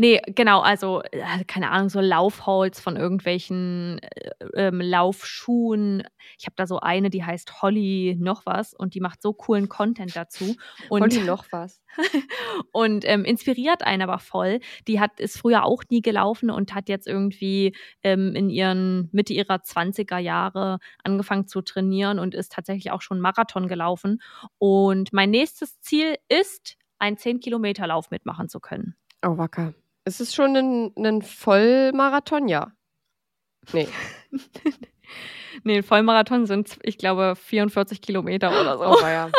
nee, 0.01 0.21
genau, 0.35 0.61
also 0.61 1.03
äh, 1.13 1.45
keine 1.47 1.71
Ahnung, 1.71 1.91
so 1.91 2.01
Laufholz 2.01 2.81
von 2.81 2.97
irgendwelchen 2.97 3.99
äh, 3.99 4.31
ähm, 4.55 4.81
Laufschuhen. 4.81 6.03
Ich 6.39 6.47
habe 6.47 6.55
da 6.57 6.67
so 6.67 6.81
eine, 6.81 7.11
die 7.11 7.23
heißt 7.23 7.61
Holly 7.61 8.17
noch 8.19 8.47
was 8.47 8.73
und 8.73 8.95
die 8.95 9.01
macht 9.01 9.21
so 9.21 9.35
coolen 9.35 9.69
Content 9.69 10.17
dazu. 10.17 10.57
Und, 10.89 11.03
Und 11.03 11.27
noch 11.27 11.45
was. 11.51 11.83
und 12.73 13.05
ähm, 13.07 13.25
inspiriert 13.25 13.83
einen 13.83 14.03
aber 14.03 14.19
voll. 14.19 14.61
Die 14.89 15.01
hat 15.01 15.21
ist 15.21 15.39
früher 15.39 15.65
auch 15.65 15.83
nie 15.91 16.01
gelaufen 16.01 16.51
und 16.51 16.75
hat 16.75 16.89
jetzt 16.89 17.07
irgendwie 17.07 17.77
ähm, 18.03 18.35
in 18.35 18.49
ihren 18.49 19.11
Mitte 19.13 19.35
ihrer 19.35 19.57
20er 19.57 20.19
Jahre 20.19 20.79
angefangen 21.05 21.47
zu 21.47 21.61
trainieren 21.61 22.19
und 22.19 22.35
ist 22.35 22.53
tatsächlich 22.53 22.91
auch 22.91 23.03
schon 23.03 23.21
Marathon 23.21 23.69
gelaufen. 23.69 24.23
Und 24.57 25.13
mein 25.13 25.31
nächstes 25.31 25.81
Ziel 25.81 26.17
ist, 26.29 26.77
einen 26.99 27.17
10-Kilometer-Lauf 27.17 28.11
mitmachen 28.11 28.49
zu 28.49 28.61
können. 28.61 28.95
Oh, 29.23 29.37
wacker. 29.37 29.75
Ist 30.05 30.21
es 30.21 30.35
schon 30.35 30.57
ein, 30.57 30.93
ein 30.97 31.23
Vollmarathon? 31.23 32.49
Ja. 32.49 32.73
Nee. 33.73 33.89
Nee, 35.65 35.79
ein 35.79 35.83
Vollmarathon 35.83 36.47
sind, 36.47 36.79
ich 36.85 36.97
glaube, 36.97 37.35
44 37.37 38.01
Kilometer 38.01 38.49
oder 38.51 38.79
so. 38.79 38.85
Oh, 38.85 39.03
weia. 39.03 39.31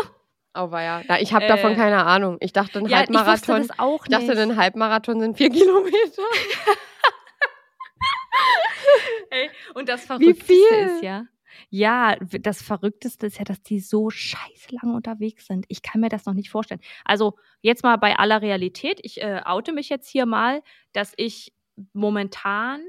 Oh, 0.53 0.69
weia. 0.69 1.01
Na, 1.07 1.19
ich 1.19 1.33
habe 1.33 1.47
davon 1.47 1.71
Äh, 1.71 1.75
keine 1.75 2.05
Ahnung. 2.05 2.37
Ich 2.41 2.53
dachte, 2.53 2.77
ein 2.77 2.83
ja, 2.85 2.89
ich 2.89 2.95
Halbmarathon. 2.97 3.67
das 3.67 3.79
auch 3.79 4.05
Ich 4.05 4.11
nicht. 4.11 4.29
dachte, 4.29 4.39
ein 4.39 4.55
Halbmarathon 4.57 5.19
sind 5.19 5.37
vier 5.37 5.49
Kilometer. 5.49 6.21
Ey, 9.31 9.49
und 9.73 9.89
das 9.89 10.03
Wie 10.03 10.07
Verrückteste 10.07 10.45
viel? 10.53 10.87
ist 10.95 11.01
ja, 11.03 11.23
ja, 11.69 12.15
das 12.17 12.61
Verrückteste 12.61 13.27
ist 13.27 13.37
ja, 13.37 13.43
dass 13.43 13.61
die 13.61 13.79
so 13.79 14.09
scheiße 14.09 14.75
lang 14.81 14.93
unterwegs 14.95 15.47
sind. 15.47 15.65
Ich 15.69 15.81
kann 15.81 16.01
mir 16.01 16.09
das 16.09 16.25
noch 16.25 16.33
nicht 16.33 16.49
vorstellen. 16.49 16.81
Also 17.05 17.35
jetzt 17.61 17.83
mal 17.83 17.97
bei 17.97 18.17
aller 18.17 18.41
Realität, 18.41 18.99
ich 19.03 19.21
äh, 19.21 19.41
oute 19.45 19.73
mich 19.73 19.89
jetzt 19.89 20.09
hier 20.09 20.25
mal, 20.25 20.61
dass 20.93 21.13
ich 21.17 21.53
momentan 21.93 22.81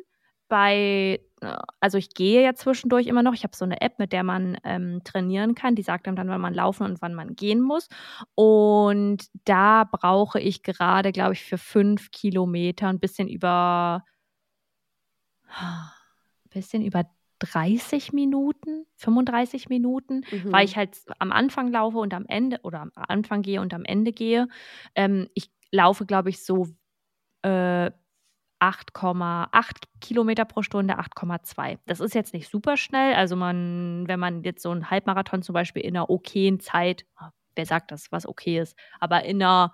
bei, 0.48 1.20
äh, 1.40 1.56
also 1.80 1.96
ich 1.98 2.10
gehe 2.14 2.42
ja 2.42 2.54
zwischendurch 2.54 3.06
immer 3.06 3.22
noch. 3.22 3.34
Ich 3.34 3.44
habe 3.44 3.56
so 3.56 3.64
eine 3.64 3.80
App, 3.80 3.98
mit 3.98 4.12
der 4.12 4.22
man 4.22 4.58
ähm, 4.64 5.00
trainieren 5.04 5.54
kann. 5.54 5.74
Die 5.74 5.82
sagt 5.82 6.06
einem 6.06 6.16
dann, 6.16 6.28
wann 6.28 6.40
man 6.40 6.54
laufen 6.54 6.84
und 6.84 7.00
wann 7.00 7.14
man 7.14 7.34
gehen 7.36 7.60
muss. 7.60 7.88
Und 8.34 9.26
da 9.44 9.84
brauche 9.84 10.40
ich 10.40 10.62
gerade, 10.62 11.12
glaube 11.12 11.32
ich, 11.34 11.42
für 11.44 11.58
fünf 11.58 12.10
Kilometer 12.10 12.88
ein 12.88 13.00
bisschen 13.00 13.28
über 13.28 14.04
bisschen 16.50 16.82
über 16.82 17.04
30 17.52 18.12
Minuten, 18.12 18.86
35 18.96 19.68
Minuten, 19.68 20.22
Mhm. 20.30 20.52
weil 20.52 20.64
ich 20.64 20.76
halt 20.76 20.96
am 21.18 21.32
Anfang 21.32 21.68
laufe 21.72 21.98
und 21.98 22.14
am 22.14 22.26
Ende 22.26 22.60
oder 22.62 22.80
am 22.80 22.92
Anfang 22.94 23.42
gehe 23.42 23.60
und 23.60 23.74
am 23.74 23.84
Ende 23.84 24.12
gehe. 24.12 24.48
Ähm, 24.94 25.28
ich 25.34 25.50
laufe, 25.70 26.06
glaube 26.06 26.30
ich, 26.30 26.44
so 26.44 26.68
äh, 27.42 27.90
8,8 28.60 29.84
Kilometer 30.00 30.44
pro 30.44 30.62
Stunde, 30.62 30.98
8,2. 30.98 31.78
Das 31.86 32.00
ist 32.00 32.14
jetzt 32.14 32.34
nicht 32.34 32.48
super 32.50 32.76
schnell. 32.76 33.14
Also 33.14 33.36
man, 33.36 34.04
wenn 34.08 34.20
man 34.20 34.44
jetzt 34.44 34.62
so 34.62 34.70
einen 34.70 34.90
Halbmarathon 34.90 35.42
zum 35.42 35.54
Beispiel 35.54 35.82
in 35.82 35.96
einer 35.96 36.10
okayen 36.10 36.60
Zeit, 36.60 37.04
wer 37.56 37.66
sagt 37.66 37.90
das, 37.90 38.12
was 38.12 38.26
okay 38.26 38.60
ist, 38.60 38.76
aber 39.00 39.24
in 39.24 39.42
einer 39.42 39.72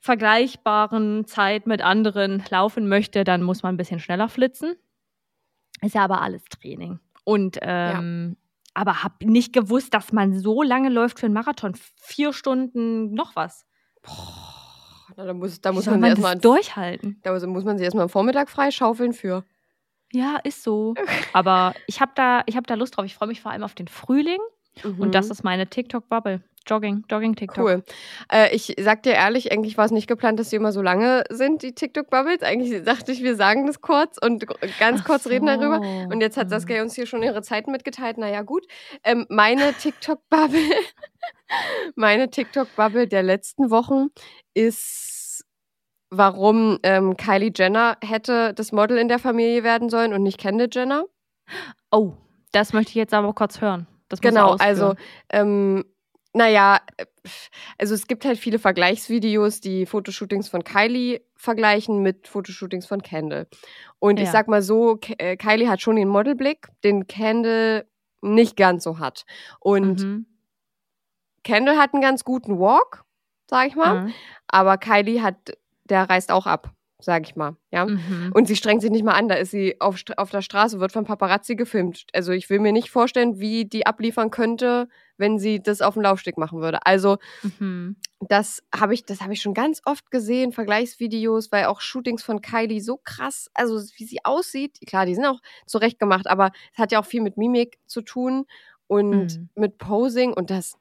vergleichbaren 0.00 1.26
Zeit 1.26 1.66
mit 1.66 1.80
anderen 1.82 2.42
laufen 2.50 2.88
möchte, 2.88 3.24
dann 3.24 3.42
muss 3.42 3.62
man 3.62 3.74
ein 3.74 3.78
bisschen 3.78 4.00
schneller 4.00 4.28
flitzen. 4.28 4.74
Ist 5.82 5.94
ja 5.94 6.04
aber 6.04 6.22
alles 6.22 6.44
Training. 6.44 6.98
Und 7.24 7.58
ähm, 7.60 8.36
aber 8.74 9.02
habe 9.02 9.14
nicht 9.24 9.52
gewusst, 9.52 9.94
dass 9.94 10.12
man 10.12 10.38
so 10.38 10.62
lange 10.62 10.88
läuft 10.88 11.20
für 11.20 11.26
einen 11.26 11.34
Marathon. 11.34 11.74
Vier 11.96 12.32
Stunden 12.32 13.12
noch 13.12 13.36
was. 13.36 13.66
Boah, 14.02 15.14
na, 15.16 15.26
da 15.26 15.34
muss, 15.34 15.60
da 15.60 15.72
muss 15.72 15.86
man, 15.86 16.00
man 16.00 16.10
erstmal 16.10 16.38
durchhalten? 16.38 17.20
da 17.22 17.32
muss 17.46 17.64
man 17.64 17.76
sich 17.76 17.84
erstmal 17.84 18.04
am 18.04 18.08
Vormittag 18.08 18.48
freischaufeln 18.48 19.12
für. 19.12 19.44
Ja, 20.12 20.38
ist 20.42 20.62
so. 20.62 20.94
Aber 21.32 21.74
ich 21.86 22.00
habe 22.00 22.12
da, 22.14 22.42
ich 22.46 22.56
hab 22.56 22.66
da 22.66 22.74
Lust 22.74 22.96
drauf. 22.96 23.04
Ich 23.04 23.14
freue 23.14 23.28
mich 23.28 23.40
vor 23.40 23.50
allem 23.50 23.62
auf 23.62 23.74
den 23.74 23.88
Frühling. 23.88 24.40
Und 24.98 25.14
das 25.14 25.30
ist 25.30 25.42
meine 25.44 25.66
TikTok-Bubble. 25.66 26.42
Jogging, 26.66 27.04
Jogging-TikTok. 27.10 27.64
Cool. 27.64 27.82
Äh, 28.30 28.54
ich 28.54 28.74
sag 28.80 29.02
dir 29.02 29.12
ehrlich, 29.12 29.52
eigentlich 29.52 29.76
war 29.76 29.84
es 29.84 29.90
nicht 29.90 30.06
geplant, 30.08 30.38
dass 30.40 30.50
die 30.50 30.56
immer 30.56 30.72
so 30.72 30.82
lange 30.82 31.24
sind, 31.30 31.62
die 31.62 31.74
TikTok-Bubbles. 31.74 32.42
Eigentlich 32.42 32.82
dachte 32.84 33.12
ich, 33.12 33.22
wir 33.22 33.36
sagen 33.36 33.66
das 33.66 33.80
kurz 33.80 34.18
und 34.18 34.46
ganz 34.78 35.00
Ach 35.02 35.04
kurz 35.06 35.26
reden 35.26 35.46
darüber. 35.46 35.76
so. 35.82 36.12
Und 36.12 36.20
jetzt 36.20 36.36
hat 36.36 36.44
Hm. 36.44 36.50
Saskia 36.50 36.82
uns 36.82 36.94
hier 36.94 37.06
schon 37.06 37.22
ihre 37.22 37.42
Zeiten 37.42 37.70
mitgeteilt. 37.72 38.18
Naja, 38.18 38.42
gut. 38.42 38.66
Ähm, 39.04 39.26
meine 39.28 39.72
TikTok-Bubble, 39.80 40.60
meine 41.94 42.30
TikTok-Bubble 42.30 43.06
der 43.08 43.22
letzten 43.22 43.70
Wochen 43.70 44.08
ist, 44.54 45.44
warum 46.10 46.78
ähm, 46.82 47.16
Kylie 47.16 47.52
Jenner 47.54 47.96
hätte 48.02 48.54
das 48.54 48.72
Model 48.72 48.98
in 48.98 49.08
der 49.08 49.18
Familie 49.18 49.62
werden 49.62 49.88
sollen 49.90 50.12
und 50.12 50.22
nicht 50.22 50.38
Kendall 50.38 50.68
Jenner. 50.70 51.04
Oh, 51.90 52.12
das 52.52 52.72
möchte 52.72 52.90
ich 52.90 52.96
jetzt 52.96 53.14
aber 53.14 53.32
kurz 53.32 53.60
hören. 53.60 53.86
Das 54.08 54.20
Genau, 54.20 54.56
also, 54.58 54.94
ähm, 55.30 55.84
naja, 56.34 56.80
äh, 56.96 57.06
also 57.78 57.94
es 57.94 58.06
gibt 58.06 58.24
halt 58.24 58.38
viele 58.38 58.58
Vergleichsvideos, 58.58 59.60
die 59.60 59.86
Fotoshootings 59.86 60.48
von 60.48 60.64
Kylie 60.64 61.20
vergleichen 61.36 62.02
mit 62.02 62.28
Fotoshootings 62.28 62.86
von 62.86 63.02
Kendall. 63.02 63.46
Und 63.98 64.18
ich 64.18 64.26
Ja. 64.26 64.32
sag 64.32 64.48
mal 64.48 64.62
so, 64.62 64.98
äh, 65.18 65.36
Kylie 65.36 65.68
hat 65.68 65.80
schon 65.82 65.96
den 65.96 66.08
Modelblick, 66.08 66.68
den 66.84 67.06
Kendall 67.06 67.86
nicht 68.22 68.56
ganz 68.56 68.84
so 68.84 68.98
hat. 68.98 69.24
Und 69.60 70.02
Mhm. 70.02 70.26
Kendall 71.44 71.76
hat 71.76 71.92
einen 71.92 72.02
ganz 72.02 72.24
guten 72.24 72.58
Walk, 72.58 73.04
sag 73.48 73.66
ich 73.68 73.76
mal, 73.76 74.04
Mhm. 74.04 74.14
aber 74.46 74.78
Kylie 74.78 75.22
hat, 75.22 75.52
der 75.84 76.08
reißt 76.08 76.30
auch 76.30 76.46
ab, 76.46 76.72
sag 77.04 77.24
ich 77.28 77.36
mal, 77.36 77.56
ja. 77.70 77.86
Mhm. 77.86 78.30
Und 78.34 78.46
sie 78.48 78.56
strengt 78.56 78.82
sich 78.82 78.90
nicht 78.90 79.04
mal 79.04 79.14
an, 79.14 79.28
da 79.28 79.34
ist 79.36 79.50
sie 79.50 79.80
auf, 79.80 80.02
auf 80.16 80.30
der 80.30 80.42
Straße, 80.42 80.80
wird 80.80 80.92
von 80.92 81.04
Paparazzi 81.04 81.56
gefilmt. 81.56 82.04
Also 82.12 82.32
ich 82.32 82.48
will 82.50 82.60
mir 82.60 82.72
nicht 82.72 82.90
vorstellen, 82.90 83.40
wie 83.40 83.64
die 83.64 83.86
abliefern 83.86 84.30
könnte, 84.30 84.88
wenn 85.18 85.38
sie 85.38 85.60
das 85.62 85.80
auf 85.82 85.94
dem 85.94 86.02
Laufsteg 86.02 86.38
machen 86.38 86.60
würde. 86.60 86.84
Also 86.86 87.18
Mhm. 87.42 87.96
das 88.20 88.62
habe 88.74 88.94
ich, 88.94 89.04
das 89.04 89.20
habe 89.20 89.32
ich 89.32 89.42
schon 89.42 89.54
ganz 89.54 89.80
oft 89.84 90.10
gesehen, 90.10 90.52
Vergleichsvideos, 90.52 91.50
weil 91.50 91.64
auch 91.66 91.80
Shootings 91.80 92.22
von 92.22 92.40
Kylie 92.40 92.80
so 92.80 92.98
krass, 93.02 93.50
also 93.54 93.80
wie 93.96 94.04
sie 94.04 94.24
aussieht, 94.24 94.78
klar, 94.86 95.06
die 95.06 95.14
sind 95.16 95.26
auch 95.26 95.40
zurecht 95.66 95.98
gemacht, 95.98 96.28
aber 96.28 96.52
es 96.72 96.78
hat 96.78 96.92
ja 96.92 97.00
auch 97.00 97.04
viel 97.06 97.20
mit 97.22 97.36
Mimik 97.36 97.78
zu 97.86 98.00
tun 98.02 98.44
und 98.86 99.38
Mhm. 99.38 99.48
mit 99.56 99.78
Posing 99.78 100.32
und 100.32 100.50
das, 100.50 100.76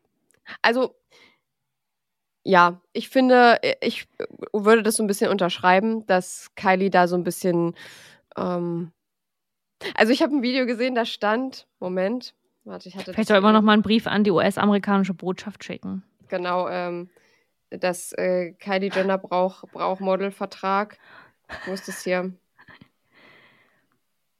also 0.61 0.95
ja, 2.43 2.81
ich 2.93 3.09
finde, 3.09 3.59
ich 3.81 4.07
würde 4.53 4.83
das 4.83 4.95
so 4.95 5.03
ein 5.03 5.07
bisschen 5.07 5.29
unterschreiben, 5.29 6.05
dass 6.07 6.49
Kylie 6.55 6.89
da 6.89 7.07
so 7.07 7.15
ein 7.15 7.23
bisschen, 7.23 7.75
ähm, 8.35 8.91
also 9.95 10.11
ich 10.11 10.21
habe 10.21 10.35
ein 10.35 10.41
Video 10.41 10.65
gesehen, 10.65 10.95
da 10.95 11.05
stand, 11.05 11.67
Moment, 11.79 12.33
warte, 12.63 12.89
ich 12.89 12.95
hatte 12.95 13.13
Vielleicht 13.13 13.29
soll 13.29 13.37
immer 13.37 13.51
noch 13.51 13.61
mal 13.61 13.73
einen 13.73 13.83
Brief 13.83 14.07
an 14.07 14.23
die 14.23 14.31
US-amerikanische 14.31 15.13
Botschaft 15.13 15.63
schicken. 15.63 16.03
Genau, 16.29 16.67
ähm, 16.69 17.09
dass 17.69 18.13
äh, 18.13 18.53
Kylie 18.53 18.91
Jenner 18.93 19.17
braucht 19.17 19.71
brauch 19.71 19.99
Modelvertrag. 19.99 20.97
Wo 21.65 21.73
ist 21.73 21.87
das 21.87 22.03
hier? 22.03 22.33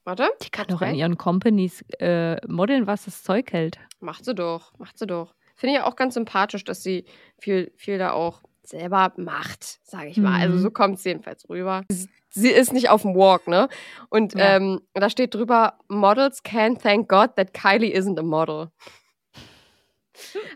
Warte. 0.04 0.30
Die 0.42 0.50
kann 0.50 0.66
doch 0.66 0.82
in 0.82 0.94
ihren 0.94 1.16
Companies 1.16 1.82
äh, 2.00 2.44
modeln, 2.48 2.86
was 2.86 3.04
das 3.04 3.22
Zeug 3.22 3.52
hält. 3.52 3.78
Macht 4.00 4.24
sie 4.24 4.34
doch, 4.34 4.76
macht 4.78 4.98
sie 4.98 5.06
doch. 5.06 5.34
Finde 5.54 5.74
ich 5.74 5.80
ja 5.80 5.86
auch 5.86 5.96
ganz 5.96 6.14
sympathisch, 6.14 6.64
dass 6.64 6.82
sie 6.82 7.04
viel, 7.38 7.72
viel 7.76 7.98
da 7.98 8.12
auch 8.12 8.42
selber 8.62 9.12
macht, 9.16 9.80
sage 9.84 10.08
ich 10.08 10.16
mal. 10.18 10.40
Also 10.40 10.56
Mhm. 10.56 10.60
so 10.62 10.70
kommt 10.70 10.96
es 10.98 11.04
jedenfalls 11.04 11.48
rüber. 11.48 11.82
Sie- 11.90 12.08
Sie 12.34 12.48
ist 12.50 12.72
nicht 12.72 12.88
auf 12.88 13.02
dem 13.02 13.14
Walk, 13.14 13.46
ne? 13.46 13.68
Und 14.08 14.32
Ja. 14.34 14.56
ähm, 14.56 14.80
da 14.94 15.10
steht 15.10 15.34
drüber, 15.34 15.78
Models 15.88 16.42
can 16.42 16.78
thank 16.78 17.06
God 17.08 17.36
that 17.36 17.52
Kylie 17.52 17.92
isn't 17.94 18.18
a 18.18 18.22
model. 18.22 18.70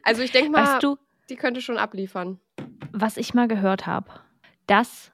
Also 0.03 0.23
ich 0.23 0.33
denke 0.33 0.51
mal, 0.51 0.63
Weißt 0.63 0.83
du, 0.83 0.97
die 1.29 1.37
könnte 1.37 1.61
schon 1.61 1.77
abliefern. 1.77 2.41
was 2.93 3.19
ich 3.19 3.35
mal 3.35 3.47
gehört 3.47 3.87
habe? 3.87 4.09
Dass 4.67 5.13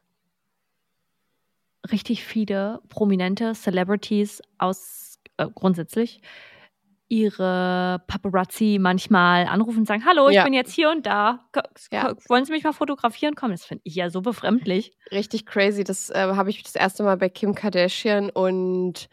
richtig 1.90 2.24
viele 2.24 2.80
prominente 2.88 3.54
Celebrities 3.54 4.40
aus 4.58 5.18
äh, 5.36 5.48
grundsätzlich 5.52 6.20
ihre 7.12 8.02
Paparazzi 8.06 8.78
manchmal 8.80 9.44
anrufen 9.46 9.80
und 9.80 9.86
sagen, 9.86 10.06
hallo, 10.06 10.30
ich 10.30 10.36
Ja. 10.36 10.44
bin 10.44 10.54
jetzt 10.54 10.72
hier 10.72 10.90
und 10.90 11.04
da. 11.04 11.46
Ja. 11.90 12.14
Wollen 12.28 12.46
Sie 12.46 12.52
mich 12.52 12.64
mal 12.64 12.72
fotografieren 12.72 13.34
kommen? 13.34 13.52
Das 13.52 13.66
finde 13.66 13.82
ich 13.84 13.94
ja 13.96 14.08
so 14.08 14.22
befremdlich. 14.22 14.96
Richtig 15.10 15.44
crazy. 15.44 15.84
Das 15.84 16.08
äh, 16.08 16.32
habe 16.34 16.48
ich 16.48 16.62
das 16.62 16.74
erste 16.74 17.02
Mal 17.02 17.18
bei 17.18 17.28
Kim 17.28 17.54
Kardashian 17.54 18.30
und 18.30 19.10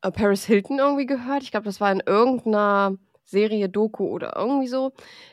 äh, 0.00 0.10
Paris 0.10 0.46
Hilton 0.46 0.78
irgendwie 0.78 1.04
gehört. 1.06 1.42
Ich 1.42 1.50
glaube, 1.50 1.66
das 1.66 1.82
war 1.82 1.92
in 1.92 2.02
irgendeiner 2.06 2.96
Serie, 3.24 3.68
Doku 3.68 4.06
oder 4.08 4.34
irgendwie 4.36 4.68
so, 4.68 4.92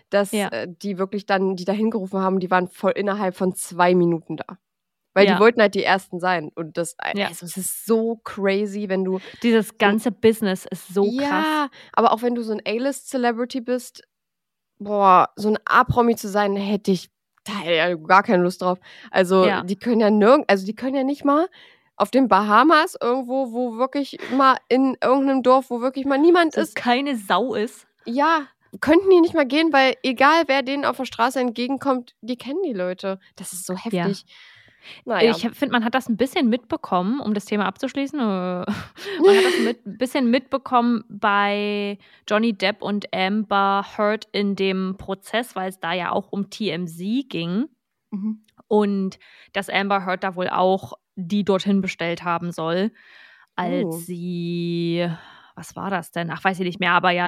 dass 0.10 0.34
Ja. 0.34 0.50
äh, 0.50 0.68
die 0.70 0.98
wirklich 0.98 1.26
dann, 1.26 1.56
die 1.56 1.64
da 1.66 1.72
hingerufen 1.72 2.20
haben, 2.20 2.42
die 2.42 2.52
waren 2.52 2.68
voll 2.68 2.92
innerhalb 2.92 3.36
von 3.38 3.56
zwei 3.56 3.96
Minuten 3.96 4.36
da. 4.36 4.58
Weil 5.14 5.26
Ja. 5.28 5.34
die 5.36 5.40
wollten 5.42 5.60
halt 5.62 5.76
die 5.76 5.84
Ersten 5.84 6.20
sein. 6.20 6.52
Und 6.56 6.78
das, 6.78 6.96
Ja. 7.16 7.28
also, 7.28 7.46
es 7.46 7.58
ist 7.58 7.86
so 7.86 8.16
crazy, 8.24 8.88
wenn 8.88 9.04
du. 9.04 9.20
Dieses 9.44 9.78
ganze 9.78 10.12
Business 10.12 10.66
ist 10.70 10.94
so 10.94 11.04
krass. 11.04 11.46
ja, 11.46 11.70
aber 11.94 12.14
auch 12.14 12.22
wenn 12.22 12.36
du 12.36 12.44
so 12.44 12.54
ein 12.54 12.62
A-List-Celebrity 12.66 13.62
bist, 13.62 14.04
boah, 14.80 15.30
so 15.36 15.50
ein 15.50 15.58
A-Promi 15.66 16.16
zu 16.16 16.28
sein, 16.30 16.56
hätte 16.56 16.92
ich 16.92 17.10
da 17.44 17.70
ja 17.70 17.94
gar 17.96 18.24
keine 18.24 18.44
Lust 18.44 18.62
drauf. 18.62 18.80
Also, 19.10 19.46
Ja. 19.46 19.64
die 19.64 19.76
können 19.76 20.00
ja 20.00 20.10
nirgend, 20.10 20.50
also 20.50 20.66
die 20.66 20.76
können 20.76 20.96
ja 20.96 21.04
nicht 21.04 21.26
mal 21.26 21.48
auf 21.98 22.10
den 22.12 22.28
Bahamas 22.28 22.98
irgendwo, 23.02 23.52
wo 23.52 23.78
wirklich 23.78 24.18
mal 24.32 24.58
in 24.70 24.98
irgendeinem 25.04 25.44
Dorf, 25.44 25.70
wo 25.70 25.82
wirklich 25.82 26.06
mal 26.06 26.18
niemand 26.18 26.56
Wo 26.56 26.62
ist, 26.62 26.76
keine 26.76 27.16
Sau 27.18 27.54
ist. 27.54 27.86
ja, 28.06 28.48
könnten 28.80 29.10
die 29.10 29.20
nicht 29.20 29.34
mal 29.34 29.46
gehen, 29.46 29.74
weil 29.74 29.96
egal 30.02 30.44
wer 30.48 30.62
denen 30.64 30.86
auf 30.86 30.98
der 30.98 31.06
Straße 31.06 31.40
entgegenkommt, 31.40 32.16
die 32.22 32.38
kennen 32.38 32.62
die 32.64 32.74
Leute. 32.74 33.20
Das 33.36 33.52
ist 33.54 33.66
so 33.66 33.76
heftig. 33.76 34.26
Naja. 35.06 35.32
Ich 35.32 35.42
finde, 35.42 35.72
man 35.74 35.86
hat 35.86 35.94
das 35.96 36.10
ein 36.10 36.18
bisschen 36.18 36.50
mitbekommen, 36.50 37.20
um 37.20 37.34
das 37.34 37.46
Thema 37.46 37.66
abzuschließen. 37.66 38.20
äh, 38.20 38.24
Man 38.24 38.66
hat 39.38 39.46
das 39.46 39.60
mit, 39.64 39.86
ein 39.86 39.98
bisschen 39.98 40.30
mitbekommen 40.32 41.04
bei 41.10 41.98
Johnny 42.28 42.54
Depp 42.54 42.82
und 42.82 43.14
Amber 43.14 43.86
Heard 43.98 44.28
in 44.32 44.56
dem 44.56 44.96
Prozess, 44.98 45.56
weil 45.56 45.70
es 45.70 45.80
da 45.80 45.94
ja 45.94 46.12
auch 46.12 46.32
um 46.32 46.50
TMZ 46.50 46.98
ging. 47.30 47.66
Mhm. 48.12 48.44
Und 48.68 49.20
dass 49.54 49.70
Amber 49.70 50.06
Heard 50.06 50.24
da 50.24 50.36
wohl 50.36 50.50
auch 50.50 50.94
die 51.16 51.44
dorthin 51.44 51.82
bestellt 51.82 52.24
haben 52.24 52.52
soll, 52.52 52.92
als 53.56 53.86
Oh. 53.86 53.92
sie, 53.92 55.08
was 55.56 55.76
war 55.76 55.90
das 55.90 56.12
denn? 56.12 56.32
Ach, 56.32 56.44
weiß 56.44 56.60
ich 56.60 56.66
nicht 56.66 56.80
mehr, 56.80 56.94
aber 56.94 57.12
ja, 57.12 57.28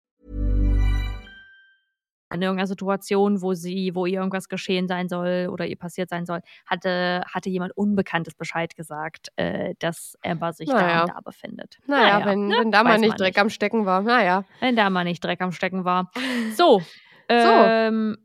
In 2.33 2.41
irgendeiner 2.41 2.67
Situation, 2.67 3.41
wo 3.41 3.53
sie, 3.53 3.91
wo 3.93 4.05
ihr 4.05 4.19
irgendwas 4.19 4.49
geschehen 4.49 4.87
sein 4.87 5.09
soll 5.09 5.49
oder 5.51 5.65
ihr 5.65 5.77
passiert 5.77 6.09
sein 6.09 6.25
soll, 6.25 6.41
hatte, 6.65 7.23
hatte 7.31 7.49
jemand 7.49 7.75
Unbekanntes 7.75 8.35
Bescheid 8.35 8.75
gesagt, 8.75 9.29
äh, 9.35 9.75
dass 9.79 10.17
Amber 10.23 10.53
sich 10.53 10.69
da 10.69 10.75
Naja. 10.81 11.01
und 11.01 11.09
da 11.09 11.19
befindet. 11.21 11.77
naja, 11.87 12.25
wenn, 12.25 12.47
ne? 12.47 12.55
wenn 12.59 12.71
da 12.71 12.83
mal 12.83 12.97
nicht 12.99 13.19
Dreck 13.19 13.37
am 13.37 13.49
Stecken 13.49 13.85
war. 13.85 14.01
Naja. 14.01 14.45
Wenn 14.59 14.75
da 14.75 14.89
mal 14.89 15.03
nicht 15.03 15.23
Dreck 15.23 15.41
am 15.41 15.51
Stecken 15.51 15.83
war. 15.85 16.11
So, 16.55 16.81
ähm, 17.29 18.17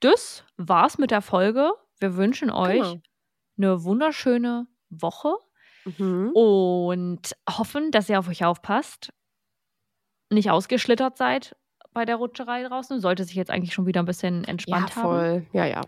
das 0.00 0.44
war's 0.56 0.98
mit 0.98 1.10
der 1.10 1.20
Folge. 1.22 1.70
Wir 1.98 2.16
wünschen 2.16 2.50
euch 2.50 2.80
Genau. 2.82 3.00
eine 3.58 3.84
wunderschöne 3.84 4.66
Woche 4.88 5.34
Mhm. 5.84 6.30
und 6.34 7.36
hoffen, 7.48 7.90
dass 7.90 8.08
ihr 8.08 8.18
auf 8.18 8.28
euch 8.28 8.44
aufpasst, 8.44 9.12
nicht 10.30 10.50
ausgeschlittert 10.50 11.16
seid 11.16 11.56
bei 11.92 12.04
der 12.04 12.16
Rutscherei 12.16 12.62
draußen. 12.62 13.00
Sollte 13.00 13.24
sich 13.24 13.34
jetzt 13.36 13.50
eigentlich 13.50 13.72
schon 13.74 13.86
wieder 13.86 14.00
ein 14.02 14.06
bisschen 14.06 14.42
Ja, 14.44 14.48
entspannt 14.48 14.96
haben. 14.96 15.02
voll. 15.02 15.46
Ja, 15.52 15.64
ja. 15.66 15.80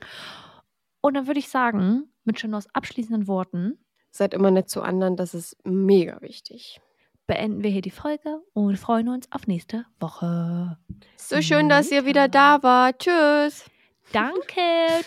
Und 1.01 1.15
dann 1.15 1.27
würde 1.27 1.41
ich 1.41 1.49
sagen, 1.49 2.05
mit 2.25 2.37
Chinos 2.37 2.67
abschließenden 2.75 3.27
Worten 3.27 3.79
Seid 4.15 4.35
immer 4.35 4.51
nett 4.51 4.69
zu 4.69 4.83
anderen, 4.83 5.17
das 5.17 5.33
ist 5.33 5.57
mega 5.65 6.21
wichtig. 6.21 6.81
beenden 7.27 7.63
wir 7.63 7.71
hier 7.71 7.81
die 7.81 7.91
Folge 7.91 8.43
und 8.53 8.77
freuen 8.79 9.09
uns 9.09 9.27
auf 9.33 9.47
nächste 9.47 9.87
Woche. 10.01 10.77
So 11.17 11.41
schön, 11.41 11.71
dass 11.71 11.91
ihr 11.91 12.05
wieder 12.05 12.29
da 12.29 12.63
wart. 12.63 12.99
Tschüss. 12.99 13.65
Danke. 14.13 14.61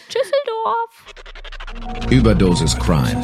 Tschüsseldorf. 0.09 1.13
Überdosis 2.09 2.75
Crime. 2.79 3.21